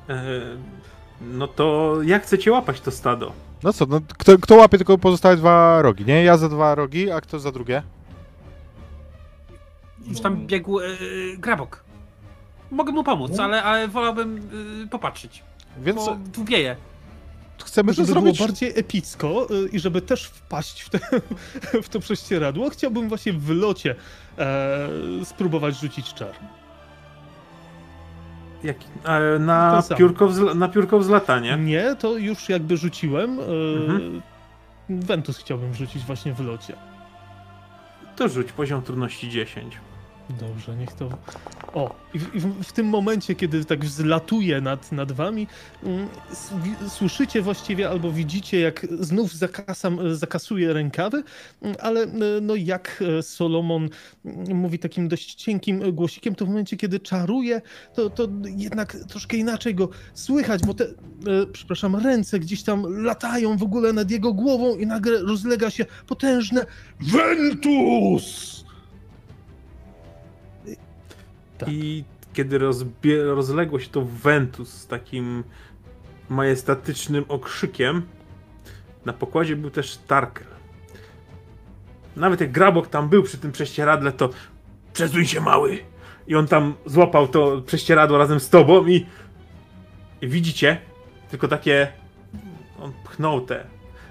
e, 0.09 0.31
no 1.21 1.47
to 1.47 1.97
jak 2.03 2.23
chcecie 2.23 2.51
łapać 2.51 2.81
to 2.81 2.91
stado? 2.91 3.31
No 3.63 3.73
co, 3.73 3.85
no, 3.85 4.01
kto, 4.17 4.37
kto 4.37 4.55
łapie 4.55 4.77
tylko 4.77 4.97
pozostałe 4.97 5.37
dwa 5.37 5.81
rogi, 5.81 6.05
nie? 6.05 6.23
Ja 6.23 6.37
za 6.37 6.49
dwa 6.49 6.75
rogi, 6.75 7.11
a 7.11 7.21
kto 7.21 7.39
za 7.39 7.51
drugie? 7.51 7.83
Już 10.07 10.21
tam 10.21 10.47
biegł 10.47 10.79
e, 10.79 10.83
Grabok. 11.37 11.83
Mogę 12.71 12.91
mu 12.91 13.03
pomóc, 13.03 13.39
ale, 13.39 13.63
ale 13.63 13.87
wolałbym 13.87 14.49
e, 14.83 14.87
popatrzeć. 14.87 15.43
Więc 15.77 16.05
Bo 16.05 16.17
chcemy 17.63 17.91
to 17.91 17.95
żeby 17.95 18.07
zrobić... 18.07 18.37
było 18.37 18.47
bardziej 18.47 18.79
epicko 18.79 19.47
y, 19.51 19.69
i 19.69 19.79
żeby 19.79 20.01
też 20.01 20.25
wpaść 20.25 20.81
w, 20.81 20.89
te, 20.89 20.99
w 21.83 21.89
to 21.89 21.99
prześcieradło, 21.99 22.69
chciałbym 22.69 23.09
właśnie 23.09 23.33
w 23.33 23.41
wylocie 23.41 23.95
e, 24.37 24.87
spróbować 25.25 25.79
rzucić 25.79 26.13
czar. 26.13 26.31
Jak, 28.63 28.77
e, 29.05 29.39
na, 29.39 29.83
piórko 29.97 30.27
wzla, 30.27 30.53
na 30.53 30.67
piórko 30.67 30.99
wzlatanie. 30.99 31.57
Nie, 31.57 31.95
to 31.95 32.17
już 32.17 32.49
jakby 32.49 32.77
rzuciłem. 32.77 33.39
E, 33.39 33.43
Mhm. 33.83 34.21
Ventus 34.89 35.37
chciałbym 35.37 35.73
rzucić 35.73 36.03
właśnie 36.03 36.33
w 36.33 36.37
wylocie. 36.37 36.75
To 38.15 38.29
rzuć 38.29 38.51
poziom 38.51 38.81
trudności 38.81 39.29
10. 39.29 39.77
Dobrze, 40.29 40.75
niech 40.75 40.93
to. 40.93 41.09
O, 41.73 41.95
i 42.13 42.19
w, 42.19 42.35
i 42.35 42.39
w, 42.63 42.71
tym 42.71 42.87
momencie, 42.87 43.35
kiedy 43.35 43.65
tak 43.65 43.85
wzlatuje 43.85 44.61
nad, 44.61 44.91
nad 44.91 45.11
wami, 45.11 45.47
mm, 45.83 46.07
słyszycie 46.89 47.41
właściwie 47.41 47.89
albo 47.89 48.11
widzicie, 48.11 48.59
jak 48.59 48.87
znów 48.99 49.33
zakasam, 49.33 50.15
zakasuje 50.15 50.73
rękawy, 50.73 51.23
mm, 51.61 51.75
ale 51.79 52.01
e, 52.03 52.09
no 52.41 52.55
jak 52.55 53.03
e, 53.19 53.23
Solomon 53.23 53.89
mm, 54.25 54.57
mówi 54.57 54.79
takim 54.79 55.07
dość 55.07 55.35
cienkim 55.35 55.95
głosikiem, 55.95 56.35
to 56.35 56.45
w 56.45 56.49
momencie, 56.49 56.77
kiedy 56.77 56.99
czaruje, 56.99 57.61
to, 57.93 58.09
to 58.09 58.27
jednak 58.57 58.97
troszkę 59.07 59.37
inaczej 59.37 59.75
go 59.75 59.89
słychać, 60.13 60.61
bo 60.65 60.73
te, 60.73 60.85
e, 60.85 60.89
przepraszam, 61.53 61.95
ręce 61.95 62.39
gdzieś 62.39 62.63
tam 62.63 63.03
latają 63.03 63.57
w 63.57 63.63
ogóle 63.63 63.93
nad 63.93 64.11
jego 64.11 64.33
głową 64.33 64.75
i 64.75 64.87
nagle 64.87 65.21
rozlega 65.21 65.69
się 65.69 65.85
potężne 66.07 66.65
Ventus! 66.99 68.62
Tak. 71.65 71.73
I 71.73 72.03
kiedy 72.33 72.57
rozbie, 72.57 73.23
rozległo 73.23 73.79
się 73.79 73.89
to 73.89 74.01
Ventus 74.01 74.69
z 74.69 74.87
takim 74.87 75.43
majestatycznym 76.29 77.25
okrzykiem, 77.27 78.01
na 79.05 79.13
pokładzie 79.13 79.55
był 79.55 79.69
też 79.69 79.97
Tarkel. 79.97 80.47
Nawet 82.15 82.41
jak 82.41 82.51
Grabok 82.51 82.87
tam 82.87 83.09
był 83.09 83.23
przy 83.23 83.37
tym 83.37 83.51
prześcieradle, 83.51 84.11
to 84.11 84.29
przesuń 84.93 85.25
się 85.25 85.41
mały! 85.41 85.79
I 86.27 86.35
on 86.35 86.47
tam 86.47 86.73
złapał 86.85 87.27
to 87.27 87.61
prześcieradło 87.65 88.17
razem 88.17 88.39
z 88.39 88.49
tobą 88.49 88.87
i, 88.87 89.05
i 90.21 90.27
widzicie, 90.27 90.77
tylko 91.29 91.47
takie 91.47 91.87
on 92.79 92.93
pchnął 93.03 93.41
te 93.41 93.65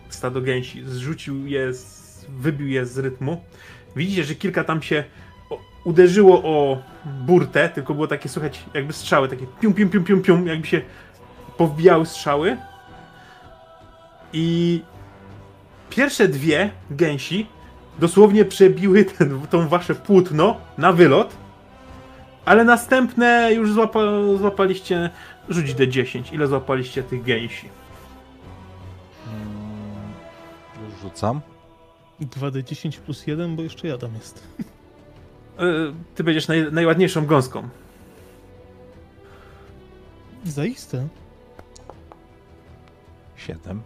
stado 0.09 0.41
gęsi, 0.41 0.83
zrzucił 0.85 1.47
je, 1.47 1.75
z, 1.75 2.27
wybił 2.29 2.69
je 2.69 2.87
z 2.87 2.99
rytmu. 2.99 3.45
Widzicie, 3.97 4.25
że 4.25 4.35
kilka 4.35 4.65
tam 4.65 4.83
się 4.83 5.05
uderzyło 5.85 6.43
o 6.43 6.79
burtę, 7.05 7.69
tylko 7.69 7.95
było 7.95 8.07
takie, 8.07 8.29
słuchać, 8.29 8.65
jakby 8.75 8.93
strzały, 8.93 9.29
takie 9.29 9.47
pium, 9.61 9.75
pium, 9.75 9.89
pium, 9.91 10.05
pium, 10.05 10.23
pium, 10.23 10.47
jakby 10.47 10.67
się 10.67 10.81
powbijały 11.57 12.07
strzały. 12.07 12.57
I 14.33 14.83
pierwsze 15.91 16.29
dwie 16.29 16.71
gęsi 16.91 17.47
dosłownie 17.99 18.45
przebiły 18.45 19.05
ten, 19.05 19.41
tą 19.51 19.69
wasze 19.69 19.95
płótno 19.95 20.57
na 20.79 20.93
wylot, 20.93 21.37
ale 22.45 22.65
następne 22.65 23.53
już 23.55 23.73
złapa, 23.73 24.01
złapaliście, 24.39 25.11
rzuć 25.49 25.75
D10, 25.75 26.35
ile 26.35 26.47
złapaliście 26.47 27.03
tych 27.03 27.23
gęsi? 27.23 27.69
Mm, 29.27 30.91
Już 30.91 31.01
rzucam. 31.01 31.41
2D10 32.21 32.99
plus 33.01 33.27
1, 33.27 33.57
bo 33.57 33.63
jeszcze 33.63 33.89
ja 33.89 33.99
tam 33.99 34.15
jest. 34.15 34.43
Yy, 35.59 35.95
ty 36.15 36.25
będziesz 36.25 36.49
naj, 36.49 36.73
najładniejszą 36.73 37.27
gąską. 37.27 37.69
Zaiste. 40.45 41.09
Siedem. 43.37 43.83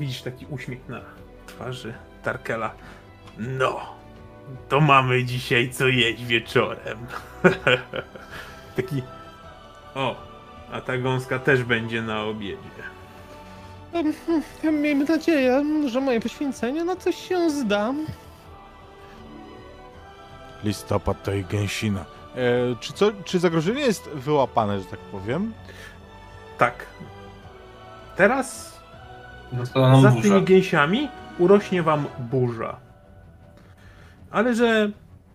Widzisz 0.00 0.22
taki 0.22 0.46
uśmiech 0.46 0.88
na 0.88 1.00
twarzy 1.46 1.94
Tarkela. 2.22 2.74
No, 3.38 3.80
to 4.68 4.80
mamy 4.80 5.24
dzisiaj 5.24 5.70
co 5.70 5.88
jeść 5.88 6.24
wieczorem. 6.24 6.98
taki. 8.76 9.02
O, 9.94 10.16
a 10.72 10.80
ta 10.80 10.98
gąska 10.98 11.38
też 11.38 11.64
będzie 11.64 12.02
na 12.02 12.24
obiedzie. 12.24 12.71
Miejmy 14.72 15.04
nadzieję, 15.04 15.64
że 15.86 16.00
moje 16.00 16.20
poświęcenie 16.20 16.84
na 16.84 16.96
coś 16.96 17.16
się 17.16 17.50
zda. 17.50 17.94
Listopad 20.64 21.22
to 21.22 21.32
i 21.34 21.44
gęsina. 21.44 22.04
E, 22.36 22.76
czy, 22.80 22.92
co, 22.92 23.12
czy 23.24 23.38
zagrożenie 23.38 23.80
jest 23.80 24.08
wyłapane, 24.08 24.78
że 24.80 24.84
tak 24.84 24.98
powiem? 25.00 25.52
Tak. 26.58 26.86
Teraz 28.16 28.78
Została 29.58 29.90
nam 29.92 30.02
za 30.02 30.10
burza. 30.10 30.22
tymi 30.22 30.42
gęsiami 30.42 31.08
urośnie 31.38 31.82
wam 31.82 32.04
burza. 32.18 32.76
Ale 34.30 34.54
że 34.54 34.90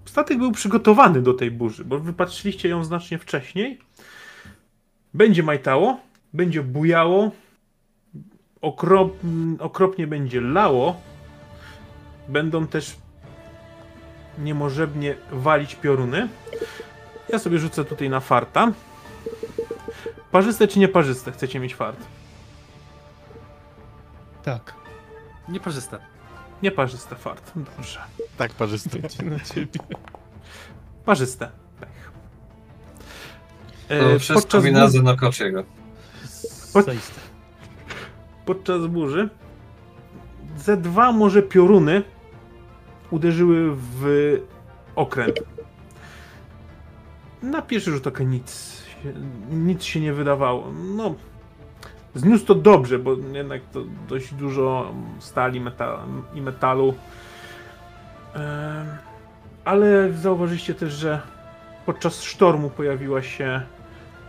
statek 0.06 0.38
był 0.38 0.52
przygotowany 0.52 1.22
do 1.22 1.34
tej 1.34 1.52
burzy, 1.52 1.86
bo 1.86 2.00
wypatrzyliście 2.00 2.70
ją 2.70 2.84
znacznie 2.84 3.18
wcześniej. 3.18 3.80
Będzie 5.14 5.44
majtało, 5.44 6.00
będzie 6.34 6.64
bujało, 6.64 7.32
okrop, 8.62 9.14
okropnie 9.60 10.08
będzie 10.08 10.42
lało. 10.42 11.02
Będą 12.28 12.68
też 12.68 12.96
niemożebnie 14.38 15.16
walić 15.32 15.76
pioruny. 15.76 16.28
Ja 17.30 17.40
sobie 17.40 17.60
rzucę 17.60 17.86
tutaj 17.86 18.10
na 18.10 18.20
farta. 18.20 18.72
Parzyste 20.32 20.68
czy 20.68 20.80
nieparzyste? 20.80 21.32
Chcecie 21.32 21.60
mieć 21.60 21.76
fart? 21.76 22.00
Tak, 24.44 24.74
Nieparzyste. 25.50 26.00
Nieparzyste 26.64 27.16
fart. 27.16 27.52
Dobrze. 27.56 28.00
Tak, 28.38 28.52
parzysty. 28.54 29.00
będzie 29.00 29.24
na 29.24 29.40
ciebie. 29.40 29.80
Parzyste. 31.06 31.50
Pech. 31.80 32.12
E, 33.90 34.00
To 34.14 34.20
wszystko 34.20 34.62
wina 34.62 34.80
burzy, 34.82 34.92
Zenokochiego. 34.92 35.64
Pod- 36.74 36.86
Zaiste. 36.86 37.20
Podczas 38.48 38.88
burzy 38.88 39.30
ze 40.58 40.78
dwa 40.78 41.12
może 41.12 41.42
pioruny 41.42 42.04
uderzyły 43.12 43.76
w 43.76 44.06
okręt. 44.96 45.40
Na 47.44 47.62
pierwszy 47.62 47.92
rzut 47.92 48.08
oka 48.08 48.24
nic, 48.24 48.82
nic 49.52 49.84
się 49.84 50.00
nie 50.00 50.14
wydawało. 50.14 50.72
No, 50.96 51.16
zniósł 52.16 52.46
to 52.46 52.56
dobrze, 52.56 53.00
bo 53.00 53.16
jednak 53.34 53.62
to 53.74 53.84
dość 54.10 54.34
dużo 54.34 54.94
stali 55.20 55.62
i 56.34 56.42
metalu. 56.42 56.94
Ale 59.66 60.14
zauważyliście 60.14 60.74
też, 60.74 60.94
że 60.94 61.22
podczas 61.86 62.22
sztormu 62.22 62.70
pojawiła 62.70 63.22
się 63.22 63.62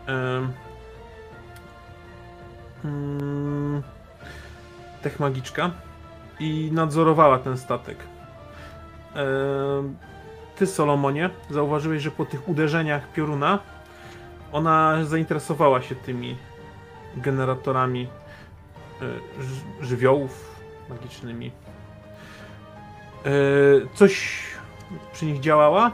em, 0.07 0.53
mm, 5.09 5.11
tech 5.11 5.21
magiczka 5.21 5.71
i 6.41 6.71
nadzorowała 6.73 7.39
ten 7.39 7.59
statek. 7.59 7.99
Em, 9.15 9.97
Ty, 10.57 10.67
Solomonie, 10.67 11.31
zauważyłeś, 11.51 12.03
że 12.03 12.11
po 12.11 12.25
tych 12.25 12.49
uderzeniach 12.49 13.13
pioruna 13.13 13.59
ona 14.53 15.05
zainteresowała 15.05 15.83
się 15.83 15.95
tymi 15.95 16.37
generatorami 17.17 18.09
e, 19.81 19.85
żywiołów 19.85 20.61
magicznymi. 20.89 21.53
E, 23.25 23.31
Coś 23.95 24.43
przy 25.13 25.27
nich 25.27 25.41
działała. 25.41 25.93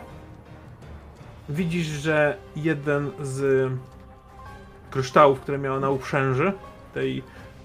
Widzisz, 1.49 1.87
że 1.87 2.37
jeden 2.57 3.11
z 3.21 3.71
kryształów, 4.91 5.41
które 5.41 5.59
miała 5.59 5.81
na 5.81 5.91
uprzęży, 5.91 6.53
tej 6.95 7.23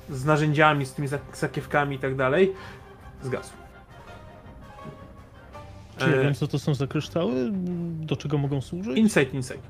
z 0.10 0.26
narzędziami, 0.26 0.86
z 0.86 0.94
tymi 0.94 1.08
sakiewkami 1.34 1.96
i 1.96 2.00
tak 2.00 2.16
dalej, 2.16 2.54
zgasł. 3.24 3.54
Czy 5.98 6.10
ja 6.10 6.16
E, 6.18 6.24
wiem, 6.24 6.34
co 6.34 6.48
to 6.48 6.60
są 6.60 6.74
za 6.76 6.88
kryształy? 6.88 7.50
Do 8.00 8.16
czego 8.16 8.38
mogą 8.38 8.62
służyć? 8.62 8.98
Insight, 8.98 9.34
insight. 9.34 9.64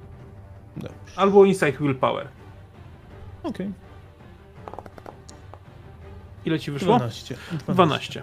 Dobrze. 0.77 0.95
Albo 1.15 1.45
insight 1.45 1.81
willpower. 1.81 2.27
Okej, 3.43 3.71
Ile 6.45 6.59
ci 6.59 6.71
wyszło? 6.71 6.95
12. 6.97 7.35
12. 7.67 8.21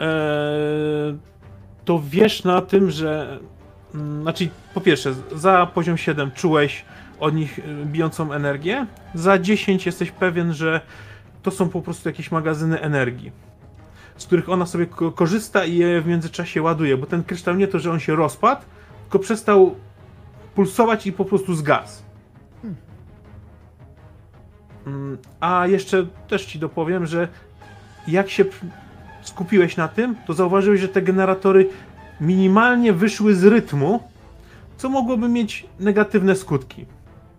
Eee, 0.00 0.08
to 1.84 2.00
wiesz 2.04 2.44
na 2.44 2.60
tym, 2.62 2.90
że. 2.90 3.38
mm, 3.94 4.22
Znaczy, 4.22 4.48
po 4.74 4.80
pierwsze, 4.80 5.14
za 5.34 5.66
poziom 5.66 5.96
7 5.96 6.30
czułeś 6.30 6.84
od 7.20 7.34
nich 7.34 7.58
y, 7.58 7.62
bijącą 7.86 8.32
energię. 8.32 8.86
Za 9.14 9.38
10 9.38 9.86
jesteś 9.86 10.10
pewien, 10.10 10.52
że 10.52 10.80
to 11.44 11.50
są 11.50 11.68
po 11.68 11.82
prostu 11.82 12.08
jakieś 12.08 12.30
magazyny 12.32 12.80
energii, 12.80 13.32
z 14.16 14.26
których 14.26 14.48
ona 14.48 14.66
sobie 14.66 14.86
ko- 14.86 15.12
korzysta 15.12 15.64
i 15.64 15.76
je 15.76 16.00
w 16.00 16.06
międzyczasie 16.06 16.62
ładuje. 16.62 16.96
Bo 16.96 17.06
ten 17.06 17.24
kryształ 17.24 17.54
nie 17.54 17.68
to, 17.68 17.78
że 17.78 17.90
on 17.90 18.00
się 18.00 18.16
rozpadł, 18.16 18.62
tylko 19.02 19.18
przestał 19.18 19.74
pulsować 20.54 21.06
i 21.06 21.12
po 21.12 21.24
prostu 21.24 21.54
zgasł. 21.54 22.02
Mm, 24.86 25.18
A 25.40 25.66
jeszcze 25.66 26.06
też 26.28 26.46
ci 26.46 26.58
dopowiem, 26.58 27.06
że 27.06 27.28
jak 28.08 28.30
się 28.30 28.44
skupiłeś 29.22 29.76
na 29.76 29.88
tym, 29.88 30.16
to 30.26 30.32
zauważyłeś, 30.32 30.80
że 30.80 30.88
te 30.88 31.02
generatory 31.02 31.68
minimalnie 32.20 32.92
wyszły 32.92 33.34
z 33.34 33.44
rytmu, 33.44 34.02
co 34.76 34.88
mogłoby 34.88 35.28
mieć 35.28 35.66
negatywne 35.80 36.36
skutki. 36.36 36.86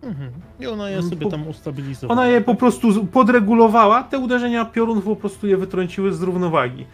Mhm. 0.06 0.30
I 0.60 0.66
ona 0.66 0.90
je 0.90 1.02
sobie 1.02 1.16
po- 1.24 1.30
tam 1.30 1.48
ustabilizowała. 1.48 2.20
Ona 2.20 2.28
je 2.30 2.40
po 2.40 2.54
prostu 2.54 3.06
podregulowała, 3.06 4.02
te 4.02 4.18
uderzenia 4.18 4.64
piorunów 4.64 5.04
po 5.04 5.16
prostu 5.16 5.46
je 5.46 5.56
wytrąciły 5.56 6.12
z 6.12 6.22
równowagi. 6.22 6.86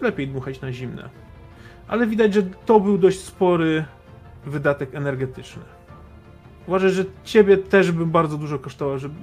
Lepiej 0.00 0.28
dmuchać 0.28 0.60
na 0.60 0.72
zimne. 0.72 1.08
Ale 1.88 2.06
widać, 2.06 2.34
że 2.34 2.42
to 2.42 2.80
był 2.80 2.98
dość 2.98 3.20
spory 3.20 3.84
wydatek 4.46 4.94
energetyczny. 4.94 5.62
Uważaj, 6.66 6.90
że 6.90 7.04
ciebie 7.24 7.56
też 7.56 7.92
by 7.92 8.06
bardzo 8.06 8.38
dużo 8.38 8.58
kosztowało, 8.58 8.98
żeby... 8.98 9.14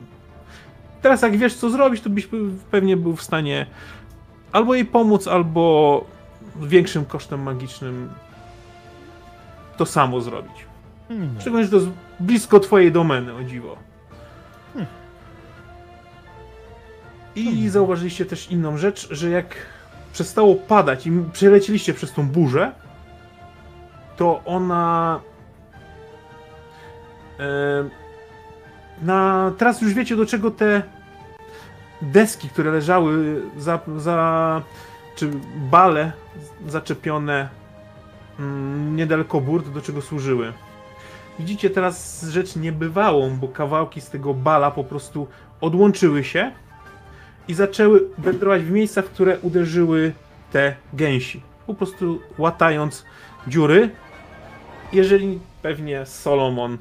Teraz 1.01 1.21
jak 1.21 1.37
wiesz 1.37 1.55
co 1.55 1.69
zrobić, 1.69 2.01
to 2.01 2.09
byś 2.09 2.27
pe- 2.27 2.55
pewnie 2.71 2.97
był 2.97 3.15
w 3.15 3.23
stanie 3.23 3.65
albo 4.51 4.73
jej 4.75 4.85
pomóc, 4.85 5.27
albo 5.27 6.05
większym 6.61 7.05
kosztem 7.05 7.41
magicznym 7.43 8.09
to 9.77 9.85
samo 9.85 10.21
zrobić. 10.21 10.65
Hmm. 11.11 11.35
Szczególnie, 11.39 11.65
że 11.65 11.71
to 11.71 11.77
jest 11.77 11.89
blisko 12.19 12.59
twojej 12.59 12.91
domeny, 12.91 13.33
o 13.33 13.43
dziwo. 13.43 13.77
I 17.35 17.69
zauważyliście 17.69 18.25
też 18.25 18.51
inną 18.51 18.77
rzecz, 18.77 19.07
że 19.13 19.29
jak 19.29 19.55
przestało 20.13 20.55
padać 20.55 21.07
i 21.07 21.11
przelecieliście 21.33 21.93
przez 21.93 22.13
tą 22.13 22.27
burzę, 22.27 22.71
to 24.17 24.41
ona. 24.45 25.19
Na, 29.01 29.51
teraz 29.57 29.81
już 29.81 29.93
wiecie, 29.93 30.15
do 30.15 30.25
czego 30.25 30.51
te 30.51 30.81
deski, 32.01 32.49
które 32.49 32.71
leżały 32.71 33.41
za. 33.57 33.79
za 33.97 34.61
czy 35.15 35.31
bale 35.55 36.11
zaczepione 36.67 37.49
mm, 38.39 38.95
niedaleko 38.95 39.41
burt, 39.41 39.69
do 39.69 39.81
czego 39.81 40.01
służyły. 40.01 40.53
Widzicie 41.41 41.69
teraz 41.69 42.25
rzecz 42.29 42.55
niebywałą, 42.55 43.37
bo 43.37 43.47
kawałki 43.47 44.01
z 44.01 44.09
tego 44.09 44.33
bala 44.33 44.71
po 44.71 44.83
prostu 44.83 45.27
odłączyły 45.61 46.23
się 46.23 46.51
i 47.47 47.53
zaczęły 47.53 48.09
wędrować 48.17 48.61
w 48.61 48.71
miejsca, 48.71 49.01
w 49.01 49.05
które 49.05 49.39
uderzyły 49.39 50.13
te 50.51 50.75
gęsi. 50.93 51.41
Po 51.67 51.73
prostu 51.73 52.19
łatając 52.37 53.05
dziury. 53.47 53.89
Jeżeli 54.93 55.39
pewnie 55.61 56.05
Solomon 56.05 56.73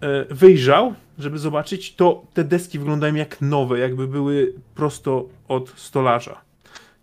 e, 0.00 0.24
wyjrzał, 0.34 0.94
żeby 1.18 1.38
zobaczyć, 1.38 1.94
to 1.94 2.22
te 2.34 2.44
deski 2.44 2.78
wyglądają 2.78 3.14
jak 3.14 3.40
nowe, 3.40 3.78
jakby 3.78 4.08
były 4.08 4.54
prosto 4.74 5.28
od 5.48 5.72
stolarza. 5.76 6.40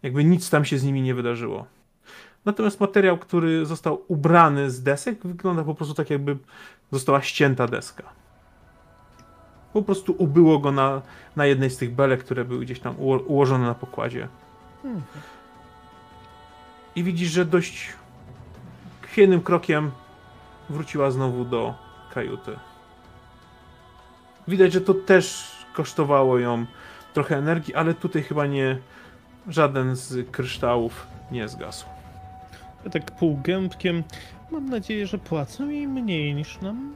Jakby 0.03 0.23
nic 0.23 0.49
tam 0.49 0.65
się 0.65 0.77
z 0.77 0.83
nimi 0.83 1.01
nie 1.01 1.15
wydarzyło. 1.15 1.65
Natomiast 2.45 2.79
materiał, 2.79 3.17
który 3.17 3.65
został 3.65 4.03
ubrany 4.07 4.71
z 4.71 4.83
desek, 4.83 5.19
wygląda 5.23 5.63
po 5.63 5.75
prostu 5.75 5.93
tak, 5.93 6.09
jakby 6.09 6.37
została 6.91 7.22
ścięta 7.22 7.68
deska. 7.68 8.03
Po 9.73 9.81
prostu 9.81 10.15
ubyło 10.18 10.59
go 10.59 10.72
na, 10.72 11.01
na 11.35 11.45
jednej 11.45 11.69
z 11.69 11.77
tych 11.77 11.95
belek, 11.95 12.23
które 12.23 12.45
były 12.45 12.65
gdzieś 12.65 12.80
tam 12.80 12.95
uło- 12.95 13.23
ułożone 13.26 13.65
na 13.65 13.73
pokładzie. 13.76 14.27
I 16.95 17.03
widzisz, 17.03 17.30
że 17.30 17.45
dość 17.45 17.93
chwiejnym 19.01 19.41
krokiem 19.41 19.91
wróciła 20.69 21.11
znowu 21.11 21.45
do 21.45 21.73
kajuty. 22.14 22.59
Widać, 24.47 24.73
że 24.73 24.81
to 24.81 24.93
też 24.93 25.51
kosztowało 25.73 26.39
ją 26.39 26.65
trochę 27.14 27.38
energii, 27.38 27.76
ale 27.76 27.93
tutaj 27.93 28.23
chyba 28.23 28.45
nie 28.45 28.77
żaden 29.47 29.95
z 29.95 30.31
kryształów 30.31 31.07
nie 31.31 31.47
zgasł. 31.47 31.85
Ja 32.85 32.89
tak 32.91 33.11
półgębkiem. 33.11 34.03
Mam 34.51 34.69
nadzieję, 34.69 35.07
że 35.07 35.17
płacą 35.17 35.69
jej 35.69 35.87
mniej 35.87 36.35
niż 36.35 36.61
nam. 36.61 36.95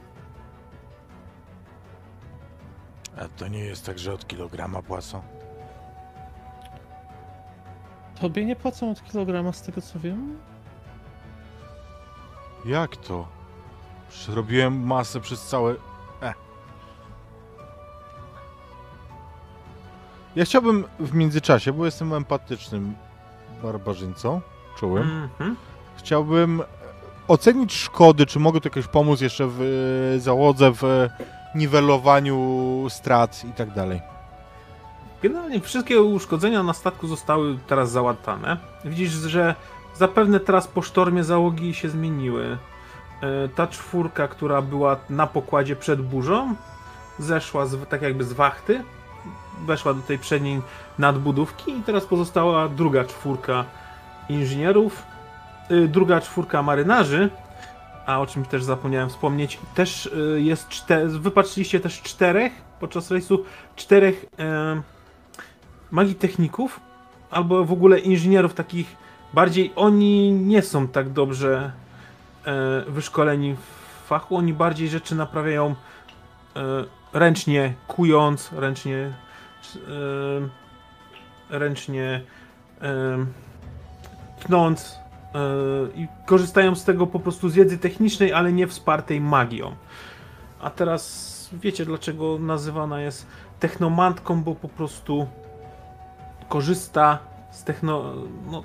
A 3.18 3.28
to 3.36 3.48
nie 3.48 3.58
jest 3.64 3.86
tak, 3.86 3.98
że 3.98 4.12
od 4.12 4.26
kilograma 4.26 4.82
płacą? 4.82 5.22
Tobie 8.20 8.44
nie 8.44 8.56
płacą 8.56 8.90
od 8.90 9.02
kilograma, 9.04 9.52
z 9.52 9.62
tego 9.62 9.80
co 9.80 9.98
wiem. 9.98 10.38
Jak 12.64 12.96
to? 12.96 13.28
Przecież 14.08 14.34
robiłem 14.34 14.86
masę 14.86 15.20
przez 15.20 15.46
całe... 15.46 15.74
E. 16.22 16.32
Ja 20.36 20.44
chciałbym 20.44 20.84
w 21.00 21.14
międzyczasie, 21.14 21.72
bo 21.72 21.84
jestem 21.84 22.12
empatycznym 22.12 22.94
barbarzyńcą, 23.62 24.40
czułym, 24.76 25.02
Mhm. 25.22 25.56
Chciałbym 26.02 26.60
e, 26.60 26.64
ocenić 27.28 27.74
szkody, 27.74 28.26
czy 28.26 28.38
mogę 28.38 28.60
tu 28.60 28.68
jakoś 28.68 28.86
pomóc 28.86 29.20
jeszcze 29.20 29.46
w 29.46 29.60
e, 30.16 30.20
załodze, 30.20 30.72
w 30.72 30.84
e, 30.84 31.10
niwelowaniu 31.54 32.86
strat 32.88 33.44
i 33.44 33.52
tak 33.52 33.70
dalej. 33.70 34.00
Generalnie 35.22 35.60
wszystkie 35.60 36.02
uszkodzenia 36.02 36.62
na 36.62 36.72
statku 36.72 37.06
zostały 37.06 37.58
teraz 37.66 37.90
załatane. 37.90 38.56
Widzisz, 38.84 39.10
że 39.10 39.54
zapewne 39.96 40.40
teraz 40.40 40.68
po 40.68 40.82
sztormie 40.82 41.24
załogi 41.24 41.74
się 41.74 41.88
zmieniły. 41.88 42.58
Ta 43.54 43.66
czwórka, 43.66 44.28
która 44.28 44.62
była 44.62 44.96
na 45.10 45.26
pokładzie 45.26 45.76
przed 45.76 46.02
burzą, 46.02 46.54
zeszła 47.18 47.66
z, 47.66 47.88
tak 47.88 48.02
jakby 48.02 48.24
z 48.24 48.32
wachty, 48.32 48.84
weszła 49.66 49.94
do 49.94 50.02
tej 50.02 50.18
przedniej 50.18 50.62
nadbudówki 50.98 51.78
i 51.78 51.82
teraz 51.82 52.04
pozostała 52.04 52.68
druga 52.68 53.04
czwórka 53.04 53.64
inżynierów, 54.28 55.02
druga 55.88 56.20
czwórka 56.20 56.62
marynarzy, 56.62 57.30
a 58.06 58.20
o 58.20 58.26
czym 58.26 58.44
też 58.44 58.64
zapomniałem 58.64 59.08
wspomnieć, 59.08 59.58
też 59.74 60.06
y, 60.06 60.42
jest 60.42 60.68
cztery, 60.68 61.08
wypatrzyliście 61.08 61.80
też 61.80 62.02
czterech 62.02 62.52
podczas 62.80 63.10
rejsu, 63.10 63.44
czterech 63.76 64.26
em, 64.36 64.82
magii 65.90 66.14
techników, 66.14 66.80
albo 67.30 67.64
w 67.64 67.72
ogóle 67.72 67.98
inżynierów 67.98 68.54
takich 68.54 68.96
bardziej, 69.34 69.72
oni 69.76 70.32
nie 70.32 70.62
są 70.62 70.88
tak 70.88 71.10
dobrze 71.10 71.72
e, 72.44 72.90
wyszkoleni 72.90 73.56
w 73.56 74.06
fachu, 74.08 74.36
oni 74.36 74.52
bardziej 74.52 74.88
rzeczy 74.88 75.14
naprawiają 75.14 75.74
e, 76.56 76.60
ręcznie 77.12 77.74
kując, 77.88 78.50
ręcznie 78.52 79.12
e, 79.76 81.58
ręcznie 81.58 82.20
e, 82.82 83.26
tnąc 84.40 84.98
e, 84.98 85.01
i 85.94 86.08
korzystają 86.26 86.74
z 86.74 86.84
tego 86.84 87.06
po 87.06 87.20
prostu 87.20 87.48
z 87.48 87.54
wiedzy 87.54 87.78
technicznej, 87.78 88.32
ale 88.32 88.52
nie 88.52 88.66
wspartej 88.66 89.20
magią. 89.20 89.74
A 90.60 90.70
teraz 90.70 91.50
wiecie 91.52 91.84
dlaczego 91.84 92.38
nazywana 92.38 93.00
jest 93.00 93.26
technomantką, 93.60 94.42
bo 94.42 94.54
po 94.54 94.68
prostu 94.68 95.26
korzysta 96.48 97.18
z 97.50 97.64
techno... 97.64 98.12
No, 98.50 98.62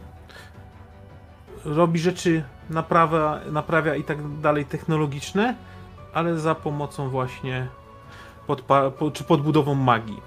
robi 1.65 1.99
rzeczy, 1.99 2.43
naprawia, 2.69 3.39
naprawia 3.51 3.95
i 3.95 4.03
tak 4.03 4.39
dalej 4.39 4.65
technologiczne, 4.65 5.55
ale 6.13 6.39
za 6.39 6.55
pomocą 6.55 7.09
właśnie 7.09 7.67
po, 8.47 9.11
czy 9.11 9.23
podbudową 9.23 9.75
magii. 9.75 10.21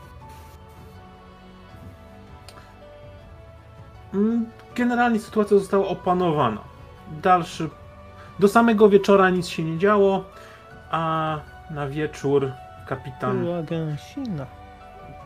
Generalnie 4.75 5.21
sytuacja 5.21 5.59
została 5.59 5.89
opanowana. 5.89 6.61
Dalszy. 7.23 7.71
Do 8.39 8.49
samego 8.49 8.89
wieczora 8.89 9.31
nic 9.31 9.49
się 9.49 9.65
nie 9.65 9.79
działo, 9.79 10.25
a 10.91 11.37
na 11.71 11.87
wieczór 11.87 12.53
kapitan. 12.87 13.45
Była 13.45 13.63
gęsina. 13.63 14.47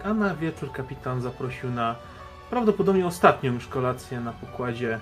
A 0.05 0.15
na 0.15 0.35
wieczór 0.35 0.73
kapitan 0.73 1.23
zaprosił 1.23 1.71
na 1.71 1.95
prawdopodobnie 2.51 3.07
ostatnią 3.07 3.53
już 3.53 3.67
kolację 3.67 4.21
na 4.21 4.33
pokładzie 4.33 5.01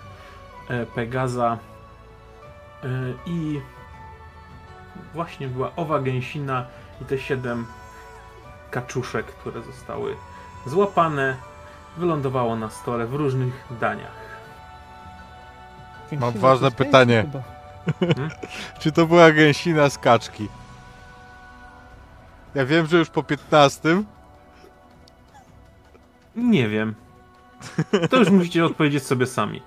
e, 0.68 0.86
Pegaza. 0.86 1.58
E, 2.84 2.88
I 3.26 3.60
właśnie 5.14 5.48
była 5.48 5.72
owa 5.76 6.00
gęsina 6.00 6.66
i 7.00 7.04
te 7.04 7.18
siedem 7.18 7.66
kaczuszek, 8.70 9.26
które 9.26 9.62
zostały 9.62 10.16
złapane, 10.66 11.36
wylądowało 11.96 12.56
na 12.56 12.70
stole 12.70 13.06
w 13.06 13.14
różnych 13.14 13.66
daniach. 13.80 14.22
Gęsina 16.10 16.30
ważne 16.30 16.70
pytanie. 16.70 17.22
chyba. 17.22 17.42
Czy 18.80 18.92
to 18.92 19.06
była 19.06 19.32
gęsina 19.32 19.90
z 19.90 19.98
kaczki? 19.98 20.48
Ja 22.54 22.66
wiem, 22.66 22.86
że 22.86 22.98
już 22.98 23.10
po 23.10 23.22
15. 23.22 24.02
Nie 26.36 26.68
wiem. 26.68 26.94
To 28.10 28.16
już 28.16 28.30
musicie 28.30 28.64
odpowiedzieć 28.64 29.06
sobie 29.06 29.26
sami. 29.26 29.62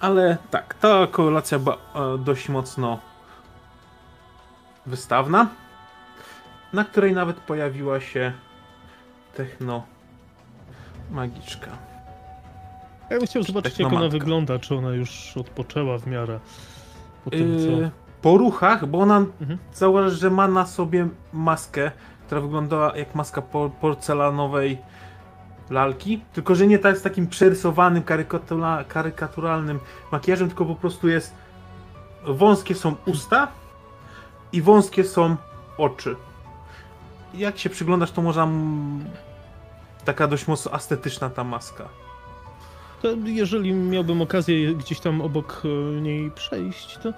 Ale 0.00 0.38
tak, 0.50 0.74
ta 0.74 1.06
kolacja 1.06 1.58
była 1.58 1.76
e, 1.76 2.18
dość 2.18 2.48
mocno 2.48 2.98
wystawna, 4.86 5.48
na 6.72 6.84
której 6.84 7.12
nawet 7.12 7.36
pojawiła 7.40 8.00
się 8.00 8.32
techno 9.34 9.82
magiczka. 11.10 11.70
Ja 13.10 13.18
bym 13.18 13.26
chciał 13.26 13.42
zobaczyć, 13.42 13.78
jak 13.78 13.92
ona 13.92 14.08
wygląda, 14.08 14.58
czy 14.58 14.74
ona 14.74 14.90
już 14.90 15.36
odpoczęła 15.36 15.98
w 15.98 16.06
miarę 16.06 16.40
po 17.24 17.30
tym, 17.30 17.58
co... 17.58 17.66
Yy, 17.66 17.90
po 18.22 18.38
ruchach, 18.38 18.86
bo 18.86 18.98
ona 18.98 19.16
Mhm. 19.40 19.58
zauważ, 19.74 20.12
że 20.12 20.30
ma 20.30 20.48
na 20.48 20.66
sobie 20.66 21.08
maskę, 21.32 21.90
która 22.26 22.40
wyglądała 22.40 22.96
jak 22.96 23.14
maska 23.14 23.42
por 23.42 23.70
porcelanowej 23.70 24.78
lalki, 25.70 26.20
tylko 26.32 26.54
że 26.54 26.66
nie 26.66 26.78
tak 26.78 26.98
z 26.98 27.02
takim 27.02 27.26
przerysowanym, 27.26 28.02
karykatura 28.02 28.84
karykaturalnym 28.84 29.80
makijażem, 30.12 30.48
tylko 30.48 30.64
po 30.64 30.74
prostu 30.74 31.08
jest 31.08 31.34
wąskie 32.26 32.74
są 32.74 32.94
usta 33.06 33.48
i 34.52 34.62
wąskie 34.62 35.04
są 35.04 35.36
oczy. 35.78 36.16
Jak 37.36 37.58
się 37.58 37.70
przyglądasz, 37.70 38.10
to 38.10 38.22
może 38.22 38.48
taka 40.04 40.26
dość 40.26 40.46
mocno 40.46 40.72
estetyczna 40.72 41.30
ta 41.30 41.44
maska. 41.44 41.88
To 43.02 43.08
jeżeli 43.24 43.72
miałbym 43.72 44.22
okazję 44.22 44.74
gdzieś 44.74 45.00
tam 45.00 45.20
obok 45.20 45.62
e, 45.64 46.00
niej 46.00 46.30
przejść, 46.30 46.98
to 46.98 47.12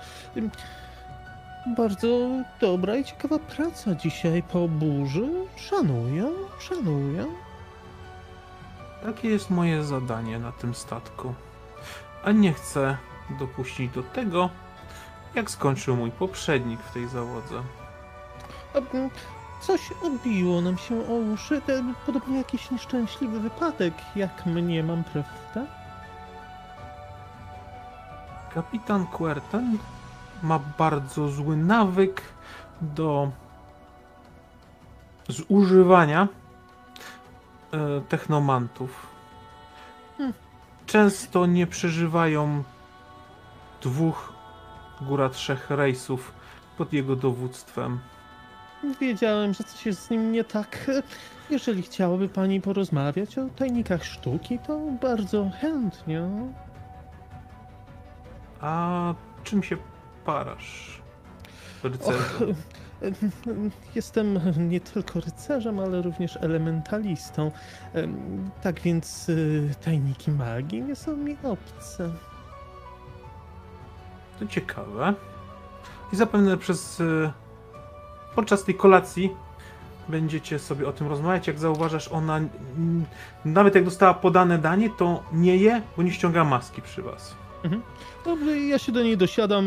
bardzo 1.76 2.28
dobra 2.60 2.96
i 2.96 3.04
ciekawa 3.04 3.38
praca 3.38 3.94
dzisiaj 3.94 4.42
po 4.42 4.68
burzy. 4.68 5.28
Szanuję, 5.56 6.28
szanuję. 6.58 7.26
Takie 9.02 9.28
jest 9.28 9.50
moje 9.50 9.84
zadanie 9.84 10.38
na 10.38 10.52
tym 10.52 10.74
statku. 10.74 11.34
A 12.24 12.32
nie 12.32 12.52
chcę 12.52 12.96
dopuścić 13.38 13.92
do 13.92 14.02
tego, 14.02 14.50
jak 15.34 15.50
skończył 15.50 15.96
mój 15.96 16.10
poprzednik 16.10 16.80
w 16.80 16.92
tej 16.92 17.08
załodze. 17.08 17.62
Coś 19.60 19.92
odbiło 20.02 20.60
nam 20.60 20.78
się 20.78 21.08
o 21.08 21.14
uszy, 21.14 21.62
podobnie 22.06 22.38
jakiś 22.38 22.70
nieszczęśliwy 22.70 23.40
wypadek, 23.40 23.94
jak 24.16 24.46
mnie 24.46 24.82
mam 24.82 25.04
prawda? 25.04 25.72
Kapitan 28.54 29.06
Querten 29.06 29.78
ma 30.42 30.58
bardzo 30.58 31.28
zły 31.28 31.56
nawyk 31.56 32.22
do 32.80 33.30
zużywania 35.28 36.28
e, 37.72 38.00
technomantów. 38.00 39.06
Hmm. 40.18 40.34
Często 40.86 41.46
nie 41.46 41.66
przeżywają 41.66 42.62
dwóch, 43.82 44.32
góra 45.02 45.28
trzech 45.28 45.70
rejsów 45.70 46.32
pod 46.78 46.92
jego 46.92 47.16
dowództwem. 47.16 48.00
Wiedziałem, 49.00 49.54
że 49.54 49.64
coś 49.64 49.86
jest 49.86 50.02
z 50.02 50.10
nim 50.10 50.32
nie 50.32 50.44
tak. 50.44 50.90
Jeżeli 51.50 51.82
chciałaby 51.82 52.28
pani 52.28 52.60
porozmawiać 52.60 53.38
o 53.38 53.48
tajnikach 53.56 54.04
sztuki, 54.04 54.58
to 54.58 54.78
bardzo 55.02 55.50
chętnie. 55.60 56.22
A 58.60 59.14
czym 59.44 59.62
się 59.62 59.76
parasz? 60.24 61.02
Rycerzu? 61.84 62.44
Och, 62.50 62.56
jestem 63.94 64.38
nie 64.68 64.80
tylko 64.80 65.20
rycerzem, 65.20 65.78
ale 65.78 66.02
również 66.02 66.36
elementalistą. 66.36 67.50
Em, 67.94 68.50
Tak 68.62 68.80
więc 68.80 69.28
y, 69.28 69.74
tajniki 69.84 70.30
magii 70.30 70.82
nie 70.82 70.96
są 70.96 71.16
mi 71.16 71.36
obce. 71.42 72.10
To 74.38 74.46
ciekawe. 74.46 75.14
I 76.12 76.16
zapewne 76.16 76.56
przez. 76.56 77.02
Podczas 78.38 78.64
tej 78.64 78.74
kolacji 78.74 79.30
będziecie 80.08 80.58
sobie 80.58 80.88
o 80.88 80.92
tym 80.92 81.08
rozmawiać. 81.08 81.46
Jak 81.46 81.58
zauważasz, 81.58 82.08
ona. 82.08 82.40
nawet 83.44 83.74
jak 83.74 83.84
dostała 83.84 84.14
podane 84.14 84.58
danie, 84.58 84.90
to 84.98 85.22
nie 85.32 85.56
je, 85.56 85.82
bo 85.96 86.02
nie 86.02 86.10
ściąga 86.10 86.44
maski 86.44 86.82
przy 86.82 87.02
was. 87.02 87.34
Dobrze, 88.24 88.58
ja 88.58 88.78
się 88.78 88.92
do 88.92 89.02
niej 89.02 89.16
dosiadam. 89.16 89.64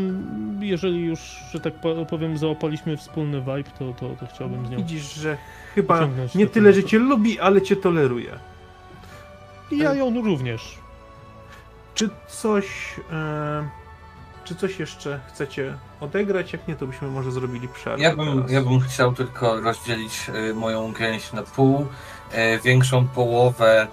Jeżeli 0.60 1.00
już, 1.04 1.20
że 1.52 1.60
tak 1.60 1.80
po- 1.80 2.06
powiem, 2.06 2.38
załapaliśmy 2.38 2.96
wspólny 2.96 3.40
vibe, 3.40 3.70
to, 3.78 3.92
to, 4.00 4.08
to 4.20 4.26
chciałbym 4.34 4.66
z 4.66 4.70
nią. 4.70 4.76
Widzisz, 4.76 5.14
że 5.14 5.36
chyba 5.74 6.08
nie 6.34 6.46
tyle, 6.46 6.72
że 6.72 6.84
cię 6.84 6.98
lubi, 6.98 7.40
ale 7.40 7.62
cię 7.62 7.76
toleruje. 7.76 8.38
I 9.70 9.78
ja 9.78 9.94
ją 9.94 10.22
również. 10.24 10.78
Czy 11.94 12.10
coś. 12.28 12.96
E, 13.12 13.81
czy 14.52 14.58
coś 14.58 14.78
jeszcze 14.78 15.20
chcecie 15.28 15.74
odegrać? 16.00 16.52
Jak 16.52 16.68
nie, 16.68 16.76
to 16.76 16.86
byśmy 16.86 17.08
może 17.08 17.32
zrobili 17.32 17.68
przerwę. 17.68 18.02
Ja 18.02 18.16
bym, 18.16 18.34
teraz. 18.34 18.50
ja 18.50 18.62
bym 18.62 18.80
chciał 18.80 19.12
tylko 19.14 19.60
rozdzielić 19.60 20.30
y, 20.50 20.54
moją 20.54 20.92
gęś 20.92 21.32
na 21.32 21.42
pół. 21.42 21.86
E, 22.32 22.58
większą 22.58 23.08
połowę 23.08 23.86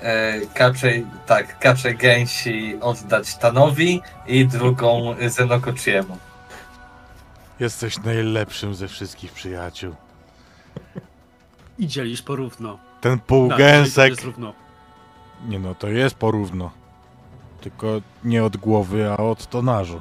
e, 0.00 0.40
kaczej, 0.54 1.06
tak, 1.26 1.58
kaczej 1.58 1.96
gęsi 1.96 2.76
oddać 2.80 3.36
Tanowi 3.36 4.02
i 4.26 4.46
drugą 4.46 5.14
y, 5.22 5.30
Zenokociemu. 5.30 6.18
Jesteś 7.60 7.98
najlepszym 7.98 8.74
ze 8.74 8.88
wszystkich 8.88 9.32
przyjaciół. 9.32 9.94
I 11.78 11.86
dzielisz 11.86 12.22
porówno. 12.22 12.78
Ten 13.00 13.12
Tak, 13.18 13.20
to 13.20 13.26
półgęsek. 13.26 14.10
jest 14.10 14.24
równo. 14.24 14.52
Nie 15.48 15.58
no, 15.58 15.74
to 15.74 15.88
jest 15.88 16.14
porówno. 16.14 16.70
Tylko 17.64 17.86
nie 18.24 18.44
od 18.44 18.56
głowy, 18.56 19.10
a 19.10 19.16
od 19.16 19.46
tonażu. 19.46 20.00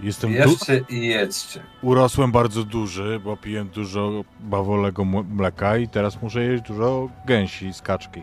Jestem 0.00 0.30
du- 0.32 0.36
Jeszcze 0.38 0.78
i 0.78 1.06
jedzcie. 1.06 1.62
urosłem 1.82 2.32
bardzo 2.32 2.64
duży, 2.64 3.20
bo 3.24 3.36
piłem 3.36 3.68
dużo 3.68 4.10
bawolego 4.40 5.04
mleka 5.04 5.76
i 5.76 5.88
teraz 5.88 6.22
muszę 6.22 6.42
jeść 6.44 6.62
dużo 6.64 7.08
gęsi 7.26 7.72
z 7.74 7.82
kaczki. 7.82 8.22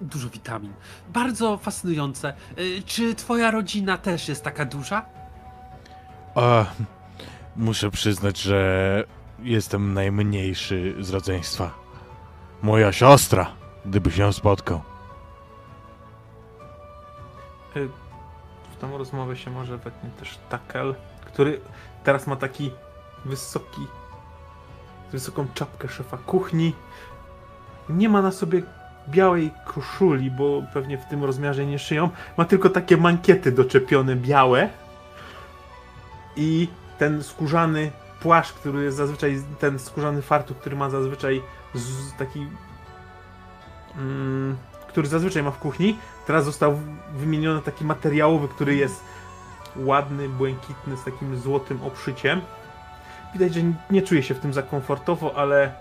Dużo 0.00 0.28
witamin. 0.28 0.72
Bardzo 1.08 1.56
fascynujące. 1.56 2.32
Y, 2.58 2.82
Czy 2.86 3.14
twoja 3.14 3.50
rodzina 3.50 3.98
też 3.98 4.28
jest 4.28 4.44
taka 4.44 4.64
duża? 4.64 5.04
A, 6.34 6.64
muszę 7.56 7.90
przyznać, 7.90 8.38
że 8.40 9.04
jestem 9.42 9.94
najmniejszy 9.94 10.94
z 11.00 11.10
rodzeństwa. 11.10 11.70
Moja 12.62 12.92
siostra, 12.92 13.50
gdybyś 13.86 14.16
ją 14.16 14.32
spotkał. 14.32 14.80
Y, 17.76 17.88
W 18.72 18.76
tą 18.80 18.98
rozmowę 18.98 19.36
się 19.36 19.50
może 19.50 19.78
wetnie 19.78 20.10
też 20.10 20.38
Takel, 20.48 20.94
który 21.26 21.60
teraz 22.04 22.26
ma 22.26 22.36
taki 22.36 22.70
wysoki, 23.24 23.86
wysoką 25.12 25.46
czapkę 25.54 25.88
szefa 25.88 26.16
kuchni. 26.16 26.74
Nie 27.88 28.08
ma 28.08 28.22
na 28.22 28.32
sobie 28.32 28.62
białej 29.08 29.50
koszuli, 29.64 30.30
bo 30.30 30.62
pewnie 30.72 30.98
w 30.98 31.04
tym 31.04 31.24
rozmiarze 31.24 31.66
nie 31.66 31.78
szyją. 31.78 32.10
Ma 32.36 32.44
tylko 32.44 32.70
takie 32.70 32.96
mankiety 32.96 33.52
doczepione 33.52 34.16
białe. 34.16 34.68
I 36.36 36.68
ten 36.98 37.22
skórzany 37.22 37.90
płaszcz, 38.24 38.52
który 38.52 38.84
jest 38.84 38.96
zazwyczaj, 38.96 39.42
ten 39.58 39.78
skórzany 39.78 40.22
fartuch, 40.22 40.56
który 40.56 40.76
ma 40.76 40.90
zazwyczaj 40.90 41.42
z, 41.74 42.16
taki 42.18 42.46
mm, 43.96 44.56
który 44.88 45.08
zazwyczaj 45.08 45.42
ma 45.42 45.50
w 45.50 45.58
kuchni, 45.58 45.96
teraz 46.26 46.44
został 46.44 46.80
wymieniony 47.16 47.62
taki 47.62 47.84
materiałowy, 47.84 48.48
który 48.48 48.76
jest 48.76 49.04
ładny, 49.76 50.28
błękitny, 50.28 50.96
z 50.96 51.04
takim 51.04 51.38
złotym 51.38 51.82
obszyciem. 51.82 52.40
Widać, 53.32 53.54
że 53.54 53.60
nie 53.90 54.02
czuje 54.02 54.22
się 54.22 54.34
w 54.34 54.40
tym 54.40 54.52
za 54.52 54.62
komfortowo, 54.62 55.34
ale 55.36 55.72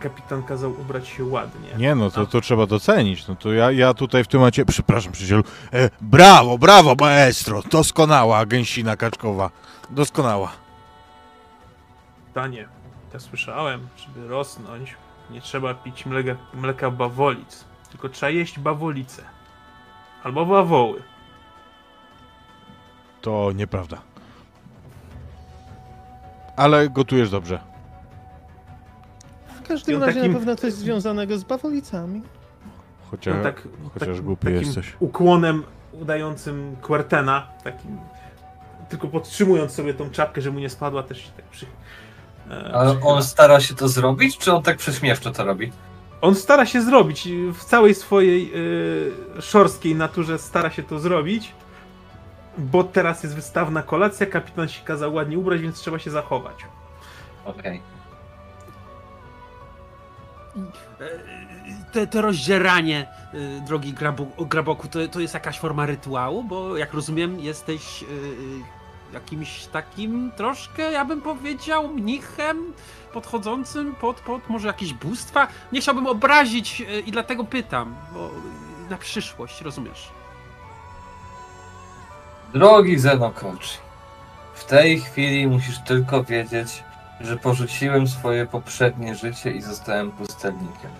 kapitan 0.00 0.42
kazał 0.42 0.70
ubrać 0.70 1.08
się 1.08 1.24
ładnie. 1.24 1.70
Nie 1.78 1.94
no, 1.94 2.10
to, 2.10 2.26
to 2.26 2.40
trzeba 2.40 2.66
docenić. 2.66 3.28
No 3.28 3.36
to 3.36 3.52
ja, 3.52 3.70
ja 3.70 3.94
tutaj 3.94 4.24
w 4.24 4.28
tym 4.28 4.40
momencie, 4.40 4.64
przepraszam 4.64 5.12
przyjacielu, 5.12 5.42
e, 5.72 5.90
brawo, 6.00 6.58
brawo 6.58 6.94
maestro, 7.00 7.62
doskonała 7.62 8.46
gęsina 8.46 8.96
kaczkowa, 8.96 9.50
doskonała. 9.90 10.65
Danie, 12.36 12.68
ja 13.14 13.20
słyszałem, 13.20 13.88
żeby 13.96 14.28
rosnąć, 14.28 14.94
nie 15.30 15.40
trzeba 15.40 15.74
pić 15.74 16.06
mleka, 16.06 16.36
mleka 16.54 16.90
bawolic, 16.90 17.64
tylko 17.90 18.08
trzeba 18.08 18.30
jeść 18.30 18.58
bawolice. 18.58 19.22
Albo 20.22 20.46
bawoły. 20.46 21.02
To 23.20 23.52
nieprawda. 23.54 23.98
Ale 26.56 26.88
gotujesz 26.90 27.30
dobrze. 27.30 27.58
W 29.64 29.68
każdym 29.68 30.00
razie 30.02 30.14
takim- 30.20 30.32
na 30.32 30.38
pewno 30.38 30.56
coś 30.56 30.72
związanego 30.72 31.38
z 31.38 31.44
bawolicami. 31.44 32.22
Chociaż, 33.10 33.36
No 33.36 33.42
tak, 33.42 33.68
chociaż 33.94 34.08
takim- 34.08 34.24
głupi 34.24 34.46
takim 34.46 34.60
jesteś. 34.62 34.96
ukłonem 35.00 35.62
udającym 35.92 36.76
Quertena, 36.82 37.46
takim 37.64 37.98
tylko 38.88 39.08
podtrzymując 39.08 39.72
sobie 39.72 39.94
tą 39.94 40.10
czapkę, 40.10 40.40
żeby 40.40 40.54
mu 40.54 40.60
nie 40.60 40.70
spadła 40.70 41.02
też 41.02 41.18
się 41.18 41.30
tak 41.36 41.44
przy... 41.44 41.66
e, 42.50 42.74
Ale 42.74 43.00
on 43.02 43.22
stara 43.22 43.60
się 43.60 43.74
to 43.74 43.88
zrobić, 43.88 44.38
czy 44.38 44.52
on 44.52 44.62
tak 44.62 44.76
prześmiewczo 44.76 45.30
to 45.30 45.44
robi? 45.44 45.72
On 46.20 46.34
stara 46.34 46.66
się 46.66 46.82
zrobić, 46.82 47.28
w 47.54 47.64
całej 47.64 47.94
swojej 47.94 48.52
y, 49.38 49.42
szorstkiej 49.42 49.94
naturze 49.94 50.38
stara 50.38 50.70
się 50.70 50.82
to 50.82 50.98
zrobić, 50.98 51.52
bo 52.58 52.84
teraz 52.84 53.22
jest 53.22 53.34
wystawna 53.34 53.82
kolacja, 53.82 54.26
kapitan 54.26 54.68
się 54.68 54.84
kazał 54.84 55.14
ładnie 55.14 55.38
ubrać, 55.38 55.60
więc 55.60 55.76
trzeba 55.80 55.98
się 55.98 56.10
zachować. 56.10 56.54
Okej. 57.44 57.80
E, 61.00 61.06
Te, 61.92 62.06
to 62.06 62.22
rozdzieranie, 62.22 63.06
y, 63.34 63.60
drogi 63.66 63.92
grabu, 63.92 64.26
graboku, 64.38 64.88
to, 64.88 65.08
to 65.08 65.20
jest 65.20 65.34
jakaś 65.34 65.58
forma 65.58 65.86
rytuału? 65.86 66.44
Bo 66.44 66.76
jak 66.76 66.94
rozumiem, 66.94 67.40
jesteś 67.40 68.02
y, 68.02 68.06
jakimś 69.12 69.66
takim 69.66 70.32
troszkę, 70.36 70.92
ja 70.92 71.04
bym 71.04 71.22
powiedział, 71.22 71.88
mnichem 71.88 72.72
podchodzącym 73.12 73.94
pod, 73.94 74.20
pod 74.20 74.48
może 74.48 74.68
jakieś 74.68 74.94
bóstwa. 74.94 75.48
Nie 75.72 75.80
chciałbym 75.80 76.06
obrazić 76.06 76.80
y, 76.80 77.00
i 77.00 77.12
dlatego 77.12 77.44
pytam, 77.44 77.96
bo 78.14 78.30
na 78.90 78.96
przyszłość, 78.96 79.60
rozumiesz? 79.60 80.08
Drogi 82.52 82.98
Zenokochi, 82.98 83.78
w 84.54 84.64
tej 84.64 85.00
chwili 85.00 85.46
musisz 85.46 85.78
tylko 85.78 86.24
wiedzieć, 86.24 86.84
że 87.20 87.36
porzuciłem 87.36 88.08
swoje 88.08 88.46
poprzednie 88.46 89.14
życie 89.14 89.50
i 89.50 89.62
zostałem 89.62 90.10
pustelnikiem. 90.10 90.90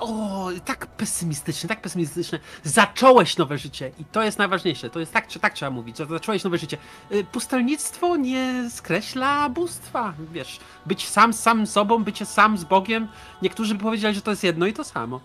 O, 0.00 0.48
tak 0.64 0.86
pesymistyczne, 0.86 1.68
tak 1.68 1.80
pesymistyczne. 1.80 2.38
Zacząłeś 2.64 3.36
nowe 3.36 3.58
życie 3.58 3.90
i 3.98 4.04
to 4.04 4.22
jest 4.22 4.38
najważniejsze. 4.38 4.90
To 4.90 5.00
jest 5.00 5.12
tak, 5.12 5.26
tak 5.40 5.54
trzeba 5.54 5.70
mówić, 5.70 5.98
że 5.98 6.06
zacząłeś 6.06 6.44
nowe 6.44 6.58
życie. 6.58 6.76
Y, 7.12 7.24
Pustelnictwo 7.24 8.16
nie 8.16 8.70
skreśla 8.70 9.48
bóstwa, 9.48 10.14
wiesz. 10.32 10.60
Być 10.86 11.08
sam 11.08 11.32
z 11.32 11.40
samym 11.40 11.66
sobą, 11.66 12.04
bycie 12.04 12.26
sam 12.26 12.58
z 12.58 12.64
Bogiem. 12.64 13.08
Niektórzy 13.42 13.74
by 13.74 13.80
powiedzieli, 13.82 14.14
że 14.14 14.22
to 14.22 14.30
jest 14.30 14.44
jedno 14.44 14.66
i 14.66 14.72
to 14.72 14.84
samo. 14.84 15.20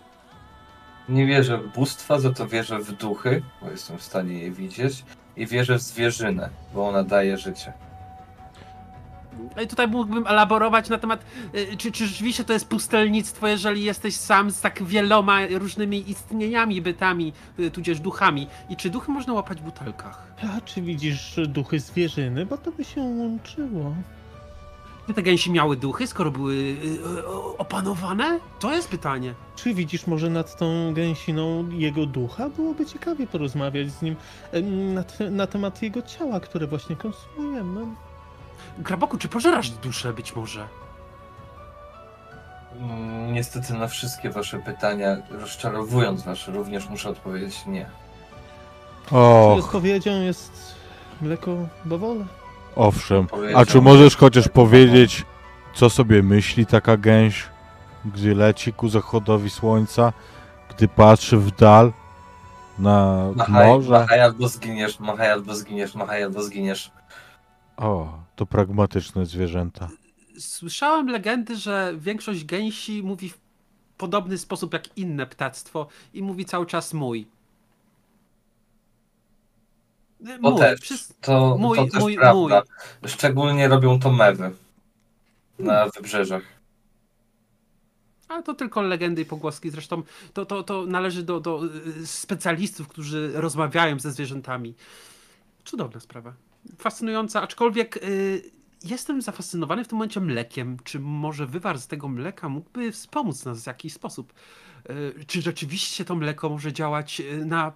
Nie 1.08 1.26
wierzę 1.26 1.58
w 1.58 1.72
bóstwa, 1.72 2.18
za 2.20 2.32
to 2.32 2.46
wierzę 2.46 2.78
w 2.78 2.92
duchy, 2.92 3.42
bo 3.62 3.70
jestem 3.70 3.98
w 3.98 4.02
stanie 4.02 4.38
je 4.38 4.50
widzieć. 4.50 5.04
I 5.36 5.46
wierzę 5.46 5.78
w 5.78 5.82
zwierzynę, 5.82 6.50
bo 6.74 6.88
ona 6.88 7.04
daje 7.04 7.38
życie. 7.38 7.72
No 9.56 9.62
I 9.62 9.66
tutaj 9.66 9.88
mógłbym 9.88 10.26
elaborować 10.26 10.88
na 10.88 10.98
temat, 10.98 11.24
y, 11.54 11.76
czy, 11.76 11.92
czy 11.92 12.06
rzeczywiście 12.06 12.44
to 12.44 12.52
jest 12.52 12.68
pustelnictwo, 12.68 13.48
jeżeli 13.48 13.84
jesteś 13.84 14.16
sam 14.16 14.50
z 14.50 14.60
tak 14.60 14.82
wieloma 14.82 15.46
różnymi 15.46 16.10
istnieniami, 16.10 16.82
bytami, 16.82 17.32
y, 17.58 17.70
tudzież 17.70 18.00
duchami. 18.00 18.46
I 18.70 18.76
czy 18.76 18.90
duchy 18.90 19.12
można 19.12 19.32
łapać 19.32 19.60
w 19.60 19.64
butelkach? 19.64 20.26
A 20.56 20.60
czy 20.60 20.82
widzisz 20.82 21.40
duchy 21.48 21.80
zwierzyny? 21.80 22.46
Bo 22.46 22.58
to 22.58 22.72
by 22.72 22.84
się 22.84 23.00
łączyło. 23.00 23.94
Czy 25.06 25.14
te 25.14 25.22
gęsi 25.22 25.52
miały 25.52 25.76
duchy, 25.76 26.06
skoro 26.06 26.30
były 26.30 26.54
y, 26.54 27.26
opanowane? 27.58 28.40
To 28.60 28.72
jest 28.72 28.88
pytanie. 28.88 29.34
Czy 29.56 29.74
widzisz 29.74 30.06
może 30.06 30.30
nad 30.30 30.56
tą 30.58 30.94
gęsiną 30.94 31.70
jego 31.70 32.06
ducha? 32.06 32.48
Byłoby 32.48 32.86
ciekawie 32.86 33.26
porozmawiać 33.26 33.90
z 33.90 34.02
nim 34.02 34.16
na, 34.94 35.02
te, 35.02 35.30
na 35.30 35.46
temat 35.46 35.82
jego 35.82 36.02
ciała, 36.02 36.40
które 36.40 36.66
właśnie 36.66 36.96
konsumujemy. 36.96 37.86
Graboku, 38.78 39.18
czy 39.18 39.28
pożerasz 39.28 39.70
duszę 39.70 40.12
być 40.12 40.36
może? 40.36 40.66
Mm, 42.80 43.32
Niestety 43.32 43.74
na 43.74 43.86
wszystkie 43.88 44.30
wasze 44.30 44.58
pytania, 44.58 45.16
rozczarowując 45.30 46.22
wasze, 46.22 46.52
również 46.52 46.88
muszę 46.88 47.08
odpowiedzieć 47.08 47.66
nie. 47.66 47.86
Czy 49.08 49.16
Och, 49.16 49.64
odpowiedzią 49.64 50.20
jest 50.20 50.74
mleko 51.20 51.56
bawole? 51.84 52.24
owszem. 52.76 53.26
A 53.56 53.64
czy 53.64 53.80
możesz 53.80 54.16
chociaż 54.16 54.48
powiedzieć, 54.48 55.24
co 55.74 55.90
sobie 55.90 56.22
myśli 56.22 56.66
taka 56.66 56.96
gęś, 56.96 57.44
gdy 58.04 58.34
leci 58.34 58.72
ku 58.72 58.88
zachodowi 58.88 59.50
słońca, 59.50 60.12
gdy 60.70 60.88
patrzy 60.88 61.36
w 61.36 61.50
dal 61.50 61.92
na 62.78 63.26
Machaj, 63.36 63.66
morze? 63.68 63.90
machaj 63.90 64.20
albo 64.20 64.48
zginiesz, 64.48 65.00
machaj 65.00 65.30
albo 65.32 65.54
zginiesz, 65.54 65.94
machaj 65.94 66.22
albo 66.22 66.42
zginiesz. 66.42 66.90
O, 67.76 68.08
to 68.36 68.46
pragmatyczne 68.46 69.26
zwierzęta. 69.26 69.88
Słyszałem 70.38 71.08
legendy, 71.08 71.56
że 71.56 71.94
większość 71.98 72.44
gęsi 72.44 73.02
mówi 73.02 73.28
w 73.28 73.38
podobny 73.96 74.38
sposób 74.38 74.72
jak 74.72 74.98
inne 74.98 75.26
ptactwo 75.26 75.88
i 76.14 76.22
mówi 76.22 76.44
cały 76.44 76.66
czas 76.66 76.94
mój. 76.94 77.26
To 80.42 80.50
mój, 80.50 80.58
też, 80.60 80.80
wszyscy- 80.80 81.14
to, 81.20 81.56
mój- 81.60 81.76
to 81.76 81.86
też 81.86 82.00
mój- 82.02 82.16
prawda. 82.16 82.62
Szczególnie 83.06 83.68
robią 83.68 84.00
to 84.00 84.12
mewy 84.12 84.50
na 85.58 85.88
wybrzeżach. 85.88 86.42
Ale 88.28 88.42
to 88.42 88.54
tylko 88.54 88.82
legendy 88.82 89.22
i 89.22 89.24
pogłoski. 89.24 89.70
Zresztą 89.70 90.02
to, 90.34 90.46
to, 90.46 90.62
to 90.62 90.86
należy 90.86 91.22
do, 91.22 91.40
do 91.40 91.60
y, 92.00 92.06
specjalistów, 92.06 92.88
którzy 92.88 93.32
rozmawiają 93.34 93.98
ze 93.98 94.12
zwierzętami. 94.12 94.74
Cudowna 95.64 96.00
sprawa. 96.00 96.32
Fascynująca, 96.78 97.42
aczkolwiek 97.42 97.96
y, 97.96 98.42
jestem 98.84 99.22
zafascynowany 99.22 99.84
w 99.84 99.88
tym 99.88 99.98
momencie 99.98 100.20
mlekiem. 100.20 100.76
Czy 100.84 101.00
może 101.00 101.46
wywar 101.46 101.78
z 101.78 101.86
tego 101.86 102.08
mleka 102.08 102.48
mógłby 102.48 102.92
wspomóc 102.92 103.44
nas 103.44 103.62
w 103.62 103.66
jakiś 103.66 103.92
sposób? 103.92 104.32
Y, 104.90 105.24
czy 105.26 105.42
rzeczywiście 105.42 106.04
to 106.04 106.14
mleko 106.14 106.48
może 106.48 106.72
działać 106.72 107.20
y, 107.20 107.44
na 107.44 107.72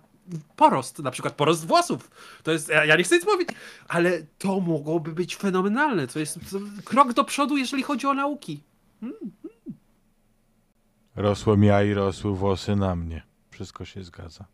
porost, 0.57 0.99
na 0.99 1.11
przykład 1.11 1.35
porost 1.35 1.67
włosów? 1.67 2.11
To 2.43 2.53
jest, 2.53 2.69
ja, 2.69 2.85
ja 2.85 2.97
nie 2.97 3.05
chcę 3.05 3.17
nic 3.17 3.27
mówić, 3.27 3.49
ale 3.89 4.23
to 4.39 4.61
mogłoby 4.61 5.13
być 5.13 5.37
fenomenalne. 5.37 6.07
To 6.07 6.19
jest 6.19 6.51
to 6.51 6.59
krok 6.85 7.13
do 7.13 7.25
przodu, 7.25 7.57
jeżeli 7.57 7.83
chodzi 7.83 8.07
o 8.07 8.15
nauki. 8.15 8.61
Rosłem 11.17 11.65
ja 11.65 11.83
i 11.83 11.95
rosły 11.95 12.37
włosy 12.37 12.77
na 12.77 12.97
mnie. 12.97 13.23
Wszystko 13.51 13.85
się 13.85 14.05
zgadza. 14.05 14.45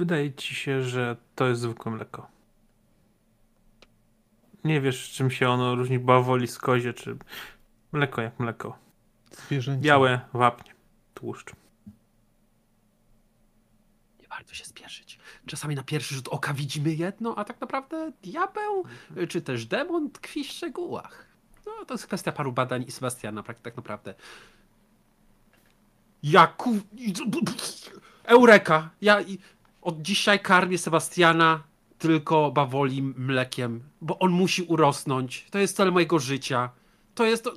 Wydaje 0.00 0.32
ci 0.32 0.54
się, 0.54 0.82
że 0.82 1.16
to 1.34 1.48
jest 1.48 1.60
zwykłe 1.60 1.92
mleko. 1.92 2.30
Nie 4.64 4.80
wiesz, 4.80 5.10
czym 5.12 5.30
się 5.30 5.48
ono 5.48 5.74
różni 5.74 5.98
bawoli 5.98 6.46
z 6.48 6.58
kozie, 6.58 6.94
czy 6.94 7.16
mleko 7.92 8.22
jak 8.22 8.38
mleko. 8.38 8.78
Zwierzęcie. 9.32 9.82
Białe, 9.82 10.20
wapnie, 10.32 10.74
tłuszcz. 11.14 11.52
Nie 14.20 14.28
warto 14.28 14.54
się 14.54 14.64
spieszyć. 14.64 15.18
Czasami 15.46 15.74
na 15.74 15.82
pierwszy 15.82 16.14
rzut 16.14 16.28
oka 16.28 16.54
widzimy 16.54 16.94
jedno, 16.94 17.38
a 17.38 17.44
tak 17.44 17.60
naprawdę 17.60 18.12
diabeł 18.22 18.84
czy 19.28 19.42
też 19.42 19.66
demon 19.66 20.10
tkwi 20.10 20.44
w 20.44 20.48
szczegółach. 20.48 21.26
No, 21.66 21.84
to 21.84 21.94
jest 21.94 22.06
kwestia 22.06 22.32
paru 22.32 22.52
badań 22.52 22.84
i 22.88 22.90
Sebastiana 22.90 23.42
tak, 23.42 23.60
tak 23.60 23.76
naprawdę. 23.76 24.14
Jaku... 26.22 26.78
Eureka! 28.24 28.90
Ja 29.00 29.20
i- 29.20 29.38
od 29.82 30.02
dzisiaj 30.02 30.40
karmię 30.40 30.78
Sebastiana 30.78 31.62
tylko 31.98 32.50
bawolim 32.50 33.14
mlekiem, 33.18 33.80
bo 34.00 34.18
on 34.18 34.30
musi 34.30 34.62
urosnąć. 34.62 35.46
To 35.50 35.58
jest 35.58 35.76
cel 35.76 35.92
mojego 35.92 36.18
życia. 36.18 36.70
To 37.14 37.24
jest... 37.24 37.44
To... 37.44 37.52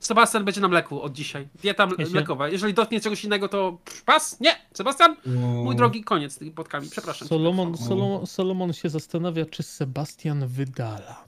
Sebastian 0.00 0.44
będzie 0.44 0.60
na 0.60 0.68
mleku 0.68 1.02
od 1.02 1.12
dzisiaj. 1.12 1.48
Dieta 1.62 1.86
mle- 1.86 2.10
mlekowa. 2.10 2.48
Jeżeli 2.48 2.74
dotknie 2.74 3.00
czegoś 3.00 3.24
innego, 3.24 3.48
to 3.48 3.78
pas? 4.04 4.40
Nie! 4.40 4.50
Sebastian? 4.74 5.16
Mój 5.26 5.64
Mm, 5.64 5.76
drogi, 5.76 6.04
koniec 6.04 6.32
z 6.32 6.38
tymi 6.38 6.50
podkami, 6.50 6.88
przepraszam. 6.90 7.28
Solomon, 7.28 7.76
Solomon, 7.76 8.26
Solomon 8.26 8.72
się 8.72 8.88
zastanawia, 8.88 9.46
czy 9.46 9.62
Sebastian 9.62 10.46
wydala. 10.46 11.24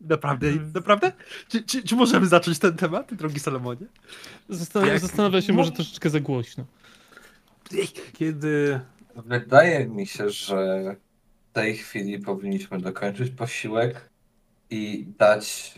Naprawdę, 0.00 0.52
naprawdę? 0.74 1.12
Czy, 1.48 1.62
czy, 1.62 1.82
czy 1.82 1.96
możemy 1.96 2.26
zacząć 2.26 2.58
ten 2.58 2.76
temat, 2.76 3.14
drogi 3.14 3.40
Salomonie? 3.40 3.86
Zastanawia, 4.48 4.98
zastanawia 4.98 5.42
się 5.42 5.52
mo- 5.52 5.56
może 5.58 5.72
troszeczkę 5.72 6.10
za 6.10 6.20
głośno. 6.20 6.64
Kiedy 8.12 8.80
Wydaje 9.16 9.86
mi 9.88 10.06
się, 10.06 10.30
że 10.30 10.56
w 11.50 11.52
tej 11.52 11.76
chwili 11.76 12.18
powinniśmy 12.18 12.78
dokończyć 12.80 13.30
posiłek 13.30 14.10
i 14.70 15.06
dać 15.18 15.74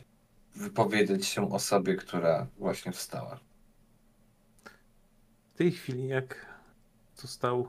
wypowiedzieć 0.54 1.26
się 1.26 1.52
osobie, 1.52 1.94
która 1.94 2.46
właśnie 2.58 2.92
wstała. 2.92 3.40
w 5.54 5.58
tej 5.58 5.72
chwili, 5.72 6.08
jak 6.08 6.46
został 7.14 7.68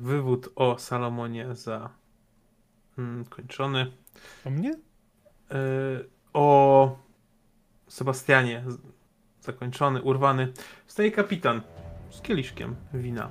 wywód 0.00 0.48
o 0.56 0.78
Salomonie 0.78 1.54
za 1.54 1.90
mm, 2.98 3.24
kończony, 3.24 3.92
A 4.44 4.50
mnie? 4.50 4.70
e, 5.50 5.56
o 6.32 6.98
Sebastianie 7.88 8.64
zakończony, 9.40 10.02
urwany, 10.02 10.52
staje 10.86 11.10
kapitan 11.10 11.62
z 12.14 12.20
kieliszkiem 12.20 12.76
wina. 12.94 13.30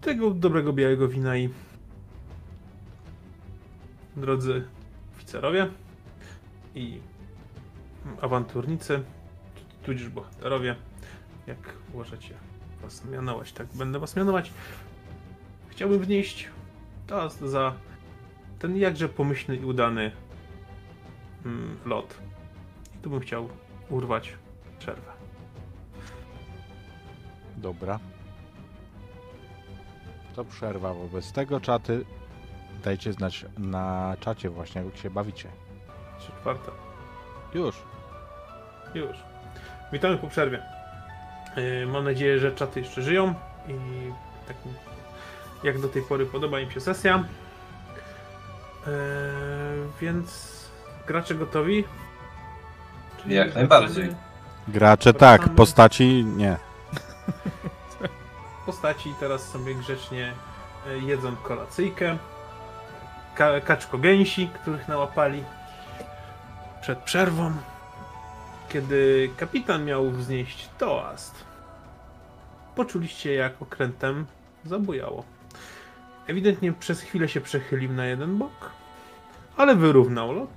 Tego 0.00 0.30
dobrego 0.30 0.72
białego 0.72 1.08
wina 1.08 1.36
i 1.36 1.48
drodzy 4.16 4.64
oficerowie 5.16 5.68
i 6.74 7.00
awanturnicy, 8.20 9.02
tudzież 9.82 10.08
bohaterowie, 10.08 10.76
jak 11.46 11.58
uważacie 11.94 12.34
was 12.82 13.04
mianować, 13.04 13.52
tak 13.52 13.66
będę 13.74 13.98
was 13.98 14.16
mianować. 14.16 14.52
Chciałbym 15.68 15.98
wnieść 15.98 16.48
toast 17.06 17.40
za 17.40 17.74
ten 18.58 18.76
jakże 18.76 19.08
pomyślny 19.08 19.56
i 19.56 19.64
udany 19.64 20.12
mm, 21.46 21.76
lot. 21.84 22.18
I 22.94 22.98
tu 22.98 23.10
bym 23.10 23.20
chciał 23.20 23.48
urwać 23.90 24.34
przerwę. 24.78 25.17
Dobra. 27.58 27.98
To 30.36 30.44
przerwa 30.44 30.94
wobec 30.94 31.32
tego. 31.32 31.60
Czaty, 31.60 32.04
dajcie 32.84 33.12
znać 33.12 33.46
na 33.58 34.16
czacie 34.20 34.50
właśnie, 34.50 34.82
jak 34.82 34.96
się 34.96 35.10
bawicie. 35.10 35.48
Trzy 36.18 36.32
czwarta. 36.40 36.72
Już. 37.54 37.76
Już. 38.94 39.16
Witamy 39.92 40.16
po 40.16 40.28
przerwie. 40.28 40.62
Yy, 41.56 41.86
Mam 41.86 42.04
nadzieję, 42.04 42.38
że 42.38 42.52
czaty 42.52 42.80
jeszcze 42.80 43.02
żyją 43.02 43.34
i 43.68 43.74
tak 44.48 44.56
jak 45.64 45.80
do 45.80 45.88
tej 45.88 46.02
pory 46.02 46.26
podoba 46.26 46.60
im 46.60 46.70
się 46.70 46.80
sesja. 46.80 47.24
Yy, 48.86 48.92
Więc 50.00 50.58
gracze 51.06 51.34
gotowi? 51.34 51.84
Czyli 53.22 53.34
Jak 53.34 53.54
najbardziej. 53.54 54.14
Gracze 54.68 55.14
tak, 55.14 55.48
postaci 55.48 56.24
nie. 56.24 56.67
Postaci 58.68 59.14
teraz 59.20 59.48
sobie 59.48 59.74
grzecznie 59.74 60.32
e, 60.86 60.98
jedzą 60.98 61.36
kolacyjkę. 61.36 62.18
Ka 63.34 63.60
kaczko 63.60 63.98
gęsi, 63.98 64.48
których 64.48 64.88
nałapali 64.88 65.44
przed 66.80 66.98
przerwą. 66.98 67.52
Kiedy 68.68 69.30
kapitan 69.36 69.84
miał 69.84 70.10
wznieść 70.10 70.68
toast, 70.78 71.44
poczuliście 72.74 73.34
jak 73.34 73.62
okrętem 73.62 74.26
zabujało. 74.64 75.24
Ewidentnie 76.26 76.72
przez 76.72 77.00
chwilę 77.00 77.28
się 77.28 77.40
przechylił 77.40 77.92
na 77.92 78.06
jeden 78.06 78.38
bok, 78.38 78.70
ale 79.56 79.76
wyrównał 79.76 80.32
lot. 80.32 80.50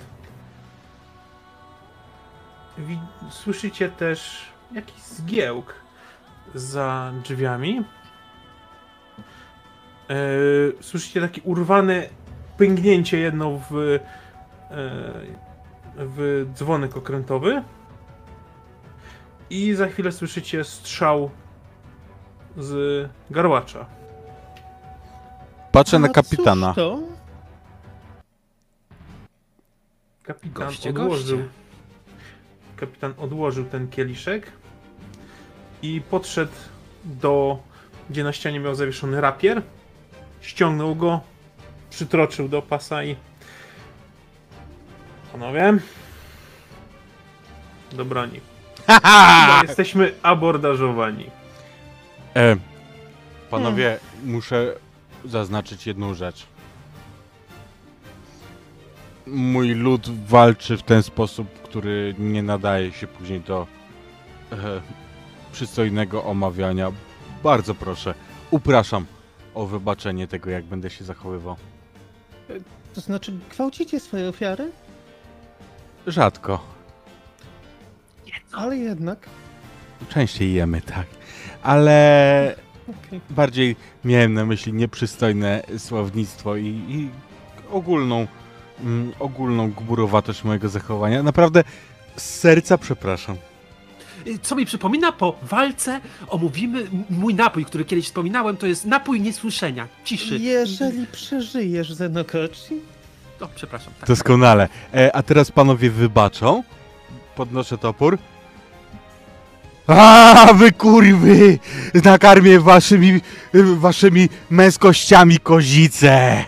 Słyszycie 3.30 3.90
też 3.90 4.46
jakiś 4.72 5.02
zgiełk 5.02 5.74
za 6.56 7.12
drzwiami. 7.24 7.84
E, 10.12 10.84
słyszycie 10.84 11.22
takie 11.22 11.42
urwane 11.42 12.10
pęgnięcie 12.58 13.20
jedno 13.20 13.62
w, 13.70 13.76
e, 13.76 14.00
w 15.98 16.46
dzwonek 16.54 16.98
okrętowy. 16.98 17.64
I 19.50 19.74
za 19.74 19.88
chwilę 19.88 20.12
słyszycie 20.12 20.64
strzał 20.64 21.30
z 22.58 23.10
garłacza. 23.30 23.86
Patrzę 25.72 26.00
na 26.00 26.08
A 26.08 26.12
kapitana. 26.12 26.68
Cóż 26.68 26.76
to? 26.76 27.00
Kapitan 30.24 30.68
Goście, 30.68 30.90
odłożył. 30.90 31.38
goście. 31.38 31.52
Kapitan 32.76 33.14
odłożył 33.18 33.66
ten 33.66 33.88
kieliszek 33.88 34.52
i 35.82 36.02
podszedł 36.02 36.52
do 37.06 37.60
gdzie 38.10 38.24
na 38.24 38.34
ścianie 38.34 38.60
miał 38.60 38.76
zawieszony 38.76 39.22
rapier. 39.22 39.62
Ściągnął 40.42 40.96
go, 40.96 41.22
przytroczył 41.90 42.50
do 42.50 42.62
pasa 42.62 43.04
i. 43.04 43.16
Panowie. 45.32 45.74
Do 47.92 48.06
broni. 48.06 48.40
Chyba 48.88 49.62
jesteśmy 49.68 50.14
abordażowani. 50.24 51.26
E, 52.36 52.56
panowie, 53.50 54.00
muszę 54.24 54.74
zaznaczyć 55.26 55.88
jedną 55.88 56.14
rzecz. 56.14 56.46
Mój 59.28 59.70
lud 59.70 60.28
walczy 60.28 60.78
w 60.78 60.84
ten 60.84 61.04
sposób, 61.04 61.48
który 61.64 62.16
nie 62.20 62.44
nadaje 62.44 62.92
się 62.92 63.08
później 63.08 63.42
do 63.42 63.68
e, 64.52 64.56
przystojnego 65.52 66.24
omawiania. 66.24 66.92
Bardzo 67.44 67.76
proszę, 67.76 68.14
upraszam 68.52 69.06
o 69.56 69.66
wybaczenie 69.66 70.28
tego, 70.28 70.50
jak 70.50 70.64
będę 70.64 70.90
się 70.90 71.04
zachowywał. 71.06 71.56
To 72.94 73.02
znaczy, 73.02 73.34
gwałcicie 73.50 74.00
swoje 74.00 74.30
ofiary? 74.30 74.72
Rzadko. 76.08 76.60
Ale 78.52 78.78
jednak 78.78 79.30
częściej 80.10 80.54
jemy, 80.54 80.82
tak. 80.82 81.06
Ale 81.64 82.56
Okej. 82.90 83.22
bardziej 83.30 83.76
miałem 84.06 84.34
na 84.34 84.46
myśli 84.46 84.74
nieprzystojne 84.74 85.64
słownictwo 85.78 86.56
i, 86.56 86.66
i 86.68 87.10
ogólną, 87.72 88.28
mm, 88.80 89.12
ogólną 89.20 89.72
gburowatość 89.72 90.44
mojego 90.44 90.70
zachowania. 90.70 91.24
Naprawdę 91.24 91.64
z 92.16 92.24
serca 92.24 92.78
przepraszam. 92.78 93.38
Y, 94.28 94.40
Co 94.40 94.56
mi 94.56 94.66
przypomina, 94.66 95.12
po 95.12 95.36
walce 95.44 96.02
omówimy 96.28 96.84
mój 97.10 97.36
napój, 97.36 97.66
który 97.66 97.86
kiedyś 97.86 98.06
wspominałem, 98.06 98.58
to 98.58 98.68
jest 98.68 98.86
napój 98.86 99.22
niesłyszenia, 99.22 99.88
ciszy. 100.04 100.38
Jeżeli 100.40 101.08
przeżyjesz 101.08 101.94
Zenokachi, 101.94 102.76
O, 103.42 103.48
przepraszam. 103.56 103.94
Tak. 104.00 104.08
Doskonale. 104.10 104.70
E, 104.94 105.16
a 105.16 105.24
teraz 105.24 105.52
panowie 105.52 105.90
wybaczą. 105.90 106.64
Podnoszę 107.36 107.78
topór. 107.78 108.18
A 109.88 110.54
wy 110.54 110.72
kurwy! 110.72 111.60
Nakarmię 112.04 112.60
waszymi, 112.60 113.22
waszymi 113.76 114.30
męskościami 114.50 115.40
kozice! 115.40 116.46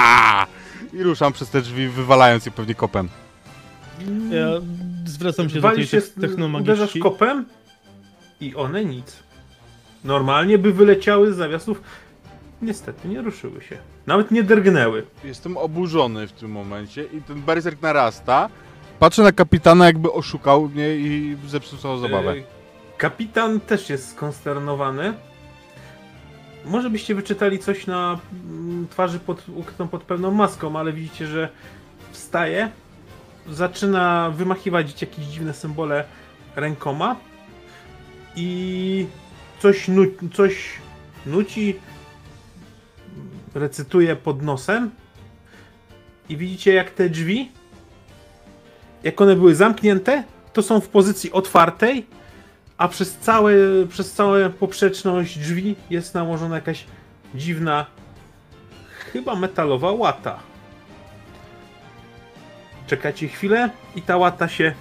I 1.00 1.02
ruszam 1.02 1.32
przez 1.32 1.50
te 1.50 1.62
drzwi, 1.62 1.88
wywalając 1.88 2.46
je 2.46 2.52
pewnie 2.52 2.74
kopem. 2.74 3.08
ja 4.30 4.46
zwracam 5.08 5.50
się 5.50 5.60
do 5.60 5.70
tej 5.70 5.86
się, 5.86 6.00
te- 6.02 6.46
uderzasz 6.58 6.98
kopem 6.98 7.44
i 8.40 8.54
one 8.54 8.84
nic. 8.84 9.16
Normalnie 10.04 10.58
by 10.58 10.72
wyleciały 10.72 11.32
z 11.32 11.36
zawiasów. 11.36 11.82
Niestety 12.62 13.08
nie 13.08 13.22
ruszyły 13.22 13.60
się. 13.60 13.78
Nawet 14.06 14.30
nie 14.30 14.42
drgnęły. 14.42 15.06
Jestem 15.24 15.56
oburzony 15.56 16.26
w 16.26 16.32
tym 16.32 16.50
momencie 16.50 17.04
i 17.04 17.22
ten 17.22 17.42
berserk 17.42 17.82
narasta. 17.82 18.48
Patrzę 18.98 19.22
na 19.22 19.32
kapitana, 19.32 19.86
jakby 19.86 20.12
oszukał 20.12 20.68
mnie 20.68 20.96
i 20.96 21.36
zepsuł 21.46 21.78
całą 21.78 21.98
zabawę. 21.98 22.34
Kapitan 22.98 23.60
też 23.60 23.90
jest 23.90 24.10
skonsternowany. 24.10 25.14
Może 26.64 26.90
byście 26.90 27.14
wyczytali 27.14 27.58
coś 27.58 27.86
na 27.86 28.18
mm, 28.44 28.86
twarzy 28.90 29.18
pod, 29.18 29.48
ukrytą 29.48 29.88
pod 29.88 30.02
pewną 30.02 30.30
maską, 30.30 30.78
ale 30.78 30.92
widzicie, 30.92 31.26
że 31.26 31.48
wstaje, 32.10 32.70
zaczyna 33.50 34.30
wymachiwać 34.30 35.02
jakieś 35.02 35.24
dziwne 35.24 35.54
symbole 35.54 36.04
rękoma 36.56 37.16
i 38.36 39.06
coś, 39.58 39.88
nu 39.88 40.02
coś 40.34 40.72
nuci, 41.26 41.76
recytuje 43.54 44.16
pod 44.16 44.42
nosem 44.42 44.90
i 46.28 46.36
widzicie 46.36 46.74
jak 46.74 46.90
te 46.90 47.08
drzwi, 47.08 47.50
jak 49.02 49.20
one 49.20 49.36
były 49.36 49.54
zamknięte, 49.54 50.24
to 50.52 50.62
są 50.62 50.80
w 50.80 50.88
pozycji 50.88 51.32
otwartej, 51.32 52.06
a 52.78 52.88
przez 52.88 53.16
całe, 53.16 53.52
przez 53.88 54.12
całą 54.12 54.50
poprzeczność 54.50 55.38
drzwi 55.38 55.76
jest 55.90 56.14
nałożona 56.14 56.54
jakaś 56.54 56.84
dziwna, 57.34 57.86
chyba 59.12 59.34
metalowa 59.34 59.92
łata. 59.92 60.38
Czekacie 62.86 63.28
chwilę 63.28 63.70
i 63.96 64.02
ta 64.02 64.16
łata 64.16 64.48
się 64.48 64.74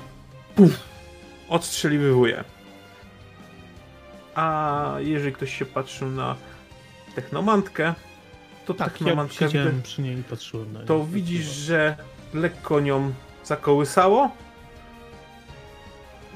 puf, 0.55 0.79
odstrzeliwuje. 1.49 2.43
A 4.35 4.95
jeżeli 4.99 5.33
ktoś 5.33 5.57
się 5.57 5.65
patrzył 5.65 6.09
na 6.09 6.35
technomantkę, 7.15 7.93
to 8.65 8.73
Tak, 8.73 8.87
ja 8.87 8.93
technomantka 8.93 9.45
siedziałem 9.47 9.81
przy 9.81 10.01
niej 10.01 10.23
patrzyłem 10.29 10.73
na 10.73 10.83
to 10.83 11.05
widzisz, 11.05 11.45
że 11.45 11.97
lekko 12.33 12.79
nią 12.79 13.13
zakołysało. 13.43 14.31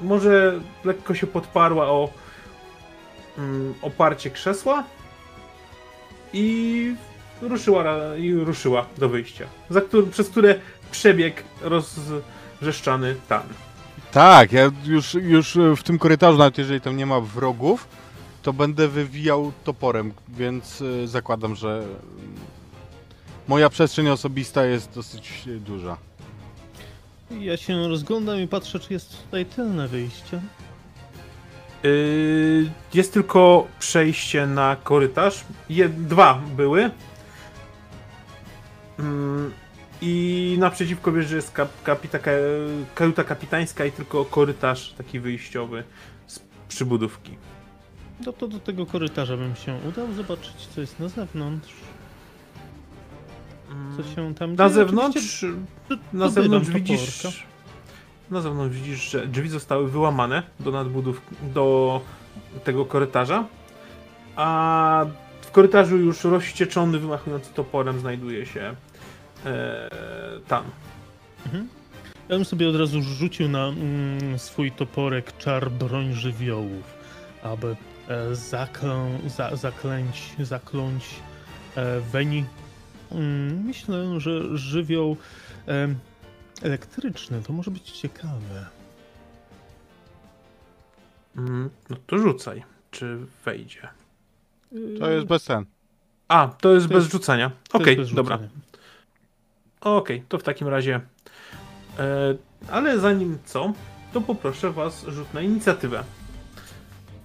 Może 0.02 0.60
lekko 0.84 1.14
się 1.14 1.26
podparła 1.26 1.86
o 1.86 2.10
mm, 3.38 3.74
oparcie 3.82 4.30
krzesła 4.30 4.84
i 6.32 6.94
ruszyła, 7.42 7.84
i 8.16 8.32
ruszyła 8.34 8.86
do 8.98 9.08
wyjścia, 9.08 9.46
za 9.70 9.80
któr, 9.80 10.10
przez 10.10 10.28
które 10.28 10.54
przebiegł 10.90 11.36
rozrzeszczany 11.60 13.16
tan. 13.28 13.42
Tak, 14.12 14.52
ja 14.52 14.70
już, 14.84 15.14
już 15.14 15.58
w 15.76 15.82
tym 15.82 15.98
korytarzu, 15.98 16.38
nawet 16.38 16.58
jeżeli 16.58 16.80
tam 16.80 16.96
nie 16.96 17.06
ma 17.06 17.20
wrogów, 17.20 17.88
to 18.42 18.52
będę 18.52 18.88
wywijał 18.88 19.52
toporem, 19.64 20.12
więc 20.28 20.80
y, 20.80 21.08
zakładam, 21.08 21.56
że 21.56 21.68
mm, 21.68 21.90
moja 23.48 23.68
przestrzeń 23.68 24.08
osobista 24.08 24.64
jest 24.64 24.94
dosyć 24.94 25.42
duża. 25.46 25.96
Ja 27.30 27.56
się 27.56 27.88
rozglądam 27.88 28.40
i 28.40 28.48
patrzę, 28.48 28.78
czy 28.78 28.92
jest 28.92 29.24
tutaj 29.24 29.46
tylne 29.46 29.88
wyjście. 29.88 30.40
Yy, 31.82 32.70
jest 32.94 33.12
tylko 33.12 33.66
przejście 33.78 34.46
na 34.46 34.76
korytarz. 34.84 35.44
Je, 35.68 35.88
dwa 35.88 36.40
były. 36.56 36.90
Mm, 38.98 39.52
I 40.02 40.56
naprzeciwko 40.60 41.12
wieży 41.12 41.36
jest 41.36 41.52
kap, 41.52 41.82
kapita, 41.82 42.18
ka, 42.18 42.30
kajuta 42.94 43.24
kapitańska 43.24 43.84
i 43.84 43.92
tylko 43.92 44.24
korytarz 44.24 44.92
taki 44.92 45.20
wyjściowy 45.20 45.84
z 46.26 46.40
przybudówki. 46.68 47.36
No 48.26 48.32
to 48.32 48.48
do 48.48 48.58
tego 48.60 48.86
korytarza 48.86 49.36
bym 49.36 49.56
się 49.56 49.78
udał, 49.88 50.12
zobaczyć 50.12 50.52
co 50.74 50.80
jest 50.80 51.00
na 51.00 51.08
zewnątrz. 51.08 51.72
Co 53.96 54.02
się 54.14 54.34
tam 54.34 54.50
Na 54.54 54.56
dzieje. 54.56 54.70
zewnątrz, 54.70 55.44
na 56.12 56.28
zewnątrz 56.28 56.66
toporka. 56.66 56.78
widzisz. 56.92 57.46
Na 58.30 58.40
zewnątrz 58.40 58.76
widzisz, 58.76 59.10
że 59.10 59.26
drzwi 59.26 59.48
zostały 59.48 59.88
wyłamane 59.90 60.42
do 60.60 60.70
nadbudów, 60.70 61.20
do 61.54 62.00
tego 62.64 62.84
korytarza. 62.84 63.44
A 64.36 65.06
w 65.40 65.50
korytarzu 65.50 65.96
już 65.96 66.24
rozścieczony, 66.24 66.98
wymachujący 66.98 67.50
toporem 67.54 68.00
znajduje 68.00 68.46
się 68.46 68.74
e, 69.44 69.90
tam. 70.48 70.64
Ja 72.30 72.36
bym 72.36 72.44
sobie 72.44 72.68
od 72.68 72.76
razu 72.76 73.02
rzucił 73.02 73.48
na 73.48 73.68
mm, 73.68 74.38
swój 74.38 74.72
toporek 74.72 75.36
czar 75.36 75.70
broń 75.70 76.12
żywiołów, 76.12 76.94
aby 77.42 77.76
e, 78.08 78.34
zaklą, 78.34 79.18
za, 79.26 79.56
zaklęć, 79.56 80.32
zakląć 80.40 81.04
e, 81.76 82.00
Weni. 82.00 82.44
Mm, 83.12 83.64
myślę, 83.64 84.20
że 84.20 84.58
żywioł 84.58 85.16
e, 85.68 85.94
elektryczny 86.62 87.42
to 87.42 87.52
może 87.52 87.70
być 87.70 87.90
ciekawe. 87.90 88.66
Mm, 91.36 91.70
no 91.90 91.96
to 92.06 92.18
rzucaj, 92.18 92.62
czy 92.90 93.18
wejdzie. 93.44 93.88
To 94.98 95.10
jest 95.10 95.26
bez 95.26 95.42
sen. 95.42 95.64
A, 96.28 96.48
to 96.60 96.74
jest 96.74 96.88
To 96.88 96.94
bez 96.94 97.12
jest-. 97.12 97.26
To 97.68 97.78
Okej, 97.78 97.96
bez 97.96 98.14
dobra. 98.14 98.38
Okej, 99.80 100.22
to 100.28 100.38
w 100.38 100.42
takim 100.42 100.68
razie. 100.68 101.00
E, 101.98 102.34
ale 102.70 102.98
zanim 102.98 103.38
co, 103.44 103.72
to 104.12 104.20
poproszę 104.20 104.70
Was 104.70 105.04
rzut 105.08 105.34
na 105.34 105.40
inicjatywę. 105.40 106.04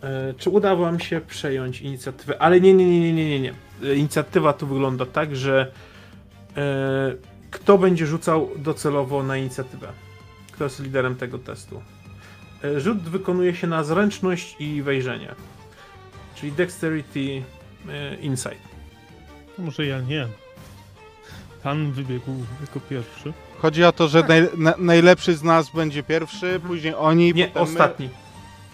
E, 0.03 0.34
czy 0.38 0.49
uda 0.49 0.76
Wam 0.76 0.99
się 0.99 1.22
przejąć 1.22 1.82
inicjatywę? 1.82 2.41
Ale 2.41 2.61
nie, 2.61 2.73
nie, 2.73 2.86
nie, 2.86 3.14
nie, 3.14 3.40
nie, 3.40 3.40
nie, 3.40 3.53
Inicjatywa 3.95 4.53
tu 4.53 4.68
wygląda 4.68 5.06
tak, 5.06 5.36
że 5.36 5.72
e, 6.57 7.15
kto 7.52 7.77
będzie 7.77 8.07
rzucał 8.07 8.49
docelowo 8.57 9.23
na 9.23 9.38
inicjatywę? 9.38 9.88
Kto 10.52 10.64
jest 10.64 10.80
liderem 10.80 11.15
tego 11.15 11.40
testu? 11.40 11.82
E, 12.64 12.80
rzut 12.80 12.98
wykonuje 12.98 13.56
się 13.56 13.68
na 13.68 13.84
zręczność 13.84 14.56
i 14.60 14.82
wejrzenie. 14.82 15.36
Czyli 16.36 16.52
Dexterity 16.52 17.44
e, 17.90 18.15
Insight. 18.15 18.61
Może 19.57 19.86
ja 19.86 20.02
nie. 20.02 20.27
Pan 21.66 21.92
wybiegł 21.92 22.32
jako 22.62 22.80
pierwszy. 22.80 23.34
Chodzi 23.58 23.84
o 23.84 23.92
to, 23.92 24.08
że 24.08 24.24
naj, 24.28 24.50
na, 24.58 24.74
najlepszy 24.78 25.36
z 25.36 25.44
nas 25.44 25.70
będzie 25.70 26.04
pierwszy, 26.04 26.60
później 26.68 26.94
oni, 26.98 27.34
Nie, 27.34 27.48
potem 27.48 27.64
my. 27.64 27.70
ostatni. 27.70 28.10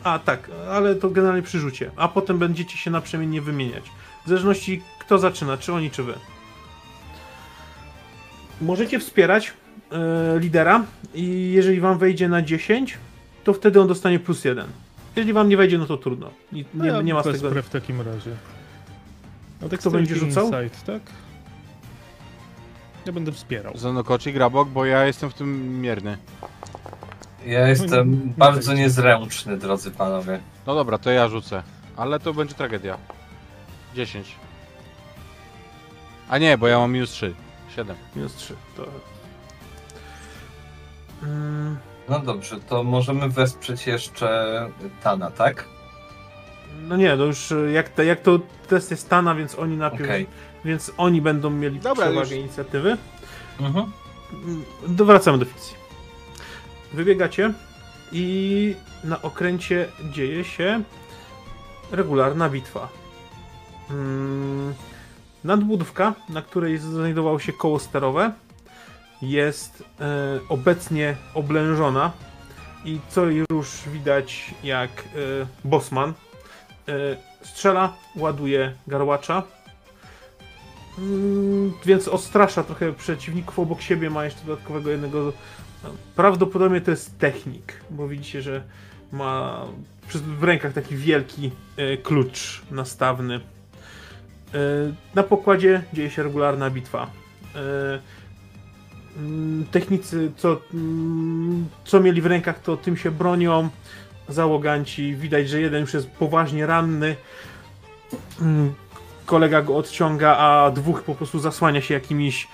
A 0.04 0.20
tak, 0.20 0.52
ale 0.72 0.96
to 0.96 1.10
generalnie 1.10 1.42
przy 1.44 1.60
rzucie. 1.60 1.92
A 1.96 2.08
potem 2.08 2.38
będziecie 2.38 2.78
się 2.78 2.92
naprzemiennie 2.92 3.42
wymieniać. 3.42 3.84
W 4.26 4.30
zależności 4.30 4.82
kto 5.00 5.18
zaczyna, 5.18 5.58
czy 5.58 5.74
oni, 5.74 5.92
czy 5.92 6.04
wy. 6.04 6.14
Możecie 8.62 9.00
wspierać 9.00 9.54
e, 9.92 10.40
lidera 10.40 10.84
i 11.14 11.52
jeżeli 11.52 11.80
wam 11.80 11.98
wejdzie 11.98 12.30
na 12.30 12.42
10, 12.42 12.98
to 13.44 13.54
wtedy 13.54 13.82
on 13.82 13.88
dostanie 13.88 14.20
plus 14.20 14.46
1. 14.46 14.68
Jeżeli 15.16 15.34
wam 15.34 15.50
nie 15.50 15.58
wejdzie, 15.58 15.78
no 15.78 15.86
to 15.86 15.98
trudno. 15.98 16.30
Nie, 16.52 16.66
No 16.74 16.84
nie, 16.84 16.90
ja 16.92 17.02
nie 17.02 17.14
ma 17.14 17.24
z 17.24 17.42
tego... 17.42 17.62
w 17.64 17.70
takim 17.70 18.02
razie. 18.02 18.32
A 19.66 19.70
tak 19.70 19.80
Kto 19.80 19.92
będzie 19.92 20.16
rzucał? 20.16 20.46
Insight, 20.46 20.86
tak? 20.86 21.02
Ja 23.06 23.12
będę 23.12 23.32
wspierał. 23.32 23.78
Zanokoci, 23.78 24.34
Grabok, 24.34 24.70
bo 24.70 24.86
ja 24.86 25.06
jestem 25.06 25.30
w 25.30 25.34
tym 25.34 25.82
mierny. 25.82 26.18
Ja 27.46 27.68
jestem 27.68 28.12
nie 28.12 28.34
bardzo 28.38 28.68
wejdzie. 28.68 28.84
niezręczny, 28.84 29.58
drodzy 29.58 29.92
panowie. 29.92 30.40
No 30.68 30.76
dobra, 30.76 30.98
to 30.98 31.12
ja 31.12 31.28
rzucę. 31.28 31.64
Ale 31.98 32.20
to 32.20 32.34
będzie 32.34 32.56
tragedia. 32.56 32.98
10. 33.96 34.36
A 36.30 36.38
nie, 36.38 36.58
bo 36.58 36.68
ja 36.68 36.80
mam 36.80 36.92
minus 36.92 37.10
3. 37.12 37.34
7. 37.76 37.96
Minus 38.16 38.36
3. 38.36 38.56
To... 38.78 38.86
Mm, 41.24 41.78
No 42.10 42.20
dobrze, 42.20 42.60
to 42.60 42.84
możemy 42.84 43.30
wesprzeć 43.30 43.88
jeszcze 43.88 44.68
Tana, 45.04 45.32
tak? 45.32 45.66
No 46.82 46.98
nie, 46.98 47.16
no 47.16 47.24
już 47.26 47.54
jak, 47.74 47.90
te, 47.90 48.06
jak 48.06 48.22
to 48.22 48.40
test 48.68 48.92
jest 48.92 49.10
Tana, 49.10 49.36
więc 49.36 49.60
oni 49.60 49.78
najpierw, 49.78 50.04
Okej. 50.04 50.28
Więc 50.66 50.92
oni 50.98 51.22
będą 51.22 51.50
mieli 51.50 51.80
Dobra, 51.80 52.06
przewagę 52.06 52.36
już- 52.36 52.46
inicjatywy. 52.46 52.98
Mhm. 53.60 53.92
Mm, 54.34 54.64
do- 54.88 55.06
Wracamy 55.06 55.38
do 55.38 55.46
fikcji. 55.46 55.76
Wybiegacie 56.94 57.54
i 58.12 58.76
na 59.04 59.22
okręcie 59.22 59.88
dzieje 60.12 60.44
się 60.44 60.82
regularna 61.92 62.50
bitwa. 62.50 62.88
Mm, 63.90 64.74
Nadbudówka, 65.44 66.14
na 66.30 66.42
której 66.42 66.78
znajdowało 66.78 67.40
się 67.40 67.54
koło 67.54 67.80
sterowe, 67.80 68.32
jest 69.22 69.84
e, 70.02 70.40
obecnie 70.50 71.16
oblężona 71.34 72.12
i 72.86 73.00
co 73.10 73.26
już 73.26 73.70
widać 73.88 74.54
jak 74.64 74.90
e, 74.90 75.04
Bosman 75.64 76.10
e, 76.10 76.94
strzela, 77.46 77.94
ładuje 78.16 78.74
garłacza, 78.88 79.44
więc 81.86 82.08
odstrasza 82.08 82.64
trochę 82.64 82.94
przeciwników 82.94 83.60
obok 83.60 83.82
siebie, 83.82 84.10
ma 84.10 84.26
jeszcze 84.26 84.46
dodatkowego 84.46 84.90
jednego. 84.90 85.34
Prawdopodobnie 86.16 86.82
to 86.82 86.92
jest 86.92 87.20
technik, 87.20 87.74
bo 87.90 88.08
widzicie, 88.08 88.42
że 88.42 88.64
ma 89.12 89.66
w 90.40 90.44
rękach 90.44 90.74
taki 90.74 90.96
wielki 90.96 91.52
e, 91.78 91.98
klucz 91.98 92.62
nastawny. 92.72 93.36
E, 93.36 93.40
na 95.16 95.24
pokładzie 95.24 95.84
dzieje 95.94 96.10
się 96.10 96.24
regularna 96.24 96.70
bitwa. 96.70 97.12
E, 97.56 98.00
mm, 99.18 99.66
technicy, 99.72 100.32
co, 100.38 100.62
mm, 100.74 101.68
co 101.86 102.00
mieli 102.00 102.22
w 102.22 102.26
rękach, 102.26 102.62
to 102.62 102.78
tym 102.78 102.98
się 102.98 103.12
bronią. 103.12 103.70
Załoganci, 104.30 105.16
widać, 105.16 105.50
że 105.50 105.62
jeden 105.62 105.82
już 105.82 105.94
jest 105.94 106.10
poważnie 106.10 106.66
ranny. 106.66 107.16
Kolega 109.32 109.62
go 109.62 109.76
odciąga, 109.78 110.38
a 110.38 110.72
dwóch 110.72 111.04
po 111.04 111.16
prostu 111.16 111.40
zasłania 111.40 111.82
się 111.82 111.94
jakimiś 111.94 112.48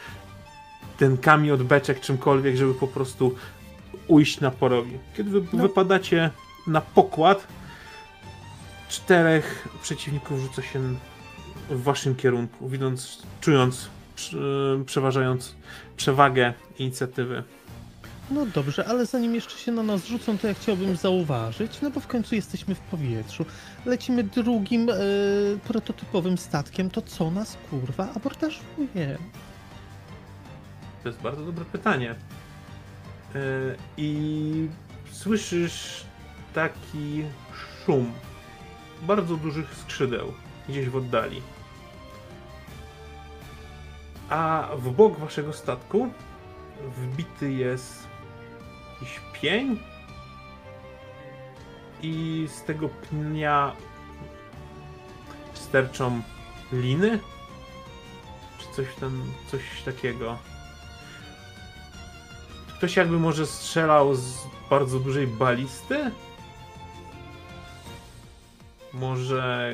denkami 0.99 1.51
od 1.51 1.63
beczek, 1.63 1.99
czymkolwiek, 1.99 2.55
żeby 2.55 2.73
po 2.73 2.87
prostu 2.87 3.35
ujść 4.07 4.39
na 4.39 4.51
porogi. 4.51 4.97
Kiedy 5.17 5.29
wy, 5.29 5.47
No. 5.53 5.63
wypadacie 5.63 6.29
na 6.67 6.81
pokład, 6.81 7.47
czterech 8.89 9.67
przeciwników 9.81 10.39
rzuca 10.39 10.61
się 10.61 10.79
w 11.69 11.83
waszym 11.83 12.15
kierunku, 12.15 12.69
widząc, 12.69 13.23
czując, 13.41 13.89
przeważając 14.85 15.55
przewagę 15.97 16.53
inicjatywy. 16.79 17.43
No 18.31 18.45
dobrze, 18.45 18.85
ale 18.87 19.05
zanim 19.05 19.35
jeszcze 19.35 19.57
się 19.57 19.71
na 19.71 19.83
nas 19.83 20.05
rzucą, 20.05 20.37
to 20.37 20.47
ja 20.47 20.53
chciałbym 20.53 20.95
zauważyć, 20.95 21.81
no 21.81 21.91
bo 21.91 21.99
w 21.99 22.07
końcu 22.07 22.35
jesteśmy 22.35 22.75
w 22.75 22.79
powietrzu. 22.79 23.45
Lecimy 23.85 24.23
drugim 24.23 24.89
e, 24.89 24.93
prototypowym 25.67 26.37
statkiem, 26.37 26.89
to 26.89 27.01
co 27.01 27.31
nas 27.31 27.57
kurwa 27.69 28.07
abordażuje? 28.15 29.17
To 31.03 31.09
jest 31.09 31.21
bardzo 31.21 31.45
dobre 31.45 31.65
pytanie. 31.65 32.15
Yy, 33.33 33.41
I 33.97 34.69
słyszysz 35.11 36.03
taki 36.53 37.23
szum 37.85 38.13
bardzo 39.01 39.37
dużych 39.37 39.75
skrzydeł 39.75 40.33
gdzieś 40.69 40.89
w 40.89 40.95
oddali. 40.95 41.41
A 44.29 44.69
w 44.77 44.91
bok 44.91 45.19
waszego 45.19 45.53
statku 45.53 46.09
wbity 46.97 47.51
jest 47.51 48.06
jakiś 49.01 49.19
pień 49.41 49.79
i 52.01 52.47
z 52.51 52.63
tego 52.63 52.89
pnia 52.89 53.71
sterczą 55.53 56.21
liny 56.71 57.19
czy 58.57 58.75
coś 58.75 58.95
tam, 58.95 59.23
coś 59.51 59.61
takiego. 59.85 60.37
Ktoś 62.77 62.95
jakby 62.95 63.19
może 63.19 63.45
strzelał 63.47 64.15
z 64.15 64.37
bardzo 64.69 64.99
dużej 64.99 65.27
balisty? 65.27 66.11
Może 68.93 69.73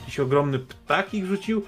jakiś 0.00 0.20
ogromny 0.20 0.58
ptak 0.58 1.14
ich 1.14 1.26
rzucił? 1.26 1.66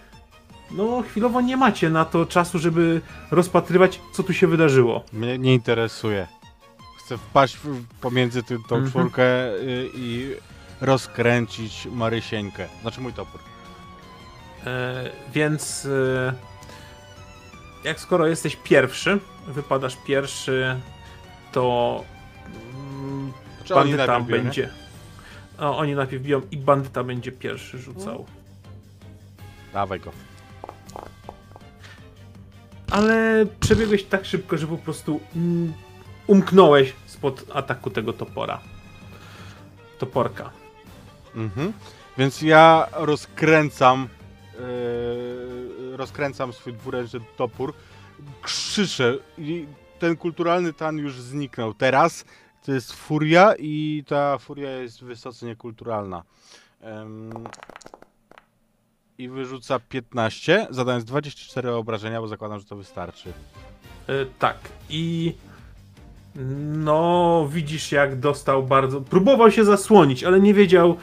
No, 0.73 1.03
chwilowo 1.03 1.41
nie 1.41 1.57
macie 1.57 1.91
na 1.91 2.05
to 2.05 2.27
czasu, 2.27 2.59
żeby 2.59 3.01
rozpatrywać, 3.31 4.01
co 4.13 4.23
tu 4.23 4.33
się 4.35 4.47
wydarzyło. 4.47 5.05
Mnie 5.13 5.39
nie 5.39 5.55
interesuje. 5.55 6.27
Chcę 7.05 7.19
wpaść 7.19 7.57
w, 7.57 7.85
pomiędzy 8.01 8.43
ty, 8.43 8.57
tą 8.69 8.77
Mhm. 8.77 8.87
czwórkę 8.91 9.53
y, 9.55 9.91
i 9.95 10.35
rozkręcić 10.81 11.87
Marysieńkę. 11.93 12.69
Znaczy 12.83 13.01
mój 13.01 13.13
topór. 13.13 13.41
E, 14.67 15.11
więc 15.35 15.87
e, 15.87 16.35
jak 17.85 18.01
skoro 18.01 18.27
jesteś 18.27 18.57
pierwszy, 18.57 19.19
wypadasz 19.49 19.97
pierwszy, 20.07 20.81
to 21.53 22.05
mm, 22.95 23.33
Znaczy 23.57 23.75
oni 23.75 23.91
bandyta 23.91 24.07
najpierw 24.07 24.29
biją, 24.29 24.37
nie? 24.39 24.43
będzie. 24.45 24.71
O, 25.59 25.79
oni 25.79 25.95
najpierw 25.95 26.23
biją 26.23 26.41
i 26.51 26.57
bandyta 26.57 27.05
będzie 27.05 27.33
pierwszy 27.33 27.79
rzucał. 27.79 28.27
Dawaj 29.73 30.01
go. 30.01 30.11
Ale 32.91 33.47
przebiegłeś 33.61 34.05
tak 34.05 34.25
szybko, 34.25 34.57
że 34.57 34.67
po 34.67 34.79
prostu 34.79 35.21
mm, 35.37 35.73
umknąłeś 36.27 36.93
spod 37.07 37.45
ataku 37.55 37.91
tego 37.91 38.13
topora. 38.13 38.61
Toporka. 39.99 40.51
Mhm. 41.35 41.73
Więc 42.19 42.43
ja 42.43 42.89
rozkręcam 42.93 44.09
yy, 44.59 45.97
rozkręcam 45.97 46.53
swój 46.53 46.73
dwuręczny 46.73 47.21
topór, 47.37 47.75
krzyczę 48.43 49.19
i 49.39 49.67
ten 49.99 50.17
kulturalny 50.17 50.73
tan 50.73 50.99
już 50.99 51.21
zniknął. 51.21 51.75
Teraz 51.75 52.25
to 52.65 52.73
jest 52.73 52.93
furia 52.93 53.55
i 53.59 54.05
ta 54.07 54.39
furia 54.39 54.71
jest 54.71 55.05
wysoce 55.05 55.47
niekulturalna. 55.47 56.23
Em, 56.81 57.31
I 59.19 59.29
wyrzuca 59.29 59.79
15, 59.79 60.67
zadając 60.71 61.05
24 61.05 61.73
obrażenia, 61.73 62.21
bo 62.21 62.29
zakładam, 62.29 62.59
że 62.59 62.65
to 62.65 62.77
wystarczy. 62.77 63.33
E, 64.09 64.27
tak. 64.39 64.57
I 64.91 65.35
no, 66.75 67.49
widzisz 67.51 67.93
jak 67.93 68.21
dostał 68.21 68.63
bardzo. 68.63 69.01
Próbował 69.01 69.51
się 69.51 69.65
zasłonić, 69.65 70.25
ale 70.25 70.41
nie 70.41 70.55
wiedział, 70.55 70.97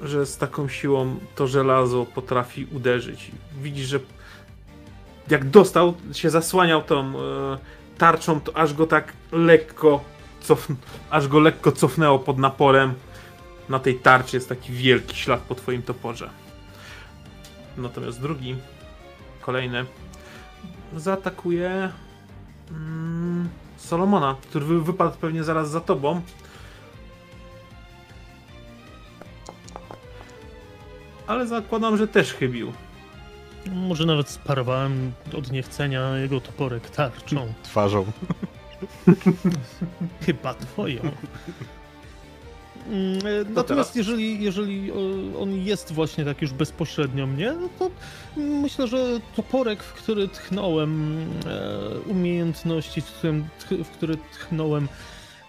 że 0.00 0.26
z 0.26 0.36
taką 0.36 0.68
siłą 0.68 1.16
to 1.36 1.46
żelazo 1.46 2.06
potrafi 2.06 2.66
uderzyć. 2.72 3.30
Widzisz, 3.62 3.86
że 3.86 4.00
jak 5.30 5.50
dostał, 5.50 5.94
się 6.12 6.30
zasłaniał 6.30 6.82
tą 6.82 7.00
e, 7.00 7.12
tarczą, 7.98 8.40
to 8.40 8.56
aż 8.56 8.74
go 8.74 8.86
tak 8.86 9.12
lekko 9.32 10.00
aż 11.10 11.28
go 11.28 11.40
lekko 11.40 11.72
cofnęło 11.72 12.18
pod 12.18 12.38
naporem. 12.38 12.94
Na 13.68 13.78
tej 13.78 13.94
tarczy 13.94 14.36
jest 14.36 14.48
taki 14.48 14.72
wielki 14.72 15.16
ślad 15.16 15.40
po 15.40 15.54
twoim 15.54 15.82
toporze. 15.82 16.30
Natomiast 17.78 18.20
drugi, 18.20 18.56
kolejny, 19.40 19.84
zaatakuje 20.96 21.90
mm, 22.70 23.48
Solomona, 23.76 24.36
który 24.42 24.64
wy- 24.66 24.82
wypadł 24.82 25.16
pewnie 25.16 25.44
zaraz 25.44 25.70
za 25.70 25.80
tobą. 25.80 26.20
Ale 31.26 31.46
zakładam, 31.46 31.96
że 31.96 32.08
też 32.08 32.34
chybił. 32.34 32.72
Może 33.72 34.06
nawet 34.06 34.28
sparowałem 34.28 35.12
od 35.38 35.52
niechcenia 35.52 36.16
jego 36.16 36.40
toporek 36.40 36.90
tarczą. 36.90 37.52
Twarzą. 37.62 38.04
Chyba 40.26 40.54
twoją. 40.54 41.00
Mm, 42.88 43.18
e, 43.26 43.50
Natomiast 43.50 43.96
jeżeli, 43.96 44.42
jeżeli 44.44 44.92
o, 44.92 44.96
on 45.40 45.54
jest 45.54 45.92
właśnie 45.92 46.24
tak 46.24 46.42
już 46.42 46.52
bezpośrednio 46.52 47.26
mnie, 47.26 47.52
no 47.52 47.68
to 47.78 47.90
myślę, 48.36 48.88
że 48.88 49.20
toporek, 49.36 49.82
w 49.82 49.92
który 49.92 50.28
tchnąłem 50.28 51.22
e, 51.46 52.00
umiejętności, 52.00 53.00
w, 53.00 53.04
którym, 53.04 53.48
w 53.84 53.88
który 53.88 54.16
tchnąłem 54.16 54.88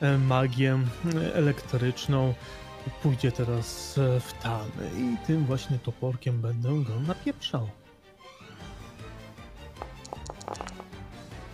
e, 0.02 0.18
magię 0.18 0.80
e, 1.16 1.36
elektryczną, 1.36 2.34
pójdzie 3.03 3.32
teraz 3.32 3.98
e, 3.98 4.20
w 4.20 4.34
tany 4.34 4.90
i 4.98 5.28
tym 5.28 5.45
właśnie 5.45 5.80
toporkiem 5.80 6.41
będę 6.41 6.70
go 6.70 6.99
napieprzał. 7.07 7.70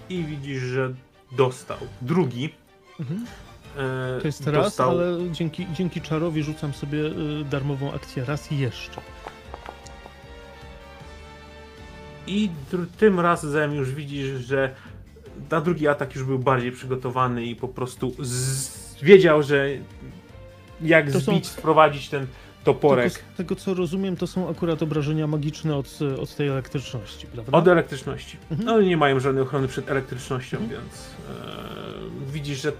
I 0.09 0.23
widzisz, 0.23 0.61
że 0.61 0.93
dostał. 1.31 1.77
Drugi. 2.01 2.49
Mhm. 2.99 3.25
E, 3.77 4.21
To 4.21 4.27
jest 4.27 4.47
raz, 4.47 4.65
dostał, 4.65 4.89
ale 4.91 5.17
dzięki, 5.31 5.67
dzięki 5.73 6.01
czarowi 6.01 6.43
rzucam 6.43 6.73
sobie 6.73 6.99
y, 6.99 7.45
darmową 7.49 7.93
akcję 7.93 8.25
raz 8.25 8.51
jeszcze. 8.51 9.01
I 12.27 12.49
tym 12.97 13.19
razem 13.19 13.75
już 13.75 13.93
widzisz, 13.93 14.27
że 14.45 14.75
na 15.51 15.61
drugi 15.61 15.87
atak 15.87 16.15
już 16.15 16.23
był 16.23 16.39
bardziej 16.39 16.71
przygotowany 16.71 17.45
i 17.45 17.55
po 17.55 17.67
prostu 17.67 18.15
wiedział, 19.01 19.43
że 19.43 19.67
jak 20.81 21.11
To 21.11 21.21
są- 21.21 21.31
zbić, 21.31 21.47
sprowadzić 21.47 22.09
ten 22.09 22.27
toporek. 22.63 23.13
Z 23.13 23.37
tego 23.37 23.55
co 23.55 23.73
rozumiem, 23.73 24.15
to 24.17 24.27
są 24.27 24.49
akurat 24.49 24.83
obrażenia 24.83 25.27
magiczne 25.27 25.75
od, 25.75 25.99
od 26.21 26.35
tej 26.35 26.47
elektryczności, 26.47 27.27
prawda? 27.27 27.57
Od 27.57 27.67
elektryczności. 27.67 28.37
Mhm. 28.51 28.65
No 28.67 28.81
nie 28.81 28.97
mają 28.97 29.19
żadnej 29.19 29.43
ochrony 29.43 29.67
przed 29.67 29.89
elektrycznością, 29.91 30.57
Mhm. 30.57 30.81
więc 30.81 30.93
e, 31.29 32.31
widzisz, 32.33 32.61
że 32.61 32.71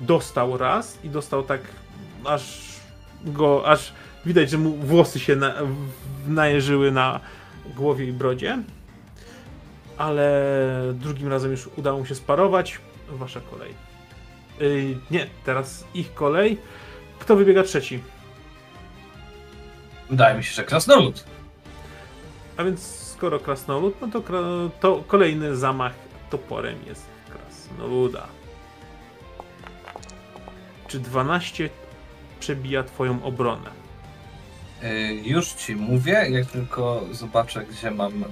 dostał 0.00 0.56
raz 0.56 0.98
i 1.04 1.08
dostał 1.08 1.42
tak 1.42 1.60
aż 2.24 2.68
go, 3.24 3.66
aż 3.66 3.92
widać, 4.26 4.50
że 4.50 4.58
mu 4.58 4.70
włosy 4.70 5.20
się 5.20 5.36
na, 5.36 5.54
najeżyły 6.26 6.92
na 6.92 7.20
głowie 7.76 8.04
i 8.04 8.12
brodzie. 8.12 8.58
Ale 9.98 10.42
drugim 10.94 11.28
razem 11.28 11.50
już 11.50 11.68
udało 11.76 11.98
mu 11.98 12.06
się 12.06 12.14
sparować. 12.14 12.78
Wasza 13.08 13.40
kolej. 13.40 13.74
Yy, 14.60 14.98
nie, 15.10 15.26
teraz 15.44 15.84
ich 15.94 16.14
kolej. 16.14 16.58
Kto 17.18 17.36
wybiega 17.36 17.62
trzeci? 17.62 18.00
Wydaje 20.10 20.36
mi 20.36 20.44
się, 20.44 20.54
że 20.54 20.64
krasnolud. 20.64 21.24
A 22.56 22.64
więc 22.64 22.82
skoro 22.86 23.38
krasnolud, 23.38 23.94
no 24.00 24.08
to, 24.08 24.22
to 24.80 25.04
kolejny 25.06 25.56
zamach 25.56 25.92
toporem 26.30 26.76
jest 26.86 27.06
krasnoluda. 27.30 28.37
Czy 30.88 31.00
12 31.00 31.70
przebija 32.40 32.82
twoją 32.84 33.22
obronę? 33.24 33.70
Y, 34.82 35.14
Już 35.24 35.52
ci 35.52 35.76
mówię, 35.76 36.12
jak 36.30 36.46
tylko 36.46 37.02
zobaczę, 37.12 37.64
gdzie 37.66 37.90
mam. 37.90 38.22
y, 38.22 38.26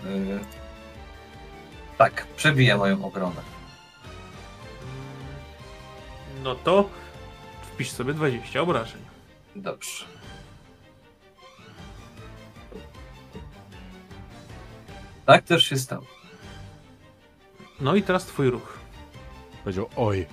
Tak, 1.99 2.27
przebija 2.37 2.77
moją 2.77 3.05
obronę. 3.05 3.41
No 6.43 6.55
to 6.55 6.89
wpisz 7.63 7.91
sobie 7.91 8.15
20 8.15 8.61
obrażeń. 8.61 9.01
Dobrze. 9.57 10.05
Tak 15.27 15.45
też 15.45 15.65
się 15.69 15.77
stało. 15.79 16.05
No 17.81 17.95
i 17.95 18.03
teraz 18.03 18.25
twój 18.27 18.51
ruch. 18.51 18.79
Powiedział, 19.65 19.89
oj. 19.97 20.27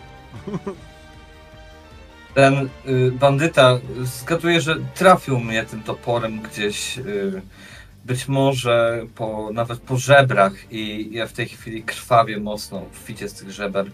Ten 2.34 2.70
y, 2.88 3.12
bandyta, 3.12 3.80
zgaduję, 4.04 4.62
że 4.62 4.76
trafił 4.96 5.40
mnie 5.40 5.64
tym 5.64 5.84
toporem 5.84 6.42
gdzieś, 6.42 6.98
y, 6.98 7.42
być 8.06 8.28
może 8.28 9.06
po, 9.16 9.50
nawet 9.54 9.80
po 9.80 9.98
żebrach 9.98 10.54
i 10.72 11.10
ja 11.12 11.28
w 11.28 11.34
tej 11.34 11.48
chwili 11.48 11.84
krwawię 11.84 12.40
mocno 12.40 12.86
w 12.92 12.98
ficie 12.98 13.30
z 13.30 13.34
tych 13.34 13.52
żeber. 13.52 13.92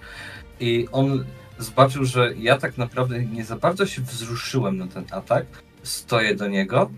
I 0.60 0.88
on 0.91 1.26
zobaczył, 1.57 2.06
że 2.06 2.34
ja 2.38 2.57
tak 2.57 2.78
naprawdę 2.78 3.26
nie 3.26 3.45
za 3.45 3.56
bardzo 3.56 3.86
się 3.86 4.02
wzruszyłem 4.02 4.78
na 4.78 4.88
ten 4.88 5.06
atak. 5.11 5.45
Stoję 5.84 6.36
do 6.36 6.48
niego, 6.48 6.91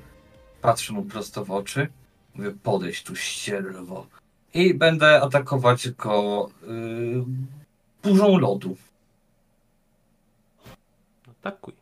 patrzę 0.62 0.94
mu 0.94 1.04
prosto 1.04 1.46
w 1.46 1.52
oczy, 1.52 1.88
mówię 2.36 2.52
podejdź 2.64 3.04
tu 3.04 3.16
ścierwo. 3.16 4.08
I 4.54 4.74
będę 4.74 5.22
atakować 5.22 5.90
go 5.90 6.50
y, 6.64 7.24
burzą 8.04 8.38
lodu. 8.38 8.78
Atakuj. 11.44 11.74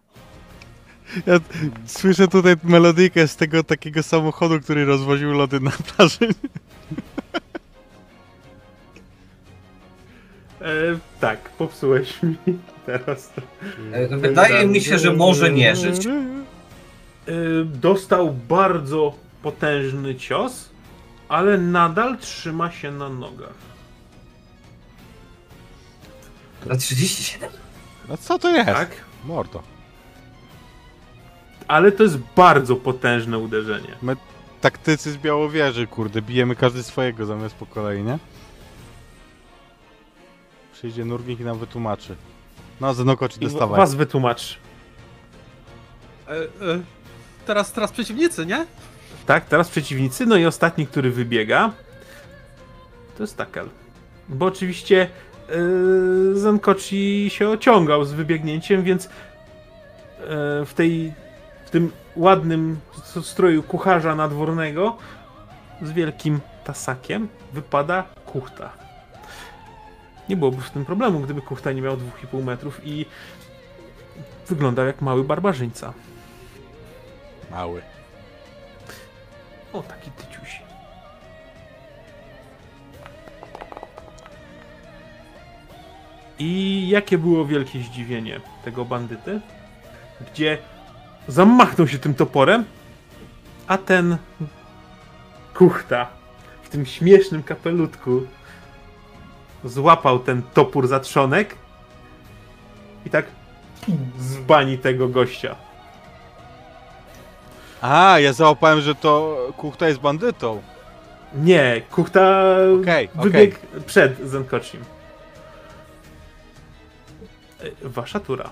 Ja 1.25 1.39
słyszę 1.85 2.27
tutaj 2.27 2.55
melodyjkę 2.63 3.27
z 3.27 3.35
tego 3.35 3.63
takiego 3.63 4.03
samochodu, 4.03 4.61
który 4.61 4.85
rozwoził 4.85 5.31
lody 5.31 5.59
na 5.59 5.71
plaży. 5.71 6.29
E, 10.61 10.99
tak, 11.19 11.49
popsułeś 11.49 12.23
mi 12.23 12.35
teraz. 12.85 13.33
E, 13.93 14.17
Wydaje 14.17 14.67
mi 14.67 14.81
się, 14.81 14.99
że 14.99 15.13
może 15.13 15.51
nie 15.51 15.75
żyć. 15.75 16.05
E, 16.07 16.11
dostał 17.65 18.33
bardzo 18.33 19.13
potężny 19.43 20.15
cios, 20.15 20.69
ale 21.29 21.57
nadal 21.57 22.17
trzyma 22.17 22.71
się 22.71 22.91
na 22.91 23.09
nogach. 23.09 23.53
Na 26.65 26.75
37? 26.75 27.49
No 28.09 28.17
co 28.17 28.39
to 28.39 28.49
jest? 28.49 28.65
Tak? 28.65 29.08
Mordo. 29.25 29.63
Ale 31.67 31.91
to 31.91 32.03
jest 32.03 32.17
bardzo 32.35 32.75
potężne 32.75 33.37
uderzenie. 33.37 33.95
Taktycy 34.61 35.11
z 35.11 35.17
Białowieży, 35.17 35.87
kurde, 35.87 36.21
bijemy 36.21 36.55
każdy 36.55 36.83
swojego 36.83 37.25
zamiast 37.25 37.55
po 37.55 37.65
kolei, 37.65 38.03
nie? 38.03 38.19
Przyjdzie 40.73 41.05
Nurgnik 41.05 41.39
i 41.39 41.43
nam 41.43 41.59
wytłumaczy. 41.59 42.15
No, 42.81 42.93
Zenokoci, 42.93 43.37
I 43.37 43.43
dostawaj. 43.43 43.77
was 43.77 43.95
wytłumacz. 43.95 44.57
E, 46.27 46.31
e, 46.31 46.81
teraz, 47.45 47.71
teraz 47.71 47.91
przeciwnicy, 47.91 48.45
nie? 48.45 48.65
Tak, 49.25 49.45
teraz 49.45 49.69
przeciwnicy. 49.69 50.25
No 50.25 50.37
i 50.37 50.45
ostatni, 50.45 50.87
który 50.87 51.11
wybiega, 51.11 51.71
to 53.17 53.23
jest 53.23 53.37
Takel. 53.37 53.69
Bo 54.29 54.45
oczywiście 54.45 55.09
yy, 55.51 56.39
Zankochi 56.39 57.29
się 57.29 57.49
ociągał 57.49 58.05
z 58.05 58.13
wybiegnięciem, 58.13 58.83
więc 58.83 59.03
yy, 59.03 59.09
w 60.65 60.73
tej 60.75 61.13
w 61.65 61.69
tym 61.71 61.91
ładnym 62.15 62.79
stroju 63.21 63.63
kucharza 63.63 64.15
nadwornego 64.15 64.97
z 65.81 65.91
wielkim 65.91 66.39
tasakiem 66.63 67.27
wypada 67.53 68.03
kuchta. 68.25 68.69
Nie 70.29 70.37
byłoby 70.37 70.61
w 70.61 70.69
tym 70.69 70.85
problemu, 70.85 71.19
gdyby 71.19 71.41
kuchta 71.41 71.71
nie 71.71 71.81
miał 71.81 71.97
2,5 71.97 72.43
metrów 72.43 72.81
i 72.83 73.05
wyglądał 74.47 74.85
jak 74.85 75.01
mały 75.01 75.23
barbarzyńca. 75.23 75.93
Mały. 77.51 77.81
O, 79.73 79.83
taki 79.83 80.11
tyciuś. 80.11 80.38
I 86.39 86.85
jakie 86.89 87.17
było 87.17 87.45
wielkie 87.45 87.79
zdziwienie 87.79 88.39
tego 88.63 88.85
bandyty, 88.85 89.41
gdzie 90.31 90.57
zamachnął 91.27 91.87
się 91.87 91.97
tym 91.97 92.13
toporem, 92.13 92.65
a 93.67 93.77
ten 93.77 94.17
kuchta 95.53 96.07
w 96.63 96.69
tym 96.69 96.85
śmiesznym 96.85 97.43
kapelutku 97.43 98.21
złapał 99.63 100.19
ten 100.19 100.41
topór 100.53 100.87
za 100.87 100.99
trzonek 100.99 101.55
i 103.05 103.09
tak 103.09 103.25
zbani 104.19 104.77
tego 104.77 105.07
gościa. 105.07 105.55
A, 107.81 108.19
ja 108.19 108.33
załapałem, 108.33 108.81
że 108.81 108.95
to 108.95 109.37
Kuchta 109.57 109.87
jest 109.87 109.99
bandytą. 109.99 110.61
Nie, 111.35 111.81
Kuchta 111.91 112.45
Okej, 112.81 113.09
wybiegł 113.15 113.55
przed 113.85 114.19
Zenkoczim. 114.19 114.81
E, 117.59 117.71
Wasza 117.89 118.19
tura. 118.19 118.49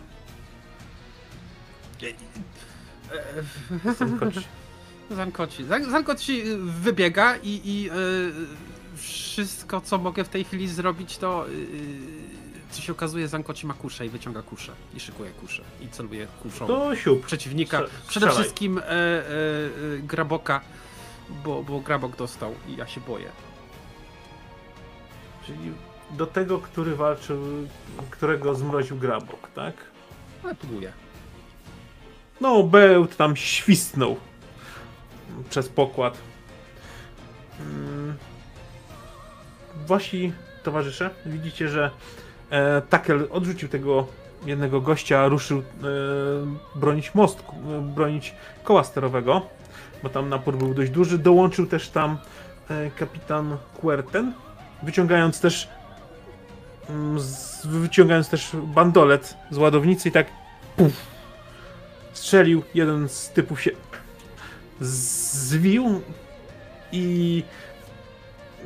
Zankoci. 5.11 5.65
Zan- 5.65 5.89
Zankoci 5.91 6.41
y, 6.47 6.57
wybiega 6.57 7.35
i, 7.37 7.61
i 7.65 7.89
y, 7.91 8.97
wszystko, 8.97 9.81
co 9.81 9.97
mogę 9.97 10.23
w 10.23 10.29
tej 10.29 10.43
chwili 10.43 10.67
zrobić, 10.67 11.17
to 11.17 11.49
y, 11.49 11.51
co 12.71 12.81
się 12.81 12.91
okazuje, 12.91 13.27
Zankoci 13.27 13.67
ma 13.67 13.73
kuszę 13.73 14.05
i 14.05 14.09
wyciąga 14.09 14.41
kuszę 14.41 14.71
i 14.95 14.99
szykuje 14.99 15.31
kuszę 15.31 15.63
i 15.81 15.87
celuje 15.87 16.27
kuszą 16.43 16.67
To 16.67 16.95
siup. 16.95 17.25
przeciwnika. 17.25 17.77
Strze- 17.77 17.89
Przede 18.07 18.25
strzelaj. 18.25 18.35
wszystkim 18.35 18.77
e, 18.77 18.83
e, 18.83 19.23
Graboka, 20.03 20.61
bo, 21.43 21.63
bo 21.63 21.79
Grabok 21.79 22.15
dostał 22.15 22.55
i 22.67 22.75
ja 22.75 22.87
się 22.87 23.01
boję. 23.01 23.29
Czyli 25.45 25.57
do 26.11 26.27
tego, 26.27 26.59
który 26.59 26.95
walczył, 26.95 27.43
którego 28.09 28.55
zmroził 28.55 28.97
Grabok, 28.97 29.51
tak? 29.55 29.73
Ale 30.43 30.55
próbuję. 30.55 30.91
No, 32.41 32.63
Bełt 32.63 33.17
tam 33.17 33.35
świstnął 33.35 34.17
przez 35.49 35.69
pokład. 35.69 36.17
Mm. 37.59 38.15
Wasi 39.87 40.33
towarzysze, 40.63 41.09
widzicie, 41.25 41.69
że 41.69 41.91
e, 42.49 42.81
Takel 42.81 43.27
odrzucił 43.31 43.69
tego 43.69 44.07
jednego 44.45 44.81
gościa, 44.81 45.27
ruszył 45.27 45.59
e, 45.59 45.63
bronić 46.79 47.15
mostku, 47.15 47.55
e, 47.55 47.81
bronić 47.81 48.35
koła 48.63 48.83
sterowego, 48.83 49.41
bo 50.03 50.09
tam 50.09 50.29
napór 50.29 50.57
był 50.57 50.73
dość 50.73 50.91
duży. 50.91 51.17
Dołączył 51.17 51.67
też 51.67 51.89
tam 51.89 52.17
e, 52.69 52.91
kapitan 52.91 53.57
Querten, 53.81 54.33
wyciągając 54.83 55.41
też 55.41 55.69
wyciągając 57.63 58.29
też 58.29 58.51
bandolet 58.63 59.37
z 59.51 59.57
ładownicy 59.57 60.09
i 60.09 60.11
tak 60.11 60.27
puf, 60.77 60.93
strzelił, 62.13 62.63
jeden 62.73 63.09
z 63.09 63.29
typów 63.29 63.61
się 63.61 63.71
zwił 64.81 66.01
i 66.91 67.43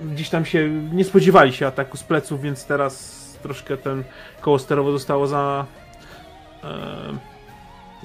gdzieś 0.04 0.30
tam 0.30 0.46
się 0.46 0.70
nie 0.70 1.04
spodziewali 1.04 1.54
się 1.54 1.68
ataku 1.68 1.98
z 1.98 2.04
pleców, 2.04 2.42
więc 2.42 2.66
teraz 2.66 3.22
troszkę 3.44 3.78
ten 3.78 4.04
koło 4.42 4.60
sterowe 4.60 4.92
zostało 4.92 5.28
za. 5.28 5.66
E, 6.64 7.18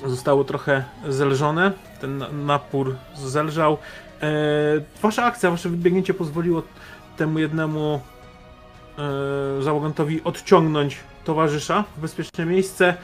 zostało 0.07 0.45
trochę 0.45 0.85
zelżone. 1.09 1.73
Ten 2.01 2.19
na- 2.19 2.33
napór 2.33 2.97
zelżał. 3.15 3.79
E, 4.23 4.27
wasza 5.03 5.25
akcja, 5.25 5.51
wasze 5.51 5.69
wybiegnięcie 5.69 6.15
pozwoliło 6.15 6.63
temu 7.17 7.39
jednemu 7.39 8.01
załogantowi 9.61 10.25
odciągnąć 10.25 10.97
towarzysza 11.25 11.85
w 11.97 12.01
bezpieczne 12.01 12.47
miejsce. 12.47 12.95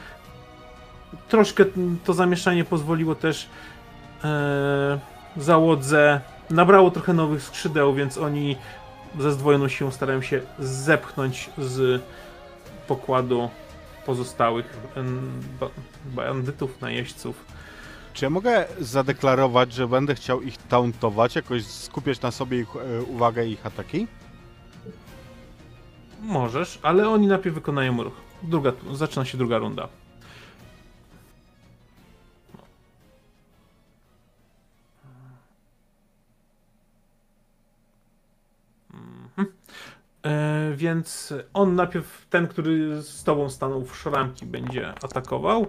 Troszkę 1.27 1.65
to 2.05 2.13
zamieszanie 2.13 2.63
pozwoliło 2.63 3.15
też 3.15 3.49
e, 4.23 4.99
załodze. 5.37 6.21
Nabrało 6.49 6.91
trochę 6.91 7.13
nowych 7.13 7.43
skrzydeł, 7.43 7.93
więc 7.93 8.17
oni 8.17 8.55
ze 9.19 9.31
zdwojoną 9.31 9.67
siłą 9.67 9.91
starają 9.91 10.21
się 10.21 10.41
zepchnąć 10.59 11.49
z 11.57 12.01
pokładu 12.87 13.49
pozostałych 14.05 14.77
bandytów, 16.05 16.81
najeźdźców. 16.81 17.45
Czy 18.13 18.25
ja 18.25 18.29
mogę 18.29 18.65
zadeklarować, 18.79 19.73
że 19.73 19.87
będę 19.87 20.15
chciał 20.15 20.41
ich 20.41 20.57
tauntować, 20.57 21.35
jakoś 21.35 21.65
skupiać 21.65 22.21
na 22.21 22.31
sobie 22.31 22.59
ich 22.59 22.75
e, 22.75 23.03
uwagę 23.03 23.45
i 23.45 23.51
ich 23.51 23.65
ataki? 23.65 24.07
Możesz, 26.23 26.79
ale 26.81 27.09
oni 27.09 27.27
najpierw 27.27 27.55
wykonają 27.55 28.03
ruch. 28.03 28.13
Druga, 28.43 28.73
zaczyna 28.93 29.25
się 29.25 29.37
druga 29.37 29.57
runda. 29.57 29.87
Mhm. 38.93 39.53
E, 40.25 40.73
więc 40.75 41.33
on 41.53 41.75
najpierw, 41.75 42.27
ten, 42.29 42.47
który 42.47 43.01
z 43.01 43.23
tobą 43.23 43.49
stanął 43.49 43.85
w 43.85 43.97
szramki, 43.97 44.45
będzie 44.45 44.89
atakował. 44.89 45.67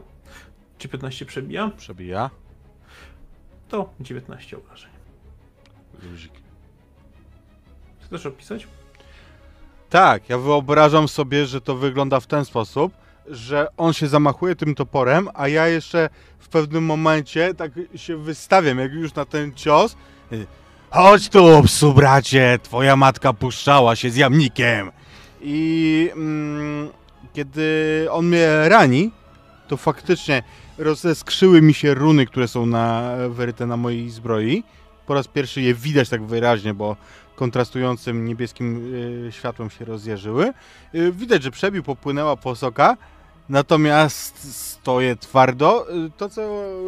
Czy 0.79 0.89
15 0.89 1.27
przebija? 1.27 1.71
Przebija. 1.77 2.31
To 3.69 3.95
19 4.01 4.57
obrażeń. 4.57 4.91
Luzik. 6.03 6.33
Chcesz 8.01 8.27
opisać? 8.27 8.67
Tak, 9.95 10.29
ja 10.29 10.39
wyobrażam 10.39 11.09
sobie, 11.09 11.47
że 11.47 11.61
to 11.61 11.77
wygląda 11.77 12.21
w 12.21 12.27
ten 12.27 12.45
sposób, 12.45 12.93
że 13.27 13.67
on 13.77 13.93
się 13.93 14.09
zamachuje 14.09 14.57
tym 14.57 14.75
toporem, 14.75 15.29
a 15.35 15.49
ja 15.49 15.69
jeszcze 15.69 16.09
w 16.39 16.49
pewnym 16.49 16.85
momencie 16.85 17.55
tak 17.55 17.73
się 17.97 18.17
wystawiam, 18.17 18.79
jak 18.79 18.93
już 18.93 19.15
na 19.15 19.25
ten 19.25 19.55
cios. 19.55 19.97
Chodź 20.91 21.29
tu, 21.29 21.63
psu 21.65 21.95
bracie, 21.95 22.59
twoja 22.63 22.97
matka 22.97 23.33
puszczała 23.33 23.97
się 23.97 24.11
z 24.11 24.17
jamnikiem. 24.17 24.91
I 25.41 26.11
mm, 26.13 26.89
kiedy 27.33 28.07
on 28.11 28.27
mnie 28.27 28.69
rani, 28.69 29.11
to 29.69 29.77
faktycznie 29.77 30.43
rozeskrzyły 30.79 31.63
mi 31.63 31.75
się 31.75 31.95
runy, 31.95 32.27
które 32.27 32.49
są 32.49 32.67
na, 32.67 33.17
na 33.67 33.77
mojej 33.77 34.11
zbroi. 34.11 34.65
Po 35.07 35.15
raz 35.15 35.29
pierwszy 35.29 35.61
je 35.61 35.75
widać 35.75 36.09
tak 36.09 36.23
wyraźnie, 36.23 36.75
bo 36.75 36.97
kontrastującym 37.37 38.25
niebieskim 38.25 38.95
y, 39.29 39.33
światłem 39.33 39.71
się 39.71 39.85
rozjeżyły. 39.85 40.53
Y, 40.95 41.13
widać, 41.13 41.43
że 41.43 41.51
przebił, 41.51 41.83
popłynęła 41.83 42.37
posoka, 42.37 42.97
natomiast 43.49 44.57
stoję 44.57 45.17
twardo. 45.17 45.87
Y, 46.07 46.11
to, 46.17 46.29
co 46.29 46.43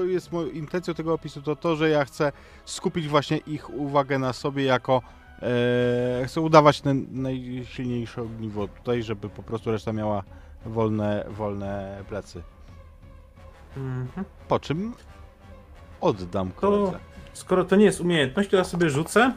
jest 0.05 0.33
moją 0.33 0.49
intencją 0.49 0.95
tego 0.95 1.15
opisu, 1.15 1.43
to 1.43 1.57
to, 1.57 1.77
że 1.77 1.89
ja 1.91 2.05
chcę 2.05 2.33
skupić 2.65 3.09
właśnie 3.09 3.37
ich 3.37 3.71
uwagę 3.71 4.19
na 4.19 4.33
sobie 4.33 4.65
jako 4.65 5.03
e, 5.43 6.25
chcę 6.27 6.41
udawać 6.41 6.81
ten 6.81 7.07
najsilniejsze 7.11 8.23
ogniwo 8.23 8.69
tutaj, 8.69 9.03
żeby 9.03 9.29
po 9.29 9.43
prostu 9.43 9.71
reszta 9.73 9.93
miała 9.93 10.23
wolne, 10.67 11.25
wolne 11.31 12.03
plecy. 12.09 12.43
Mhm. 13.77 14.25
Po 14.49 14.61
czym 14.61 14.93
oddam 16.01 16.51
To- 16.51 16.61
koledze. 16.61 16.99
Skoro 17.33 17.65
to 17.65 17.77
nie 17.77 17.85
jest 17.85 18.01
umiejętność, 18.01 18.51
to 18.51 18.57
ja 18.57 18.65
sobie 18.65 18.91
rzucę. 18.91 19.33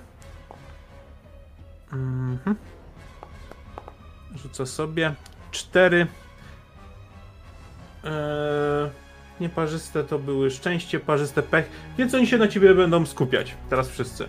Mhm. 1.94 2.56
Rzucę 4.36 4.66
sobie 4.66 5.14
cztery. 5.52 6.08
Eee, 8.04 8.12
nieparzyste 9.40 10.04
to 10.04 10.20
były 10.20 10.52
szczęście, 10.52 11.00
parzyste 11.00 11.44
pech, 11.44 11.70
więc 11.98 12.14
oni 12.16 12.28
się 12.28 12.38
na 12.38 12.48
ciebie 12.48 12.74
będą 12.76 13.06
skupiać. 13.06 13.56
Teraz 13.70 13.90
wszyscy. 13.90 14.28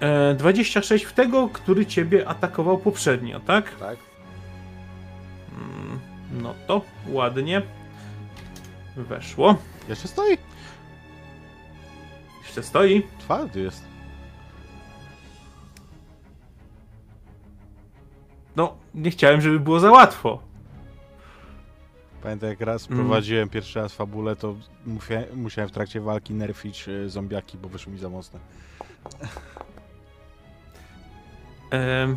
Eee, 0.00 0.36
26 0.36 1.04
w 1.04 1.12
tego, 1.12 1.48
który 1.48 1.86
ciebie 1.86 2.28
atakował 2.28 2.78
poprzednio, 2.78 3.40
tak? 3.40 3.74
Tak? 3.76 3.98
Mm, 5.52 6.00
No 6.42 6.54
to 6.66 6.80
ładnie. 7.08 7.62
Weszło. 8.96 9.56
Jeszcze 9.88 10.08
stoi? 10.08 10.38
Jeszcze 12.42 12.62
stoi. 12.62 13.02
Twardy 13.18 13.60
jest. 13.60 13.84
No, 18.56 18.76
nie 18.94 19.10
chciałem, 19.10 19.40
żeby 19.40 19.60
było 19.60 19.80
za 19.80 19.90
łatwo. 19.90 20.38
Pamiętam 22.22 22.48
jak 22.50 22.60
raz 22.60 22.90
Mm. 22.90 22.98
prowadziłem 23.04 23.48
pierwszy 23.48 23.78
raz 23.80 23.92
fabulę, 23.94 24.36
to 24.36 24.54
musiałem, 24.86 25.24
musiałem 25.40 25.68
w 25.68 25.72
trakcie 25.72 26.00
walki 26.00 26.34
nerfić 26.34 26.88
e, 26.88 27.08
zombiaki, 27.08 27.58
bo 27.58 27.68
wyszły 27.68 27.92
mi 27.92 27.98
za 27.98 28.08
mocne. 28.08 28.40
Em, 31.70 32.16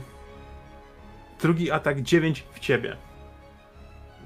drugi 1.42 1.72
atak 1.72 2.02
9 2.02 2.44
w 2.54 2.60
ciebie. 2.60 2.98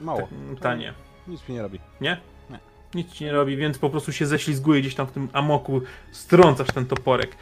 Mało. 0.01 0.19
Tak, 0.19 0.59
tanie. 0.61 0.93
Nic 1.27 1.50
mi 1.50 1.56
nie 1.56 1.61
robi. 1.61 1.80
Nie? 2.01 2.17
Nie. 2.50 2.59
Nic 2.95 3.11
ci 3.11 3.24
nie 3.24 3.32
robi, 3.32 3.58
więc 3.58 3.77
po 3.77 3.90
prostu 3.90 4.11
się 4.11 4.25
ześlizguje 4.25 4.82
gdzieś 4.82 4.95
tam 4.95 5.08
w 5.08 5.11
tym 5.11 5.30
amoku, 5.33 5.82
strącasz 6.11 6.67
ten 6.67 6.85
toporek. 6.85 7.35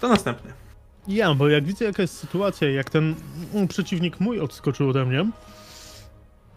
To 0.00 0.08
następny. 0.08 0.52
Ja, 1.08 1.34
bo 1.34 1.48
jak 1.48 1.64
widzę 1.64 1.84
jaka 1.84 2.02
jest 2.02 2.18
sytuacja, 2.18 2.70
jak 2.70 2.90
ten 2.90 3.14
mm, 3.54 3.68
przeciwnik 3.68 4.20
mój 4.20 4.40
odskoczył 4.40 4.88
ode 4.88 5.04
mnie, 5.04 5.26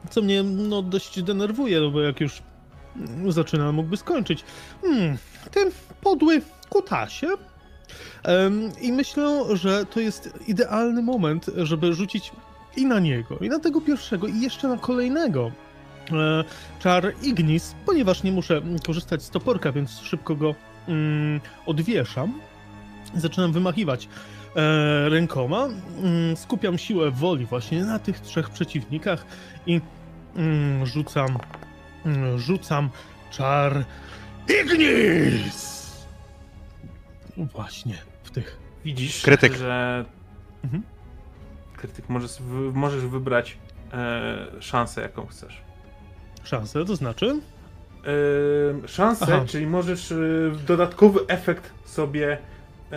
co 0.10 0.22
mnie 0.22 0.44
no 0.44 0.82
dość 0.82 1.24
denerwuje, 1.24 1.80
no 1.80 1.92
bo 1.92 2.02
jak 2.02 2.20
już 2.20 2.42
mm, 2.96 3.32
zaczyna, 3.32 3.72
mógłby 3.72 3.98
skończyć. 3.98 4.44
Hmm, 4.82 5.18
ten 5.52 5.72
podły 6.02 6.42
kutasie. 6.70 7.28
Em, 8.24 8.72
I 8.82 8.92
myślę, 8.92 9.44
że 9.54 9.86
to 9.86 10.00
jest 10.00 10.30
idealny 10.48 11.02
moment, 11.02 11.46
żeby 11.58 11.94
rzucić 11.94 12.32
i 12.76 12.86
na 12.86 13.00
niego, 13.00 13.38
i 13.38 13.50
na 13.50 13.60
tego 13.60 13.82
pierwszego, 13.82 14.28
i 14.28 14.42
jeszcze 14.42 14.68
na 14.68 14.78
kolejnego. 14.78 15.52
E, 16.12 16.44
czar 16.80 17.14
Ignis, 17.24 17.76
ponieważ 17.86 18.24
nie 18.24 18.32
muszę 18.32 18.58
mm, 18.58 18.80
korzystać 18.80 19.24
z 19.24 19.30
toporka, 19.30 19.72
więc 19.72 20.00
szybko 20.00 20.36
go 20.36 20.56
mm, 20.88 21.42
odwieszam. 21.66 22.40
Zaczynam 23.16 23.52
wymachiwać 23.52 24.08
rękoma. 25.10 25.66
Mm, 26.04 26.38
skupiam 26.38 26.78
siłę 26.78 27.12
woli 27.12 27.46
właśnie 27.46 27.86
na 27.86 28.00
tych 28.00 28.20
trzech 28.20 28.50
przeciwnikach 28.50 29.26
i 29.66 29.82
mm, 30.36 30.86
rzucam, 30.86 31.38
mm, 32.06 32.40
rzucam 32.40 32.90
czar 33.32 33.86
Ignis! 34.62 35.76
Właśnie 37.38 37.96
w 38.24 38.32
tych. 38.32 38.60
Widzisz, 38.86 39.22
Krytyk. 39.22 39.54
że 39.54 40.06
Mhm. 40.64 40.84
krytyk 41.78 42.10
możesz, 42.10 42.32
możesz 42.74 43.06
wybrać 43.06 43.58
e, 43.94 44.46
szansę, 44.60 45.02
jaką 45.02 45.26
chcesz. 45.26 45.62
Szansę, 46.44 46.86
to 46.86 46.96
znaczy? 46.96 47.40
E, 48.84 48.88
szansę, 48.88 49.26
Aha. 49.30 49.46
czyli 49.48 49.68
możesz 49.68 50.12
e, 50.12 50.16
dodatkowy 50.68 51.20
efekt 51.28 51.74
sobie. 51.86 52.38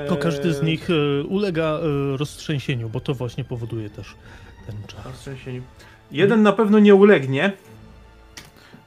To 0.09 0.17
każdy 0.17 0.55
z 0.55 0.62
nich 0.62 0.89
e, 0.91 1.23
ulega 1.23 1.65
e, 1.65 2.17
roztrzęsieniu, 2.17 2.89
bo 2.89 3.01
to 3.01 3.15
właśnie 3.15 3.44
powoduje 3.44 3.91
też 3.91 4.15
ten 4.67 4.77
czar. 4.86 5.05
Roztrzęsieniu. 5.05 5.62
Jeden 6.10 6.43
na 6.43 6.52
pewno 6.52 6.78
nie 6.78 6.94
ulegnie, 6.94 7.52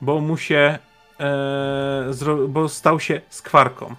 bo 0.01 0.22
mu 0.22 0.38
się. 0.38 0.77
E, 1.19 2.11
bo 2.48 2.69
stał 2.69 2.99
się 2.99 3.22
skwarką. 3.30 3.95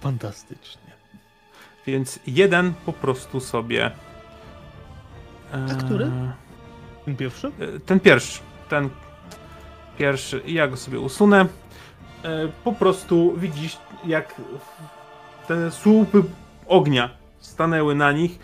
Fantastycznie. 0.00 0.92
Więc 1.86 2.18
jeden 2.26 2.74
po 2.86 2.92
prostu 2.92 3.40
sobie. 3.40 3.90
A 5.52 5.74
który? 5.74 6.10
Ten 7.04 7.16
pierwszy? 7.16 7.50
Ten 7.86 8.00
pierwszy. 8.00 8.40
Ten 8.68 8.90
pierwszy. 9.98 10.42
Ja 10.46 10.68
go 10.68 10.76
sobie 10.76 11.00
usunę. 11.00 11.46
Po 12.64 12.72
prostu 12.72 13.34
widzisz, 13.36 13.78
jak 14.04 14.34
te 15.46 15.70
słupy 15.70 16.22
ognia 16.66 17.10
stanęły 17.40 17.94
na 17.94 18.12
nich. 18.12 18.38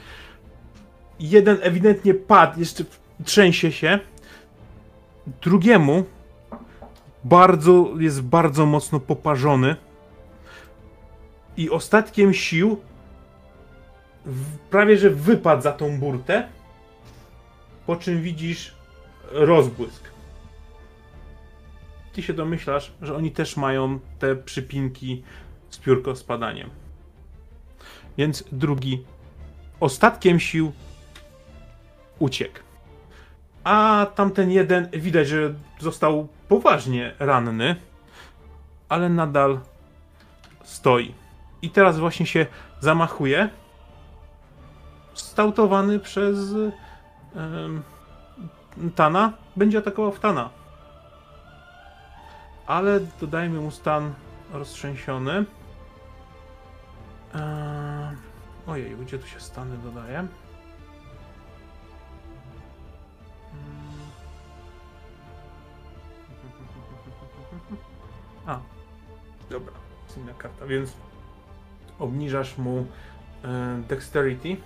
Jeden 1.20 1.58
ewidentnie 1.62 2.14
padł, 2.14 2.60
jeszcze 2.60 2.84
trzęsie 3.24 3.72
się. 3.72 3.98
Drugiemu 5.42 6.04
bardzo 7.24 7.90
jest 7.98 8.22
bardzo 8.22 8.66
mocno 8.66 9.00
poparzony. 9.00 9.76
I 11.56 11.70
ostatkiem 11.70 12.34
sił 12.34 12.80
prawie 14.70 14.98
że 14.98 15.10
wypadł 15.10 15.62
za 15.62 15.72
tą 15.72 15.98
burtę, 15.98 16.48
po 17.86 17.96
czym 17.96 18.22
widzisz 18.22 18.74
rozbłysk. 19.32 20.10
Ty 22.12 22.22
się 22.22 22.32
domyślasz, 22.32 22.92
że 23.02 23.16
oni 23.16 23.30
też 23.30 23.56
mają 23.56 23.98
te 24.18 24.36
przypinki 24.36 25.22
z 25.70 25.78
piórko 25.78 26.16
spadaniem. 26.16 26.70
Więc 28.18 28.44
drugi 28.52 29.04
ostatkiem 29.80 30.40
sił 30.40 30.72
uciekł. 32.18 32.58
A 33.64 34.06
tamten 34.14 34.50
jeden 34.50 34.88
widać, 34.90 35.28
że 35.28 35.54
został 35.78 36.28
poważnie 36.48 37.14
ranny, 37.18 37.76
ale 38.88 39.08
nadal 39.08 39.60
stoi. 40.64 41.14
I 41.62 41.70
teraz 41.70 41.98
właśnie 41.98 42.26
się 42.26 42.46
zamachuje. 42.80 43.48
Stautowany 45.14 45.98
przez 45.98 46.38
em, 47.36 47.82
Tana. 48.94 49.32
Będzie 49.56 49.78
atakował 49.78 50.12
w 50.12 50.20
Tana. 50.20 50.50
Ale 52.66 53.00
dodajmy 53.20 53.60
mu 53.60 53.70
stan 53.70 54.14
roztrzęsiony. 54.52 55.44
Ojej, 58.66 58.96
gdzie 58.96 59.18
tu 59.18 59.26
się 59.26 59.40
stany 59.40 59.78
dodaje? 59.78 60.18
Mm. 60.18 60.30
A, 68.46 68.58
dobra, 69.50 69.72
jest 70.06 70.18
inna 70.18 70.34
karta, 70.34 70.66
więc 70.66 70.92
obniżasz 71.98 72.58
mu 72.58 72.86
e, 73.44 73.82
dexterity. 73.88 74.56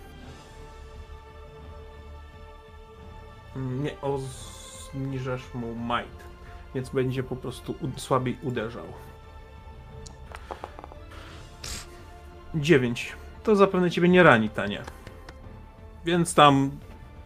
Mm, 3.56 3.82
Nie, 3.82 3.90
obniżasz 4.00 5.54
mu 5.54 5.74
might, 5.74 6.24
więc 6.74 6.90
będzie 6.90 7.22
po 7.22 7.36
prostu 7.36 7.74
słabiej 7.96 8.38
uderzał. 8.42 8.84
9. 12.54 13.12
To 13.42 13.56
zapewne 13.56 13.90
ciebie 13.90 14.08
nie 14.08 14.22
rani, 14.22 14.48
Tanie. 14.50 14.82
Więc 16.04 16.34
tam 16.34 16.70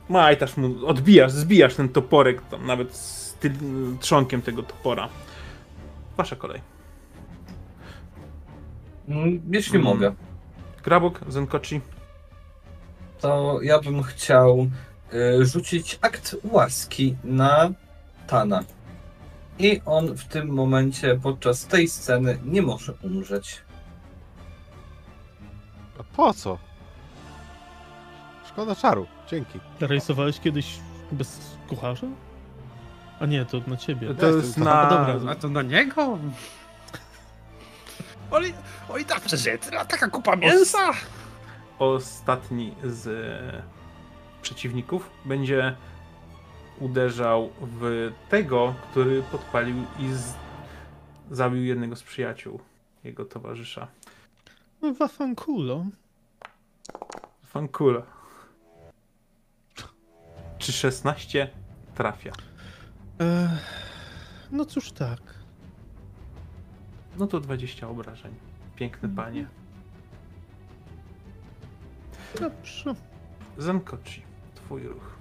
majtasz 0.09 0.57
mu, 0.57 0.87
odbijasz, 0.87 1.33
zbijasz 1.33 1.75
ten 1.75 1.89
toporek 1.89 2.43
tam 2.51 2.67
nawet 2.67 2.95
z 2.97 3.35
ty- 3.41 3.53
trzonkiem 4.01 4.43
tego 4.43 4.63
topora. 4.63 5.09
Wasza 6.17 6.37
kolej. 6.37 6.61
Mm, 9.09 9.41
Jeśli 9.51 9.75
Mm. 9.79 9.85
mogę, 9.85 10.15
Grabok, 10.85 11.21
Zenkochi. 11.29 11.81
to 13.21 13.59
ja 13.63 13.79
bym 13.81 14.03
chciał 14.03 14.67
y, 15.41 15.47
rzucić 15.47 15.99
akt 16.03 16.37
łaski 16.45 17.17
na 17.25 17.71
Tana. 18.27 18.65
I 19.59 19.81
on 19.87 20.17
w 20.17 20.25
tym 20.25 20.49
momencie, 20.49 21.19
podczas 21.23 21.67
tej 21.67 21.89
sceny, 21.89 22.39
nie 22.45 22.63
może 22.63 22.93
umrzeć. 23.03 23.63
A 25.99 26.03
po 26.17 26.35
co? 26.35 26.59
Szkoda 28.49 28.75
czaru. 28.75 29.07
Dzięki. 29.31 29.61
Rejsowałeś 29.81 30.41
kiedyś 30.41 30.79
bez 31.13 31.57
kucharza? 31.69 32.07
A 33.21 33.27
nie, 33.27 33.45
to 33.45 33.61
na 33.67 33.77
ciebie. 33.77 34.15
To 34.15 34.27
jest 34.27 34.59
na... 34.59 34.91
dobra. 34.91 35.33
A 35.33 35.35
to 35.35 35.49
na 35.49 35.63
niego? 35.63 36.19
Oli, 38.31 38.55
oli 38.89 39.05
tak 39.05 39.21
przeżyje, 39.21 39.59
taka 39.89 40.09
kupa 40.09 40.37
mięsa! 40.37 40.93
ostatni 41.79 42.75
z 42.85 43.07
e, 43.07 43.63
przeciwników 44.43 45.11
będzie 45.25 45.77
uderzał 46.81 47.51
w 47.61 48.13
tego, 48.29 48.75
który 48.91 49.23
podpalił 49.23 49.77
i 49.99 50.13
z... 50.13 50.35
zabił 51.31 51.65
jednego 51.65 51.97
z 51.97 52.03
przyjaciół 52.03 52.61
jego 53.05 53.25
towarzysza. 53.25 53.87
No, 54.83 54.95
Wafankulo. 57.43 58.03
Czy 60.59 60.73
16 60.73 61.51
trafia? 61.95 62.33
E, 63.21 63.59
no 64.51 64.65
cóż 64.65 64.93
tak. 64.93 65.21
No 67.19 67.27
to 67.27 67.41
20 67.41 67.89
obrażeń. 67.89 68.35
Piękne 68.77 69.09
panie. 69.09 69.49
Dobrze. 72.41 72.95
Zankochi, 73.59 74.23
twój 74.55 74.83
ruch. 74.83 75.19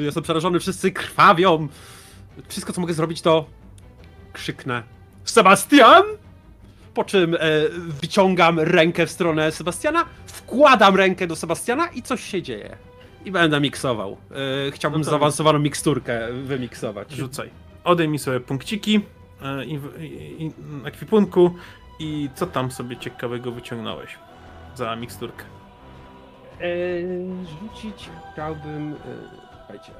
Jestem 0.00 0.22
przerażony, 0.22 0.60
wszyscy 0.60 0.92
krwawią. 0.92 1.68
Wszystko, 2.48 2.72
co 2.72 2.80
mogę 2.80 2.94
zrobić, 2.94 3.22
to 3.22 3.46
krzyknę 4.40 4.82
Sebastian! 5.24 6.02
Po 6.94 7.04
czym 7.04 7.34
e, 7.34 7.38
wyciągam 8.00 8.60
rękę 8.60 9.06
w 9.06 9.10
stronę 9.10 9.52
Sebastiana, 9.52 10.04
wkładam 10.26 10.96
rękę 10.96 11.26
do 11.26 11.36
Sebastiana 11.36 11.86
i 11.86 12.02
coś 12.02 12.24
się 12.24 12.42
dzieje. 12.42 12.76
I 13.24 13.30
będę 13.30 13.60
miksował. 13.60 14.16
E, 14.68 14.70
chciałbym 14.70 15.00
No 15.00 15.04
to- 15.04 15.10
zaawansowaną 15.10 15.58
miksturkę 15.58 16.32
wymiksować. 16.32 17.12
Rzucaj. 17.12 17.50
Odejmij 17.84 18.18
sobie 18.18 18.40
punkciki 18.40 19.00
e, 19.42 19.64
i, 19.64 19.74
i, 20.00 20.44
i 20.46 20.52
ekwipunku 20.84 21.54
i 21.98 22.28
co 22.34 22.46
tam 22.46 22.70
sobie 22.70 22.96
ciekawego 22.96 23.52
wyciągnąłeś 23.52 24.18
za 24.74 24.96
miksturkę. 24.96 25.44
E, 26.60 26.64
rzucić 27.46 28.08
chciałbym... 28.32 28.92
E, 28.92 28.96
słuchajcie. 29.58 29.92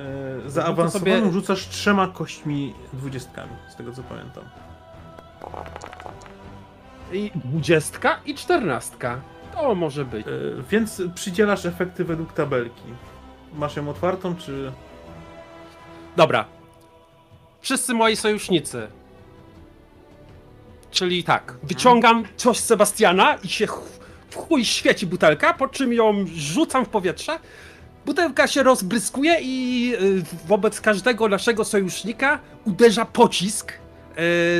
E, 0.00 0.50
zaawansowaną 0.50 1.16
sobie- 1.20 1.32
rzucasz 1.32 1.68
trzema 1.68 2.08
kośćmi 2.08 2.74
dwudziestkami, 2.92 3.52
z 3.68 3.76
tego 3.76 3.92
co 3.92 4.02
pamiętam. 4.02 4.44
I 7.12 7.30
dwudziestka 7.34 8.20
i 8.26 8.34
czternastka. 8.34 9.20
To 9.54 9.74
może 9.74 10.04
być. 10.04 10.26
E, 10.26 10.30
więc 10.70 11.02
przydzielasz 11.14 11.66
efekty 11.66 12.04
według 12.04 12.32
tabelki. 12.32 12.82
Masz 13.52 13.76
ją 13.76 13.88
otwartą, 13.88 14.36
czy... 14.36 14.72
Dobra. 16.16 16.44
Wszyscy 17.60 17.94
moi 17.94 18.16
sojusznicy. 18.16 18.86
Czyli 20.90 21.24
tak, 21.24 21.54
wyciągam 21.62 22.24
coś 22.36 22.58
z 22.58 22.64
Sebastiana 22.64 23.34
i 23.34 23.48
się 23.48 23.66
w 24.30 24.36
chuj 24.36 24.64
świeci 24.64 25.06
butelka, 25.06 25.52
po 25.54 25.68
czym 25.68 25.92
ją 25.92 26.24
rzucam 26.34 26.84
w 26.84 26.88
powietrze. 26.88 27.38
Butelka 28.06 28.46
się 28.46 28.62
rozbryskuje 28.62 29.38
i 29.42 29.92
y, 30.02 30.22
wobec 30.46 30.80
każdego 30.80 31.28
naszego 31.28 31.64
sojusznika 31.64 32.38
uderza 32.64 33.04
pocisk. 33.04 33.72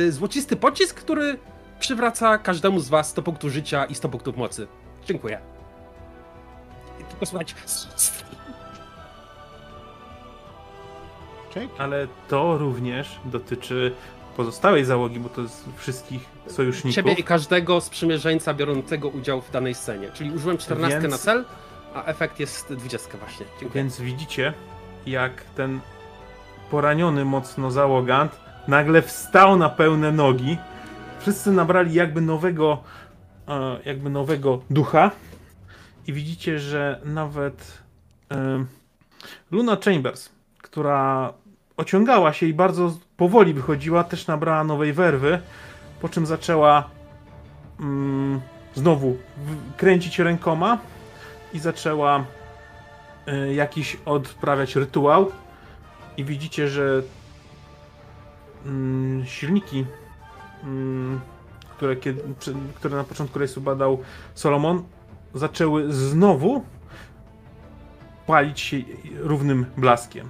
y, 0.07 0.11
Złocisty 0.11 0.55
pocisk, 0.55 0.95
który 0.95 1.37
przywraca 1.79 2.37
każdemu 2.37 2.79
z 2.79 2.89
was 2.89 3.09
100 3.09 3.21
punktów 3.21 3.51
życia 3.51 3.85
i 3.85 3.95
100 3.95 4.09
punktów 4.09 4.37
mocy. 4.37 4.67
Dziękuję. 5.05 5.39
I 6.99 7.03
tylko. 7.03 7.25
Dzięki. 11.55 11.75
Ale 11.77 12.07
to 12.27 12.57
również 12.57 13.19
dotyczy 13.25 13.95
pozostałej 14.37 14.85
załogi, 14.85 15.19
bo 15.19 15.29
to 15.29 15.41
jest 15.41 15.65
wszystkich 15.77 16.21
sojuszników. 16.47 16.95
Ciebie 16.95 17.13
i 17.13 17.23
każdego 17.23 17.81
sprzymierzeńca 17.81 18.53
biorącego 18.53 19.09
udział 19.09 19.41
w 19.41 19.51
danej 19.51 19.73
scenie. 19.75 20.09
Czyli 20.13 20.31
użyłem 20.31 20.57
14 20.57 20.99
Więc- 21.01 21.11
na 21.11 21.17
cel, 21.17 21.45
a 21.95 22.03
efekt 22.03 22.39
jest 22.39 22.73
20 22.73 23.17
właśnie. 23.17 23.45
Dziękuję. 23.45 23.69
Więc 23.83 24.01
widzicie, 24.01 24.53
jak 25.05 25.41
ten 25.41 25.79
poraniony 26.71 27.25
mocno 27.25 27.71
załogant 27.71 28.39
nagle 28.67 29.01
wstał 29.01 29.57
na 29.57 29.69
pełne 29.69 30.11
nogi. 30.11 30.57
Wszyscy 31.19 31.51
nabrali 31.51 31.93
jakby 31.93 32.21
nowego, 32.21 32.83
e, 33.47 33.77
jakby 33.85 34.09
nowego 34.09 34.61
ducha. 34.69 35.11
I 36.07 36.13
widzicie, 36.13 36.59
że 36.59 37.01
nawet 37.05 37.81
e, 38.31 38.65
Luna 39.51 39.77
Chambers, 39.85 40.29
która 40.61 41.33
ociągała 41.77 42.33
się 42.33 42.45
i 42.45 42.53
bardzo 42.53 42.97
powoli 43.17 43.53
wychodziła, 43.53 44.03
też 44.03 44.27
nabrała 44.27 44.63
nowej 44.63 44.93
werwy, 44.93 45.39
po 46.01 46.09
czym 46.09 46.25
zaczęła 46.25 46.89
mm, 47.79 48.41
znowu 48.73 49.17
kręcić 49.77 50.19
rękoma 50.19 50.77
i 51.55 51.59
zaczęła 51.59 52.25
y, 53.27 53.53
jakiś 53.53 53.97
odprawiać 54.05 54.75
rytuał 54.75 55.31
i 56.17 56.25
widzicie, 56.25 56.67
że 56.67 57.01
mm, 58.65 59.25
silniki, 59.25 59.85
mm, 60.63 61.21
które, 61.77 61.95
kiedy, 61.95 62.23
które 62.75 62.97
na 62.97 63.03
początku 63.03 63.39
rejsu 63.39 63.61
badał 63.61 63.99
Solomon, 64.33 64.83
zaczęły 65.33 65.93
znowu 65.93 66.63
palić 68.27 68.59
się 68.59 68.77
równym 69.17 69.65
blaskiem. 69.77 70.29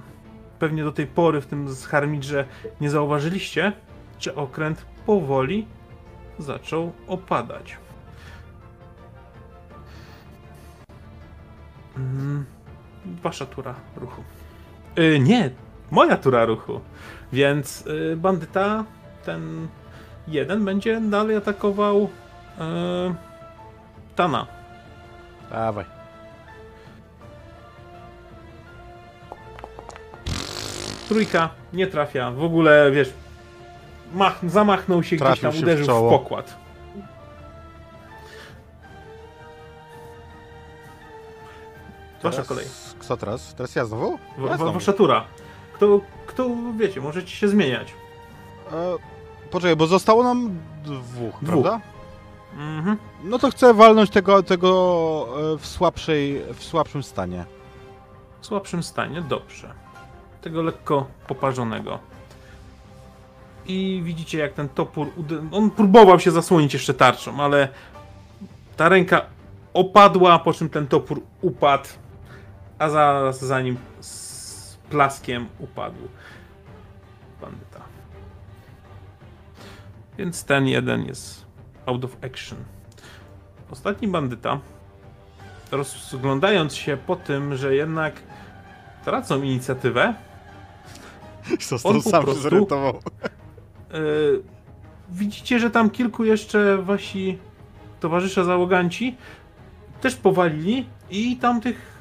Pewnie 0.58 0.84
do 0.84 0.92
tej 0.92 1.06
pory 1.06 1.40
w 1.40 1.46
tym 1.46 1.68
z 1.68 1.86
Harmidrze 1.86 2.44
nie 2.80 2.90
zauważyliście, 2.90 3.72
że 4.20 4.34
okręt 4.34 4.86
powoli 5.06 5.66
zaczął 6.38 6.92
opadać. 7.06 7.85
Wasza 13.22 13.46
tura 13.46 13.74
ruchu. 13.96 14.22
Y, 14.98 15.18
nie, 15.20 15.50
moja 15.90 16.16
tura 16.16 16.44
ruchu. 16.44 16.80
Więc 17.32 17.86
y, 17.86 18.16
bandyta, 18.16 18.84
ten 19.24 19.68
jeden, 20.28 20.64
będzie 20.64 21.00
dalej 21.00 21.36
atakował 21.36 22.02
y, 22.04 23.14
Tana. 24.16 24.46
Dawaj. 25.50 25.84
Trójka 31.08 31.48
nie 31.72 31.86
trafia. 31.86 32.30
W 32.30 32.42
ogóle, 32.44 32.90
wiesz, 32.90 33.12
mach, 34.14 34.38
zamachnął 34.50 35.02
się 35.02 35.16
gdzieś 35.16 35.26
Trafił 35.26 35.42
tam, 35.42 35.52
się 35.52 35.58
w 35.58 35.62
uderzył 35.62 35.84
w, 35.84 35.88
czoło. 35.88 36.10
pokład. 36.10 36.65
Wasza 42.22 42.30
Teraz- 42.30 42.48
kolej. 42.48 42.64
Kto 42.98 43.16
teraz? 43.16 43.54
Teraz 43.54 43.74
ja 43.76 43.84
znowu? 43.84 44.18
Ja 44.48 44.56
znowu. 44.56 44.72
wasza 44.72 44.92
tura. 44.92 45.24
Kto, 45.72 46.00
kto, 46.26 46.48
wiecie, 46.78 47.00
możecie 47.00 47.30
się 47.30 47.48
zmieniać. 47.48 47.94
E, 48.72 48.74
poczekaj, 49.50 49.76
bo 49.76 49.86
zostało 49.86 50.22
nam 50.22 50.58
dwóch, 50.84 51.34
Dwóch. 51.42 51.44
prawda? 51.46 51.80
Mhm. 52.58 52.96
No 53.24 53.38
to 53.38 53.50
chcę 53.50 53.74
walnąć 53.74 54.10
tego, 54.10 54.42
tego 54.42 55.26
e, 55.54 55.58
w, 55.58 55.66
słabszej, 55.66 56.42
w 56.54 56.64
słabszym 56.64 57.02
stanie. 57.02 57.44
W 58.40 58.46
słabszym 58.46 58.82
stanie, 58.82 59.22
dobrze. 59.22 59.72
Tego 60.42 60.62
lekko 60.62 61.06
poparzonego. 61.26 61.98
I 63.66 64.00
widzicie, 64.04 64.38
jak 64.38 64.52
ten 64.52 64.68
topór. 64.68 65.06
On 65.52 65.70
próbował 65.70 66.20
się 66.20 66.30
zasłonić 66.30 66.72
jeszcze 66.74 66.94
tarczą, 66.94 67.40
ale 67.40 67.68
ta 68.76 68.88
ręka 68.88 69.22
opadła, 69.74 70.38
po 70.38 70.52
czym 70.52 70.68
ten 70.68 70.86
topór 70.86 71.20
upadł, 71.42 71.88
a 72.78 72.88
zaraz 72.88 73.44
za 73.44 73.60
nim 73.60 73.76
z 74.00 74.76
plaskiem 74.90 75.46
upadł 75.58 76.08
bandyta. 77.40 77.80
Więc 80.18 80.44
ten 80.44 80.66
jeden 80.66 81.04
jest 81.04 81.46
out 81.86 82.04
of 82.04 82.16
action. 82.24 82.58
Ostatni 83.70 84.08
bandyta, 84.08 84.60
rozglądając 85.70 86.74
się 86.74 86.96
po 87.06 87.16
tym, 87.16 87.56
że 87.56 87.74
jednak 87.74 88.14
tracą 89.04 89.42
inicjatywę, 89.42 90.14
Został 91.60 92.00
sam 92.02 92.24
prostu- 92.24 92.42
zorientował. 92.42 93.00
Yy, 93.92 94.42
widzicie, 95.08 95.58
że 95.58 95.70
tam 95.70 95.90
kilku 95.90 96.24
jeszcze 96.24 96.76
wasi 96.78 97.38
towarzysze 98.00 98.44
załoganci 98.44 99.16
też 100.00 100.16
powalili 100.16 100.86
i 101.10 101.36
tam 101.36 101.60
tych 101.60 101.95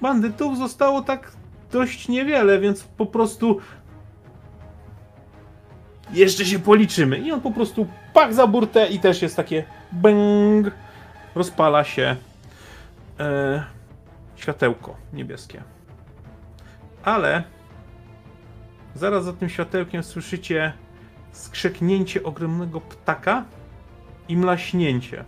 bandytów 0.00 0.58
zostało 0.58 1.02
tak 1.02 1.32
dość 1.72 2.08
niewiele, 2.08 2.58
więc 2.58 2.82
po 2.82 3.06
prostu 3.06 3.60
jeszcze 6.12 6.44
się 6.44 6.58
policzymy. 6.58 7.18
I 7.18 7.32
on 7.32 7.40
po 7.40 7.50
prostu 7.50 7.86
pach 8.14 8.34
za 8.34 8.46
burtę 8.46 8.86
i 8.88 9.00
też 9.00 9.22
jest 9.22 9.36
takie 9.36 9.64
bang, 9.92 10.70
rozpala 11.34 11.84
się 11.84 12.16
e, 13.20 13.64
światełko 14.36 14.96
niebieskie. 15.12 15.62
Ale 17.04 17.42
zaraz 18.94 19.24
za 19.24 19.32
tym 19.32 19.48
światełkiem 19.48 20.02
słyszycie 20.02 20.72
skrzeknięcie 21.32 22.22
ogromnego 22.22 22.80
ptaka 22.80 23.44
i 24.28 24.36
mlaśnięcie. 24.36 25.24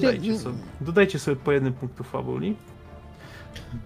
Dodajcie 0.00 0.38
sobie, 0.38 0.58
dodajcie 0.80 1.18
sobie 1.18 1.36
po 1.36 1.52
jednym 1.52 1.72
punktu 1.72 2.04
fabuli. 2.04 2.56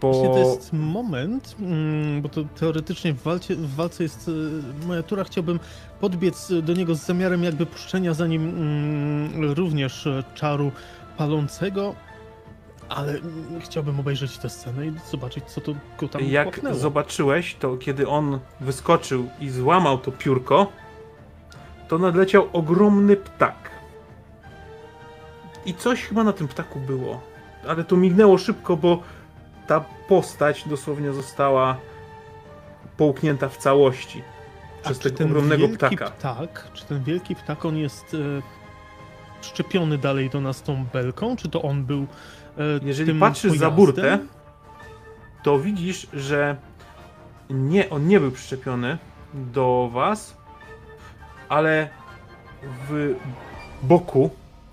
Właśnie 0.01 0.29
Bo 0.29 0.35
to 0.35 0.39
jest 0.39 0.73
moment, 0.73 1.57
mm, 1.61 2.23
bo 2.23 2.29
to 2.29 2.45
teoretycznie 2.45 3.13
w, 3.13 3.23
walcie, 3.23 3.57
w 3.57 3.75
walce 3.75 4.03
jest 4.03 4.31
e, 4.83 4.87
moja 4.87 5.03
tura. 5.03 5.25
Chciałbym 5.25 5.61
podbiec 6.01 6.53
do 6.63 6.73
niego 6.73 6.95
z 6.95 7.07
zamiarem 7.07 7.45
jakby 7.45 7.67
puszczenia 7.67 8.15
za 8.15 8.27
nim 8.27 8.49
mm, 8.49 9.53
również 9.53 10.09
czaru 10.35 10.73
palącego, 11.17 11.95
ale 12.89 13.15
chciałbym 13.61 14.01
obejrzeć 14.01 14.39
tę 14.39 14.51
scenę 14.51 14.87
i 14.87 14.93
zobaczyć, 15.11 15.45
co 15.45 15.61
to 15.61 15.75
go 16.01 16.09
tam 16.09 16.25
jak 16.25 16.47
popchnęło. 16.47 16.77
zobaczyłeś, 16.77 17.55
to 17.55 17.77
kiedy 17.77 18.09
on 18.09 18.39
wyskoczył 18.61 19.29
i 19.41 19.51
złamał 19.51 19.99
to 19.99 20.13
piórko, 20.13 20.73
to 21.89 21.99
nadleciał 21.99 22.49
ogromny 22.53 23.17
ptak. 23.17 23.78
I 25.67 25.75
coś 25.75 26.05
chyba 26.05 26.25
na 26.25 26.33
tym 26.33 26.49
ptaku 26.49 26.81
było. 26.81 27.21
Ale 27.69 27.85
to 27.85 27.97
mignęło 27.97 28.39
szybko, 28.39 28.77
bo 28.77 29.03
ta 29.67 29.85
postać 30.09 30.69
dosłownie 30.69 31.13
została 31.13 31.77
połknięta 32.97 33.49
w 33.49 33.57
całości 33.57 34.23
A 34.81 34.85
przez 34.85 34.99
czy 34.99 35.05
tego 35.05 35.19
ten 35.19 35.27
ogromnego 35.27 35.69
ptaka. 35.69 36.11
Ptak, 36.11 36.71
czy 36.75 36.85
ten 36.85 37.05
wielki 37.05 37.35
ptak, 37.37 37.65
on 37.65 37.77
jest 37.77 38.15
e, 38.15 38.19
szczepiony 39.43 39.99
dalej 39.99 40.31
do 40.31 40.41
nas 40.41 40.63
tą 40.63 40.85
belką, 40.85 41.37
czy 41.37 41.49
to 41.49 41.63
on 41.63 41.85
był 41.85 42.07
e, 42.59 42.63
Jeżeli 42.83 43.21
patrzysz 43.21 43.53
za 43.53 43.71
pojazdem? 43.71 43.77
burtę, 43.77 44.19
to 45.43 45.59
widzisz, 45.59 46.07
że 46.13 46.57
nie, 47.51 47.91
on 47.91 48.09
nie 48.09 48.21
był 48.21 48.31
przyczepiony 48.31 48.99
do 49.35 49.91
was, 49.93 50.37
ale 51.49 51.89
w 52.89 53.15
boku, 53.83 54.31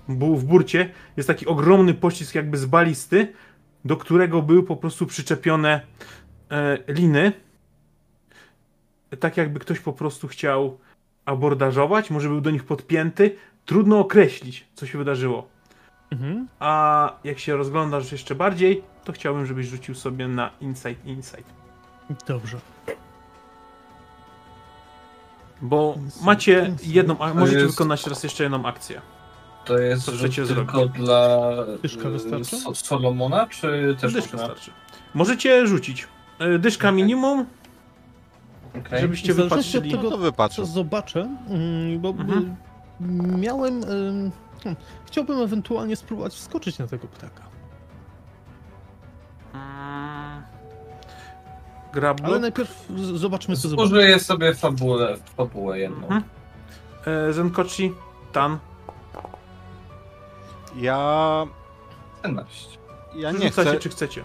w 0.08 0.44
burcie 0.44 0.90
jest 1.16 1.26
taki 1.26 1.46
ogromny 1.46 1.94
pościsk 1.94 2.34
jakby 2.34 2.58
z 2.58 2.66
balisty, 2.66 3.32
do 3.84 3.96
którego 3.96 4.42
były 4.42 4.62
po 4.62 4.76
prostu 4.76 5.06
przyczepione 5.06 5.80
e, 6.50 6.78
liny. 6.88 7.32
Tak 9.20 9.36
jakby 9.36 9.60
ktoś 9.60 9.80
po 9.80 9.92
prostu 9.92 10.28
chciał 10.28 10.78
abordażować, 11.24 12.10
może 12.10 12.28
był 12.28 12.40
do 12.40 12.50
nich 12.50 12.64
podpięty. 12.64 13.36
Trudno 13.64 13.98
określić, 13.98 14.66
co 14.74 14.86
się 14.86 14.98
wydarzyło. 14.98 15.48
Mhm. 16.10 16.48
A 16.60 17.12
jak 17.24 17.38
się 17.38 17.56
rozglądasz 17.56 18.12
jeszcze 18.12 18.34
bardziej, 18.34 18.82
to 19.04 19.12
chciałbym, 19.12 19.46
żebyś 19.46 19.66
rzucił 19.66 19.94
sobie 19.94 20.28
na 20.28 20.50
Insight 20.60 21.06
Insight. 21.06 21.52
Dobrze. 22.26 22.58
Bo 25.62 25.94
Insight, 25.96 26.24
macie 26.24 26.66
Insight. 26.68 26.94
jedną, 26.94 27.16
możecie 27.34 27.58
jest- 27.58 27.70
wykonać 27.70 28.06
raz 28.06 28.24
jeszcze 28.24 28.42
jedną 28.42 28.66
akcję. 28.66 29.00
To 29.66 29.78
jest 29.78 30.04
Co 30.04 30.10
rzut 30.12 30.20
chcecie 30.20 30.46
tylko 30.46 30.78
zrobić? 30.78 30.96
dla 31.04 31.38
Dyszka 31.82 32.08
y, 32.08 32.10
wystarczy? 32.10 32.56
So- 32.56 32.74
Solomona, 32.74 33.46
czy 33.46 33.96
też 34.00 34.12
Dyszka 34.12 34.32
można? 34.36 34.46
starczy. 34.46 34.70
Możecie 35.14 35.66
rzucić. 35.66 36.08
Y, 36.40 36.58
Dyszka 36.58 36.88
Okej. 36.88 36.96
minimum, 36.96 37.46
Okej. 38.80 39.00
żebyście 39.00 39.34
wypatrzyli. 39.34 39.94
od 39.94 40.02
No 40.02 40.10
to 40.10 40.18
wypatrzę. 40.18 40.56
Co 40.62 40.66
zobaczę, 40.66 41.20
mm, 41.48 42.00
bo 42.00 42.08
Mhm. 42.08 42.56
y, 43.00 43.04
miałem. 43.38 43.82
hmm, 43.82 44.30
Chciałbym 45.06 45.40
ewentualnie 45.40 45.96
spróbować 45.96 46.34
wskoczyć 46.34 46.78
na 46.78 46.86
tego 46.86 47.06
ptaka. 47.08 47.42
Mm. 49.54 50.42
Grablo. 51.92 52.26
Ale 52.26 52.38
najpierw 52.38 52.86
zobaczmy, 53.14 53.56
co 53.56 53.68
zobaczymy. 53.68 53.98
Użyję 53.98 54.18
sobie 54.18 54.54
fabułę, 54.54 55.16
fabułę 55.36 55.78
jedną. 55.78 56.02
Mhm. 56.02 56.22
E, 57.06 57.32
Zenkochi, 57.32 57.92
Tan. 58.32 58.58
Ja... 60.76 61.46
14. 62.18 62.78
Ja 63.14 63.30
nie 63.30 63.38
Rzucacie, 63.48 63.70
chcę... 63.70 63.78
czy 63.80 63.88
chcecie. 63.88 64.24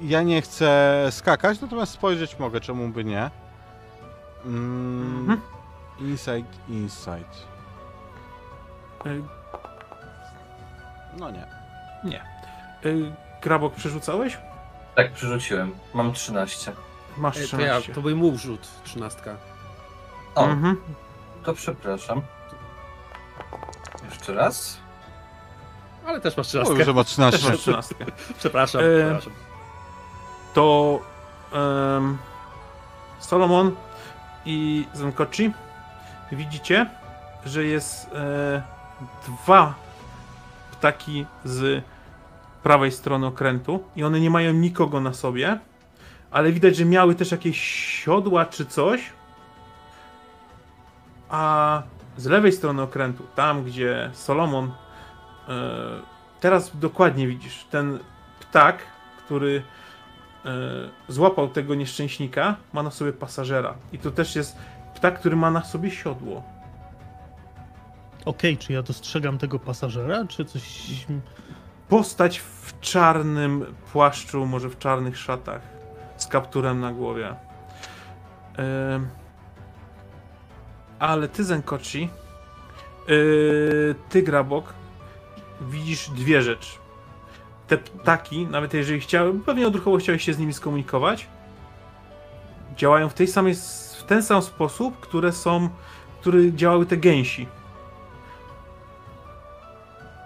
Ja 0.00 0.22
nie 0.22 0.42
chcę 0.42 1.06
skakać, 1.10 1.60
natomiast 1.60 1.92
spojrzeć 1.92 2.38
mogę, 2.38 2.60
czemu 2.60 2.88
by 2.88 3.04
nie. 3.04 3.30
Mm, 4.44 5.20
Mhm. 5.20 5.40
Insight, 6.00 6.68
insight. 6.68 7.46
E, 9.06 9.10
No 11.18 11.30
nie. 11.30 11.46
nie. 12.04 12.20
E, 12.20 12.24
Grabok 13.42 13.74
przerzucałeś? 13.74 14.38
Tak, 14.94 15.12
przerzuciłem. 15.12 15.74
Mam 15.94 16.12
13. 16.12 16.72
Masz 17.16 17.36
E, 17.36 17.40
To, 17.40 17.46
13. 17.46 17.88
ja, 17.88 17.94
to 17.94 18.00
był 18.02 18.16
mój 18.16 18.38
rzut, 18.38 18.68
trzynastka. 18.84 19.36
O, 20.34 20.44
Mhm. 20.44 20.76
to 21.44 21.54
przepraszam. 21.54 22.22
Jeszcze 24.10 24.34
raz. 24.34 24.78
Ale 26.08 26.20
też 26.20 26.36
masz 26.36 26.54
Mówię, 26.54 26.64
trzynastkę. 26.64 26.84
że 26.84 26.92
ma 26.94 27.04
Też 27.04 27.12
13. 27.12 27.50
masz 27.50 27.58
13. 27.60 27.94
Przepraszam, 28.38 28.80
E, 28.80 28.84
przepraszam. 28.98 29.32
to 30.54 31.00
em, 31.52 32.18
Solomon 33.18 33.74
i 34.44 34.86
Zenkochi 34.94 35.52
widzicie, 36.32 36.86
że 37.46 37.64
jest 37.64 38.06
e, 38.14 38.62
dwa 39.26 39.74
ptaki 40.72 41.26
z 41.44 41.84
prawej 42.62 42.92
strony 42.92 43.26
okrętu 43.26 43.84
i 43.96 44.04
one 44.04 44.20
nie 44.20 44.30
mają 44.30 44.52
nikogo 44.52 45.00
na 45.00 45.12
sobie, 45.14 45.58
ale 46.30 46.52
widać, 46.52 46.76
że 46.76 46.84
miały 46.84 47.14
też 47.14 47.30
jakieś 47.30 47.60
siodła 48.04 48.46
czy 48.46 48.66
coś 48.66 49.00
A 51.30 51.82
z 52.16 52.26
lewej 52.26 52.52
strony 52.52 52.82
okrętu, 52.82 53.24
tam 53.34 53.64
gdzie 53.64 54.10
Solomon, 54.12 54.72
teraz 56.40 56.76
dokładnie 56.76 57.26
widzisz, 57.26 57.64
ten 57.70 57.98
ptak, 58.40 58.78
który 59.24 59.62
e, 60.44 60.50
złapał 61.08 61.48
tego 61.48 61.74
nieszczęśnika, 61.74 62.56
ma 62.72 62.82
na 62.82 62.90
sobie 62.90 63.12
pasażera. 63.12 63.74
I 63.92 63.98
to 63.98 64.10
też 64.10 64.36
jest 64.36 64.56
ptak, 64.94 65.20
który 65.20 65.36
ma 65.36 65.50
na 65.50 65.64
sobie 65.64 65.90
siodło. 65.90 66.42
Okej, 68.24 68.58
czy 68.58 68.72
ja 68.72 68.82
dostrzegam 68.82 69.38
tego 69.38 69.58
pasażera, 69.58 70.24
czy 70.28 70.44
coś... 70.44 70.62
Postać 71.88 72.38
w 72.38 72.80
czarnym 72.80 73.74
płaszczu, 73.92 74.46
może 74.46 74.68
w 74.68 74.78
czarnych 74.78 75.18
szatach, 75.18 75.62
z 76.16 76.26
kapturem 76.26 76.80
na 76.80 76.92
głowie. 76.92 77.34
Em, 78.56 79.08
ale 80.98 81.28
ty, 81.28 81.44
Zenkochi, 81.44 82.08
yy, 83.08 83.94
ty, 84.08 84.22
Grabok, 84.22 84.74
widzisz 85.60 86.10
dwie 86.10 86.42
rzeczy. 86.42 86.78
Te 87.68 87.78
ptaki, 87.78 88.46
nawet 88.46 88.74
jeżeli 88.74 89.00
chciały, 89.00 89.40
pewnie 89.46 89.66
odruchowo 89.66 89.96
chciałeś 89.96 90.24
się 90.24 90.34
z 90.34 90.38
nimi 90.38 90.52
skomunikować, 90.52 91.26
działają 92.76 93.08
w, 93.08 93.14
tej 93.14 93.26
samej, 93.26 93.54
w 93.98 94.04
ten 94.06 94.22
sam 94.22 94.42
sposób, 94.42 95.00
które 95.00 95.32
są, 95.32 95.68
który 96.20 96.52
działały 96.52 96.86
te 96.86 96.96
gęsi 96.96 97.46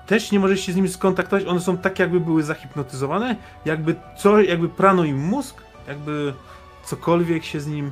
też 0.07 0.33
nie 0.33 0.41
możesz 0.41 0.61
się 0.61 0.73
z 0.73 0.77
nimi 0.77 0.89
skontaktować, 0.89 1.45
one 1.45 1.61
są 1.61 1.79
tak 1.79 1.99
jakby 1.99 2.21
były 2.21 2.43
zahipnotyzowane, 2.43 3.37
jakby 3.65 3.95
co, 4.19 4.41
jakby 4.41 4.69
prano 4.69 5.05
im 5.05 5.19
mózg, 5.19 5.63
jakby 5.89 6.35
cokolwiek 6.85 7.45
się 7.45 7.61
z 7.61 7.67
nim, 7.67 7.91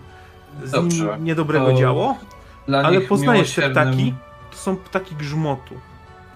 z 0.65 0.71
Dobrze, 0.71 1.05
nim 1.05 1.25
niedobrego 1.25 1.67
to 1.67 1.75
działo, 1.75 2.17
ale 2.85 3.01
poznajesz 3.01 3.55
te 3.55 3.71
ptaki, 3.71 4.15
to 4.51 4.57
są 4.57 4.77
ptaki 4.77 5.15
grzmotu. 5.15 5.75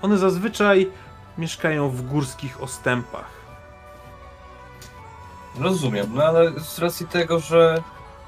One 0.04 0.18
zazwyczaj 0.18 0.90
mieszkają 1.38 1.88
w 1.90 2.02
górskich 2.02 2.62
ostępach. 2.62 3.30
Rozumiem, 5.58 6.06
no 6.14 6.24
ale 6.24 6.60
z 6.60 6.78
racji 6.78 7.06
tego, 7.06 7.40
że 7.40 7.82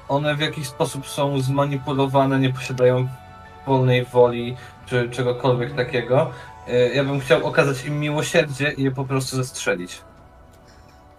one 0.07 0.35
w 0.35 0.39
jakiś 0.39 0.67
sposób 0.67 1.07
są 1.07 1.39
zmanipulowane, 1.39 2.39
nie 2.39 2.53
posiadają 2.53 3.07
wolnej 3.67 4.05
woli 4.05 4.57
czy 4.85 5.09
czegokolwiek 5.09 5.75
takiego, 5.75 6.31
y, 6.67 6.91
ja 6.93 7.03
bym 7.03 7.19
chciał 7.19 7.45
okazać 7.45 7.85
im 7.85 7.99
miłosierdzie 7.99 8.71
i 8.71 8.83
je 8.83 8.91
po 8.91 9.05
prostu 9.05 9.35
zestrzelić. 9.35 10.01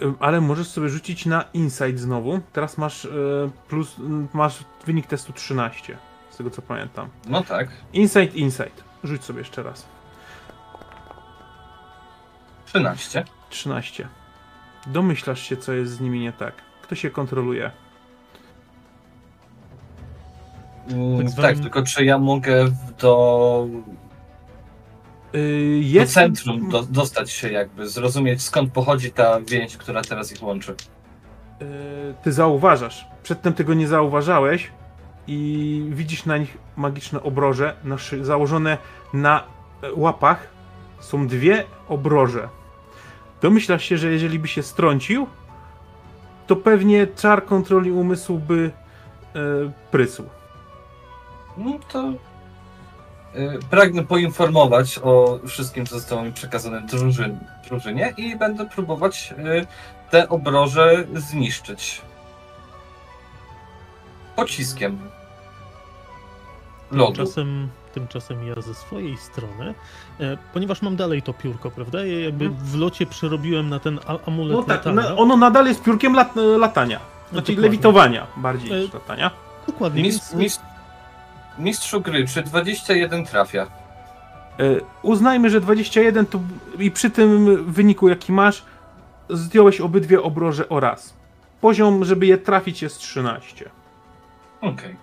Ym, 0.03 0.17
Ale 0.20 0.41
możesz 0.41 0.69
sobie 0.69 0.89
rzucić 0.89 1.27
na 1.27 1.45
insight 1.55 1.99
znowu. 1.99 2.41
Teraz 2.53 2.78
masz 2.78 3.05
y, 3.05 3.51
plus, 3.69 3.99
y, 3.99 4.03
masz 4.33 4.59
wynik 4.87 5.07
testu 5.07 5.33
13, 5.33 5.99
z 6.31 6.37
tego 6.37 6.51
co 6.51 6.62
pamiętam. 6.62 7.09
No 7.27 7.43
tak, 7.43 7.69
Insight, 7.93 8.35
insight. 8.35 8.85
Rzuć 9.05 9.25
sobie 9.25 9.39
jeszcze 9.39 9.62
raz. 9.62 9.98
13. 12.73 13.25
13. 13.51 14.09
Domyślasz 14.87 15.43
się, 15.43 15.57
co 15.57 15.73
jest 15.73 15.93
z 15.93 16.01
nimi 16.01 16.21
nie 16.21 16.33
tak. 16.33 16.55
Kto 16.83 16.95
się 16.95 17.11
kontroluje? 17.11 17.71
Mm, 20.91 21.19
Tak 21.19 21.29
zwanym- 21.31 21.55
Tak, 21.55 21.63
tylko 21.63 21.83
czy 21.83 22.05
ja 22.05 22.19
mogę 22.19 22.65
do, 22.99 23.67
Yy, 25.33 25.41
do 25.83 25.99
jest. 26.01 26.13
centrum 26.15 26.69
do, 26.69 26.83
dostać 26.83 27.31
się 27.31 27.51
jakby, 27.53 27.89
zrozumieć 27.89 28.43
skąd 28.43 28.73
pochodzi 28.73 29.11
ta 29.13 29.41
więź, 29.41 29.77
która 29.77 30.03
teraz 30.03 30.33
ich 30.33 30.43
łączy. 30.43 30.75
Yy, 31.61 31.67
ty 32.23 32.33
zauważasz. 32.33 33.07
Przedtem 33.23 33.55
tego 33.55 33.75
nie 33.75 33.89
zauważałeś 33.89 34.71
i 35.27 35.87
widzisz 35.91 36.25
na 36.27 36.37
nich 36.39 36.59
magiczne 36.77 37.23
obroże 37.23 37.77
na 37.85 37.97
założone 38.23 38.79
na 39.13 39.45
łapach. 39.97 40.49
Są 41.01 41.27
dwie 41.27 41.65
obroże. 41.89 42.49
Domyślasz 43.42 43.84
się, 43.84 43.99
że 43.99 44.10
jeżeli 44.10 44.39
by 44.39 44.49
się 44.49 44.62
strącił, 44.62 45.26
to 46.47 46.57
pewnie 46.57 47.07
czar 47.07 47.44
kontroli 47.44 47.92
umysłu 47.92 48.39
by 48.39 48.70
e, 49.34 49.41
prysł. 49.91 50.25
No 51.58 51.78
to 51.92 52.08
y, 52.08 53.58
pragnę 53.70 54.05
poinformować 54.05 55.00
o 55.02 55.39
wszystkim, 55.47 55.86
co 55.86 55.94
zostało 55.94 56.23
mi 56.23 56.33
przekazane 56.33 56.81
drużyn, 56.81 57.39
drużynie 57.68 58.15
i 58.17 58.36
będę 58.36 58.67
próbować 58.67 59.34
y, 59.39 59.67
te 60.10 60.28
obroże 60.28 61.05
zniszczyć. 61.15 62.02
Pociskiem. 64.36 64.99
Lodu. 66.91 67.17
Tymczasem, 67.17 67.68
tymczasem 68.02 68.47
ja 68.47 68.60
ze 68.62 68.75
swojej 68.75 69.17
strony, 69.17 69.75
e, 70.20 70.36
ponieważ 70.55 70.83
mam 70.83 70.97
dalej 70.97 71.23
to 71.23 71.33
piórko, 71.33 71.70
prawda? 71.70 72.05
Ja 72.07 72.20
jakby 72.20 72.44
Mhm. 72.44 72.65
w 72.67 72.75
locie 72.77 73.07
przerobiłem 73.07 73.68
na 73.68 73.78
ten 73.81 74.01
amulet 74.27 74.57
No 74.57 74.62
tak, 74.62 74.68
latania. 74.86 75.02
na, 75.02 75.17
ono 75.17 75.36
nadal 75.36 75.67
jest 75.67 75.83
piórkiem 75.83 76.15
lat, 76.15 76.36
latania. 76.59 77.01
Znaczy 77.31 77.47
dokładnie. 77.52 77.62
lewitowania 77.62 78.27
bardziej 78.36 78.73
E, 78.73 78.81
niż 78.81 78.93
latania. 78.93 79.31
Dokładnie, 79.67 80.02
Mistrz, 80.02 80.33
mistrz, 80.35 80.62
mistrzu 81.59 82.01
gry, 82.01 82.27
czy 82.27 82.43
21 82.43 83.25
trafia? 83.25 83.62
E, 83.62 83.68
Uznajmy, 85.02 85.51
że 85.51 85.60
21 85.60 86.27
to 86.27 86.41
i 86.78 86.91
przy 86.91 87.10
tym 87.10 87.65
wyniku 87.73 88.09
jaki 88.09 88.33
masz, 88.33 88.62
zdjąłeś 89.31 89.81
obydwie 89.81 90.23
obroże 90.23 90.68
o 90.68 90.81
raz. 90.81 91.15
Poziom, 91.60 92.05
żeby 92.05 92.27
je 92.27 92.39
trafić 92.39 92.83
jest 92.83 92.99
13. 92.99 93.70
Okej. 94.60 94.97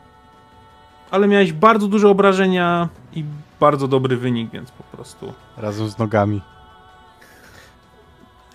Ale 1.12 1.28
miałeś 1.28 1.54
bardzo 1.54 1.88
duże 1.88 2.10
obrażenia 2.10 2.90
i 3.14 3.24
bardzo 3.60 3.88
dobry 3.88 4.18
wynik, 4.18 4.52
więc 4.52 4.72
po 4.72 4.84
prostu. 4.84 5.34
Razem 5.58 5.90
z 5.90 5.98
nogami. 5.98 6.42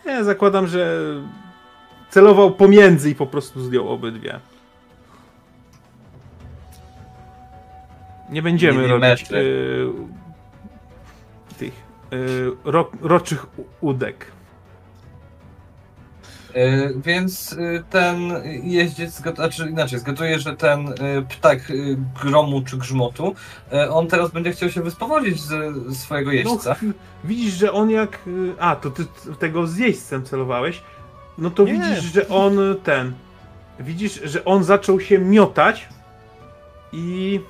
Ja 0.05 0.25
zakładam, 0.25 0.67
że 0.67 1.01
celował 2.11 2.51
pomiędzy 2.51 3.11
i 3.11 3.15
po 3.15 3.27
prostu 3.27 3.61
zdjął 3.61 3.89
obydwie. 3.89 4.41
Nie 8.31 8.43
będziemy 8.43 8.87
robić 8.87 9.33
y, 9.33 9.93
tych 11.59 11.73
y, 12.13 12.51
ro, 12.65 12.91
roczych 13.01 13.47
udek. 13.81 14.33
Y, 16.57 16.95
Więc 17.05 17.53
y, 17.53 17.85
ten 17.91 18.33
jeździec, 18.63 19.23
znaczy 19.35 19.69
inaczej, 19.71 19.99
zgaduję, 19.99 20.39
że 20.39 20.57
ten 20.57 20.89
y, 20.89 20.95
ptak 21.29 21.59
gromu 22.23 22.63
czy 22.63 22.77
grzmotu, 22.77 23.35
on 23.91 24.07
teraz 24.07 24.31
będzie 24.31 24.53
chciał 24.53 24.71
się 24.71 24.83
wyspowodzić 24.83 25.41
z 25.41 25.49
z 25.89 25.99
swojego 25.99 26.33
jeźdźca. 26.33 26.77
No, 26.83 26.93
widzisz, 27.25 27.55
że 27.55 27.73
on 27.73 27.91
jak. 27.91 28.19
A, 28.59 28.77
to 28.77 28.91
ty 28.91 29.07
tego 29.39 29.67
z 29.67 29.77
jeźdźcem 29.77 30.25
celowałeś. 30.25 30.83
No 31.39 31.51
to 31.51 31.65
Nie. 31.65 31.73
widzisz, 31.73 32.13
że 32.13 32.29
on 32.29 32.59
ten. 32.85 33.13
Widzisz, 33.81 34.21
że 34.25 34.45
on 34.45 34.65
zaczął 34.65 35.01
się 35.01 35.19
miotać 35.19 35.89
i. 36.93 37.41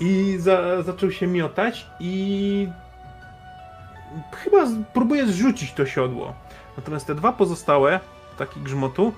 I 0.00 0.36
za, 0.38 0.82
zaczął 0.82 1.10
się 1.10 1.26
miotać 1.26 1.86
i. 2.00 2.68
Chyba 4.44 4.58
próbuje 4.94 5.26
zrzucić 5.26 5.72
to 5.72 5.86
siodło. 5.86 6.34
Natomiast 6.76 7.06
te 7.06 7.14
dwa 7.14 7.32
pozostałe, 7.32 8.00
taki 8.38 8.60
grzmotu, 8.60 9.12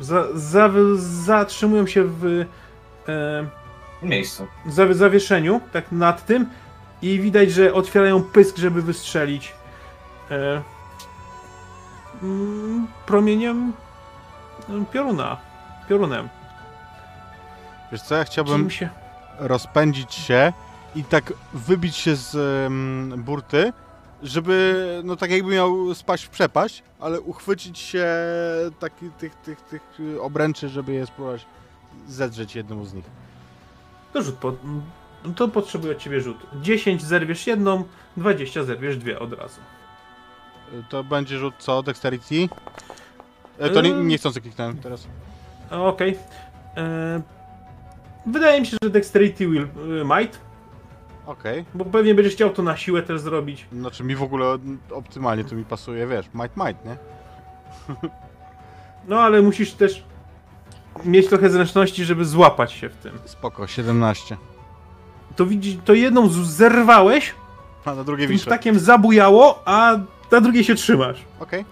za, 0.00 0.24
za, 0.34 0.70
zatrzymują 0.96 1.86
się 1.86 2.04
w. 2.04 2.24
E, 3.08 3.46
W 4.02 4.02
miejscu. 4.02 4.46
zawie- 4.68 4.94
zawieszeniu, 4.94 5.60
tak 5.72 5.92
nad 5.92 6.26
tym 6.26 6.46
i 7.02 7.20
widać, 7.20 7.50
że 7.52 7.74
otwierają 7.74 8.22
pysk, 8.22 8.56
żeby 8.56 8.82
wystrzelić 8.82 9.52
e, 10.30 10.62
mm, 12.22 12.86
promieniem 13.06 13.72
mm, 14.68 14.86
pioruna. 14.86 15.36
Piorunem. 15.88 16.28
Wiesz 17.92 18.02
co, 18.02 18.14
ja 18.14 18.24
chciałbym 18.24 18.70
się... 18.70 18.88
rozpędzić 19.38 20.14
się 20.14 20.52
i 20.96 21.04
tak 21.04 21.32
wybić 21.54 21.96
się 21.96 22.16
z 22.16 22.34
em, 22.66 23.22
burty, 23.22 23.72
żeby, 24.22 24.84
no 25.04 25.16
tak 25.16 25.30
jakby 25.30 25.50
miał 25.54 25.94
spaść 25.94 26.24
w 26.24 26.28
przepaść, 26.28 26.82
ale 27.00 27.20
uchwycić 27.20 27.78
się 27.78 28.06
taki, 28.80 29.10
tych, 29.10 29.34
tych, 29.34 29.60
tych 29.60 29.82
y, 30.00 30.22
obręczy, 30.22 30.68
żeby 30.68 30.92
je 30.92 31.06
spróbować 31.06 31.46
zedrzeć 32.08 32.54
jednemu 32.56 32.84
z 32.84 32.94
nich. 32.94 33.04
To 34.12 34.22
rzut 34.22 34.34
po... 34.34 34.52
no 35.24 35.32
To 35.34 35.48
potrzebuję 35.48 35.92
od 35.92 35.98
ciebie 35.98 36.20
rzut. 36.20 36.36
10 36.62 37.02
zerwiesz 37.04 37.46
jedną, 37.46 37.84
20 38.16 38.64
zerwiesz 38.64 38.96
dwie 38.96 39.18
od 39.18 39.32
razu. 39.32 39.60
Y, 40.72 40.84
To 40.88 41.04
będzie 41.04 41.38
rzut 41.38 41.54
co? 41.58 41.82
Dexterity? 41.82 42.48
E, 43.58 43.70
To 43.70 43.80
nie, 43.80 43.92
niechcący 43.92 44.40
kliknąłem 44.40 44.78
teraz. 44.78 45.06
Okej. 45.70 46.18
E, 46.76 47.22
Wydaje 48.26 48.60
mi 48.60 48.66
się, 48.66 48.76
że 48.82 48.90
Dexterity 48.90 49.48
will 49.48 49.62
y, 49.62 50.04
might, 50.04 50.38
Okej. 51.26 51.64
bo 51.74 51.84
pewnie 51.84 52.14
będziesz 52.14 52.32
chciał 52.34 52.50
to 52.50 52.62
na 52.62 52.76
siłę 52.76 53.02
też 53.02 53.20
zrobić. 53.20 53.66
Znaczy 53.72 54.04
mi 54.04 54.16
w 54.16 54.22
ogóle 54.22 54.58
optymalnie 54.90 55.44
to 55.44 55.54
mi 55.54 55.64
pasuje, 55.64 56.06
wiesz, 56.06 56.26
might 56.34 56.56
might, 56.56 56.84
nie? 56.84 56.96
No 59.08 59.20
ale 59.20 59.42
musisz 59.42 59.72
też 59.72 60.04
mieć 61.04 61.28
trochę 61.28 61.50
zręczności, 61.50 62.04
żeby 62.04 62.24
złapać 62.24 62.72
się 62.72 62.88
w 62.88 62.96
tym. 62.96 63.18
Spoko, 63.24 63.66
17. 63.66 64.36
To 65.36 65.46
widzi, 65.46 65.78
to 65.84 65.94
jedną 65.94 66.28
z- 66.28 66.32
zerwałeś, 66.46 67.34
A 67.84 67.94
na 67.94 68.04
drugie 68.04 68.24
tym 68.26 68.32
wiszę. 68.32 68.46
ptakiem 68.46 68.78
zabujało, 68.78 69.62
a 69.64 69.96
na 70.32 70.40
drugiej 70.40 70.64
się 70.64 70.74
trzymasz. 70.74 71.24
Okej. 71.40 71.64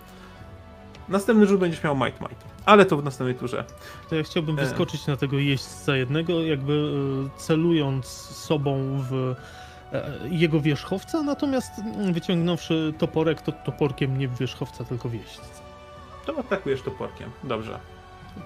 Następny 1.08 1.46
rzut 1.46 1.60
będziesz 1.60 1.82
miał 1.84 1.96
might 1.96 2.20
might. 2.20 2.53
Ale 2.64 2.86
to 2.86 2.96
w 2.96 3.04
następnej 3.04 3.34
turze. 3.34 3.64
To 4.10 4.16
ja 4.16 4.22
chciałbym 4.22 4.58
E. 4.58 4.64
wyskoczyć 4.64 5.06
na 5.06 5.16
tego 5.16 5.38
jeźdźca 5.38 5.96
jednego, 5.96 6.42
jakby 6.42 6.72
e, 7.36 7.38
celując 7.38 8.06
sobą 8.06 9.02
w 9.10 9.34
e, 9.92 10.10
jego 10.30 10.60
wierzchowca, 10.60 11.22
natomiast 11.22 11.78
mm, 11.78 12.12
wyciągnąwszy 12.12 12.94
toporek, 12.98 13.42
to 13.42 13.52
toporkiem 13.52 14.18
nie 14.18 14.28
w 14.28 14.38
wierzchowca, 14.38 14.84
tylko 14.84 15.08
w 15.08 15.14
jeźdźca. 15.14 15.64
To 16.26 16.38
atakujesz 16.38 16.82
toporkiem. 16.82 17.30
Dobrze. 17.44 17.78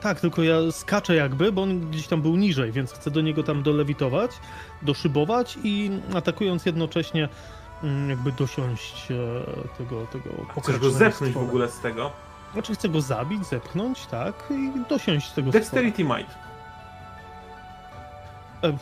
Tak, 0.00 0.20
tylko 0.20 0.42
ja 0.42 0.56
skaczę 0.72 1.14
jakby, 1.14 1.52
bo 1.52 1.62
on 1.62 1.90
gdzieś 1.90 2.06
tam 2.06 2.22
był 2.22 2.36
niżej, 2.36 2.72
więc 2.72 2.92
chcę 2.92 3.10
do 3.10 3.20
niego 3.20 3.42
tam 3.42 3.62
dolewitować, 3.62 4.30
doszybować 4.82 5.58
i 5.64 5.90
atakując 6.14 6.66
jednocześnie 6.66 7.28
mm, 7.82 8.10
jakby 8.10 8.32
dosiąść 8.32 9.08
tego, 9.78 10.06
tego 10.06 10.30
Chcesz 10.62 10.78
go 10.78 10.90
zepchnąć 10.90 11.34
w 11.34 11.38
ogóle 11.38 11.68
z 11.68 11.80
tego. 11.80 12.10
Znaczy 12.52 12.74
chcę 12.74 12.88
go 12.88 13.00
zabić, 13.00 13.46
zepchnąć, 13.46 14.06
tak, 14.06 14.34
i 14.50 14.72
dosiąść 14.88 15.30
tego 15.30 15.50
Dexterity 15.50 16.04
might. 16.04 16.34
E, 18.64 18.78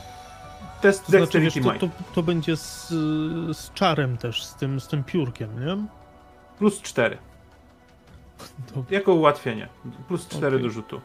Test 0.81 1.05
To 1.07 1.11
znaczy, 1.13 1.41
wiesz, 1.41 1.55
Dexterity 1.55 1.81
to, 1.81 1.87
might. 1.87 2.15
to, 2.15 2.23
będzie 2.23 2.57
z, 2.57 2.89
z 3.59 3.73
czarem 3.75 4.17
też, 4.17 4.45
z 4.45 4.55
tym, 4.55 4.81
z 4.81 4.89
tym 4.89 5.05
piórkiem, 5.05 5.67
nie? 5.67 5.77
Plus 6.59 6.83
4. 6.83 7.19
To, 8.75 8.85
Jako 8.91 9.15
ułatwienie. 9.15 9.69
Plus 10.09 10.29
4 10.29 10.47
Okej. 10.47 10.63
do 10.63 10.71
rzutu. 10.71 11.01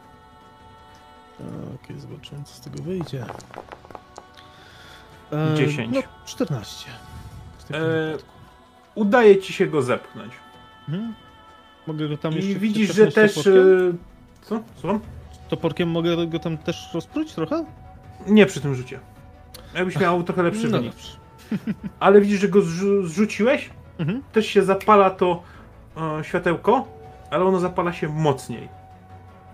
Okej, 1.84 2.00
zobaczymy, 2.00 2.44
co 2.44 2.54
z 2.54 2.60
tego 2.60 2.82
wyjdzie. 2.82 3.24
E, 5.32 5.54
10. 5.56 5.94
No, 5.94 6.02
14. 6.26 6.90
W 7.58 7.62
takim 7.64 7.76
E, 7.76 8.06
wypadku. 8.06 8.32
Udaje 8.94 9.40
ci 9.40 9.52
się 9.52 9.66
go 9.66 9.82
zepchnąć. 9.82 10.32
Mhm. 10.88 11.14
Mogę 11.86 12.08
go 12.08 12.16
tam 12.16 12.32
jeszcze 12.32 12.50
I 12.50 12.54
widzisz, 12.58 12.94
że 12.94 13.06
też. 13.12 13.34
Toporkiem? 13.34 13.90
e, 14.42 14.44
Co? 14.46 14.60
Słucham? 14.76 15.00
toporkiem 15.48 15.88
mogę 15.90 16.26
go 16.26 16.38
tam 16.38 16.58
też 16.58 16.90
rozpróć 16.94 17.32
trochę? 17.34 17.64
Nie 18.26 18.46
przy 18.46 18.60
tym 18.60 18.74
rzucie. 18.74 19.00
Jakbyś 19.74 19.98
miał 19.98 20.22
trochę 20.22 20.42
lepszy 20.42 20.68
no 20.68 20.78
wynik. 20.78 20.94
Ale 22.00 22.20
widzisz, 22.20 22.40
że 22.40 22.48
go 22.48 22.60
zrzu- 22.60 23.06
zrzuciłeś, 23.06 23.70
Mhm. 23.98 24.22
też 24.32 24.46
się 24.46 24.62
zapala 24.62 25.10
to 25.10 25.42
e, 26.20 26.24
światełko, 26.24 26.88
ale 27.30 27.44
ono 27.44 27.60
zapala 27.60 27.92
się 27.92 28.08
mocniej. 28.08 28.68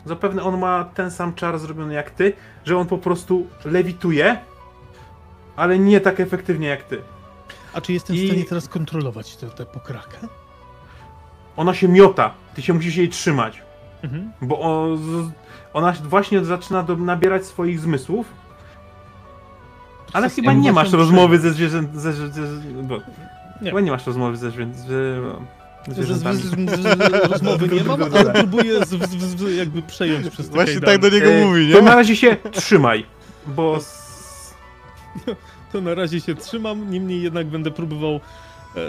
Zapewne 0.05 0.43
on 0.43 0.59
ma 0.59 0.85
ten 0.85 1.11
sam 1.11 1.35
czar 1.35 1.59
zrobiony 1.59 1.95
jak 1.95 2.11
ty, 2.11 2.33
że 2.65 2.77
on 2.79 2.87
po 2.87 2.99
prostu 2.99 3.47
lewituje, 3.65 4.37
ale 5.57 5.79
nie 5.79 6.01
tak 6.01 6.21
efektywnie 6.21 6.69
jak 6.69 6.83
ty. 6.83 7.03
A 7.73 7.81
czy 7.81 7.93
jestem 7.93 8.17
I- 8.17 8.25
w 8.25 8.29
stanie 8.29 8.45
teraz 8.45 8.69
kontrolować 8.69 9.37
tę 9.37 9.47
tę 9.47 9.67
pokrakę? 9.67 10.17
Ona 11.59 11.75
się 11.75 11.89
miota, 11.89 12.31
ty 12.55 12.63
się 12.63 12.75
musisz 12.75 12.97
jej 12.97 13.09
trzymać, 13.09 13.63
Mhm. 14.03 14.33
bo 14.43 14.61
o, 14.61 14.97
z, 14.97 15.31
ona 15.73 15.93
właśnie 15.93 16.45
zaczyna 16.45 16.83
do, 16.83 16.97
nabierać 16.97 17.47
swoich 17.47 17.81
zmysłów, 17.81 18.27
ale 20.13 20.29
To 20.31 20.37
chyba 20.37 20.53
nie 20.53 20.73
masz 20.73 20.89
M83. 20.91 20.97
rozmowy 20.97 21.39
ze 21.39 21.51
zwierzęt... 21.53 21.95
Ze, 21.97 22.13
ze, 22.13 22.29
ze, 22.29 22.43
bo, 22.83 22.97
Nie. 23.63 23.71
Chyba 23.71 23.81
nie 23.81 23.91
masz 23.91 24.07
rozmowy 24.07 24.37
ze, 24.37 24.51
zwierzętami. 25.89 26.39
rozmowy 27.31 27.69
nie 27.69 27.85
mam, 27.85 28.03
ale 28.03 28.33
próbuję 28.43 28.85
z, 28.85 28.89
z, 28.89 29.11
z, 29.11 29.39
z, 29.41 29.57
jakby 29.57 29.83
przejąć 29.83 30.31
przez 30.31 30.49
te 30.49 30.55
Właśnie 30.55 30.81
tak 30.81 30.99
do 31.01 31.09
niego 31.11 31.27
E, 31.31 31.45
mówi, 31.45 31.73
To 31.73 31.79
nie? 31.79 31.85
na 31.85 31.95
razie 31.95 32.17
się 32.17 32.37
trzymaj, 32.53 33.07
bo 33.47 33.79
To 35.73 35.81
na 35.81 35.95
razie 35.95 36.21
się 36.21 36.35
trzymam, 36.35 36.91
niemniej 36.91 37.23
jednak 37.23 37.47
będę 37.47 37.71
próbował 37.71 38.21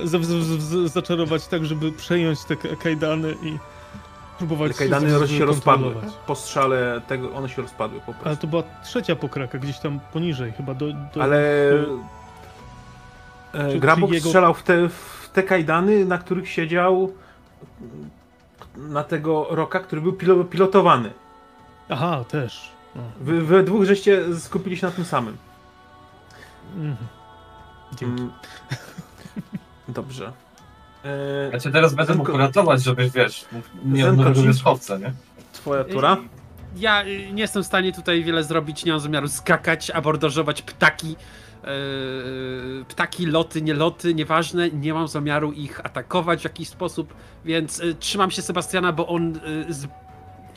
z, 0.04 0.26
z, 0.26 0.30
z, 0.30 0.62
z, 0.62 0.92
zaczarować 0.94 1.48
tak, 1.48 1.66
żeby 1.66 1.92
przejąć 1.92 2.44
te 2.44 2.56
ka- 2.56 2.76
kajdany 2.84 3.36
i 3.44 3.58
próbować 4.38 4.72
te 4.72 4.78
kajdany 4.78 5.28
się 5.28 5.46
rozpadły. 5.46 5.96
Po 6.28 6.36
strzale 6.36 7.02
tego 7.08 7.34
one 7.34 7.50
się 7.50 7.62
rozpadły 7.62 8.00
po 8.00 8.06
Ale 8.14 8.16
prostu. 8.24 8.42
to 8.42 8.48
była 8.48 8.64
trzecia 8.84 9.16
pokraka, 9.16 9.58
gdzieś 9.58 9.80
tam 9.80 10.00
poniżej, 10.14 10.52
chyba 10.52 10.74
do... 10.74 10.86
do 11.14 11.22
Ale 11.24 11.70
to- 13.52 13.60
e, 13.60 13.80
Grabok 13.80 14.12
jego- 14.12 14.26
strzelał 14.30 14.54
w 14.54 14.64
te, 14.64 14.90
w 14.90 15.30
te 15.34 15.44
kajdany, 15.44 16.06
na 16.06 16.18
których 16.18 16.50
siedział 16.50 17.14
na 18.78 19.04
tego 19.04 19.48
roka, 19.50 19.80
który 19.80 20.02
był 20.02 20.14
pilo, 20.14 20.44
pilotowany. 20.44 21.12
Aha, 21.90 22.24
też. 22.28 22.72
Wy, 23.22 23.42
we 23.42 23.64
dwóch 23.64 23.84
żeście 23.86 24.36
skupili 24.40 24.78
się 24.78 24.86
na 24.88 24.92
tym 24.94 25.06
samym. 25.06 25.38
mhm. 26.76 26.96
Dzięki. 27.96 28.24
Dobrze. 29.90 30.32
E, 31.06 31.50
Ja 31.54 31.60
cię 31.60 31.72
teraz 31.72 31.94
będę 31.94 32.16
mógł 32.16 32.32
Zenko- 32.32 32.38
ratować, 32.38 32.84
żebyś, 32.84 33.12
wiesz, 33.12 33.46
nie 33.86 34.04
Zenko, 34.04 34.22
odnowił 34.22 34.42
ci- 34.42 34.48
wierzchowca, 34.48 34.98
nie? 34.98 35.14
twoja 35.54 35.84
tura. 35.84 36.18
Ja 36.76 37.06
y, 37.06 37.32
nie 37.34 37.42
jestem 37.42 37.64
w 37.64 37.66
stanie 37.66 37.94
tutaj 37.94 38.24
wiele 38.24 38.44
zrobić, 38.44 38.86
nie 38.86 38.92
mam 38.92 39.02
zamiaru 39.02 39.28
skakać, 39.28 39.92
abordażować 39.92 40.62
ptaki. 40.62 41.16
Yy, 41.64 42.86
ptaki, 42.88 43.26
loty, 43.26 43.62
nieloty, 43.62 44.14
nieważne, 44.14 44.70
nie 44.70 44.94
mam 44.94 45.08
zamiaru 45.08 45.52
ich 45.52 45.86
atakować 45.86 46.42
w 46.42 46.44
jakiś 46.44 46.68
sposób, 46.70 47.14
więc 47.46 47.80
y, 47.80 47.96
trzymam 47.96 48.32
się 48.32 48.42
Sebastiana, 48.42 48.92
bo 48.94 49.08
on. 49.08 49.36
y, 49.70 49.74
z... 49.74 49.88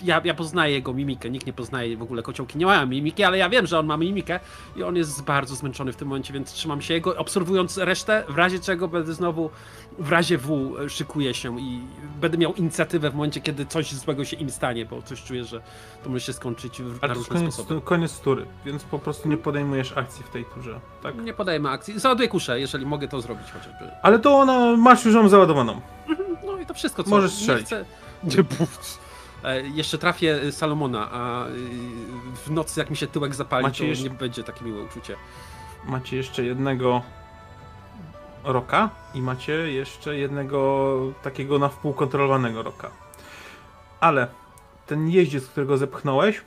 ja, 0.03 0.21
ja 0.25 0.35
poznaję 0.35 0.75
jego 0.75 0.93
mimikę, 0.93 1.31
nikt 1.31 1.47
nie 1.47 1.53
poznaje 1.53 1.97
w 1.97 2.03
ogóle 2.03 2.23
kociołki, 2.23 2.59
nie 2.59 2.67
mają 2.67 2.87
mimiki, 2.87 3.25
ale 3.25 3.39
ja 3.39 3.49
wiem, 3.49 3.67
że 3.67 3.79
on 3.79 3.87
ma 3.87 3.97
mimikę 3.97 4.41
i 4.77 4.83
on 4.83 4.97
jest 4.97 5.23
bardzo 5.25 5.55
zmęczony 5.55 5.93
w 5.93 5.97
tym 5.97 6.09
momencie, 6.09 6.33
więc 6.33 6.53
trzymam 6.53 6.83
się 6.83 6.95
jego, 6.95 7.17
obserwując 7.17 7.79
resztę, 7.79 8.25
w 8.29 8.37
razie 8.39 8.59
czego 8.59 8.89
będę 8.89 9.15
znowu, 9.15 9.51
w 9.99 10.11
razie 10.11 10.39
W 10.39 10.75
szykuję 10.89 11.35
się 11.35 11.61
i 11.61 11.81
będę 12.21 12.39
miał 12.39 12.55
inicjatywę 12.55 13.11
w 13.11 13.15
momencie, 13.15 13.41
kiedy 13.41 13.67
coś 13.67 13.95
złego 13.95 14.25
się 14.25 14.37
im 14.37 14.51
stanie, 14.51 14.87
bo 14.87 15.03
coś 15.03 15.23
czuję, 15.23 15.45
że 15.45 15.61
to 16.05 16.11
może 16.11 16.21
się 16.21 16.33
skończyć 16.33 16.83
w, 16.83 16.99
Ale 17.05 17.09
na 17.09 17.15
to 17.15 17.21
jest 17.21 17.31
różne 17.31 17.41
koniec, 17.41 17.55
sposoby. 17.55 17.81
koniec 17.81 18.21
tury, 18.21 18.47
więc 18.65 18.85
po 18.85 18.99
prostu 18.99 19.29
nie 19.29 19.37
podejmujesz 19.37 19.97
akcji 19.97 20.25
w 20.25 20.29
tej 20.29 20.45
turze, 20.45 20.81
tak? 21.03 21.17
Nie 21.25 21.35
podajemy 21.35 21.69
akcji. 21.69 22.01
Załaduję 22.01 22.29
kuszę, 22.29 22.61
jeżeli 22.61 22.87
mogę 22.87 23.09
to 23.09 23.21
zrobić 23.21 23.47
chociażby. 23.51 23.91
Ale 24.03 24.19
to 24.19 24.39
ona, 24.39 24.77
masz 24.77 25.05
już 25.05 25.15
ją 25.15 25.29
załadowaną. 25.29 25.81
No 26.47 26.59
i 26.59 26.67
to 26.67 26.75
wszystko, 26.75 27.05
co 27.05 27.11
Możesz 27.11 27.31
nie 27.33 27.37
strzelić. 27.37 27.67
Chcę... 27.67 27.85
Nie, 28.25 28.45
puf. 28.45 28.99
E, 29.45 29.61
jeszcze 29.63 29.99
trafię 29.99 30.43
y, 30.43 30.53
Salomona, 30.53 31.11
a 31.13 31.47
y, 31.47 31.51
w 32.47 32.51
nocy 32.51 32.81
jak 32.81 32.91
mi 32.91 32.97
się 32.97 33.07
tyłek 33.07 33.35
zapali, 33.35 33.63
Macie 33.63 33.85
to 33.85 33.89
jeszcze- 33.89 34.05
nie 34.05 34.11
będzie 34.11 34.45
takie 34.45 34.65
miłe 34.65 34.83
uczucie. 34.83 35.17
Macie 35.85 36.17
jeszcze 36.17 36.45
jednego 36.45 37.03
roka 38.45 38.91
i 39.15 39.23
macie 39.23 39.53
jeszcze 39.53 40.17
jednego 40.19 40.99
takiego 41.23 41.59
na 41.59 41.69
wpół 41.69 41.93
kontrolowanego 41.93 42.63
roka. 42.63 42.91
Ale 44.01 44.29
ten 44.87 45.09
jeździec, 45.09 45.47
którego 45.47 45.77
zepchnąłeś, 45.79 46.41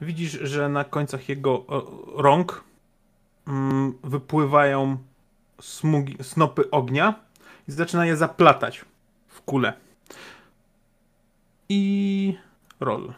widzisz, 0.00 0.32
że 0.32 0.68
na 0.68 0.84
końcach 0.84 1.28
jego 1.28 1.64
rąk 2.16 2.64
mm, 3.48 3.98
wypływają 4.04 4.96
smugi, 5.60 6.16
snopy 6.22 6.70
ognia 6.70 7.14
i 7.68 7.72
zaczyna 7.72 8.06
je 8.06 8.16
zaplatać 8.16 8.84
w 9.28 9.40
kulę. 9.42 9.72
I 11.74 12.38
roll. 12.80 13.12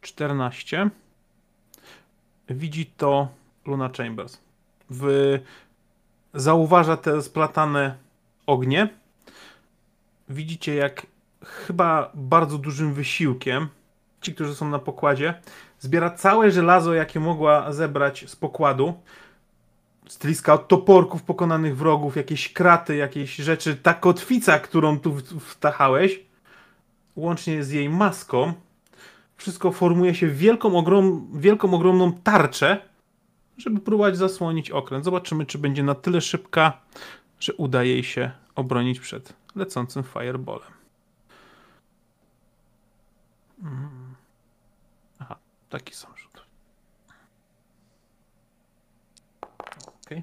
14 0.00 0.90
widzi 2.48 2.86
to 2.86 3.28
Luna 3.66 3.90
Chambers. 3.96 4.40
W... 4.90 5.38
Zauważa 6.34 6.96
te 6.96 7.22
splatane 7.22 7.96
ognie. 8.46 8.88
Widzicie, 10.28 10.74
jak 10.74 11.06
chyba 11.44 12.10
bardzo 12.14 12.58
dużym 12.58 12.94
wysiłkiem 12.94 13.68
ci, 14.20 14.34
którzy 14.34 14.54
są 14.54 14.68
na 14.68 14.78
pokładzie, 14.78 15.34
zbiera 15.80 16.10
całe 16.10 16.50
żelazo, 16.50 16.94
jakie 16.94 17.20
mogła 17.20 17.72
zebrać 17.72 18.24
z 18.30 18.36
pokładu. 18.36 18.94
Styliska 20.08 20.54
od 20.54 20.68
toporków 20.68 21.22
pokonanych 21.22 21.76
wrogów, 21.76 22.16
jakieś 22.16 22.52
kraty, 22.52 22.96
jakieś 22.96 23.36
rzeczy. 23.36 23.76
Ta 23.76 23.94
kotwica, 23.94 24.58
którą 24.58 24.98
tu 25.00 25.20
wtachałeś, 25.40 26.20
łącznie 27.16 27.64
z 27.64 27.70
jej 27.70 27.88
maską, 27.88 28.52
wszystko 29.36 29.72
formuje 29.72 30.14
się 30.14 30.26
w 30.26 30.36
wielką, 30.36 30.76
ogrom, 30.76 31.28
wielką, 31.34 31.74
ogromną 31.74 32.12
tarczę, 32.12 32.82
żeby 33.58 33.80
próbować 33.80 34.16
zasłonić 34.16 34.70
okręt. 34.70 35.04
Zobaczymy, 35.04 35.46
czy 35.46 35.58
będzie 35.58 35.82
na 35.82 35.94
tyle 35.94 36.20
szybka, 36.20 36.80
że 37.40 37.54
uda 37.54 37.82
jej 37.82 38.04
się 38.04 38.30
obronić 38.54 39.00
przed 39.00 39.32
lecącym 39.56 40.02
fireballem. 40.02 40.72
Mm. 43.62 44.14
Aha, 45.18 45.36
taki 45.70 45.94
sam 45.94 46.12
rzut. 46.16 46.42
Okej. 50.06 50.22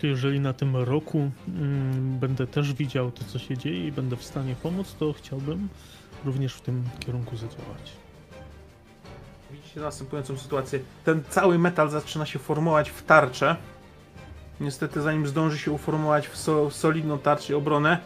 to 0.00 0.06
jeżeli 0.06 0.40
na 0.40 0.52
tym 0.52 0.76
roku 0.76 1.30
mm, 1.48 2.18
będę 2.18 2.46
też 2.46 2.72
widział 2.72 3.10
to, 3.10 3.24
co 3.24 3.38
się 3.38 3.56
dzieje 3.56 3.86
i 3.86 3.92
będę 3.92 4.16
w 4.16 4.24
stanie 4.24 4.54
pomóc, 4.62 4.96
to 4.98 5.12
chciałbym 5.12 5.68
również 6.24 6.54
w 6.54 6.60
tym 6.60 6.84
kierunku 7.00 7.36
zadziałać. 7.36 7.92
Widzicie 9.50 9.80
następującą 9.80 10.36
sytuację. 10.36 10.80
Ten 11.04 11.22
cały 11.28 11.58
metal 11.58 11.90
zaczyna 11.90 12.26
się 12.26 12.38
formować 12.38 12.90
w 12.90 13.02
tarczę. 13.02 13.56
Niestety, 14.60 15.00
zanim 15.00 15.26
zdąży 15.26 15.58
się 15.58 15.72
uformować 15.72 16.28
w 16.28 16.36
so, 16.36 16.70
solidną 16.70 17.18
tarczę 17.18 17.52
i 17.52 17.56
obronę, 17.56 17.98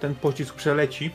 ten 0.00 0.14
pocisk 0.14 0.54
przeleci. 0.54 1.10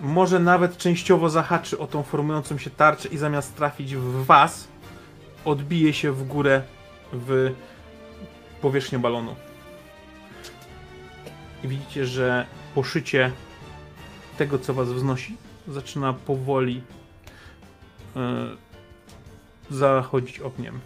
Może 0.00 0.38
nawet 0.38 0.76
częściowo 0.76 1.30
zahaczy 1.30 1.78
o 1.78 1.86
tą 1.86 2.02
formującą 2.02 2.58
się 2.58 2.70
tarczę 2.70 3.08
i 3.08 3.18
zamiast 3.18 3.56
trafić 3.56 3.96
w 3.96 4.24
was, 4.24 4.68
odbije 5.44 5.92
się 5.92 6.12
w 6.12 6.26
górę 6.26 6.62
w 7.12 7.52
powierzchnię 8.60 8.98
balonu. 8.98 9.36
I 11.64 11.68
widzicie, 11.68 12.06
że 12.06 12.46
poszycie 12.74 13.32
tego, 14.38 14.58
co 14.58 14.74
was 14.74 14.88
wznosi, 14.88 15.36
zaczyna 15.68 16.12
powoli 16.12 16.82
e, 18.16 18.46
zachodzić 19.70 20.40
ogniem. 20.40 20.80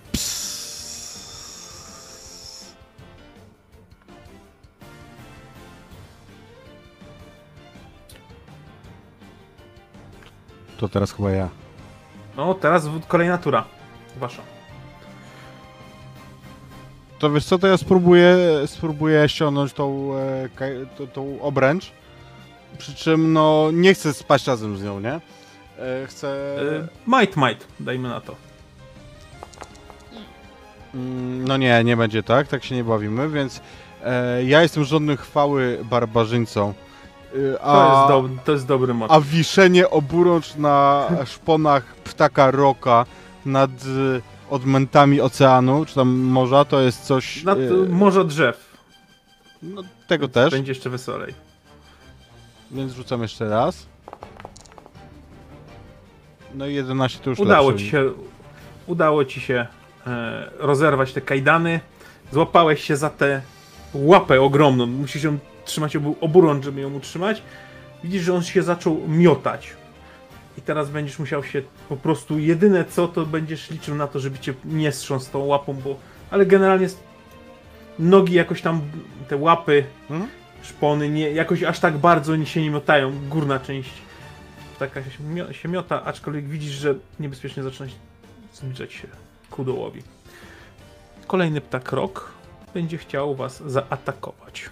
To 10.79 10.89
teraz 10.89 11.13
chyba 11.13 11.31
ja. 11.31 11.49
No, 12.37 12.55
teraz 12.55 12.85
kolejna 13.09 13.39
tura. 13.39 13.65
Wasza. 14.17 14.43
To 17.19 17.31
wiesz 17.31 17.45
co, 17.45 17.59
to 17.59 17.67
ja 17.67 17.77
spróbuję, 17.77 18.37
spróbuję 18.67 19.29
ściągnąć 19.29 19.73
tą, 19.73 20.15
e, 20.15 20.49
tą, 20.99 21.07
tą 21.07 21.41
obręcz. 21.43 21.93
Przy 22.79 22.95
czym 22.95 23.33
no 23.33 23.71
nie 23.73 23.95
chcę 23.95 24.15
spać 24.15 24.47
razem 24.47 24.77
z 24.79 24.83
nią, 24.83 25.01
nie? 25.01 25.13
E, 25.13 25.21
chcę... 26.07 26.29
E, 26.81 26.89
might, 27.07 27.37
might, 27.37 27.67
dajmy 27.81 28.09
na 28.09 28.21
to. 28.21 28.35
Mm, 30.95 31.49
No 31.49 31.57
nie, 31.57 31.85
nie 31.85 31.97
będzie 31.97 32.23
tak, 32.23 32.49
tak 32.49 32.65
się 32.65 32.75
nie 32.75 32.85
bawimy, 32.85 33.29
więc 33.29 33.61
ja 34.47 34.63
jestem 34.63 34.85
żądny 34.85 35.17
chwały 35.17 35.79
barbarzyńcą. 35.85 36.75
E, 37.35 37.59
To, 37.59 37.65
a, 37.65 38.13
jest, 38.23 38.37
do, 38.37 38.43
to 38.45 38.53
jest 38.53 38.67
dobry 38.67 38.95
motyw. 38.95 39.17
a 39.17 39.21
wiszenie 39.21 39.91
oburącz 39.91 40.57
na 40.57 41.09
szponach 41.27 41.95
ptaka 41.95 42.51
roka 42.51 43.07
nad 43.47 43.71
e, 43.71 44.21
odmętami 44.51 45.21
oceanu, 45.21 45.85
czy 45.85 45.95
tam 45.95 46.09
morza, 46.19 46.65
to 46.65 46.81
jest 46.81 47.03
coś... 47.03 47.45
Nad 47.45 47.59
e, 47.59 47.89
morza 47.89 48.25
drzew. 48.25 48.77
no, 49.63 49.83
tego 50.07 50.29
też, 50.29 50.51
Będzie 50.51 50.71
jeszcze 50.73 50.91
weselej. 50.91 51.35
więc 52.71 52.93
rzucam 52.93 53.23
jeszcze 53.23 53.49
raz. 53.49 53.87
No 56.55 56.67
i 56.67 56.75
11 56.75 57.19
to 57.19 57.31
już 57.31 57.39
Udało 57.39 57.71
lepszy. 57.71 57.85
ci 57.85 57.91
się, 57.91 58.13
udało 58.87 59.25
ci 59.25 59.41
się 59.41 59.67
e, 60.07 60.51
rozerwać 60.59 61.13
te 61.13 61.21
kajdany. 61.21 61.81
Złapałeś 62.33 62.85
się 62.85 62.97
za 62.97 63.11
tę 63.11 63.43
łapę 63.95 64.41
ogromną. 64.41 64.87
Musisz 64.87 65.23
ją 65.23 65.39
trzymać 65.65 65.97
obu, 65.97 66.17
oburącz, 66.21 66.65
żeby 66.65 66.81
ją 66.81 66.95
utrzymać. 66.95 67.43
Widzisz, 68.05 68.23
że 68.23 68.35
on 68.35 68.43
się 68.43 68.63
zaczął 68.63 69.01
miotać. 69.09 69.71
I 70.59 70.63
teraz 70.63 70.91
będziesz 70.91 71.19
musiał 71.19 71.45
się 71.45 71.63
po 71.89 71.97
prostu 71.97 72.39
jedyne 72.39 72.85
co, 72.85 73.09
to 73.09 73.27
będziesz 73.27 73.71
liczył 73.71 73.95
na 73.95 74.07
to, 74.07 74.21
żeby 74.21 74.39
cię 74.39 74.55
nie 74.65 74.93
strząsł 74.93 75.33
tą 75.33 75.39
łapą, 75.39 75.75
bo. 75.75 75.97
Ale 76.31 76.47
generalnie 76.47 76.89
nogi 77.99 78.35
jakoś 78.35 78.63
tam, 78.63 78.81
te 79.29 79.37
łapy, 79.37 79.85
Mhm. 80.11 80.31
szpony, 80.63 81.09
nie, 81.09 81.31
jakoś 81.31 81.63
aż 81.63 81.81
tak 81.81 81.99
bardzo 81.99 82.45
się 82.45 82.63
nie 82.63 82.71
miotają. 82.71 83.13
Górna 83.29 83.59
część 83.61 83.91
taka 84.79 85.03
się, 85.03 85.11
mio- 85.35 85.53
się 85.53 85.69
miota, 85.69 86.05
aczkolwiek 86.05 86.49
widzisz, 86.49 86.73
że 86.73 86.95
niebezpiecznie 87.21 87.63
zaczyna 87.63 87.89
zbliżać 88.55 88.93
się 88.93 89.09
ku 89.51 89.65
dołowi. 89.65 90.03
Kolejny 91.27 91.61
ptak 91.61 91.93
rok 91.93 92.33
będzie 92.75 92.99
chciał 92.99 93.35
was 93.35 93.63
zaatakować. 93.67 94.71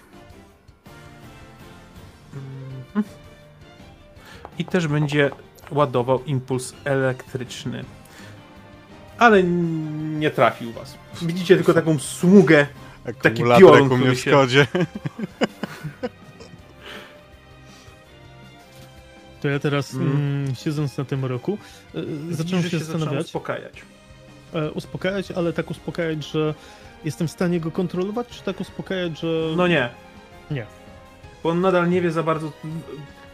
I 4.57 4.65
też 4.65 4.87
będzie 4.87 5.31
ładował 5.71 6.23
impuls 6.23 6.73
elektryczny. 6.85 7.83
Ale 9.17 9.43
nie 9.43 10.31
trafił 10.31 10.71
was. 10.71 10.97
Widzicie 11.21 11.55
tylko 11.55 11.73
taką 11.73 11.99
smugę. 11.99 12.67
Akumulator 13.05 13.59
piorun, 13.71 13.91
u 13.91 13.97
mnie 13.97 14.11
w 14.15 14.19
się- 14.19 14.31
Skodzie. 14.31 14.67
To 19.41 19.47
ja 19.49 19.59
teraz, 19.59 19.93
Mm. 19.93 20.11
mm, 20.11 20.55
siedząc 20.55 20.97
na 20.97 21.05
tym 21.05 21.25
roku, 21.25 21.57
e, 21.95 21.99
zacząłem 22.35 22.63
się 22.63 22.69
zaczyna 22.79 22.91
zastanawiać, 22.99 23.25
uspokajać. 23.25 23.81
e, 24.53 24.71
uspokajać, 24.71 25.31
ale 25.31 25.53
tak 25.53 25.71
uspokajać, 25.71 26.25
że 26.31 26.53
jestem 27.05 27.27
w 27.27 27.31
stanie 27.31 27.59
go 27.59 27.71
kontrolować, 27.71 28.27
czy 28.27 28.43
tak 28.43 28.61
uspokajać, 28.61 29.19
że... 29.19 29.27
No 29.55 29.67
nie. 29.67 29.89
Nie. 30.51 30.65
Bo 31.43 31.49
on 31.49 31.61
nadal 31.61 31.89
nie 31.89 32.01
wie 32.01 32.11
za 32.11 32.23
bardzo. 32.23 32.51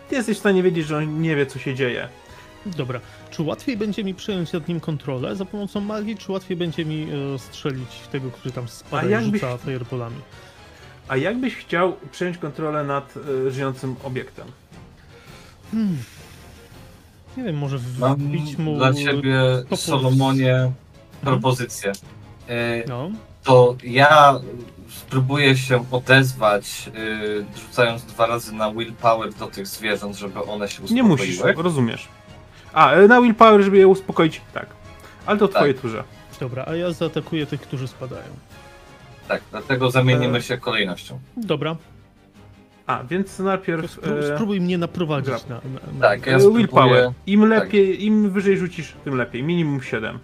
Ty 0.10 0.16
jesteś 0.16 0.38
w 0.38 0.40
stanie 0.40 0.64
wiedzieć, 0.64 0.88
że 0.88 0.98
on 0.98 1.22
nie 1.22 1.36
wie, 1.36 1.46
co 1.46 1.60
się 1.60 1.76
dzieje. 1.76 2.08
Dobra, 2.66 3.00
czy 3.32 3.44
łatwiej 3.44 3.78
będzie 3.78 4.04
mi 4.04 4.14
przejąć 4.14 4.54
nad 4.54 4.68
nim 4.68 4.80
kontrolę 4.80 5.36
za 5.36 5.46
pomocą 5.46 5.82
magii, 5.82 6.18
czy 6.18 6.32
łatwiej 6.32 6.58
będzie 6.58 6.86
mi 6.86 7.08
e, 7.36 7.40
strzelić 7.40 8.00
tego, 8.12 8.32
który 8.32 8.52
tam 8.52 8.68
spada 8.68 9.04
A 9.04 9.10
i 9.10 9.12
jakbyś- 9.12 9.42
rzuca 9.42 9.58
fireballami? 9.58 10.16
A 11.08 11.18
jakbyś 11.18 11.56
chciał 11.56 11.96
przejąć 12.12 12.38
kontrolę 12.38 12.84
nad 12.84 13.14
y, 13.48 13.52
żyjącym 13.52 13.96
obiektem? 14.04 14.48
Hmm. 15.72 15.98
Nie 17.38 17.44
wiem, 17.44 17.58
może 17.58 17.78
wbić 17.78 18.58
mu... 18.58 18.78
dla 18.78 18.94
ciebie, 18.94 19.42
Solomonie, 19.76 20.72
propozycję. 21.22 21.92
E, 22.50 22.84
No, 22.88 23.12
To 23.50 23.76
ja 23.84 24.40
spróbuję 24.90 25.58
się 25.58 25.86
odezwać, 25.92 26.90
y, 27.58 27.60
rzucając 27.61 28.03
dwa 28.06 28.26
razy 28.28 28.53
na 28.56 28.72
willpower 28.74 29.34
do 29.34 29.48
tych 29.48 29.68
zwierząt, 29.68 30.16
żeby 30.18 30.44
one 30.44 30.68
się 30.68 30.80
Nie 30.84 30.86
uspokoiły. 31.03 31.10
musisz, 31.10 31.40
rozumiesz. 31.64 32.08
A, 32.74 32.95
y, 32.95 33.08
na 33.08 33.22
willpower, 33.22 33.61
żeby 33.61 33.78
je 33.78 33.88
uspokoić, 33.88 34.42
tak. 34.53 34.66
Ale 35.26 35.40
to 35.40 35.48
Tak. 35.48 35.56
twojej 35.58 35.76
turze. 35.76 36.03
dobra, 36.40 36.66
a 36.68 36.76
ja 36.76 36.92
zaatakuję 36.92 37.45
tych, 37.45 37.61
którzy 37.61 37.88
spadają. 37.88 38.24
Tak, 39.28 39.42
dlatego 39.52 39.92
zamienimy 39.92 40.38
E, 40.38 40.42
się 40.42 40.58
kolejnością. 40.58 41.19
Dobra, 41.38 41.76
A, 42.88 43.03
więc 43.03 43.40
najpierw 43.40 43.98
spró- 43.98 44.19
e, 44.19 44.36
spróbuj 44.36 44.61
mnie 44.61 44.78
naprowadzić 44.78 45.34
na, 45.50 45.56
na, 45.56 45.94
na... 45.94 46.02
Tak, 46.02 46.26
ja 46.26 46.36
e, 46.36 46.40
spróbuję. 46.40 46.64
willpower. 46.66 47.11
Im 47.28 47.45
lepiej, 47.50 48.06
im 48.06 48.30
wyżej 48.32 48.58
rzucisz, 48.58 48.94
tym 49.03 49.16
lepiej. 49.16 49.44
Minimum 49.44 49.82
7. 49.84 50.19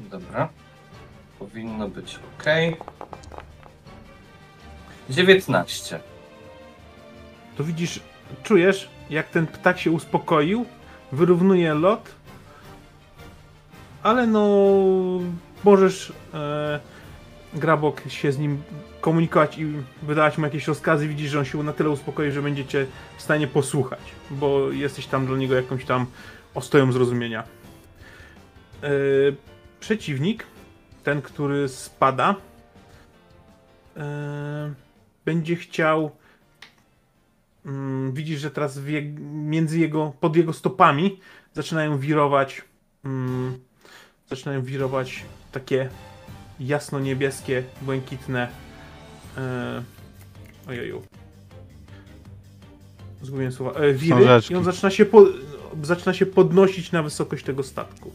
Dobra. 0.00 0.48
Powinno 1.42 1.88
być 1.88 2.18
ok. 2.38 2.44
19. 5.10 6.00
To 7.56 7.64
widzisz, 7.64 8.00
czujesz, 8.42 8.88
jak 9.10 9.28
ten 9.28 9.46
ptak 9.46 9.78
się 9.78 9.90
uspokoił, 9.90 10.66
wyrównuje 11.12 11.74
lot, 11.74 12.08
ale 14.02 14.26
no 14.26 14.68
możesz 15.64 16.12
e, 16.34 16.80
Grabok 17.54 18.02
się 18.08 18.32
z 18.32 18.38
nim 18.38 18.62
komunikować 19.00 19.58
i 19.58 19.66
wydawać 20.02 20.38
mu 20.38 20.44
jakieś 20.44 20.68
rozkazy, 20.68 21.08
widzisz, 21.08 21.30
że 21.30 21.38
on 21.38 21.44
się 21.44 21.62
na 21.62 21.72
tyle 21.72 21.90
uspokoi, 21.90 22.30
że 22.30 22.42
będziecie 22.42 22.86
w 23.16 23.22
stanie 23.22 23.46
posłuchać, 23.46 24.02
bo 24.30 24.70
jesteś 24.70 25.06
tam 25.06 25.26
dla 25.26 25.36
niego 25.36 25.54
jakąś 25.54 25.84
tam 25.84 26.06
ostoją 26.54 26.92
zrozumienia. 26.92 27.42
E, 28.82 28.88
przeciwnik, 29.80 30.51
ten, 31.02 31.22
który 31.22 31.68
spada, 31.68 32.34
e, 33.96 34.72
będzie 35.24 35.56
chciał 35.56 36.10
mm, 37.66 38.12
widzisz, 38.12 38.40
że 38.40 38.50
teraz 38.50 38.86
je, 38.86 39.02
między 39.32 39.78
jego, 39.78 40.12
pod 40.20 40.36
jego 40.36 40.52
stopami 40.52 41.20
zaczynają 41.54 41.98
wirować 41.98 42.62
mm, 43.04 43.58
zaczynają 44.30 44.62
wirować 44.62 45.24
takie 45.52 45.88
jasno-niebieskie, 46.60 47.62
błękitne 47.82 48.48
e, 49.36 49.82
ojeju. 50.68 51.02
Zgubiłem 53.22 53.52
słowa, 53.52 53.80
e, 53.80 53.92
wiry. 53.92 54.26
I 54.50 54.54
on 54.54 54.64
zaczyna 54.64 54.90
się, 54.90 55.04
po, 55.04 55.26
zaczyna 55.82 56.14
się 56.14 56.26
podnosić 56.26 56.92
na 56.92 57.02
wysokość 57.02 57.44
tego 57.44 57.62
statku. 57.62 58.12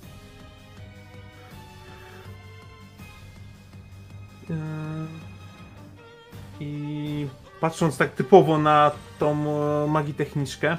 Patrząc 7.61 7.97
tak 7.97 8.11
typowo 8.11 8.57
na 8.57 8.91
tą 9.19 9.31
e, 9.33 9.87
magitechniczkę. 9.87 10.77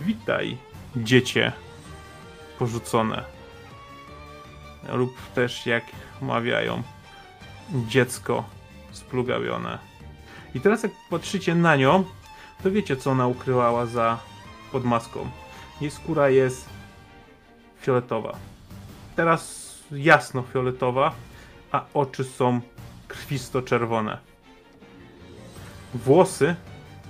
Witaj, 0.00 0.56
dziecię 0.96 1.52
porzucone. 2.58 3.24
lub 4.92 5.16
też 5.34 5.66
jak 5.66 5.84
mawiają 6.22 6.82
dziecko 7.72 8.44
splugawione. 8.90 9.78
I 10.54 10.60
teraz 10.60 10.82
jak 10.82 10.92
patrzycie 11.10 11.54
na 11.54 11.76
nią, 11.76 12.04
to 12.62 12.70
wiecie 12.70 12.96
co 12.96 13.10
ona 13.10 13.26
ukrywała 13.26 13.86
za 13.86 14.18
pod 14.72 14.84
maską. 14.84 15.30
Jej 15.80 15.90
skóra 15.90 16.28
jest 16.28 16.68
fioletowa. 17.80 18.36
Teraz 19.16 19.68
jasno 19.92 20.42
fioletowa, 20.42 21.12
a 21.72 21.84
oczy 21.94 22.24
są 22.24 22.60
krwisto-czerwone. 23.08 24.27
Włosy 25.94 26.54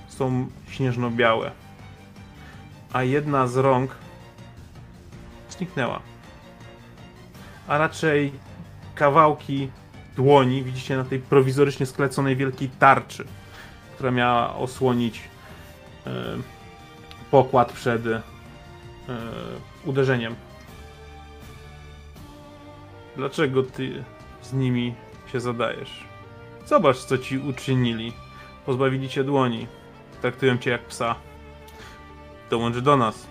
są 0.09 0.47
śnieżno-białe, 0.71 1.51
a 2.93 3.03
jedna 3.03 3.47
z 3.47 3.57
rąk 3.57 3.97
zniknęła. 5.51 6.01
A 7.69 7.79
raczej 7.79 8.33
kawałki 8.95 9.71
dłoni 10.17 10.63
widzicie 10.63 10.97
na 10.97 11.05
tej 11.05 11.19
prowizorycznie 11.19 11.87
skleconej 11.87 12.37
wielkiej 12.37 12.69
tarczy, 12.69 13.25
która 13.95 14.11
miała 14.11 14.57
osłonić 14.57 15.21
e, 16.07 16.11
pokład 17.31 17.73
przed 17.73 18.07
e, 18.07 18.23
uderzeniem. 19.85 20.35
Dlaczego 23.17 23.63
ty 23.63 24.05
z 24.43 24.53
nimi 24.53 24.95
się 25.33 25.41
zadajesz? 25.41 26.05
Zobacz, 26.67 26.97
co 26.97 27.19
ci 27.19 27.39
uczynili. 27.39 28.13
Pozbawili 28.69 29.09
cię 29.09 29.25
dłoni. 29.25 29.67
Traktują 30.21 30.59
cię 30.59 30.71
jak 30.71 30.85
psa. 30.85 31.15
Dołącz 32.51 32.79
do 32.79 32.97
nas. 32.97 33.27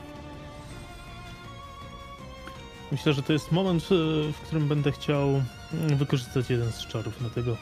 Myślę, 2.92 3.14
że 3.14 3.22
to 3.22 3.34
jest 3.34 3.52
moment, 3.52 3.84
e, 3.84 3.88
w 4.32 4.36
którym 4.46 4.68
będę 4.68 4.92
chciał 4.92 5.28
mm, 5.30 5.98
wykorzystać 5.98 6.50
jeden 6.50 6.72
z 6.72 6.88
czarów 6.88 7.22
na 7.22 7.30
tego 7.30 7.58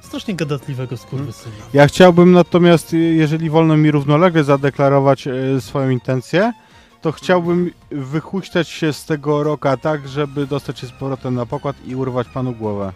strasznie 0.00 0.34
gadatliwego 0.34 0.96
skurwysyna. 0.96 1.54
Ja 1.72 1.86
chciałbym 1.86 2.32
natomiast, 2.32 2.92
y, 2.92 2.98
jeżeli 2.98 3.50
wolno 3.50 3.76
mi 3.76 3.90
równolegle 3.90 4.44
zadeklarować 4.44 5.26
y, 5.26 5.60
swoją 5.60 5.90
intencję, 5.90 6.52
to 7.00 7.12
chciałbym 7.12 7.70
wychuśtać 7.90 8.68
się 8.68 8.92
z 8.92 9.04
tego 9.04 9.42
roka 9.42 9.76
tak, 9.76 10.08
żeby 10.08 10.46
dostać 10.46 10.78
się 10.78 10.86
z 10.86 10.92
powrotem 10.92 11.34
na 11.34 11.46
pokład 11.46 11.76
i 11.86 11.96
urwać 11.96 12.28
panu 12.28 12.52
głowę. 12.52 12.92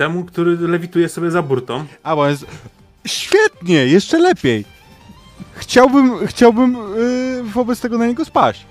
Temu, 0.00 0.24
który 0.24 0.56
lewituje 0.56 1.08
sobie 1.08 1.30
za 1.30 1.42
burtą. 1.42 1.84
A 2.02 2.16
bo 2.16 2.28
jest... 2.28 2.46
Świetnie, 3.06 3.86
jeszcze 3.86 4.18
lepiej. 4.18 4.64
Chciałbym, 5.54 6.26
chciałbym 6.26 6.76
y, 6.98 7.42
wobec 7.42 7.80
tego 7.80 7.98
na 7.98 8.06
niego 8.06 8.24
spaść. 8.24 8.66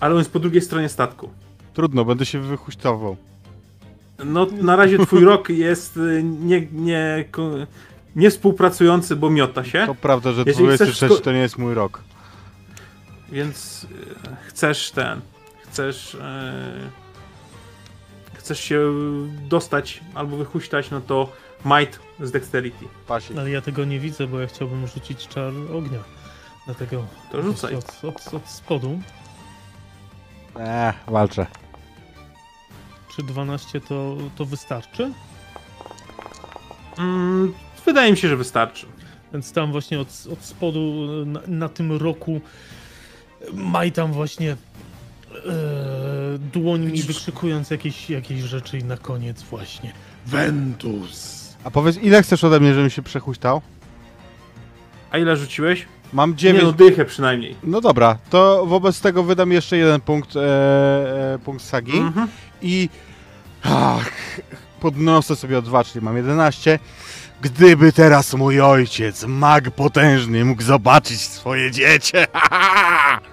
Ale 0.00 0.14
on 0.14 0.18
jest 0.18 0.32
po 0.32 0.38
drugiej 0.38 0.62
stronie 0.62 0.88
statku. 0.88 1.30
Trudno, 1.74 2.04
będę 2.04 2.26
się 2.26 2.40
wychuśtował. 2.40 3.16
No, 4.24 4.46
na 4.52 4.76
razie 4.76 4.98
twój 4.98 5.24
rok 5.30 5.48
jest 5.48 5.96
y, 5.96 6.22
nie, 6.22 6.66
nie, 6.72 7.24
nie 8.16 8.30
współpracujący, 8.30 9.16
bo 9.16 9.30
miota 9.30 9.64
się, 9.64 9.86
To 9.86 9.94
prawda, 9.94 10.32
że 10.32 10.42
Jeżeli 10.46 10.66
chcesz 10.68 10.78
23 10.78 11.06
sko- 11.06 11.20
to 11.24 11.32
nie 11.32 11.38
jest 11.38 11.58
mój 11.58 11.74
rok. 11.74 12.00
więc 13.32 13.84
y, 13.84 13.88
chcesz 14.48 14.90
ten, 14.90 15.20
chcesz, 15.64 16.14
y, 16.14 16.18
chcesz 18.52 18.64
się 18.64 18.92
dostać 19.48 20.00
albo 20.14 20.36
wychuśtać, 20.36 20.90
no 20.90 21.00
to 21.00 21.32
might 21.64 21.98
z 22.20 22.30
dexterity. 22.30 22.84
Pasi. 23.06 23.38
Ale 23.38 23.50
ja 23.50 23.60
tego 23.60 23.84
nie 23.84 24.00
widzę, 24.00 24.26
bo 24.26 24.40
ja 24.40 24.46
chciałbym 24.46 24.86
rzucić 24.86 25.28
czar 25.28 25.52
ognia. 25.74 25.98
Dlatego 26.66 27.06
To 27.32 27.42
rzucaj. 27.42 27.74
Od, 27.74 28.04
od, 28.04 28.34
od 28.34 28.48
spodu. 28.48 29.00
Eee, 30.56 30.92
walczę. 31.06 31.46
Czy 33.16 33.22
12 33.22 33.80
to, 33.80 34.16
to 34.36 34.44
wystarczy? 34.44 35.12
Mm, 36.98 37.54
wydaje 37.86 38.10
mi 38.10 38.16
się, 38.16 38.28
że 38.28 38.36
wystarczy. 38.36 38.86
Więc 39.32 39.52
tam 39.52 39.72
właśnie 39.72 40.00
od, 40.00 40.08
od 40.32 40.44
spodu 40.44 41.06
na, 41.26 41.40
na 41.46 41.68
tym 41.68 41.92
roku 41.92 42.40
maj 43.52 43.92
tam 43.92 44.12
właśnie 44.12 44.56
dłońmi 46.52 46.86
Widzisz- 46.92 47.06
wykrzykując 47.06 47.70
jakieś, 47.70 48.10
jakieś 48.10 48.40
rzeczy 48.40 48.78
i 48.78 48.84
na 48.84 48.96
koniec 48.96 49.42
właśnie 49.42 49.92
Ventus. 50.26 51.42
A 51.64 51.70
powiedz, 51.70 51.96
ile 51.96 52.22
chcesz 52.22 52.44
ode 52.44 52.60
mnie, 52.60 52.74
żebym 52.74 52.90
się 52.90 53.02
przechuśtał? 53.02 53.62
A 55.10 55.18
ile 55.18 55.36
rzuciłeś? 55.36 55.86
Mam 56.12 56.30
Nie 56.30 56.36
9... 56.36 56.64
no, 56.64 56.72
dychę 56.72 57.04
przynajmniej. 57.04 57.56
No 57.62 57.80
dobra, 57.80 58.18
to 58.30 58.66
wobec 58.66 59.00
tego 59.00 59.22
wydam 59.22 59.52
jeszcze 59.52 59.76
jeden 59.76 60.00
punkt, 60.00 60.36
e, 60.36 60.40
e, 61.34 61.38
punkt 61.44 61.64
sagi 61.64 61.96
Mhm. 61.98 62.28
i 62.62 62.88
ach, 63.64 64.10
podnoszę 64.80 65.36
sobie 65.36 65.58
o 65.58 65.62
dwa, 65.62 65.84
czyli 65.84 66.04
mam 66.04 66.16
11. 66.16 66.78
Gdyby 67.42 67.92
teraz 67.92 68.34
mój 68.34 68.60
ojciec, 68.60 69.24
mag 69.24 69.70
potężny, 69.70 70.44
mógł 70.44 70.62
zobaczyć 70.62 71.20
swoje 71.20 71.70
dziecię. 71.70 72.26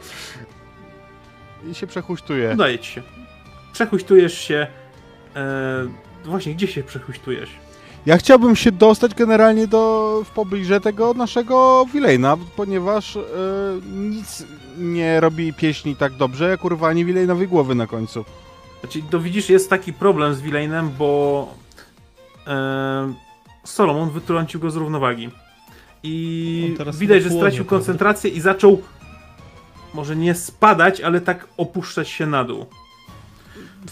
I 1.71 1.75
się 1.75 1.87
przechuśtuję. 1.87 2.51
Udaje 2.53 2.79
ci 2.79 2.91
się. 2.91 3.01
Przechuśtujesz 3.73 4.37
się. 4.37 4.67
E, 5.35 5.87
właśnie, 6.25 6.53
gdzie 6.53 6.67
się 6.67 6.83
przechuśtujesz? 6.83 7.49
Ja 8.05 8.17
chciałbym 8.17 8.55
się 8.55 8.71
dostać 8.71 9.13
generalnie 9.13 9.67
do 9.67 10.21
w 10.25 10.29
pobliże 10.29 10.81
tego 10.81 11.13
naszego 11.13 11.85
Wilejna, 11.93 12.37
ponieważ 12.55 13.15
e, 13.15 13.21
nic 13.91 14.45
nie 14.77 15.19
robi 15.19 15.53
pieśni 15.53 15.95
tak 15.95 16.13
dobrze, 16.13 16.49
jak 16.49 16.65
urwanie 16.65 17.05
Wilejnowej 17.05 17.47
głowy 17.47 17.75
na 17.75 17.87
końcu. 17.87 18.25
Znaczy, 18.79 19.01
to 19.09 19.19
widzisz, 19.19 19.49
jest 19.49 19.69
taki 19.69 19.93
problem 19.93 20.33
z 20.33 20.41
Wileinem, 20.41 20.89
bo 20.97 21.47
e, 22.47 23.13
Solomon 23.63 24.09
wytrącił 24.09 24.59
go 24.59 24.71
z 24.71 24.75
równowagi. 24.75 25.29
I 26.03 26.75
widać, 26.93 27.23
że 27.23 27.29
stracił 27.29 27.65
koncentrację 27.65 28.29
i 28.29 28.41
zaczął 28.41 28.81
może 29.93 30.15
nie 30.15 30.35
spadać, 30.35 31.01
ale 31.01 31.21
tak 31.21 31.47
opuszczać 31.57 32.09
się 32.09 32.25
na 32.25 32.43
dół. 32.43 32.65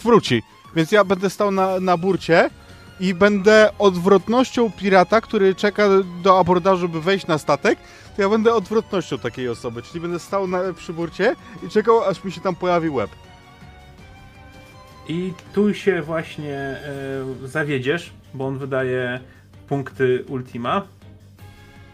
Wróci. 0.03 0.43
Więc 0.75 0.91
ja 0.91 1.03
będę 1.03 1.29
stał 1.29 1.51
na, 1.51 1.79
na 1.79 1.97
burcie 1.97 2.49
i 2.99 3.13
będę 3.13 3.69
odwrotnością 3.79 4.71
pirata, 4.71 5.21
który 5.21 5.55
czeka 5.55 5.89
do 6.23 6.39
abordażu, 6.39 6.89
by 6.89 7.01
wejść 7.01 7.27
na 7.27 7.37
statek, 7.37 7.79
to 8.15 8.21
ja 8.21 8.29
będę 8.29 8.53
odwrotnością 8.53 9.17
takiej 9.17 9.49
osoby, 9.49 9.81
czyli 9.81 9.99
będę 9.99 10.19
stał 10.19 10.47
na, 10.47 10.59
przy 10.75 10.93
burcie 10.93 11.35
i 11.63 11.69
czekał, 11.69 12.03
aż 12.03 12.23
mi 12.23 12.31
się 12.31 12.41
tam 12.41 12.55
pojawi 12.55 12.89
łeb. 12.89 13.09
I 15.07 15.33
tu 15.53 15.73
się 15.73 16.01
właśnie 16.01 16.55
e, 16.55 16.79
zawiedziesz, 17.45 18.13
bo 18.33 18.47
on 18.47 18.57
wydaje 18.57 19.19
punkty 19.67 20.25
Ultima. 20.27 20.81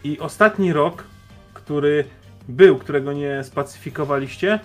I 0.04 0.20
ostatni 0.20 0.74
rok, 0.74 1.04
który 1.54 2.06
był, 2.48 2.78
którego 2.78 3.14
nie 3.14 3.44
spacyfikowaliście, 3.44 4.60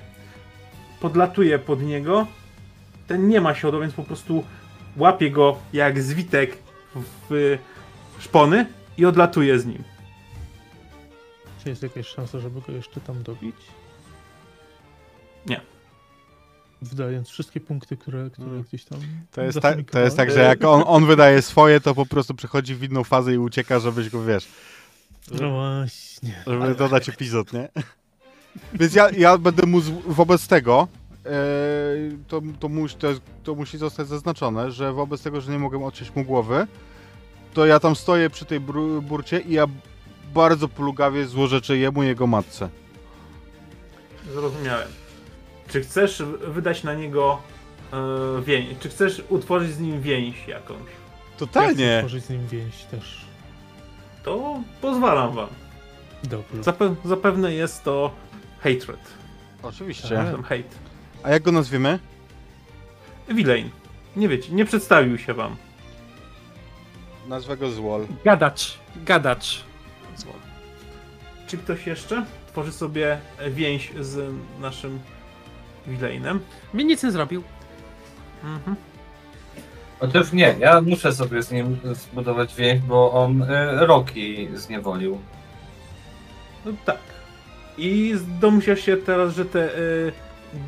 podlatuje 1.01 1.59
pod 1.59 1.83
niego. 1.83 2.27
Ten 3.07 3.29
nie 3.29 3.41
ma 3.41 3.55
siodeł, 3.55 3.81
więc 3.81 3.95
po 3.95 4.03
prostu 4.03 4.45
łapie 4.97 5.31
go 5.31 5.57
jak 5.73 6.03
zwitek 6.03 6.59
w 7.31 7.59
szpony 8.19 8.67
i 8.99 9.05
odlatuje 9.07 9.59
z 9.59 9.67
nim. 9.67 9.85
Czy 11.63 11.69
jest 11.69 11.83
jakaś 11.83 12.07
szansa, 12.07 12.39
żeby 12.39 12.61
go 12.61 12.73
jeszcze 12.73 13.01
tam 13.01 13.23
dobić? 13.23 13.57
Nie. 15.47 15.61
Wydając 16.83 17.29
wszystkie 17.29 17.61
punkty, 17.61 17.97
które, 17.97 18.31
które 18.31 18.49
Mm. 18.49 18.63
gdzieś 18.63 18.85
tam. 18.85 18.99
To 19.33 19.43
jest, 19.43 19.61
ta, 19.61 19.75
to 19.91 20.01
jest 20.01 20.17
tak, 20.17 20.31
że 20.31 20.41
jak 20.41 20.65
on, 20.65 20.83
on 20.87 21.07
wydaje 21.07 21.43
swoje, 21.43 21.81
to 21.81 21.95
po 21.95 22.07
prostu 22.07 22.35
przechodzi 22.35 22.75
w 22.75 22.83
inną 22.83 23.05
fazę 23.05 23.35
i 23.35 23.39
ucieka, 23.39 23.79
żebyś 23.79 24.11
go, 24.11 24.25
wiesz, 24.25 24.49
No 25.41 25.51
właśnie. 25.51 26.43
żeby 26.47 26.75
dodać 26.75 27.09
epizod, 27.09 27.53
nie? 27.53 27.69
Więc 28.75 28.95
ja, 28.95 29.11
ja 29.11 29.39
będę 29.39 29.67
mu 29.67 29.81
z- 29.81 29.91
wobec 30.07 30.49
tego, 30.49 30.89
e, 31.27 31.31
to, 32.29 32.43
to, 32.61 32.69
musi, 32.69 32.97
to, 32.97 33.09
to 33.45 33.55
musi 33.55 33.79
zostać 33.79 34.09
zaznaczone, 34.09 34.71
że 34.73 34.93
wobec 34.93 35.23
tego, 35.23 35.41
że 35.41 35.53
nie 35.53 35.59
mogę 35.59 35.85
odciąć 35.85 36.15
mu 36.15 36.25
głowy, 36.25 36.67
to 37.55 37.67
ja 37.67 37.81
tam 37.81 37.97
stoję 37.97 38.31
przy 38.31 38.45
tej 38.45 38.61
bru, 38.61 39.03
burcie 39.03 39.41
i 39.41 39.53
ja 39.53 39.65
bardzo 40.35 40.69
plugawie 40.69 41.27
złorzeczę 41.27 41.77
jemu 41.77 42.03
i 42.03 42.07
jego 42.07 42.27
matce. 42.27 42.69
Zrozumiałem. 44.33 44.89
Czy 45.69 45.81
chcesz 45.81 46.23
wydać 46.49 46.85
na 46.85 46.95
niego 46.95 47.39
e, 47.93 48.43
więź? 48.43 48.79
Czy 48.81 48.89
chcesz 48.89 49.23
utworzyć 49.29 49.71
z 49.73 49.81
nim 49.81 50.01
więź 50.03 50.49
jakąś? 50.49 50.77
Ja 50.79 50.85
chcę 51.37 51.39
Totalnie. 51.47 51.97
tworzyć 51.99 52.25
z 52.25 52.31
nim 52.31 52.47
więź 52.49 52.85
też. 52.85 53.28
To 54.29 54.63
pozwalam 54.81 55.35
wam. 55.35 55.49
Dobrze. 56.25 56.63
Zape 56.63 56.95
zapewne 57.05 57.55
jest 57.55 57.85
to 57.85 58.11
hatred. 58.61 59.01
Oczywiście. 59.63 60.17
Hate. 60.43 60.63
A 61.23 61.31
jak 61.31 61.43
go 61.43 61.53
nazwiemy? 61.53 61.99
Villain. 63.29 63.71
Nie 64.17 64.29
wiecie, 64.29 64.53
nie 64.53 64.65
przedstawił 64.65 65.19
się 65.19 65.35
wam. 65.35 65.57
Nazwę 67.29 67.57
go 67.57 67.71
Złol. 67.71 68.07
Gadacz, 68.25 68.79
gadacz. 68.97 69.65
Czy 71.47 71.59
ktoś 71.59 71.87
jeszcze 71.87 72.25
tworzy 72.47 72.73
sobie 72.73 73.21
więź 73.51 73.93
z 74.01 74.35
naszym 74.61 75.01
Wileinem. 75.87 76.41
Mi 76.75 76.85
nic 76.85 77.03
nie 77.03 77.11
zrobił. 77.11 77.43
Mhm. 78.45 78.77
Otóż 80.01 80.33
nie, 80.33 80.57
ja 80.59 80.81
muszę 80.81 81.13
sobie 81.13 81.43
z 81.43 81.51
nim 81.51 81.79
zbudować 81.85 82.55
więź, 82.55 82.81
bo 82.81 83.13
on 83.13 83.43
y, 83.43 83.87
Roki 83.87 84.49
zniewolił. 84.55 85.19
No 86.65 86.73
tak. 86.85 86.99
I 87.79 88.15
domyślasz 88.41 88.81
się 88.81 88.97
teraz, 88.97 89.35
że 89.35 89.45
te 89.45 89.79
y, 89.79 90.13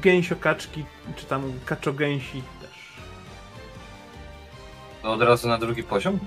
gęsiokaczki, 0.02 0.84
czy 1.17 1.26
tam 1.26 1.52
kaczogęsi 1.67 2.42
też. 2.60 2.70
To 5.02 5.12
od 5.12 5.23
razu 5.23 5.49
na 5.49 5.59
drugi 5.59 5.83
poziom? 5.83 6.18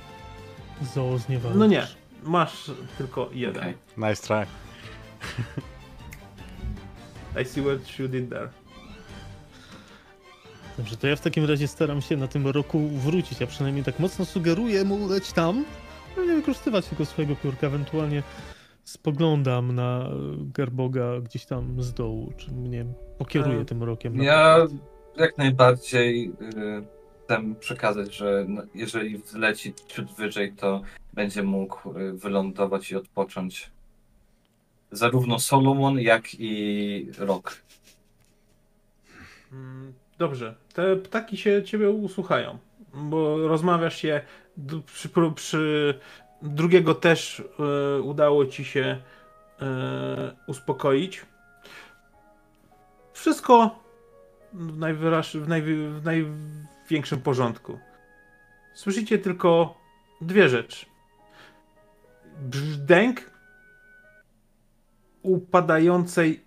Zoo 0.93 1.17
zniewalasz. 1.17 1.57
No 1.57 1.65
nie, 1.65 1.88
masz 2.23 2.72
tylko 2.98 3.30
jeden. 3.33 3.64
Okej. 3.64 3.73
Nice 3.98 4.27
try. 4.27 4.45
I 7.41 7.45
see 7.45 7.61
what 7.61 7.99
you 7.99 8.07
did 8.07 8.30
there. 8.30 8.49
Dobrze, 10.77 10.98
to 10.98 11.08
ja 11.08 11.16
w 11.16 11.22
takim 11.22 11.45
razie 11.45 11.68
staram 11.68 12.02
się 12.02 12.18
na 12.18 12.27
tym 12.27 12.48
roku 12.48 12.80
wrócić, 12.90 13.42
a 13.42 13.48
przynajmniej 13.48 13.84
tak 13.85 14.00
mocno 14.00 14.26
sugeruję 14.26 14.84
mu 14.84 15.08
leć 15.08 15.34
tam, 15.34 15.66
no 16.18 16.26
nie 16.26 16.35
wykorzystywać 16.35 16.85
tego 16.88 17.06
swojego 17.06 17.35
piórka, 17.35 17.68
ewentualnie 17.68 18.24
spoglądam 18.84 19.76
na 19.76 20.10
Gerboga 20.38 21.19
gdzieś 21.19 21.45
tam 21.45 21.84
z 21.84 21.93
dołu, 21.93 22.34
czy 22.38 22.52
mnie 22.52 22.85
pokieruje 23.18 23.60
E, 23.60 23.66
tym 23.66 23.84
rokiem. 23.84 24.18
na 24.18 24.24
Ja 24.24 24.58
przykład. 24.68 24.88
jak 25.18 25.38
najbardziej 25.38 26.32
y, 26.42 26.84
chcę 27.26 27.42
przekazać, 27.60 28.16
że 28.16 28.45
no, 28.48 28.61
jeżeli 28.76 29.22
leci 29.34 29.74
ciut 29.88 30.11
wyżej, 30.16 30.53
to 30.53 30.82
będzie 31.14 31.43
mógł 31.43 32.00
y, 32.00 32.14
wylądować 32.14 32.92
i 32.92 32.95
odpocząć. 32.95 33.72
Zarówno 34.92 35.40
Solomon, 35.40 36.00
jak 36.00 36.24
i 36.40 37.11
Rok. 37.18 37.61
Dobrze, 40.24 40.56
te 40.74 40.95
ptaki 40.95 41.38
się 41.38 41.64
ciebie 41.64 41.90
usłuchają, 41.90 42.58
bo 42.93 43.48
rozmawiasz 43.48 43.95
d- 44.58 44.82
przy, 44.85 45.10
przy 45.35 46.00
drugiego 46.42 46.95
też 46.95 47.43
e, 47.60 48.02
udało 48.02 48.45
ci 48.45 48.66
się 48.66 48.98
e, 49.61 50.35
uspokoić. 50.48 51.26
Wszystko 53.14 53.80
w, 54.53 54.77
najwyraż, 54.77 55.38
w, 55.38 55.48
w 56.00 56.03
największym 56.03 57.22
porządku. 57.22 57.80
Słyszycie 58.74 59.18
tylko 59.18 59.77
dwie 60.22 60.50
rzeczy. 60.50 60.85
Brzdęk 62.42 63.32
upadającej 65.22 66.43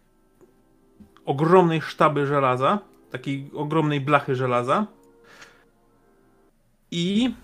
ogromnej 1.25 1.81
sztaby 1.81 2.27
żelaza, 2.27 2.96
takiej 3.11 3.51
ogromnej 3.55 4.01
blachy 4.01 4.35
żelaza 4.35 4.87
i 6.91 7.35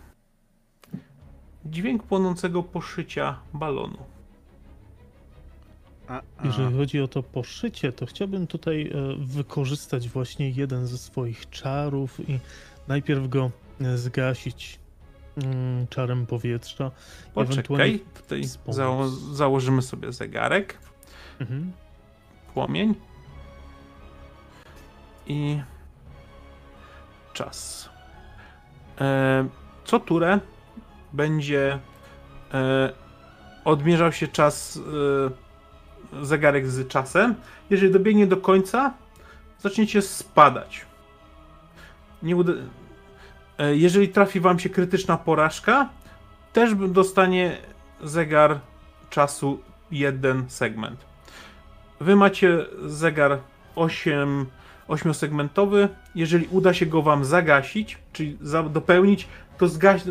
dźwięk 1.65 2.03
płonącego 2.03 2.63
poszycia 2.63 3.39
balonu. 3.55 3.99
Jeżeli 6.45 6.77
chodzi 6.77 7.01
o 7.01 7.09
to 7.09 7.23
poszycie, 7.23 7.93
to 7.93 8.07
chciałbym 8.07 8.47
tutaj 8.47 8.83
e, 8.87 9.17
wykorzystać 9.19 10.09
właśnie 10.09 10.51
jeden 10.51 10.87
ze 10.87 10.99
swoich 10.99 11.51
czarów 11.51 12.29
i 12.29 12.39
najpierw 12.89 13.29
go 13.29 13.51
e, 13.81 13.99
zgasić 13.99 14.79
mm, 15.37 15.87
czarem 15.87 16.27
powietrza. 16.27 16.91
Poczekaj, 17.35 18.05
tutaj 18.15 18.43
zało 18.69 19.09
założymy 19.09 19.83
sobie 19.83 20.13
zegarek, 20.13 20.79
Mhm. 21.41 21.73
płomień 22.55 22.95
i 25.27 25.61
czas. 27.33 27.89
E, 29.01 29.49
co 29.85 30.01
turę 30.01 30.41
będzie 31.13 31.79
e, 32.55 32.93
odmierzał 33.65 34.13
się 34.13 34.29
czas 34.29 34.81
e, 36.21 36.25
zegarek 36.25 36.69
z 36.69 36.89
czasem. 36.89 37.35
Jeżeli 37.71 37.93
dobiegnie 37.93 38.27
do 38.27 38.37
końca, 38.37 38.95
zaczniecie 39.59 40.03
spadać. 40.03 40.87
Nie 42.23 42.37
uda... 42.37 42.53
jeżeli 43.73 44.09
trafi 44.09 44.41
wam 44.41 44.59
się 44.59 44.69
krytyczna 44.69 45.17
porażka, 45.17 45.89
też 46.53 46.75
dostanie 46.75 47.57
zegar 48.03 48.61
czasu 49.11 49.61
jeden 49.91 50.51
segment. 50.51 51.05
Wy 52.01 52.17
macie 52.17 52.67
zegar 52.87 53.39
8, 53.77 54.47
8-segmentowy. 54.89 55.89
Jeżeli 56.15 56.47
uda 56.51 56.75
się 56.75 56.87
go 56.87 57.03
wam 57.03 57.25
zagasić, 57.25 57.99
czyli 58.13 58.39
dopełnić, 58.71 59.29
to 59.59 59.69
zgaś, 59.69 60.03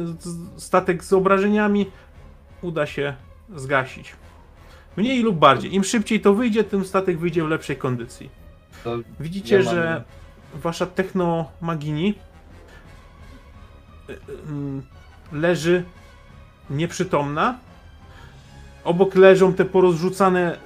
statek 0.57 1.03
z 1.03 1.13
obrażeniami 1.13 1.85
uda 2.61 2.85
się 2.85 3.13
zgasić. 3.55 4.15
Mniej 4.97 5.21
lub 5.21 5.37
bardziej. 5.37 5.75
Im 5.75 5.83
szybciej 5.83 6.21
to 6.21 6.33
wyjdzie, 6.33 6.63
tym 6.63 6.85
statek 6.85 7.19
wyjdzie 7.19 7.43
w 7.43 7.47
lepszej 7.47 7.77
kondycji. 7.77 8.29
To 8.83 8.97
Widzicie, 9.19 9.55
Ja 9.55 9.61
że 9.61 10.03
wasza 10.53 10.85
technomagini 10.85 12.13
y, 14.09 14.13
y, 14.13 14.17
leży 15.31 15.83
nieprzytomna. 16.69 17.57
Obok 18.83 19.15
leżą 19.15 19.53
te 19.53 19.65
porozrzucane 19.65 20.57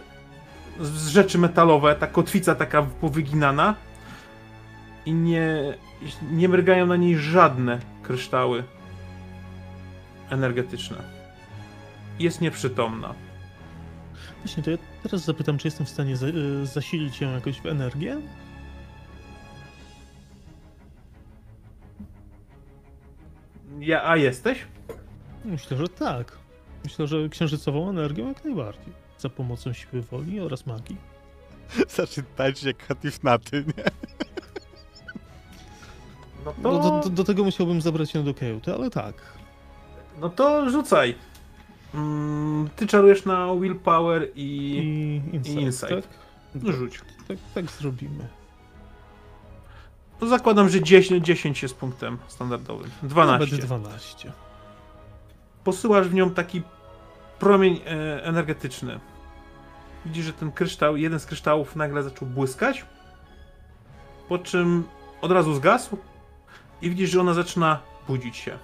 rzeczy 1.07 1.37
metalowe, 1.37 1.95
ta 1.95 2.07
kotwica 2.07 2.55
taka 2.55 2.81
powyginana 2.81 3.75
i 5.05 5.13
nie, 5.13 5.77
nie 6.31 6.49
mrygają 6.49 6.85
na 6.85 6.95
niej 6.95 7.17
żadne 7.17 7.79
kryształy 8.03 8.63
energetyczne. 10.29 10.97
Jest 12.19 12.41
nieprzytomna. 12.41 13.13
Właśnie, 14.43 14.63
to 14.63 14.71
ja 14.71 14.77
teraz 15.03 15.25
zapytam, 15.25 15.57
czy 15.57 15.67
jestem 15.67 15.85
w 15.85 15.89
stanie 15.89 16.17
za, 16.17 16.27
e, 16.27 16.31
zasilić 16.65 17.21
ją 17.21 17.31
jakoś 17.31 17.61
w 17.61 17.65
energię? 17.65 18.21
Ja, 23.79 24.09
a 24.09 24.17
jesteś? 24.17 24.65
Myślę, 25.45 25.77
że 25.77 25.87
tak. 25.87 26.37
Myślę, 26.83 27.07
że 27.07 27.29
księżycową 27.29 27.89
energią 27.89 28.27
jak 28.27 28.43
najbardziej. 28.43 28.93
Za 29.17 29.29
pomocą 29.29 29.73
siły 29.73 30.01
woli 30.01 30.39
oraz 30.39 30.65
magii. 30.65 30.97
Zacznie 31.95 32.23
tańczyć 32.35 32.63
jak 32.63 32.87
Hatif 32.87 33.23
Naty, 33.23 33.65
nie? 33.77 33.83
No 36.45 36.53
to, 36.53 36.61
No, 36.61 36.79
do, 36.79 36.99
do, 37.01 37.09
do 37.09 37.23
tego 37.23 37.43
musiałbym 37.43 37.81
zabrać 37.81 38.13
ją 38.13 38.23
do 38.23 38.33
kajuty, 38.33 38.73
ale 38.73 38.89
tak. 38.89 39.13
no 40.21 40.29
to 40.29 40.69
rzucaj. 40.69 41.15
Mm, 41.93 42.69
ty 42.75 42.87
czarujesz 42.87 43.25
na 43.25 43.55
willpower 43.55 44.27
i... 44.35 44.49
I 45.31 45.35
insight, 45.35 45.61
insight. 45.61 45.89
tak? 45.89 46.75
Rzuć. 46.75 47.01
tak? 47.27 47.37
Tak 47.55 47.71
zrobimy. 47.71 48.27
To 50.19 50.27
zakładam, 50.27 50.69
że 50.69 50.81
10, 50.81 51.25
10 51.25 51.63
jest 51.63 51.75
punktem 51.75 52.17
standardowym. 52.27 52.89
No, 53.03 53.09
12. 53.09 53.51
Będzie 53.51 53.65
12. 53.67 54.31
Posyłasz 55.63 56.07
w 56.07 56.13
nią 56.13 56.29
taki 56.29 56.61
promień 57.39 57.81
e, 57.85 58.23
energetyczny. 58.23 58.99
Widzisz, 60.05 60.25
że 60.25 60.33
ten 60.33 60.51
kryształ, 60.51 60.97
jeden 60.97 61.19
z 61.19 61.25
kryształów 61.25 61.75
nagle 61.75 62.03
zaczął 62.03 62.27
błyskać, 62.27 62.85
po 64.29 64.37
czym 64.37 64.83
od 65.21 65.31
razu 65.31 65.53
zgasł 65.53 65.97
i 66.81 66.89
widzisz, 66.89 67.09
że 67.09 67.21
ona 67.21 67.33
zaczyna 67.33 67.79
budzić 68.07 68.37
się. 68.37 68.57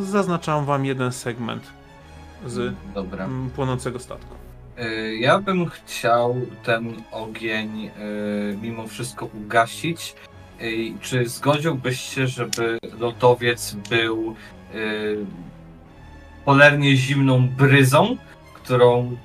Zaznaczam 0.00 0.64
wam 0.64 0.84
jeden 0.84 1.12
segment 1.12 1.62
z 2.46 2.74
Dobra. 2.94 3.24
mm, 3.24 3.50
płonącego 3.50 3.98
statku. 3.98 4.34
Y, 4.78 5.16
Ja 5.16 5.38
bym 5.38 5.68
chciał 5.70 6.36
ten 6.62 7.02
ogień 7.12 7.86
y, 7.86 7.90
mimo 8.62 8.86
wszystko 8.86 9.26
ugasić. 9.26 10.14
Y, 10.62 10.92
Czy 11.00 11.28
zgodziłbyś 11.28 12.00
się, 12.00 12.26
żeby 12.26 12.78
lodowiec 13.00 13.76
był 13.90 14.34
polernie 16.44 16.96
zimną 16.96 17.48
bryzą, 17.48 18.16
którą 18.54 19.16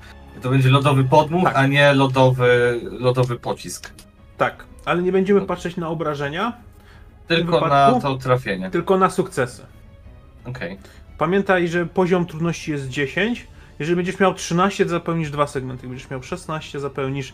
to 0.42 0.50
będzie 0.50 0.68
lodowy 0.68 1.04
podmuch, 1.04 1.44
Tak. 1.44 1.56
a 1.56 1.66
nie 1.66 1.92
lodowy, 1.92 2.80
lodowy 3.00 3.36
pocisk? 3.38 3.90
Tak, 4.36 4.64
ale 4.84 5.02
nie 5.02 5.12
będziemy 5.12 5.40
No. 5.40 5.46
patrzeć 5.46 5.76
na 5.76 5.88
obrażenia, 5.88 6.52
Tylko 7.28 7.52
wypadku? 7.60 7.94
na 7.94 8.00
to 8.00 8.16
trafienie. 8.16 8.70
tylko 8.70 8.98
na 8.98 9.10
sukcesy. 9.10 9.66
Okej. 10.44 10.78
Pamiętaj, 11.18 11.68
że 11.68 11.86
poziom 11.86 12.26
trudności 12.26 12.70
jest 12.70 12.88
10. 12.88 13.46
Jeżeli 13.78 13.96
będziesz 13.96 14.18
miał 14.20 14.34
13, 14.34 14.84
to 14.84 14.90
zapełnisz 14.90 15.30
dwa 15.30 15.46
segmenty. 15.46 15.82
Jak 15.82 15.90
będziesz 15.90 16.10
miał 16.10 16.22
16, 16.22 16.80
zapełnisz 16.80 17.32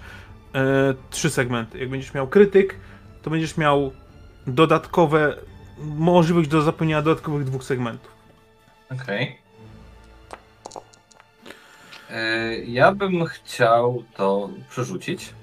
e, 0.55 0.95
3 1.11 1.31
segmenty. 1.31 1.79
Jak 1.79 1.89
będziesz 1.91 2.15
miał 2.15 2.29
krytyk, 2.29 2.77
to 3.23 3.31
będziesz 3.31 3.57
miał 3.57 3.93
dodatkowe 4.47 5.37
możliwość 5.79 6.49
do 6.49 6.63
zapełnienia 6.63 7.03
dodatkowych 7.03 7.45
dwóch 7.45 7.65
segmentów. 7.65 8.11
Okej. 8.93 9.39
Y, 12.11 12.65
Ja 12.67 12.93
bym 12.93 13.25
chciał 13.25 14.05
to 14.17 14.51
przerzucić. 14.71 15.35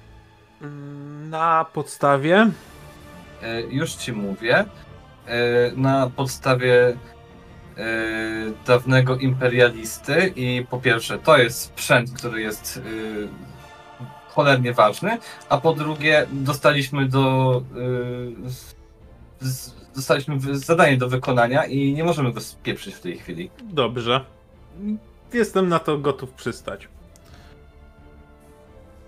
Mm, 0.62 1.30
Na 1.30 1.66
podstawie. 1.72 2.50
E, 3.42 3.60
Już 3.60 3.94
ci 3.94 4.12
mówię. 4.12 4.64
E, 5.26 5.72
Na 5.76 6.10
podstawie 6.16 6.88
e, 6.88 6.96
dawnego 8.66 9.16
imperialisty 9.16 10.32
i 10.36 10.66
po 10.70 10.78
pierwsze 10.78 11.18
to 11.18 11.38
jest 11.38 11.60
sprzęt, 11.60 12.12
który 12.12 12.40
jest 12.40 12.80
cholernie 14.28 14.72
ważny, 14.72 15.18
a 15.48 15.58
po 15.58 15.72
drugie 15.72 16.26
dostaliśmy 16.32 17.08
do 17.08 17.62
dostaliśmy 19.96 20.38
zadanie 20.56 20.96
do 20.96 21.08
wykonania 21.08 21.64
i 21.64 21.92
nie 21.92 22.04
możemy 22.04 22.32
go 22.32 22.40
spieprzyć 22.40 22.94
w 22.94 23.00
tej 23.00 23.18
chwili. 23.18 23.50
Dobrze. 23.62 24.24
Jestem 25.32 25.68
na 25.68 25.78
to 25.78 25.98
gotów 25.98 26.32
przystać. 26.32 26.88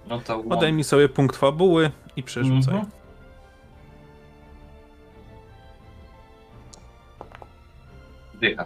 No 0.09 0.21
to 0.21 0.39
Podaj 0.39 0.73
mi 0.73 0.85
sobie 0.85 1.09
punkt 1.09 1.37
fabuły 1.37 1.91
i 2.17 2.23
przerzucaj. 2.23 2.75
Mhm. 2.75 2.98
Dycha. 8.41 8.65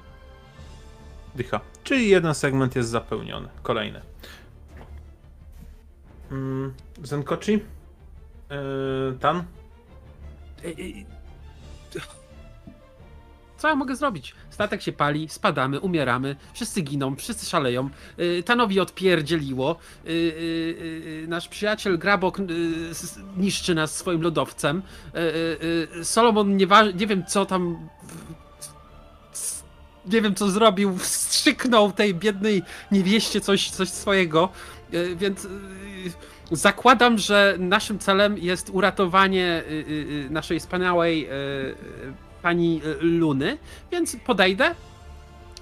Dycha. 1.34 1.60
Czyli 1.84 2.08
jeden 2.08 2.34
segment 2.34 2.76
jest 2.76 2.88
zapełniony. 2.88 3.48
Kolejny. 3.62 4.00
Mm, 6.30 6.74
Zenkochi? 7.02 7.52
Yy, 7.52 9.18
tan? 9.20 9.44
Co 13.56 13.68
ja 13.68 13.74
mogę 13.74 13.96
zrobić? 13.96 14.34
Statek 14.50 14.82
się 14.82 14.92
pali, 14.92 15.28
spadamy, 15.28 15.80
umieramy, 15.80 16.36
wszyscy 16.52 16.82
giną, 16.82 17.16
wszyscy 17.16 17.46
szaleją. 17.46 17.90
Yy, 18.18 18.42
Tanowi 18.42 18.80
odpierdzieliło. 18.80 19.76
Yy, 20.04 20.12
yy, 20.12 20.30
yy, 21.20 21.28
nasz 21.28 21.48
przyjaciel 21.48 21.98
Grabok 21.98 22.38
yy, 22.38 22.46
niszczy 23.36 23.74
nas 23.74 23.96
swoim 23.96 24.22
lodowcem. 24.22 24.82
Yy, 25.94 26.04
Solomon 26.04 26.56
nie, 26.56 26.66
nie 26.94 27.06
wiem 27.06 27.26
co 27.26 27.46
tam. 27.46 27.88
Nie 30.06 30.22
wiem 30.22 30.34
co 30.34 30.50
zrobił, 30.50 30.98
wstrzyknął 30.98 31.92
tej 31.92 32.14
biednej 32.14 32.62
niewieście 32.92 33.40
coś, 33.40 33.70
coś 33.70 33.88
swojego. 33.88 34.48
Yy, 34.92 35.16
więc. 35.16 35.44
Yy, 35.44 35.50
Zakładam, 36.50 37.18
że 37.18 37.56
naszym 37.58 37.98
celem 37.98 38.38
jest 38.38 38.70
uratowanie 38.72 39.62
y, 39.70 40.26
naszej 40.30 40.60
wspaniałej 40.60 41.28
pani 42.42 42.80
Luny, 43.00 43.58
więc 43.92 44.16
podejdę, 44.16 44.74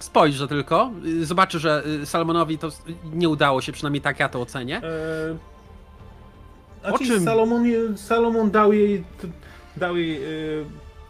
spojrzę 0.01 0.49
tylko, 0.49 0.91
zobaczę, 1.23 1.59
że 1.59 1.83
Salomonowi 2.05 2.59
to 2.59 2.69
nie 3.13 3.29
udało 3.29 3.61
się, 3.61 3.73
przynajmniej 3.73 4.01
tak 4.01 4.21
ja 4.21 4.29
to 4.29 4.41
ocenię. 4.41 4.77
Eee, 4.77 5.37
O 6.85 6.95
o 6.95 6.99
czym? 6.99 7.25
Salomon, 7.25 7.65
Salomon 7.97 8.51
dał 8.51 8.73
jej, 8.73 9.05
dał 9.77 9.97
jej 9.97 10.21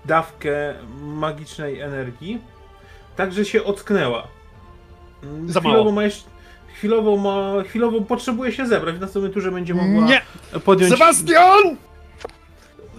dawkę 0.05 0.75
magicznej 1.02 1.81
energii, 1.81 2.41
tak 3.20 3.32
że 3.32 3.44
się 3.44 3.65
ocknęła. 3.65 4.26
Mm, 5.23 5.50
Za 5.52 5.60
chwilowo 5.60 5.78
mało. 5.81 5.92
ma 5.92 6.05
jeszcze, 6.05 6.24
chwilowo, 6.76 7.16
ma, 7.16 7.62
chwilowo 7.62 8.00
potrzebuje 8.00 8.52
się 8.52 8.66
zebrać, 8.66 8.97
w 8.97 9.00
następnym 9.00 9.32
turze 9.32 9.50
będzie 9.52 9.74
mogła 9.74 10.07
Nie! 10.07 10.20
podjąć... 10.65 10.92
Sebastian! 10.92 11.76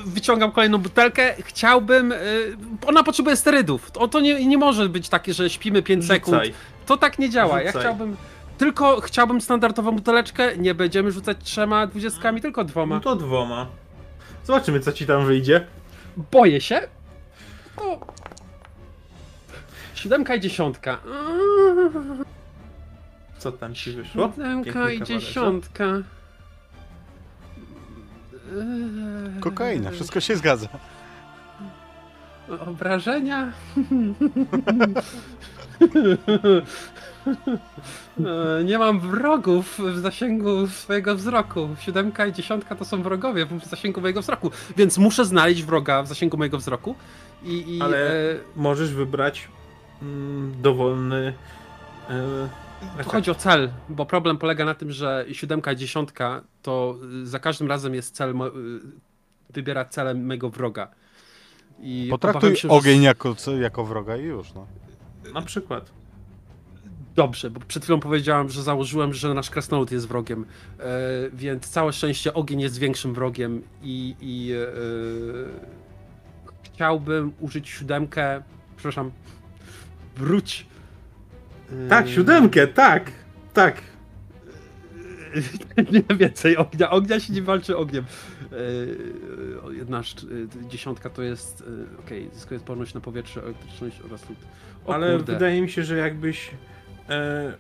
Wyciągam 0.06 0.52
kolejną 0.52 0.78
butelkę. 0.78 1.34
Chciałbym. 1.44 2.12
y, 2.12 2.18
Ona 2.88 3.04
potrzebuje 3.04 3.36
sterydów. 3.36 3.92
To, 3.92 4.08
to 4.08 4.20
nie, 4.20 4.46
nie 4.46 4.58
może 4.58 4.90
być 4.90 5.10
takie, 5.10 5.34
że 5.34 5.50
śpimy 5.50 5.82
5 5.84 6.06
sekund. 6.06 6.38
To 6.86 6.98
tak 6.98 7.20
nie 7.20 7.30
działa. 7.30 7.62
Ja 7.62 7.68
Rzucaj. 7.68 7.82
chciałbym. 7.82 8.18
Tylko 8.58 9.02
chciałbym 9.02 9.42
standardową 9.42 9.92
buteleczkę. 9.92 10.58
Nie 10.58 10.76
będziemy 10.76 11.12
rzucać 11.12 11.38
trzema 11.44 11.88
dwudziestkami, 11.88 12.42
tylko 12.42 12.64
dwoma. 12.64 12.96
No 12.96 13.02
to 13.02 13.16
dwoma. 13.16 13.68
Zobaczymy, 14.44 14.80
co 14.80 14.92
ci 14.92 15.06
tam 15.06 15.26
wyjdzie. 15.26 15.66
Boję 16.32 16.62
się. 16.62 16.82
To... 17.76 18.00
Siódemka 20.02 20.36
i 20.36 20.40
dziesiątka. 20.40 20.98
Co 23.38 23.52
tam 23.52 23.74
ci 23.76 23.92
wyszło? 23.92 24.32
Siódemka 24.36 24.92
i 24.92 25.04
dziesiątka. 25.04 25.86
Kokaina, 29.42 29.92
wszystko 29.92 30.20
się 30.20 30.36
zgadza. 30.36 30.68
Obrażenia? 32.68 33.52
E, 38.60 38.64
Nie 38.64 38.78
mam 38.78 39.00
wrogów 39.00 39.80
w 39.80 40.00
zasięgu 40.00 40.68
swojego 40.68 41.16
wzroku. 41.16 41.70
Siódemka 41.80 42.26
i 42.26 42.34
dziesiątka 42.34 42.76
to 42.76 42.86
są 42.86 43.04
wrogowie 43.04 43.46
w 43.46 43.66
zasięgu 43.66 44.02
mojego 44.02 44.22
wzroku, 44.22 44.52
więc 44.78 44.98
muszę 44.98 45.26
znaleźć 45.26 45.64
wroga 45.64 46.04
w 46.04 46.08
zasięgu 46.08 46.38
mojego 46.38 46.58
wzroku. 46.58 46.96
I, 47.44 47.78
i 47.78 47.82
Ale- 47.82 48.12
e, 48.12 48.36
Możesz 48.56 48.94
wybrać 48.94 49.48
dowolny... 50.62 51.34
E, 52.10 52.50
Tu 53.04 53.10
chodzi 53.10 53.32
o 53.32 53.36
cel, 53.36 53.70
bo 53.90 54.06
problem 54.06 54.38
polega 54.38 54.66
na 54.66 54.74
tym, 54.74 54.92
że 54.92 55.26
siódemka 55.32 55.72
i 55.72 55.76
dziesiątka 55.76 56.42
to 56.62 56.98
y, 57.24 57.28
za 57.28 57.40
każdym 57.40 57.68
razem 57.68 57.96
jest 57.96 58.16
cel, 58.16 58.30
y, 58.30 58.34
wybiera 59.50 59.86
celem 59.86 60.26
mego 60.26 60.50
wroga. 60.50 60.88
I 61.80 62.08
Potraktuj 62.10 62.56
się, 62.56 62.68
że- 62.68 62.74
ogień 62.74 63.02
jako, 63.04 63.36
co- 63.36 63.58
jako 63.58 63.86
wroga 63.86 64.18
i 64.18 64.24
już, 64.24 64.54
no. 64.54 64.68
na 65.34 65.42
przykład. 65.42 65.92
Dobrze, 67.16 67.50
bo 67.50 67.60
przed 67.60 67.84
chwilą 67.84 68.00
powiedziałem, 68.00 68.50
że 68.50 68.64
założyłem, 68.64 69.14
że 69.14 69.34
nasz 69.34 69.50
krasnolud 69.50 69.92
jest 69.92 70.08
wrogiem, 70.08 70.46
e, 70.80 70.84
więc 71.34 71.70
całe 71.70 71.94
szczęście 71.94 72.34
ogień 72.34 72.62
jest 72.62 72.78
większym 72.80 73.14
wrogiem 73.14 73.62
i, 73.84 74.16
i 74.22 74.52
e, 74.54 74.58
chciałbym 76.64 77.34
użyć 77.40 77.70
siódemkę, 77.70 78.44
przepraszam, 78.76 79.12
wróć. 80.22 80.66
Tak, 81.90 82.10
siódemkę, 82.10 82.68
tak, 82.68 83.12
tak. 83.54 83.82
nie 85.92 86.16
więcej 86.18 86.58
ognia. 86.58 86.90
Ognia 86.90 87.20
się 87.20 87.34
nie 87.34 87.42
walczy 87.42 87.78
ogniem. 87.78 88.06
E, 88.52 89.74
jedna 89.74 90.00
e, 90.00 90.04
dziesiątka 90.70 91.10
to 91.10 91.22
jest. 91.22 91.64
Okej, 92.00 92.30
zyskuje 92.34 92.60
odporność 92.60 92.94
na 92.94 93.02
powietrze, 93.02 93.42
elektryczność 93.44 94.02
oraz 94.06 94.30
lód. 94.30 94.38
Ale 94.88 95.12
kurde. 95.18 95.34
wydaje 95.34 95.62
mi 95.62 95.70
się, 95.70 95.84
że 95.84 95.98
jakbyś... 95.98 96.52
E, 97.10 97.54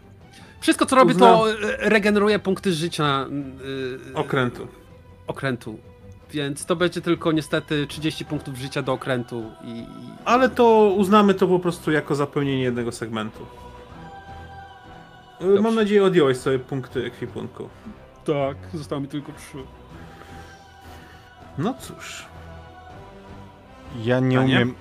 Wszystko 0.61 0.85
co 0.85 0.95
robię, 0.95 1.13
Uzna- 1.13 1.19
to 1.19 1.45
regeneruje 1.79 2.39
punkty 2.39 2.73
życia 2.73 3.27
e, 4.11 4.13
okrętu. 4.13 4.67
okrętu. 5.27 5.79
Więc 6.31 6.65
to 6.65 6.75
będzie 6.75 7.01
tylko 7.01 7.31
niestety 7.31 7.87
30 7.87 8.25
punktów 8.25 8.55
życia 8.57 8.81
do 8.81 8.93
okrętu 8.93 9.43
i. 9.63 9.85
Ale 10.25 10.49
to 10.49 10.93
uznamy 10.97 11.33
to 11.33 11.47
po 11.47 11.59
prostu 11.59 11.91
jako 11.91 12.15
zapełnienie 12.15 12.63
jednego 12.63 12.91
segmentu. 12.91 13.45
E, 15.41 15.45
Mam 15.45 15.55
Dobrze. 15.55 15.71
nadzieję, 15.71 16.03
odjąłeś 16.03 16.37
sobie 16.37 16.59
punkty 16.59 17.05
ekwipunku. 17.05 17.69
Tak, 18.25 18.57
zostało 18.73 19.01
mi 19.01 19.07
tylko 19.07 19.31
trzy. 19.31 19.57
No 21.57 21.73
cóż. 21.79 22.25
Ja 24.03 24.19
nie 24.19 24.37
Panie? 24.37 24.55
umiem 24.55 24.75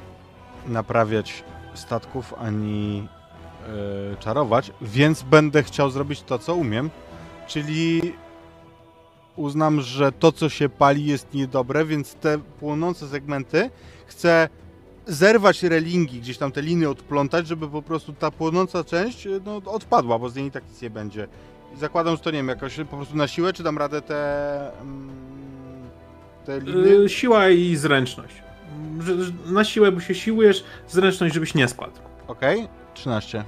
naprawiać 0.66 1.44
statków 1.74 2.34
ani 2.38 3.08
e, 4.12 4.16
czarować, 4.16 4.72
więc 4.80 5.22
będę 5.22 5.62
chciał 5.62 5.90
zrobić 5.90 6.22
to, 6.22 6.38
co 6.38 6.54
umiem, 6.54 6.90
czyli 7.46 8.12
uznam, 9.40 9.80
że 9.80 10.12
to, 10.12 10.32
co 10.32 10.48
się 10.48 10.68
pali, 10.68 11.06
jest 11.06 11.34
niedobre, 11.34 11.84
więc 11.84 12.14
te 12.14 12.38
płonące 12.38 13.08
segmenty 13.08 13.70
chcę 14.06 14.48
zerwać 15.06 15.62
relingi, 15.62 16.20
gdzieś 16.20 16.38
tam 16.38 16.52
te 16.52 16.62
liny 16.62 16.88
odplątać, 16.88 17.46
żeby 17.46 17.68
po 17.68 17.82
prostu 17.82 18.12
ta 18.12 18.30
płonąca 18.30 18.84
część 18.84 19.26
e, 19.26 19.30
no, 19.44 19.56
odpadła, 19.56 20.18
bo 20.18 20.28
z 20.28 20.36
niej 20.36 20.46
i 20.46 20.50
tak 20.50 20.68
nic 20.68 20.82
nie 20.82 20.90
będzie. 20.90 21.28
I 21.74 21.76
zakładam, 21.76 22.16
że 22.16 22.22
to 22.22 22.30
nie 22.30 22.36
wiem, 22.36 22.48
jakoś 22.48 22.76
po 22.76 22.96
prostu 22.96 23.16
na 23.16 23.28
siłę, 23.28 23.52
czy 23.52 23.62
dam 23.62 23.78
radę 23.78 24.02
te, 24.02 24.72
mm, 24.80 25.10
te 26.46 26.60
liny? 26.60 27.04
E, 27.04 27.08
siła 27.08 27.48
i 27.48 27.76
zręczność. 27.76 28.34
Na 29.46 29.64
siłę, 29.64 29.92
bo 29.92 30.00
się 30.00 30.14
siłujesz, 30.14 30.64
zręczność, 30.88 31.34
żebyś 31.34 31.54
nie 31.54 31.68
spadł. 31.68 31.92
Okej, 32.28 32.68
13. 32.94 33.44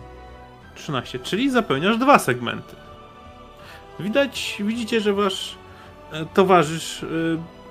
13, 0.74 1.18
czyli 1.18 1.50
zapełniasz 1.50 1.98
dwa 1.98 2.18
segmenty. 2.18 2.76
Widać, 4.00 4.62
widzicie, 4.64 5.00
że 5.00 5.12
wasz 5.12 5.61
towarzysz 6.34 7.02
e, 7.02 7.06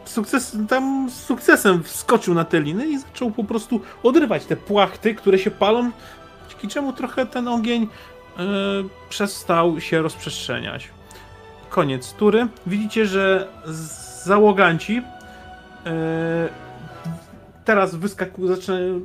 sukces, 0.06 0.58
tam 0.70 1.10
z 1.10 1.24
sukcesem 1.24 1.84
wskoczył 1.84 2.34
na 2.34 2.46
te 2.46 2.62
liny 2.62 2.88
i 2.88 3.00
zaczął 3.00 3.32
po 3.32 3.44
prostu 3.44 3.82
odrywać 4.04 4.46
te 4.46 4.56
płachty, 4.56 5.16
które 5.16 5.40
się 5.40 5.52
palą, 5.52 5.92
dzięki 6.50 6.68
czemu 6.68 6.94
trochę 6.94 7.26
ten 7.26 7.48
ogień 7.48 7.84
e, 7.84 8.44
przestał 9.10 9.82
się 9.82 10.02
rozprzestrzeniać. 10.02 10.90
Koniec 11.70 12.14
tury. 12.14 12.48
Widzicie, 12.68 13.06
że 13.06 13.48
załoganci 14.24 15.02
e, 15.86 16.50
teraz 17.66 17.96
wyskakują, 17.96 18.56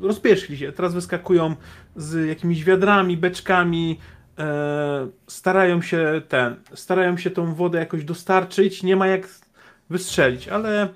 rozpieszli 0.03 0.59
się, 0.59 0.73
teraz 0.73 0.95
wyskakują 0.95 1.57
z 1.97 2.29
jakimiś 2.29 2.65
wiadrami, 2.65 3.17
beczkami, 3.17 3.99
e, 4.01 4.16
starają 5.27 5.83
się 5.83 6.23
ten, 6.29 6.57
starają 6.75 7.17
się 7.17 7.31
tą 7.31 7.55
wodę 7.55 7.79
jakoś 7.79 8.05
dostarczyć, 8.05 8.83
nie 8.83 8.97
ma 8.97 9.07
jak 9.07 9.29
wystrzelić, 9.91 10.49
ale 10.49 10.89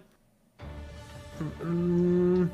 mm, 1.63 2.49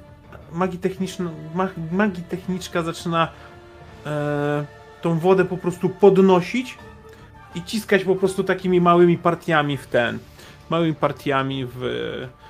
magii, 0.52 0.78
techniczna, 0.78 1.30
mag, 1.54 1.72
magii 1.92 2.22
techniczka 2.22 2.82
zaczyna 2.82 3.28
e, 4.06 4.64
tą 5.02 5.18
wodę 5.18 5.44
po 5.44 5.56
prostu 5.56 5.88
podnosić 5.88 6.78
i 7.54 7.62
ciskać 7.62 8.04
po 8.04 8.16
prostu 8.16 8.44
takimi 8.44 8.80
małymi 8.80 9.18
partiami 9.18 9.76
w 9.76 9.86
ten, 9.86 10.18
małymi 10.70 10.94
partiami 10.94 11.66
w 11.66 11.84
e, 11.84 12.46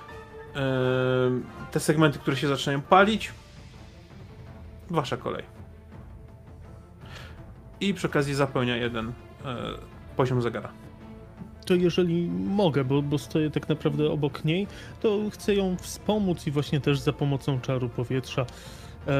te 1.73 1.81
segmenty, 1.81 2.19
które 2.19 2.37
się 2.37 2.49
zaczynają 2.49 2.83
palić. 2.83 3.33
Wasza 4.91 5.17
kolej. 5.17 5.45
I 7.81 7.95
przy 7.95 8.07
okazji 8.07 8.35
zapełnia 8.35 8.77
jeden 8.77 9.09
e, 9.09 9.13
poziom 10.17 10.43
zegara. 10.43 10.69
To 11.67 11.75
jeżeli 11.75 12.29
mogę, 12.49 12.85
bo, 12.85 13.03
bo 13.03 13.19
stoję 13.19 13.51
tak 13.51 13.69
naprawdę 13.69 14.11
obok 14.11 14.45
niej, 14.45 14.67
to 15.01 15.19
chcę 15.33 15.55
ją 15.55 15.77
wspomóc 15.81 16.47
i 16.47 16.51
właśnie 16.51 16.81
też 16.81 16.99
za 16.99 17.13
pomocą 17.13 17.61
czaru 17.61 17.89
powietrza 17.89 18.43
e, 18.43 19.13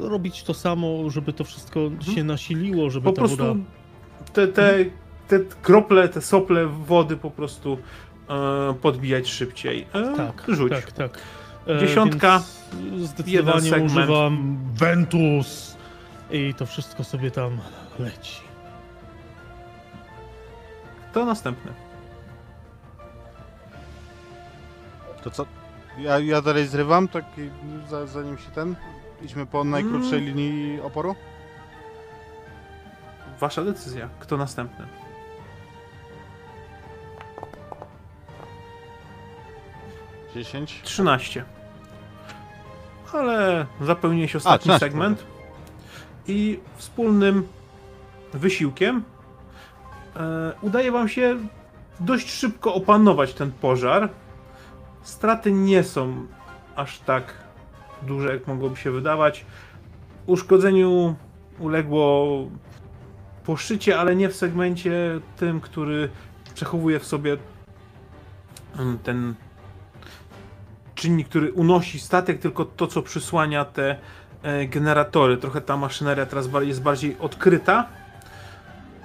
robić 0.00 0.42
to 0.42 0.54
samo, 0.54 1.10
żeby 1.10 1.32
to 1.32 1.44
wszystko 1.44 1.80
się 2.14 2.24
nasiliło, 2.24 2.90
żeby 2.90 3.08
Mhm. 3.08 3.14
Po 3.14 3.22
ta 3.22 3.28
prostu 3.28 3.46
woda... 3.54 3.60
te, 4.32 4.48
te, 4.48 4.84
te 5.28 5.40
krople, 5.62 6.08
te 6.08 6.20
sople 6.20 6.66
wody 6.66 7.16
po 7.16 7.30
prostu 7.30 7.78
e, 8.30 8.74
podbijać 8.82 9.28
szybciej. 9.28 9.86
E, 9.92 10.16
Tak, 10.16 10.44
rzuć. 10.48 10.72
tak, 10.72 10.92
tak. 10.92 11.18
E, 11.68 11.78
Dziesiątka, 11.80 12.42
więc 12.90 13.02
Zdecydowanie 13.10 13.60
segment. 13.70 13.90
używam 13.92 14.58
Ventus 14.74 15.75
i 16.30 16.54
to 16.54 16.66
wszystko 16.66 17.04
sobie 17.04 17.30
tam 17.30 17.60
leci. 17.98 18.40
To 21.12 21.24
następny. 21.24 21.72
To 25.22 25.30
co? 25.30 25.46
Ja, 25.98 26.18
ja 26.18 26.42
dalej 26.42 26.66
zrywam, 26.66 27.08
tak 27.08 27.24
i 27.38 27.50
za, 27.88 28.06
zanim 28.06 28.38
się 28.38 28.50
ten... 28.50 28.74
Idźmy 29.22 29.46
po 29.46 29.64
najkrótszej 29.64 30.18
Mm. 30.18 30.24
linii 30.36 30.80
oporu? 30.80 31.14
Wasza 33.40 33.64
decyzja. 33.64 34.08
Kto 34.20 34.36
następny? 34.36 34.86
Dziesięć. 40.34 40.80
13. 40.82 41.44
Ale 43.12 43.66
zapełniłeś 43.80 44.36
ostatni 44.36 44.60
13, 44.60 44.86
segment 44.86 45.24
i 46.28 46.60
wspólnym 46.76 47.48
wysiłkiem 48.32 49.02
e, 50.16 50.52
udaje 50.62 50.92
wam 50.92 51.08
się 51.08 51.36
dość 52.00 52.30
szybko 52.30 52.74
opanować 52.74 53.34
ten 53.34 53.52
pożar. 53.52 54.08
Straty 55.02 55.52
nie 55.52 55.84
są 55.84 56.26
aż 56.76 56.98
tak 56.98 57.34
duże, 58.02 58.32
jak 58.32 58.46
mogłoby 58.46 58.76
się 58.76 58.90
wydawać. 58.90 59.44
Uszkodzeniu 60.26 61.14
uległo 61.58 62.26
poszycie, 63.44 63.98
ale 63.98 64.16
nie 64.16 64.28
w 64.28 64.36
segmencie 64.36 65.20
tym, 65.36 65.60
który 65.60 66.08
przechowuje 66.54 67.00
w 67.00 67.06
sobie 67.06 67.36
mm, 68.78 68.98
ten 68.98 69.34
czynnik, 70.94 71.28
który 71.28 71.52
unosi 71.52 72.00
statek, 72.00 72.40
tylko 72.40 72.64
to, 72.64 72.86
co 72.86 73.02
przysłania 73.02 73.64
te 73.64 73.98
generatory. 74.68 75.36
Trochę 75.36 75.60
ta 75.60 75.76
maszyneria 75.76 76.26
teraz 76.26 76.48
jest 76.60 76.82
bardziej 76.82 77.16
odkryta, 77.18 77.88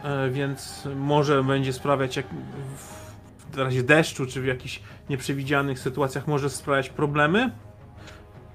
e, 0.03 0.29
więc 0.29 0.87
może 0.95 1.43
będzie 1.43 1.73
sprawiać, 1.73 2.17
jak 2.17 2.25
w, 2.77 3.55
w 3.55 3.57
razie 3.57 3.83
deszczu, 3.83 4.25
czy 4.25 4.41
w 4.41 4.45
jakichś 4.45 4.81
nieprzewidzianych 5.09 5.79
sytuacjach, 5.79 6.27
może 6.27 6.49
sprawiać 6.49 6.89
problemy. 6.89 7.51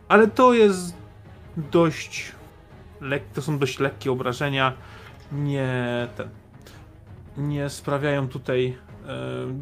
Ale 0.09 0.29
to 0.29 0.55
jest 0.55 0.95
dość. 1.57 2.33
Lek- 3.01 3.21
to 3.35 3.43
są 3.43 3.59
dość 3.59 3.79
lekkie 3.79 4.13
obrażenia. 4.13 4.73
Nie 5.33 6.09
ten. 6.17 6.29
Nie 7.37 7.69
sprawiają 7.69 8.29
tutaj. 8.29 8.79
E, 9.09 9.13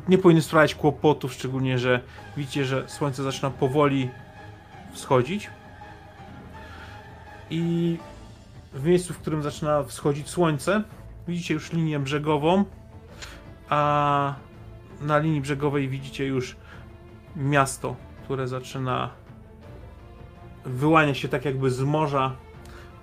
nie 0.08 0.18
powinny 0.18 0.42
sprawiać 0.42 0.74
kłopotów, 0.74 1.32
szczególnie, 1.32 1.78
że 1.78 2.00
widzicie, 2.36 2.64
że 2.64 2.88
słońce 2.88 3.22
zaczyna 3.22 3.50
powoli 3.50 4.10
wschodzić. 4.92 5.50
I 7.50 7.97
w 8.73 8.84
miejscu, 8.84 9.14
w 9.14 9.18
którym 9.18 9.42
zaczyna 9.42 9.82
wschodzić 9.82 10.28
słońce, 10.28 10.82
widzicie 11.28 11.55
już 11.55 11.73
linię 11.73 11.98
brzegową, 11.98 12.64
a 13.68 14.34
na 15.00 15.18
linii 15.18 15.40
brzegowej 15.40 15.89
widzicie 15.89 16.26
już 16.26 16.56
miasto, 17.36 17.97
które 18.24 18.48
zaczyna 18.48 19.10
wyłania 20.64 21.14
się 21.14 21.28
tak 21.28 21.44
jakby 21.44 21.70
z 21.70 21.81
morza. 21.81 22.32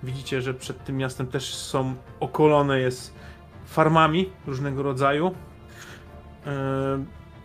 Widzicie, 0.02 0.42
że 0.42 0.54
przed 0.54 0.84
tym 0.84 0.96
miastem 0.96 1.26
też 1.26 1.54
są 1.54 1.94
okolone 2.20 2.80
jest 2.80 3.14
farmami 3.66 4.30
różnego 4.46 4.82
rodzaju. 4.82 5.34
Yy, 6.46 6.52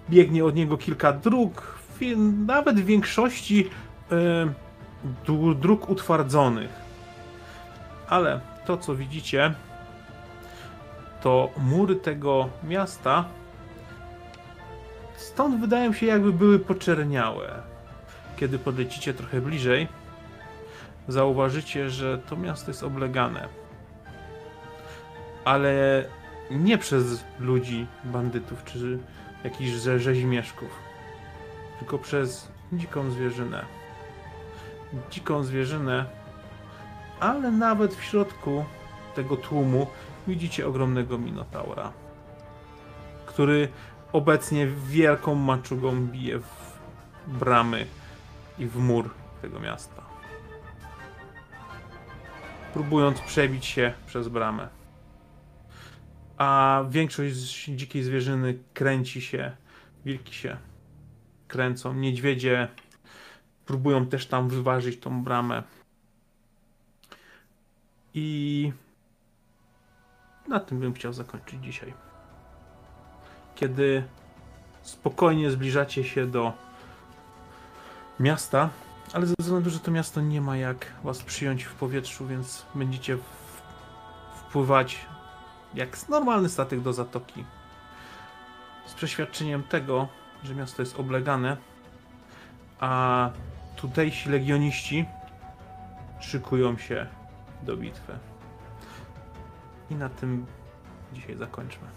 biegnie 0.10 0.46
od 0.46 0.56
niego 0.56 0.78
kilka 0.78 1.14
dróg, 1.14 1.78
nawet 2.46 2.80
w 2.80 2.86
większości 2.86 3.70
dróg- 5.26 5.56
dróg 5.60 5.90
utwardzonych. 5.90 6.87
Ale 8.08 8.40
to, 8.66 8.78
co 8.78 8.96
widzicie, 8.96 9.54
to 11.22 11.50
mury 11.58 11.96
tego 11.96 12.50
miasta 12.64 13.26
stąd 15.16 15.62
wydają 15.62 15.94
się 15.94 16.06
jakby 16.06 16.34
były 16.34 16.60
poczerniałe. 16.60 17.62
Kiedy 18.38 18.60
podlecicie 18.60 19.14
trochę 19.14 19.42
bliżej, 19.42 19.88
zauważycie, 21.08 21.90
że 21.90 22.18
to 22.18 22.36
miasto 22.36 22.72
jest 22.72 22.84
oblegane. 22.84 23.48
Ale 25.46 26.04
nie 26.52 26.78
przez 26.78 27.24
ludzi, 27.40 27.88
bandytów 28.04 28.64
czy 28.64 29.00
jakichś 29.44 29.72
rze- 29.72 30.00
rzezimieszków, 30.00 30.70
tylko 31.80 31.98
przez 31.98 32.48
dziką 32.74 33.12
zwierzynę. 33.12 33.66
Dziką 35.12 35.44
zwierzynę, 35.44 36.06
ale 37.20 37.52
nawet 37.52 37.96
w 37.96 38.04
środku 38.04 38.66
tego 39.16 39.38
tłumu 39.38 39.88
widzicie 40.28 40.68
ogromnego 40.68 41.18
minotaura, 41.18 41.92
który 43.26 43.70
obecnie 44.14 44.68
wielką 44.68 45.36
maczugą 45.36 46.08
bije 46.08 46.40
w 46.40 46.78
bramy 47.28 47.86
i 48.60 48.68
w 48.68 48.78
mur 48.78 49.10
tego 49.42 49.60
miasta. 49.60 50.02
Próbując 52.74 53.22
przebić 53.22 53.66
się 53.66 53.94
przez 54.08 54.28
bramę 54.28 54.78
a 56.38 56.84
większość 56.90 57.66
dzikiej 57.66 58.04
zwierzyny 58.04 58.60
kręci 58.74 59.22
się, 59.22 59.52
wilki 60.06 60.36
się 60.36 60.58
kręcą, 61.48 61.94
niedźwiedzie 61.94 62.68
próbują 63.66 64.06
też 64.06 64.28
tam 64.28 64.50
wyważyć 64.50 65.00
tą 65.00 65.24
bramę. 65.24 65.64
I 68.20 68.74
na 70.48 70.60
tym 70.60 70.80
bym 70.80 70.94
chciał 70.94 71.14
zakończyć 71.14 71.64
dzisiaj. 71.64 71.94
Kiedy 73.56 74.04
spokojnie 74.82 75.52
zbliżacie 75.52 76.04
się 76.04 76.28
do 76.28 76.54
miasta, 78.20 78.70
ale 79.14 79.26
ze 79.26 79.34
względu, 79.40 79.70
że 79.70 79.80
to 79.80 79.92
miasto 79.92 80.22
nie 80.22 80.42
ma 80.42 80.58
jak 80.58 80.94
was 81.04 81.24
przyjąć 81.24 81.64
w 81.64 81.74
powietrzu, 81.74 82.28
więc 82.28 82.66
będziecie 82.76 83.18
wpływać 84.36 85.06
jak 85.74 86.10
normalny 86.10 86.50
statek 86.50 86.82
do 86.82 86.94
zatoki. 86.94 87.46
Z 88.86 88.94
przeświadczeniem 88.94 89.64
tego, 89.64 90.08
że 90.44 90.56
miasto 90.56 90.82
jest 90.82 91.00
oblegane, 91.00 91.58
a 92.80 93.30
tutejsi 93.76 94.30
legioniści 94.30 95.06
szykują 96.20 96.78
się 96.78 97.08
do 97.64 97.78
bitwy. 97.78 98.14
I 99.90 99.96
na 99.96 100.10
tym 100.10 100.46
dzisiaj 101.14 101.36
zakończmy. 101.36 101.88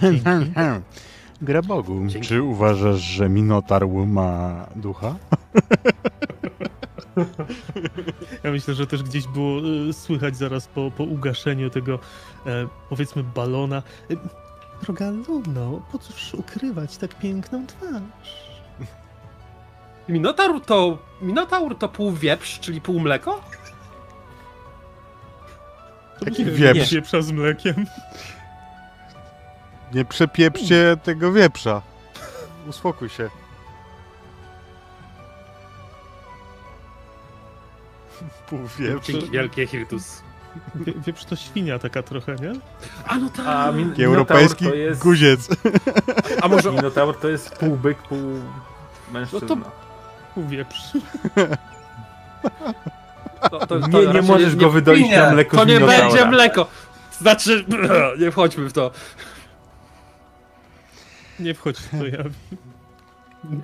Gra 1.42 1.62
Bogu, 1.62 2.06
Dzięki. 2.06 2.28
czy 2.28 2.42
uważasz, 2.42 3.00
że 3.00 3.28
Minotaur 3.28 4.06
ma 4.06 4.66
ducha? 4.76 5.14
Ja 8.44 8.50
myślę, 8.50 8.74
że 8.74 8.86
też 8.86 9.02
gdzieś 9.02 9.26
było 9.26 9.60
y, 9.88 9.92
słychać 9.92 10.36
zaraz 10.36 10.66
po, 10.66 10.90
po 10.90 11.04
ugaszeniu 11.04 11.70
tego, 11.70 11.98
e, 12.46 12.68
powiedzmy, 12.88 13.22
balona. 13.22 13.82
E, 14.10 14.14
Droga 14.82 15.10
Luno, 15.10 15.82
po 15.92 15.98
cóż 15.98 16.34
ukrywać 16.34 16.96
tak 16.96 17.14
piękną 17.14 17.66
twarz? 17.66 18.02
Minotaur 20.08 20.60
to. 20.60 20.98
Minotaur 21.22 21.78
to 21.78 21.88
pół 21.88 22.12
wieprz, 22.12 22.60
czyli 22.60 22.80
pół 22.80 23.00
mleko? 23.00 23.40
Taki 26.24 26.44
Nie, 26.44 26.50
wieprz. 26.50 26.90
Wieprza 26.92 27.22
z 27.22 27.32
mlekiem. 27.32 27.86
Nie 29.94 30.04
przepieprzcie 30.04 30.96
tego 31.02 31.32
wieprza. 31.32 31.82
uspokój 32.68 33.08
się. 33.08 33.30
Pół 38.48 38.58
wieprz. 38.78 39.06
Dzięki 39.06 39.30
wielkie, 39.30 39.66
Hirtus. 39.66 40.22
Wie, 40.74 40.92
wieprz 41.06 41.24
to 41.24 41.36
świnia 41.36 41.78
taka 41.78 42.02
trochę, 42.02 42.34
nie? 42.36 42.52
A 43.06 43.16
no 43.18 43.30
tak. 43.30 43.46
A 43.46 43.72
min- 43.72 43.94
Europejski 44.04 44.64
Minotaur 44.64 44.72
to 44.72 44.74
jest, 44.74 45.02
guziec. 45.02 45.48
A 46.42 46.48
może 46.48 46.72
Minotaur 46.72 47.20
to 47.20 47.28
jest 47.28 47.50
pół 47.50 47.76
byk, 47.76 47.98
pół 47.98 48.18
mężczyzna. 49.12 49.48
No 49.56 49.70
Pół 50.34 50.46
wieprz. 50.48 50.78
to, 53.50 53.58
to, 53.66 53.66
to 53.66 53.88
nie, 53.88 54.06
nie 54.06 54.22
możesz 54.22 54.54
nie, 54.54 54.60
go 54.60 54.70
wydoić 54.70 55.08
nie, 55.08 55.18
na 55.18 55.30
mleko 55.30 55.56
To 55.56 55.64
z 55.64 55.66
nie 55.66 55.80
będzie 55.80 56.24
mleko. 56.26 56.66
Znaczy, 57.20 57.64
nie 58.20 58.30
wchodźmy 58.30 58.68
w 58.68 58.72
to. 58.72 58.90
Nie 61.40 61.54
wchodź 61.54 61.78
w 61.78 61.90
to, 61.90 62.06
ja 62.06 62.18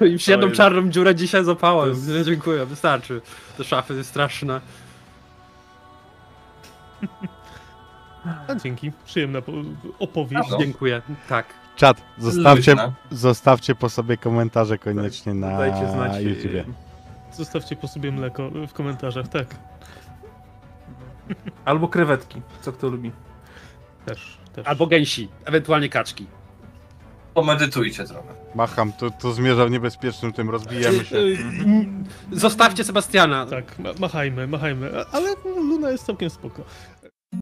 No 0.01 0.07
i 0.07 0.19
jedną 0.27 0.47
jest- 0.47 0.57
czarną 0.57 0.91
dziurę 0.91 1.15
dzisiaj 1.15 1.45
zapałem. 1.45 1.89
jest- 1.89 2.09
Nie, 2.09 2.25
dziękuję, 2.25 2.67
wystarczy. 2.67 3.21
Te 3.59 3.65
szafy 3.65 3.95
jest 3.95 4.11
straszne. 4.11 4.61
A 8.49 8.55
dzięki, 8.55 8.93
przyjemna 9.07 9.43
po- 9.43 9.53
opowieść. 9.99 10.51
No. 10.51 10.59
Dziękuję. 10.59 11.03
Tak. 11.29 11.47
Czat, 11.77 11.97
zostawcie, 12.19 12.71
Luźna. 12.73 12.93
zostawcie 13.11 13.75
po 13.75 13.89
sobie 13.89 14.17
komentarze 14.17 14.79
koniecznie 14.79 15.35
na 15.35 15.59
Dajcie 15.59 15.91
znać. 15.91 16.23
YouTubie. 16.23 16.65
Zostawcie 17.37 17.77
po 17.77 17.89
sobie 17.89 18.13
mleko 18.13 18.51
w 18.69 18.73
komentarzach, 18.73 19.29
tak. 19.29 19.47
Albo 21.65 21.89
krewetki, 21.89 22.43
co 22.63 22.73
kto 22.73 22.89
lubi. 22.89 23.11
Też, 24.07 24.39
też. 24.55 24.67
Albo 24.67 24.87
gęsi, 24.87 25.29
ewentualnie 25.45 25.89
kaczki. 25.89 26.27
Pomedytujcie 27.35 28.05
trochę. 28.05 28.29
Macham, 28.55 28.93
to, 28.93 29.11
to 29.11 29.33
zmierza 29.33 29.67
w 29.67 29.71
niebezpiecznym 29.71 30.33
tym, 30.33 30.51
rozbijemy 30.51 31.05
się. 31.05 31.17
Zostawcie 32.33 32.85
Sebastiana. 32.85 33.47
Tak, 33.47 33.79
ma- 33.79 33.91
machajmy, 34.01 34.47
machajmy. 34.47 34.91
A- 35.01 35.17
Ale 35.17 35.35
Luna 35.45 35.91
jest 35.91 36.07
całkiem 36.07 36.31
spoko. 36.31 36.63